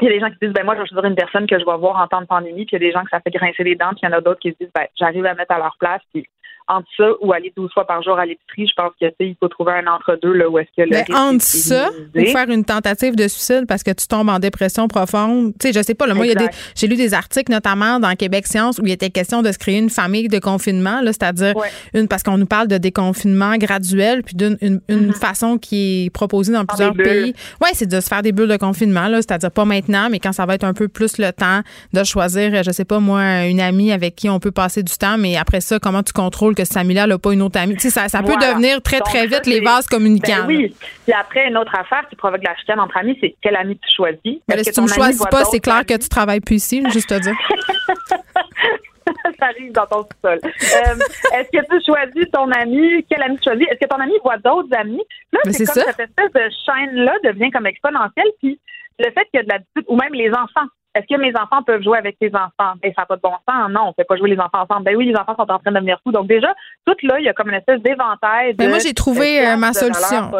il 0.00 0.04
y 0.04 0.08
a 0.08 0.12
des 0.12 0.20
gens 0.20 0.30
qui 0.30 0.36
disent, 0.42 0.52
ben 0.52 0.64
moi, 0.64 0.74
je 0.74 0.82
vais 0.82 0.88
choisir 0.88 1.04
une 1.08 1.14
personne 1.14 1.46
que 1.46 1.58
je 1.58 1.64
vais 1.64 1.76
voir 1.78 1.96
en 1.96 2.06
temps 2.06 2.20
de 2.20 2.26
pandémie, 2.26 2.66
puis 2.66 2.76
il 2.76 2.82
y 2.82 2.86
a 2.86 2.88
des 2.88 2.92
gens 2.92 3.02
que 3.02 3.10
ça 3.10 3.20
fait 3.20 3.30
grincer 3.30 3.64
les 3.64 3.76
dents, 3.76 3.90
puis 3.90 4.00
il 4.02 4.06
y 4.06 4.08
en 4.08 4.16
a 4.16 4.20
d'autres 4.20 4.40
qui 4.40 4.50
se 4.50 4.56
disent, 4.60 4.72
ben, 4.74 4.86
j'arrive 4.98 5.24
à 5.24 5.34
mettre 5.34 5.54
à 5.54 5.58
leur 5.58 5.76
place, 5.78 6.02
puis 6.12 6.26
entre 6.68 6.88
ça 6.96 7.04
ou 7.20 7.32
aller 7.32 7.52
12 7.56 7.70
fois 7.72 7.86
par 7.86 8.02
jour 8.02 8.18
à 8.18 8.26
l'épicerie, 8.26 8.66
je 8.66 8.74
pense 8.74 8.92
que, 9.00 9.06
il 9.20 9.36
faut 9.38 9.48
trouver 9.48 9.72
un 9.72 9.86
entre-deux, 9.86 10.32
là, 10.32 10.48
où 10.48 10.58
est-ce 10.58 10.70
que 10.76 10.82
le 10.82 10.90
Mais 10.90 11.04
entre 11.14 11.44
ça 11.44 11.90
ou 12.14 12.24
faire 12.24 12.50
une 12.50 12.64
tentative 12.64 13.14
de 13.14 13.28
suicide 13.28 13.66
parce 13.68 13.82
que 13.82 13.92
tu 13.92 14.08
tombes 14.08 14.28
en 14.28 14.38
dépression 14.38 14.88
profonde, 14.88 15.52
tu 15.60 15.68
sais, 15.68 15.72
je 15.72 15.82
sais 15.82 15.94
pas. 15.94 16.06
Là, 16.06 16.14
moi, 16.14 16.26
il 16.26 16.30
y 16.30 16.32
a 16.32 16.34
des, 16.34 16.44
Exact. 16.44 16.72
j'ai 16.76 16.86
lu 16.86 16.96
des 16.96 17.14
articles 17.14 17.52
notamment 17.52 18.00
dans 18.00 18.14
Québec 18.14 18.46
Science 18.46 18.78
où 18.78 18.86
il 18.86 18.92
était 18.92 19.10
question 19.10 19.42
de 19.42 19.52
se 19.52 19.58
créer 19.58 19.78
une 19.78 19.90
famille 19.90 20.28
de 20.28 20.38
confinement, 20.38 21.00
là, 21.00 21.12
c'est-à-dire 21.12 21.54
une 21.94 22.08
parce 22.08 22.22
qu'on 22.22 22.38
nous 22.38 22.46
parle 22.46 22.68
de 22.68 22.78
déconfinement 22.78 23.56
graduel, 23.56 24.22
puis 24.22 24.34
d'une 24.34 24.56
une, 24.60 24.80
une 24.88 25.12
façon 25.12 25.58
qui 25.58 26.06
est 26.06 26.10
proposée 26.10 26.52
dans 26.52 26.64
plusieurs 26.64 26.86
Mm-hmm. 26.96 27.02
pays. 27.02 27.34
Ouais, 27.62 27.70
c'est 27.72 27.86
de 27.86 28.00
se 28.00 28.08
faire 28.08 28.22
des 28.22 28.32
bulles 28.32 28.48
de 28.48 28.56
confinement, 28.56 29.08
là, 29.08 29.18
c'est-à-dire 29.18 29.50
pas 29.50 29.64
maintenant, 29.64 30.08
mais 30.10 30.18
quand 30.18 30.32
ça 30.32 30.46
va 30.46 30.54
être 30.54 30.64
un 30.64 30.74
peu 30.74 30.88
plus 30.88 31.18
le 31.18 31.32
temps 31.32 31.60
de 31.92 32.04
choisir, 32.04 32.62
je 32.62 32.70
sais 32.70 32.84
pas 32.84 33.00
moi, 33.00 33.44
une 33.46 33.60
amie 33.60 33.92
avec 33.92 34.16
qui 34.16 34.28
on 34.28 34.40
peut 34.40 34.50
passer 34.50 34.82
du 34.82 34.96
temps, 34.96 35.18
mais 35.18 35.36
après 35.36 35.60
ça, 35.60 35.78
comment 35.78 36.02
tu 36.02 36.12
contrôles 36.12 36.54
que 36.56 36.64
cette 36.64 36.76
amie-là 36.76 37.06
n'a 37.06 37.18
pas 37.18 37.32
une 37.32 37.42
autre 37.42 37.60
amie. 37.60 37.74
Tu 37.74 37.82
sais, 37.82 37.90
ça, 37.90 38.08
ça 38.08 38.22
peut 38.22 38.36
devenir 38.36 38.82
très, 38.82 38.98
Donc, 38.98 39.08
très 39.08 39.28
ça, 39.28 39.36
vite 39.36 39.46
les 39.46 39.60
vases 39.60 39.86
communicants. 39.86 40.46
Ben 40.46 40.46
oui. 40.46 40.74
Puis 41.04 41.12
après, 41.12 41.48
une 41.48 41.56
autre 41.56 41.74
affaire 41.74 42.06
qui 42.08 42.16
provoque 42.16 42.42
la 42.42 42.56
chicane 42.56 42.80
entre 42.80 42.96
amis, 42.96 43.16
c'est 43.20 43.34
quel 43.40 43.56
ami 43.56 43.78
tu 43.78 43.94
choisis? 43.94 44.40
Mais 44.48 44.56
là, 44.56 44.64
si 44.64 44.72
tu 44.72 44.80
me 44.80 44.86
ton 44.86 44.92
ami 44.92 45.02
choisis 45.02 45.26
pas, 45.30 45.44
c'est 45.44 45.60
clair 45.60 45.84
que 45.86 45.96
tu 45.96 46.08
travailles 46.08 46.40
plus 46.40 46.56
ici, 46.56 46.82
juste 46.90 47.08
te 47.08 47.20
dire. 47.20 47.34
ça 49.38 49.46
arrive 49.46 49.72
dans 49.72 49.86
ton 49.86 50.02
sous-sol. 50.02 50.40
Euh, 50.44 50.94
Est-ce 51.34 51.50
que 51.50 51.64
tu 51.70 51.84
choisis 51.84 52.30
ton 52.32 52.50
ami? 52.50 53.04
Quel 53.08 53.22
ami 53.22 53.36
tu 53.38 53.44
choisis? 53.44 53.66
Est-ce 53.70 53.78
que 53.78 53.88
ton 53.88 54.00
ami 54.00 54.12
voit 54.22 54.38
d'autres 54.38 54.74
amis? 54.76 55.02
Là, 55.32 55.40
c'est 55.44 55.52
c'est 55.52 55.64
comme 55.66 55.74
ça. 55.74 55.92
cette 55.92 56.00
espèce 56.08 56.32
de 56.32 56.48
chaîne-là 56.64 57.14
devient 57.24 57.50
comme 57.50 57.66
exponentielle. 57.66 58.30
Puis 58.42 58.58
le 58.98 59.10
fait 59.12 59.24
qu'il 59.30 59.34
y 59.34 59.38
a 59.38 59.42
de 59.42 59.48
la 59.48 59.58
dispute, 59.58 59.84
ou 59.88 59.96
même 59.96 60.14
les 60.14 60.30
enfants. 60.30 60.66
Est-ce 60.96 61.14
que 61.14 61.20
mes 61.20 61.32
enfants 61.36 61.62
peuvent 61.62 61.82
jouer 61.82 61.98
avec 61.98 62.18
tes 62.18 62.30
enfants? 62.34 62.72
Ben, 62.82 62.90
ça 62.96 63.02
n'a 63.02 63.06
pas 63.06 63.16
de 63.16 63.20
bon 63.20 63.32
sens. 63.46 63.70
Non, 63.70 63.82
on 63.84 63.88
ne 63.88 63.92
fait 63.92 64.04
pas 64.04 64.16
jouer 64.16 64.30
les 64.30 64.38
enfants 64.38 64.62
ensemble. 64.62 64.84
Ben 64.84 64.96
oui, 64.96 65.04
les 65.04 65.14
enfants 65.14 65.34
sont 65.36 65.42
en 65.42 65.58
train 65.58 65.70
de 65.70 65.74
devenir 65.74 65.98
fous. 66.02 66.10
Donc 66.10 66.26
déjà, 66.26 66.54
tout 66.86 66.94
là, 67.02 67.18
il 67.18 67.26
y 67.26 67.28
a 67.28 67.34
comme 67.34 67.50
une 67.50 67.56
espèce 67.56 67.82
d'éventail 67.82 68.54
de 68.54 68.62
Mais 68.62 68.68
moi, 68.68 68.78
j'ai 68.78 68.94
trouvé 68.94 69.46
euh, 69.46 69.56
ma 69.58 69.74
solution. 69.74 70.30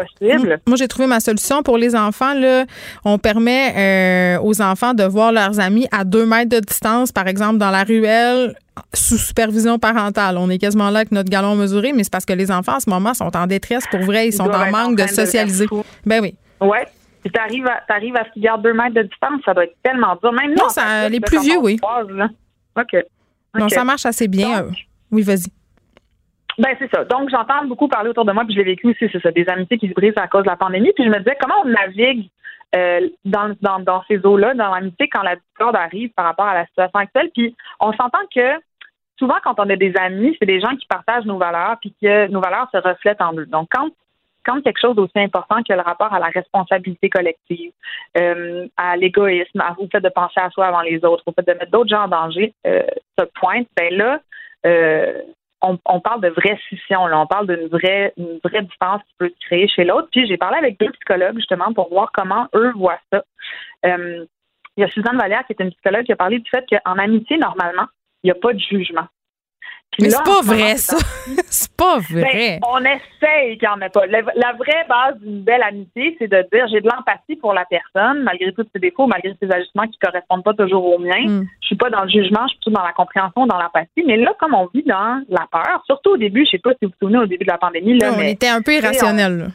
Moi, 0.65 0.75
j'ai 0.77 0.87
trouvé 0.87 1.07
ma 1.07 1.19
solution 1.19 1.61
pour 1.61 1.77
les 1.77 1.95
enfants. 1.95 2.33
Là, 2.33 2.65
on 3.05 3.19
permet 3.19 4.37
euh, 4.37 4.41
aux 4.41 4.59
enfants 4.61 4.95
de 4.95 5.03
voir 5.03 5.31
leurs 5.31 5.59
amis 5.59 5.87
à 5.91 6.03
deux 6.03 6.25
mètres 6.25 6.49
de 6.49 6.59
distance, 6.59 7.11
par 7.11 7.27
exemple, 7.27 7.59
dans 7.59 7.69
la 7.69 7.83
ruelle, 7.83 8.55
sous 8.95 9.17
supervision 9.19 9.77
parentale. 9.77 10.39
On 10.39 10.49
est 10.49 10.57
quasiment 10.57 10.89
là 10.89 10.99
avec 10.99 11.11
notre 11.11 11.29
galon 11.29 11.53
mesuré, 11.55 11.93
mais 11.93 12.03
c'est 12.03 12.11
parce 12.11 12.25
que 12.25 12.33
les 12.33 12.51
enfants, 12.51 12.77
en 12.77 12.79
ce 12.79 12.89
moment, 12.89 13.13
sont 13.13 13.35
en 13.37 13.45
détresse 13.45 13.85
pour 13.91 13.99
vrai. 13.99 14.25
Ils, 14.25 14.29
Ils 14.29 14.33
sont 14.33 14.49
en 14.49 14.71
manque 14.71 14.97
de 14.97 15.05
socialiser. 15.05 15.67
ben 16.03 16.19
oui. 16.21 16.33
Ouais. 16.59 16.87
Puis 17.27 17.31
t'arrives 17.31 17.67
à, 17.67 17.81
t'arrives 17.87 18.15
à 18.15 18.25
ce 18.25 18.31
qu'ils 18.31 18.43
gardent 18.43 18.61
deux 18.63 18.73
mètres 18.73 18.93
de 18.95 19.03
distance, 19.03 19.41
ça 19.45 19.53
doit 19.53 19.65
être 19.65 19.75
tellement 19.83 20.15
dur. 20.21 20.31
Même 20.31 20.53
Non, 20.55 20.69
ça- 20.69 21.09
les 21.09 21.19
plus 21.19 21.39
vieux, 21.41 21.57
oui. 21.59 21.75
se 21.77 21.81
croise, 21.81 22.09
là. 22.09 22.27
OK. 22.79 22.93
Non, 23.55 23.65
OK. 23.65 23.71
ça 23.71 23.83
marche 23.83 24.05
assez 24.05 24.27
bien. 24.27 24.63
Euh, 24.63 24.69
Oui, 25.11 25.21
vas-y. 25.23 25.51
Ben 26.59 26.75
c'est 26.79 26.89
ça. 26.91 27.03
Donc 27.05 27.29
j'entends 27.29 27.65
beaucoup 27.65 27.87
parler 27.87 28.09
autour 28.09 28.25
de 28.25 28.31
moi, 28.31 28.43
puis 28.43 28.53
je 28.53 28.59
l'ai 28.59 28.65
vécu 28.65 28.87
aussi, 28.87 29.07
c'est 29.11 29.21
ça, 29.21 29.31
des 29.31 29.47
amitiés 29.47 29.77
qui 29.77 29.89
se 29.89 29.93
brisent 29.93 30.17
à 30.17 30.27
cause 30.27 30.43
de 30.43 30.49
la 30.49 30.55
pandémie. 30.55 30.91
Puis 30.95 31.03
je 31.05 31.09
me 31.09 31.17
disais 31.19 31.37
comment 31.39 31.53
on 31.63 31.69
navigue 31.69 32.29
euh, 32.75 33.07
dans, 33.25 33.55
dans, 33.61 33.79
dans 33.79 34.03
ces 34.07 34.17
eaux-là, 34.25 34.53
dans 34.55 34.73
l'amitié, 34.73 35.07
quand 35.07 35.21
la 35.21 35.35
discorde 35.35 35.75
arrive 35.75 36.09
par 36.15 36.25
rapport 36.25 36.47
à 36.47 36.55
la 36.55 36.65
situation 36.65 36.99
actuelle? 36.99 37.29
Puis 37.35 37.55
on 37.79 37.93
s'entend 37.93 38.19
que 38.33 38.53
souvent 39.19 39.35
quand 39.43 39.53
on 39.59 39.69
a 39.69 39.75
des 39.75 39.93
amis, 39.97 40.35
c'est 40.39 40.45
des 40.47 40.59
gens 40.59 40.75
qui 40.75 40.87
partagent 40.87 41.25
nos 41.25 41.37
valeurs, 41.37 41.77
puis 41.79 41.93
que 42.01 42.27
nos 42.29 42.41
valeurs 42.41 42.67
se 42.71 42.77
reflètent 42.77 43.21
en 43.21 43.33
eux. 43.37 43.45
Donc 43.45 43.67
quand 43.71 43.89
quand 44.47 44.61
quelque 44.61 44.79
chose 44.79 44.95
d'aussi 44.95 45.19
important 45.19 45.61
que 45.61 45.73
le 45.73 45.81
rapport 45.81 46.13
à 46.13 46.19
la 46.19 46.27
responsabilité 46.27 47.09
collective, 47.09 47.71
euh, 48.17 48.67
à 48.77 48.95
l'égoïsme, 48.95 49.61
au 49.77 49.87
fait 49.91 49.99
de 49.99 50.09
penser 50.09 50.39
à 50.39 50.49
soi 50.49 50.67
avant 50.67 50.81
les 50.81 51.03
autres, 51.03 51.23
au 51.25 51.33
fait 51.33 51.45
de 51.45 51.53
mettre 51.53 51.71
d'autres 51.71 51.89
gens 51.89 52.03
en 52.03 52.07
danger, 52.07 52.53
euh, 52.65 52.83
se 53.19 53.25
pointe, 53.35 53.67
ben 53.75 53.93
là, 53.93 54.21
euh, 54.65 55.21
on, 55.61 55.99
parle 55.99 56.21
de 56.21 56.29
vraie 56.29 56.57
scission, 56.67 57.07
là. 57.07 57.19
on 57.19 57.25
parle 57.25 57.47
d'une 57.47 57.67
vraie, 57.67 58.13
une 58.17 58.39
vraie 58.43 58.61
distance 58.61 59.01
qui 59.07 59.13
peut 59.17 59.29
se 59.29 59.45
créer 59.47 59.67
chez 59.67 59.83
l'autre. 59.83 60.07
Puis 60.11 60.27
j'ai 60.27 60.37
parlé 60.37 60.57
avec 60.57 60.79
deux 60.79 60.91
psychologues 60.91 61.35
justement 61.35 61.73
pour 61.73 61.89
voir 61.89 62.11
comment 62.13 62.47
eux 62.55 62.71
voient 62.75 62.99
ça. 63.11 63.23
Euh, 63.85 64.25
il 64.77 64.81
y 64.81 64.83
a 64.83 64.89
Suzanne 64.89 65.17
Vallière 65.17 65.43
qui 65.45 65.53
est 65.53 65.63
une 65.63 65.71
psychologue 65.71 66.05
qui 66.05 66.11
a 66.11 66.15
parlé 66.15 66.39
du 66.39 66.49
fait 66.49 66.63
qu'en 66.69 66.97
amitié, 66.97 67.37
normalement, 67.37 67.87
il 68.23 68.27
n'y 68.27 68.31
a 68.31 68.35
pas 68.35 68.53
de 68.53 68.59
jugement. 68.59 69.07
Mais 69.99 70.09
c'est 70.09 70.23
pas 70.23 70.41
vrai, 70.43 70.77
ça. 70.77 70.97
c'est 71.47 71.75
pas 71.75 71.97
vrai. 71.99 72.59
ben, 72.61 72.69
on 72.71 72.79
essaye 72.81 73.57
qu'il 73.57 73.67
n'y 73.67 73.67
en 73.67 73.81
ait 73.81 73.89
pas. 73.89 74.05
La, 74.05 74.21
la 74.21 74.53
vraie 74.53 74.85
base 74.87 75.19
d'une 75.21 75.41
belle 75.41 75.63
amitié, 75.63 76.15
c'est 76.19 76.27
de 76.27 76.45
dire 76.51 76.67
j'ai 76.71 76.81
de 76.81 76.87
l'empathie 76.87 77.35
pour 77.35 77.53
la 77.53 77.65
personne, 77.65 78.23
malgré 78.23 78.53
tous 78.53 78.65
ses 78.73 78.79
défauts, 78.79 79.07
malgré 79.07 79.35
ses 79.41 79.51
ajustements 79.51 79.87
qui 79.87 79.97
ne 80.01 80.07
correspondent 80.07 80.43
pas 80.43 80.53
toujours 80.53 80.85
aux 80.85 80.99
miens. 80.99 81.25
Mm. 81.27 81.47
Je 81.61 81.65
suis 81.65 81.75
pas 81.75 81.89
dans 81.89 82.03
le 82.03 82.09
jugement, 82.09 82.41
je 82.43 82.49
suis 82.49 82.59
plutôt 82.59 82.77
dans 82.77 82.85
la 82.85 82.93
compréhension, 82.93 83.47
dans 83.47 83.59
l'empathie. 83.59 84.03
Mais 84.05 84.17
là, 84.17 84.33
comme 84.39 84.53
on 84.53 84.67
vit 84.73 84.83
dans 84.83 85.23
la 85.29 85.47
peur, 85.51 85.83
surtout 85.85 86.11
au 86.11 86.17
début, 86.17 86.45
je 86.45 86.51
sais 86.51 86.59
pas 86.59 86.71
si 86.71 86.85
vous 86.85 86.91
vous 86.91 87.05
souvenez 87.07 87.19
au 87.19 87.25
début 87.25 87.45
de 87.45 87.51
la 87.51 87.57
pandémie, 87.57 87.97
là, 87.97 88.11
on 88.13 88.17
mais, 88.17 88.31
était 88.31 88.49
un 88.49 88.61
peu 88.61 88.73
irrationnel. 88.73 89.49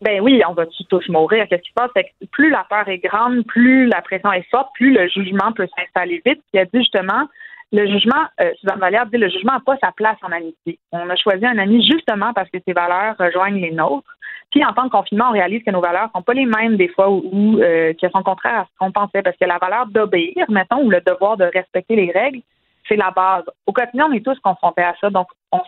ben 0.00 0.20
oui, 0.20 0.40
on 0.48 0.52
va 0.52 0.64
tous 0.88 1.08
mourir? 1.08 1.46
Qu'est-ce 1.48 1.62
qui 1.62 1.70
se 1.70 1.74
passe? 1.74 1.90
Que 1.94 2.26
plus 2.30 2.50
la 2.50 2.64
peur 2.68 2.88
est 2.88 2.98
grande, 2.98 3.44
plus 3.46 3.86
la 3.86 4.00
pression 4.00 4.32
est 4.32 4.48
forte, 4.48 4.68
plus 4.74 4.92
le 4.92 5.08
jugement 5.08 5.52
peut 5.52 5.66
s'installer 5.76 6.22
vite. 6.24 6.40
Puis 6.52 6.60
elle 6.60 6.68
dit 6.72 6.80
justement, 6.80 7.26
le 7.72 7.86
jugement, 7.86 8.24
euh, 8.40 8.50
Suzanne 8.60 8.78
Vallière 8.78 9.06
dit, 9.06 9.18
le 9.18 9.28
jugement 9.28 9.52
n'a 9.52 9.60
pas 9.60 9.76
sa 9.82 9.92
place 9.92 10.16
en 10.22 10.32
amitié. 10.32 10.78
On 10.92 11.08
a 11.10 11.16
choisi 11.16 11.44
un 11.44 11.58
ami 11.58 11.84
justement 11.86 12.32
parce 12.32 12.48
que 12.50 12.58
ses 12.66 12.72
valeurs 12.72 13.14
rejoignent 13.18 13.60
les 13.60 13.72
nôtres. 13.72 14.08
Puis 14.50 14.64
en 14.64 14.72
temps 14.72 14.86
de 14.86 14.90
confinement, 14.90 15.26
on 15.28 15.32
réalise 15.32 15.62
que 15.62 15.70
nos 15.70 15.82
valeurs 15.82 16.08
sont 16.14 16.22
pas 16.22 16.32
les 16.32 16.46
mêmes 16.46 16.76
des 16.76 16.88
fois 16.88 17.10
ou, 17.10 17.60
euh, 17.60 17.92
qu'elles 17.94 18.10
sont 18.10 18.22
contraires 18.22 18.60
à 18.60 18.64
ce 18.64 18.78
qu'on 18.78 18.92
pensait. 18.92 19.22
Parce 19.22 19.36
que 19.36 19.44
la 19.44 19.58
valeur 19.58 19.86
d'obéir, 19.86 20.46
mettons, 20.48 20.82
ou 20.82 20.90
le 20.90 21.02
devoir 21.02 21.36
de 21.36 21.44
respecter 21.44 21.96
les 21.96 22.10
règles, 22.10 22.40
c'est 22.88 22.96
la 22.96 23.10
base. 23.10 23.44
Au 23.66 23.72
quotidien, 23.72 24.06
on 24.08 24.12
est 24.12 24.24
tous 24.24 24.38
confrontés 24.40 24.82
à 24.82 24.94
ça. 24.98 25.10
Donc, 25.10 25.28
on 25.52 25.60
on 25.60 25.62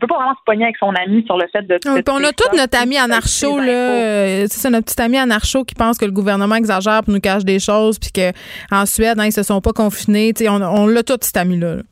peut 0.00 0.06
pas 0.08 0.16
vraiment 0.16 0.34
se 0.34 0.40
pogner 0.44 0.64
avec 0.64 0.76
son 0.78 0.92
ami 0.94 1.22
sur 1.26 1.36
le 1.36 1.46
fait 1.52 1.62
de. 1.62 1.74
Oui, 1.86 2.02
puis 2.02 2.14
on 2.14 2.24
a 2.24 2.32
tout 2.32 2.56
notre 2.56 2.78
ami 2.80 2.96
anarcho, 2.98 3.58
là. 3.60 3.66
euh, 3.72 4.46
C'est 4.50 4.70
notre 4.70 4.86
petit 4.86 5.00
ami 5.00 5.16
anarcho 5.18 5.64
qui 5.64 5.74
pense 5.74 5.98
que 5.98 6.04
le 6.04 6.10
gouvernement 6.12 6.56
exagère 6.56 7.02
pour 7.04 7.12
nous 7.14 7.20
cacher 7.20 7.44
des 7.44 7.58
choses, 7.60 7.98
puis 7.98 8.10
qu'en 8.12 8.86
Suède, 8.86 9.20
hein, 9.20 9.26
ils 9.26 9.32
se 9.32 9.42
sont 9.44 9.60
pas 9.60 9.72
confinés. 9.72 10.32
Tu 10.32 10.44
sais, 10.44 10.50
On, 10.50 10.54
on 10.56 10.86
l'a 10.86 11.02
tout, 11.02 11.16
cet 11.20 11.36
ami-là. 11.36 11.76
là. 11.76 11.82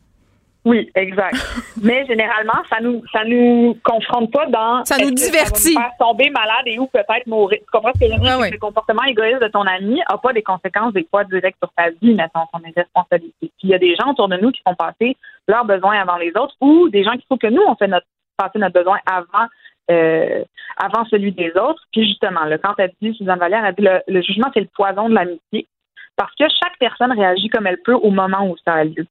Oui, 0.69 0.90
exact. 0.95 1.35
Mais 1.82 2.05
généralement, 2.05 2.61
ça 2.69 2.78
nous 2.81 3.03
ça 3.11 3.24
nous 3.24 3.74
confronte 3.82 4.31
pas 4.31 4.45
dans 4.47 4.85
Ça 4.85 4.99
nous 4.99 5.12
divertit. 5.12 5.73
va 5.73 5.81
nous 5.81 5.86
faire 5.86 5.97
tomber 5.99 6.28
malade 6.28 6.66
et 6.66 6.78
ou 6.78 6.86
peut-être 6.89 7.27
mourir. 7.27 7.59
Tu 7.61 7.70
comprends 7.73 7.90
ce 7.95 8.01
que 8.01 8.07
je 8.07 8.12
veux 8.12 8.20
dire? 8.20 8.39
C'est 8.43 8.49
que 8.51 8.55
Le 8.55 8.61
comportement 8.61 9.05
égoïste 9.05 9.40
de 9.40 9.49
ton 9.49 9.62
ami 9.62 10.03
n'a 10.11 10.19
pas 10.19 10.35
des 10.35 10.43
conséquences 10.43 10.93
des 10.93 11.07
fois 11.11 11.24
directes 11.24 11.57
sur 11.62 11.73
ta 11.74 11.89
vie, 11.89 12.12
mettons, 12.15 12.45
son 12.53 12.61
responsabilité. 12.77 13.32
Puis 13.40 13.53
il 13.62 13.70
y 13.70 13.74
a 13.74 13.78
des 13.78 13.97
gens 13.97 14.11
autour 14.11 14.28
de 14.28 14.36
nous 14.36 14.51
qui 14.51 14.61
font 14.62 14.74
passer 14.74 15.16
leurs 15.47 15.65
besoins 15.65 15.99
avant 16.01 16.16
les 16.19 16.32
autres 16.36 16.55
ou 16.61 16.90
des 16.90 17.03
gens 17.03 17.12
qui 17.12 17.24
trouvent 17.24 17.39
que 17.39 17.47
nous, 17.47 17.62
on 17.66 17.74
fait 17.74 17.89
notre 17.89 18.07
passer 18.36 18.59
notre 18.59 18.74
besoin 18.74 18.99
avant 19.07 19.49
euh, 19.90 20.45
avant 20.77 21.07
celui 21.07 21.32
des 21.32 21.51
autres. 21.57 21.82
Puis 21.93 22.07
justement, 22.07 22.45
là, 22.45 22.59
quand 22.59 22.74
elle 22.77 22.93
dit, 23.01 23.15
Suzanne 23.15 23.39
Vallière, 23.39 23.65
elle 23.65 23.74
dit 23.74 23.82
le, 23.82 24.01
le 24.07 24.20
jugement, 24.20 24.51
c'est 24.53 24.61
le 24.61 24.69
poison 24.74 25.09
de 25.09 25.15
l'amitié. 25.15 25.66
Parce 26.15 26.35
que 26.35 26.45
chaque 26.62 26.77
personne 26.78 27.12
réagit 27.12 27.49
comme 27.49 27.66
elle 27.66 27.81
peut 27.81 27.95
au 27.95 28.11
moment 28.11 28.47
où 28.47 28.57
ça 28.66 28.74
a 28.74 28.85
lieu 28.85 29.07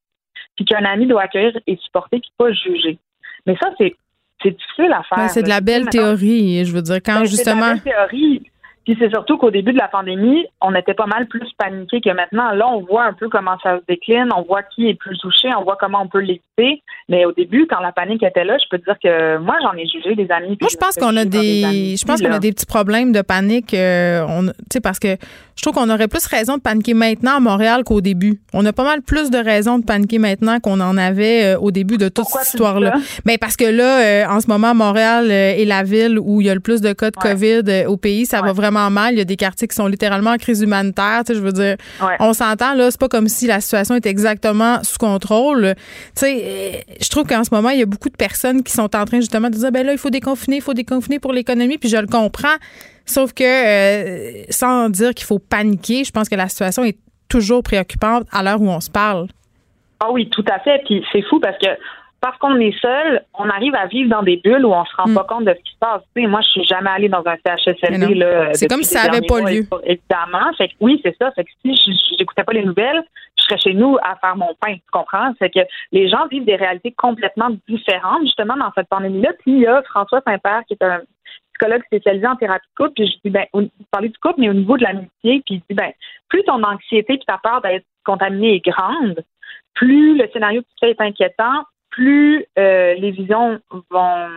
puis 0.55 0.65
qu'un 0.65 0.83
ami 0.85 1.07
doit 1.07 1.23
accueillir 1.23 1.57
et 1.67 1.77
supporter, 1.77 2.19
puis 2.19 2.31
pas 2.37 2.51
juger. 2.51 2.97
Mais 3.45 3.55
ça, 3.61 3.69
c'est 3.77 3.95
difficile 4.43 4.91
à 4.93 5.03
faire. 5.03 5.17
Ben, 5.17 5.27
c'est 5.29 5.43
de 5.43 5.49
la 5.49 5.61
belle 5.61 5.87
théorie. 5.89 6.63
Je 6.65 6.71
veux 6.71 6.81
dire, 6.81 6.97
quand 6.97 7.19
ben, 7.19 7.25
C'est 7.25 7.31
de 7.31 7.37
justement. 7.37 7.67
la 7.67 7.73
belle 7.73 7.81
théorie. 7.83 8.51
Puis 8.87 8.95
c'est 9.01 9.09
surtout 9.09 9.37
qu'au 9.37 9.51
début 9.51 9.73
de 9.73 9.77
la 9.77 9.89
pandémie, 9.89 10.45
on 10.61 10.73
était 10.73 10.93
pas 10.93 11.07
mal 11.07 11.27
plus 11.27 11.45
paniqué 11.57 11.99
que 11.99 12.09
maintenant. 12.09 12.51
Là, 12.51 12.69
on 12.69 12.85
voit 12.85 13.03
un 13.03 13.11
peu 13.11 13.27
comment 13.27 13.57
ça 13.61 13.79
se 13.79 13.83
décline, 13.85 14.29
on 14.33 14.43
voit 14.43 14.63
qui 14.63 14.87
est 14.87 14.93
plus 14.93 15.17
touché, 15.17 15.49
on 15.59 15.65
voit 15.65 15.75
comment 15.77 16.03
on 16.03 16.07
peut 16.07 16.21
l'éviter. 16.21 16.81
Mais 17.09 17.25
au 17.25 17.33
début, 17.33 17.67
quand 17.69 17.81
la 17.81 17.91
panique 17.91 18.23
était 18.23 18.45
là, 18.45 18.57
je 18.57 18.63
peux 18.69 18.79
te 18.79 18.85
dire 18.85 18.95
que 19.03 19.39
moi, 19.39 19.55
j'en 19.61 19.73
ai 19.73 19.85
jugé 19.87 20.15
des 20.15 20.31
amis. 20.31 20.57
Moi, 20.61 20.69
je 20.71 20.77
pense 20.77 20.95
qu'on 20.95 21.17
a 21.17 21.25
des, 21.25 21.97
je 21.99 22.05
pense 22.05 22.21
qu'on 22.21 22.31
a 22.31 22.39
des 22.39 22.53
petits 22.53 22.65
problèmes 22.65 23.11
de 23.11 23.21
panique. 23.21 23.73
euh, 23.73 24.25
on, 24.25 24.45
tu 24.45 24.53
sais, 24.71 24.79
parce 24.79 24.99
que 24.99 25.17
je 25.57 25.63
trouve 25.63 25.73
qu'on 25.73 25.89
aurait 25.89 26.07
plus 26.07 26.25
raison 26.27 26.57
de 26.57 26.61
paniquer 26.61 26.93
maintenant 26.93 27.37
à 27.37 27.39
Montréal 27.39 27.83
qu'au 27.83 27.99
début. 27.99 28.39
On 28.53 28.63
a 28.65 28.73
pas 28.73 28.83
mal 28.83 29.01
plus 29.01 29.31
de 29.31 29.39
raisons 29.39 29.79
de 29.79 29.85
paniquer 29.85 30.19
maintenant 30.19 30.59
qu'on 30.59 30.79
en 30.79 30.97
avait 30.97 31.55
euh, 31.55 31.59
au 31.59 31.71
début 31.71 31.97
de 31.97 32.09
toute 32.09 32.27
cette 32.27 32.53
histoire-là. 32.53 32.93
Mais 33.25 33.39
parce 33.39 33.57
que 33.57 33.65
là, 33.65 34.01
euh, 34.01 34.27
en 34.29 34.39
ce 34.39 34.47
moment, 34.47 34.75
Montréal 34.75 35.29
euh, 35.31 35.55
est 35.57 35.65
la 35.65 35.81
ville 35.81 36.19
où 36.19 36.41
il 36.41 36.47
y 36.47 36.49
a 36.51 36.53
le 36.53 36.59
plus 36.59 36.79
de 36.79 36.93
cas 36.93 37.09
de 37.09 37.15
COVID 37.15 37.87
au 37.87 37.97
pays. 37.97 38.27
Ça 38.27 38.41
va 38.41 38.53
vraiment 38.53 38.76
vraiment 38.77 38.89
mal. 38.91 39.13
Il 39.13 39.17
y 39.17 39.21
a 39.21 39.25
des 39.25 39.35
quartiers 39.35 39.67
qui 39.67 39.75
sont 39.75 39.87
littéralement 39.87 40.31
en 40.31 40.37
crise 40.37 40.61
humanitaire. 40.61 41.21
Tu 41.25 41.33
sais, 41.33 41.39
je 41.39 41.43
veux 41.43 41.51
dire, 41.51 41.75
on 42.19 42.33
s'entend, 42.33 42.73
là, 42.73 42.91
c'est 42.91 42.99
pas 42.99 43.07
comme 43.07 43.27
si 43.27 43.47
la 43.47 43.61
situation 43.61 43.95
est 43.95 44.05
exactement 44.05 44.83
sous 44.83 44.97
contrôle. 44.97 45.73
Tu 45.75 45.81
sais, 46.15 46.43
euh, 46.43 46.93
je 47.01 47.09
trouve 47.09 47.25
qu'en 47.25 47.43
ce 47.43 47.53
moment, 47.53 47.69
il 47.69 47.79
y 47.79 47.83
a 47.83 47.85
beaucoup 47.85 48.09
de 48.09 48.15
personnes 48.15 48.63
qui 48.63 48.71
sont 48.71 48.95
en 48.95 49.05
train 49.05 49.19
justement 49.19 49.49
de 49.49 49.55
dire, 49.55 49.71
ben 49.71 49.85
là, 49.85 49.91
il 49.91 49.97
faut 49.97 50.09
déconfiner, 50.09 50.57
il 50.57 50.61
faut 50.61 50.73
déconfiner 50.73 51.19
pour 51.19 51.33
l'économie, 51.33 51.77
puis 51.77 51.89
je 51.89 51.97
le 51.97 52.07
comprends. 52.07 52.55
Sauf 53.05 53.33
que, 53.33 53.43
euh, 53.43 54.43
sans 54.49 54.89
dire 54.89 55.13
qu'il 55.13 55.25
faut 55.25 55.39
paniquer, 55.39 56.03
je 56.03 56.11
pense 56.11 56.29
que 56.29 56.35
la 56.35 56.49
situation 56.49 56.83
est 56.83 56.97
toujours 57.29 57.63
préoccupante 57.63 58.27
à 58.31 58.43
l'heure 58.43 58.61
où 58.61 58.69
on 58.69 58.79
se 58.79 58.89
parle. 58.89 59.27
Ah 59.99 60.11
oui, 60.11 60.29
tout 60.29 60.45
à 60.51 60.59
fait. 60.59 60.81
Puis 60.85 61.03
c'est 61.11 61.23
fou 61.23 61.39
parce 61.39 61.57
que 61.57 61.67
parce 62.19 62.37
qu'on 62.39 62.59
est 62.59 62.77
seul, 62.81 63.23
on 63.35 63.47
arrive 63.49 63.75
à 63.75 63.85
vivre 63.85 64.09
dans 64.09 64.23
des 64.23 64.37
bulles 64.37 64.65
où 64.65 64.73
on 64.73 64.85
se 64.85 64.95
rend 64.95 65.13
pas 65.13 65.23
compte 65.23 65.45
de 65.45 65.53
ce 65.53 65.63
qui 65.63 65.73
se 65.73 65.77
passe. 65.79 66.01
Tu 66.15 66.23
sais, 66.23 66.27
moi, 66.27 66.41
je 66.41 66.47
suis 66.47 66.63
jamais 66.63 66.89
allée 66.89 67.09
dans 67.09 67.23
un 67.25 67.35
CHSLD. 67.45 68.15
là, 68.15 68.53
C'est 68.53 68.67
comme 68.67 68.81
si 68.81 68.93
ça 68.95 69.03
les 69.03 69.09
avait 69.09 69.21
derniers 69.21 69.27
pas 69.27 69.41
mois, 69.41 69.51
lieu. 69.51 69.67
Évidemment. 69.83 70.53
Fait 70.57 70.69
que 70.69 70.73
oui, 70.79 70.99
c'est 71.03 71.15
ça. 71.17 71.31
Fait 71.31 71.43
que 71.43 71.49
si 71.63 71.75
je 71.75 72.15
n'écoutais 72.19 72.43
pas 72.43 72.53
les 72.53 72.65
nouvelles, 72.65 73.03
je 73.37 73.43
serais 73.43 73.59
chez 73.59 73.73
nous 73.73 73.97
à 74.01 74.15
faire 74.15 74.35
mon 74.35 74.53
pain. 74.59 74.73
Tu 74.73 74.91
comprends? 74.91 75.33
C'est 75.39 75.53
que 75.53 75.59
les 75.91 76.09
gens 76.09 76.25
vivent 76.27 76.45
des 76.45 76.55
réalités 76.55 76.91
complètement 76.91 77.49
différentes, 77.67 78.23
justement, 78.23 78.57
dans 78.57 78.71
cette 78.75 78.89
pandémie-là. 78.89 79.33
Puis 79.39 79.51
il 79.51 79.59
y 79.59 79.67
a 79.67 79.83
François 79.83 80.21
Saint-Père, 80.25 80.61
qui 80.67 80.73
est 80.73 80.83
un 80.83 81.01
psychologue 81.53 81.83
spécialisé 81.85 82.27
en 82.27 82.35
thérapie 82.35 82.67
de 82.67 82.83
couple, 82.83 82.93
puis 82.95 83.07
je 83.07 83.13
dis, 83.25 83.29
ben, 83.29 83.45
vous 83.53 83.69
parlez 83.91 84.09
du 84.09 84.17
couple, 84.19 84.35
mais 84.39 84.49
au 84.49 84.53
niveau 84.53 84.77
de 84.77 84.83
l'amitié, 84.83 85.41
puis 85.45 85.55
il 85.55 85.59
dit, 85.59 85.75
ben, 85.75 85.91
plus 86.29 86.43
ton 86.43 86.63
anxiété 86.63 87.17
puis 87.17 87.25
ta 87.25 87.39
peur 87.41 87.61
d'être 87.61 87.85
contaminé 88.05 88.55
est 88.55 88.65
grande, 88.65 89.23
plus 89.73 90.17
le 90.17 90.27
scénario 90.31 90.61
que 90.61 90.67
tu 90.67 90.75
fais 90.79 90.91
est 90.91 91.01
inquiétant, 91.01 91.63
plus 91.97 92.45
euh, 92.59 92.93
les 92.93 93.09
visions 93.09 93.59
vont, 93.89 94.27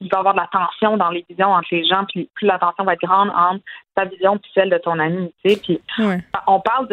il 0.00 0.10
va 0.10 0.16
y 0.16 0.18
avoir 0.18 0.34
de 0.34 0.40
la 0.40 0.48
tension 0.50 0.96
dans 0.96 1.10
les 1.10 1.24
visions 1.28 1.52
entre 1.52 1.68
les 1.70 1.84
gens, 1.84 2.04
puis 2.08 2.28
plus 2.34 2.46
la 2.46 2.58
tension 2.58 2.82
va 2.82 2.94
être 2.94 3.00
grande 3.00 3.28
entre 3.28 3.62
ta 3.94 4.04
vision 4.04 4.36
puis 4.36 4.50
celle 4.52 4.68
de 4.68 4.78
ton 4.78 4.98
ami, 4.98 5.32
tu 5.44 5.50
sais, 5.50 5.60
puis 5.62 5.80
on 6.48 6.58
parle 6.58 6.88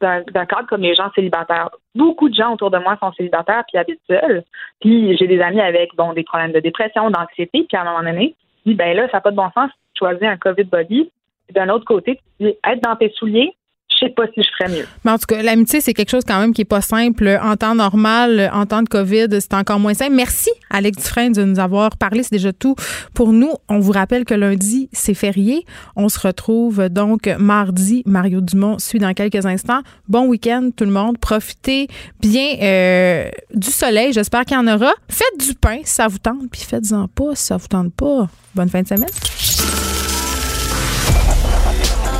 d'un 0.00 0.46
cadre 0.46 0.68
comme 0.68 0.82
les 0.82 0.94
gens 0.94 1.10
célibataires. 1.12 1.70
Beaucoup 1.96 2.28
de 2.28 2.34
gens 2.36 2.52
autour 2.52 2.70
de 2.70 2.78
moi 2.78 2.96
sont 3.00 3.12
célibataires 3.14 3.64
puis 3.66 3.78
habitent 3.78 4.00
seuls. 4.06 4.44
Puis 4.80 5.16
j'ai 5.16 5.26
des 5.26 5.40
amis 5.40 5.60
avec 5.60 5.90
bon 5.96 6.12
des 6.12 6.22
problèmes 6.22 6.52
de 6.52 6.60
dépression, 6.60 7.10
d'anxiété, 7.10 7.66
puis 7.68 7.76
à 7.76 7.80
un 7.80 7.84
moment 7.84 8.04
donné, 8.04 8.36
tu 8.62 8.70
dis 8.70 8.74
ben 8.76 8.96
là, 8.96 9.08
ça 9.10 9.16
n'a 9.16 9.22
pas 9.22 9.32
de 9.32 9.36
bon 9.36 9.50
sens, 9.56 9.72
tu 9.94 9.98
choisis 9.98 10.22
un 10.22 10.36
COVID 10.36 10.64
body. 10.64 11.10
Puis 11.48 11.54
D'un 11.54 11.68
autre 11.70 11.84
côté, 11.84 12.20
tu 12.38 12.46
dis 12.46 12.54
être 12.64 12.82
dans 12.82 12.94
tes 12.94 13.10
souliers, 13.10 13.56
je 13.98 14.06
sais 14.06 14.12
pas 14.12 14.24
si 14.34 14.42
je 14.42 14.48
ferais 14.58 14.70
mieux. 14.70 14.86
Mais 15.04 15.10
en 15.10 15.18
tout 15.18 15.26
cas, 15.26 15.42
l'amitié, 15.42 15.80
c'est 15.80 15.94
quelque 15.94 16.10
chose 16.10 16.24
quand 16.26 16.38
même 16.40 16.52
qui 16.52 16.62
est 16.62 16.66
pas 16.66 16.80
simple. 16.80 17.38
En 17.42 17.56
temps 17.56 17.74
normal, 17.74 18.50
en 18.52 18.66
temps 18.66 18.82
de 18.82 18.88
COVID, 18.88 19.28
c'est 19.40 19.54
encore 19.54 19.78
moins 19.78 19.94
simple. 19.94 20.14
Merci, 20.14 20.50
Alex 20.70 20.98
Dufresne, 20.98 21.32
de 21.32 21.44
nous 21.44 21.58
avoir 21.58 21.96
parlé. 21.96 22.22
C'est 22.22 22.32
déjà 22.32 22.52
tout 22.52 22.74
pour 23.14 23.32
nous. 23.32 23.52
On 23.68 23.78
vous 23.78 23.92
rappelle 23.92 24.24
que 24.24 24.34
lundi, 24.34 24.88
c'est 24.92 25.14
férié. 25.14 25.64
On 25.96 26.08
se 26.08 26.18
retrouve 26.18 26.88
donc 26.88 27.28
mardi. 27.38 28.02
Mario 28.06 28.40
Dumont 28.40 28.78
suit 28.78 28.98
dans 28.98 29.12
quelques 29.14 29.46
instants. 29.46 29.80
Bon 30.08 30.26
week-end, 30.26 30.70
tout 30.76 30.84
le 30.84 30.92
monde. 30.92 31.18
Profitez 31.18 31.88
bien 32.20 32.56
euh, 32.62 33.28
du 33.54 33.70
soleil. 33.70 34.12
J'espère 34.12 34.44
qu'il 34.44 34.56
y 34.56 34.60
en 34.60 34.66
aura. 34.66 34.92
Faites 35.08 35.38
du 35.38 35.54
pain 35.54 35.78
si 35.84 35.94
ça 35.94 36.08
vous 36.08 36.18
tente, 36.18 36.50
puis 36.50 36.62
faites-en 36.62 37.08
pas 37.08 37.34
si 37.34 37.44
ça 37.44 37.56
vous 37.56 37.68
tente 37.68 37.92
pas. 37.94 38.28
Bonne 38.54 38.68
fin 38.68 38.82
de 38.82 38.88
semaine. 38.88 39.57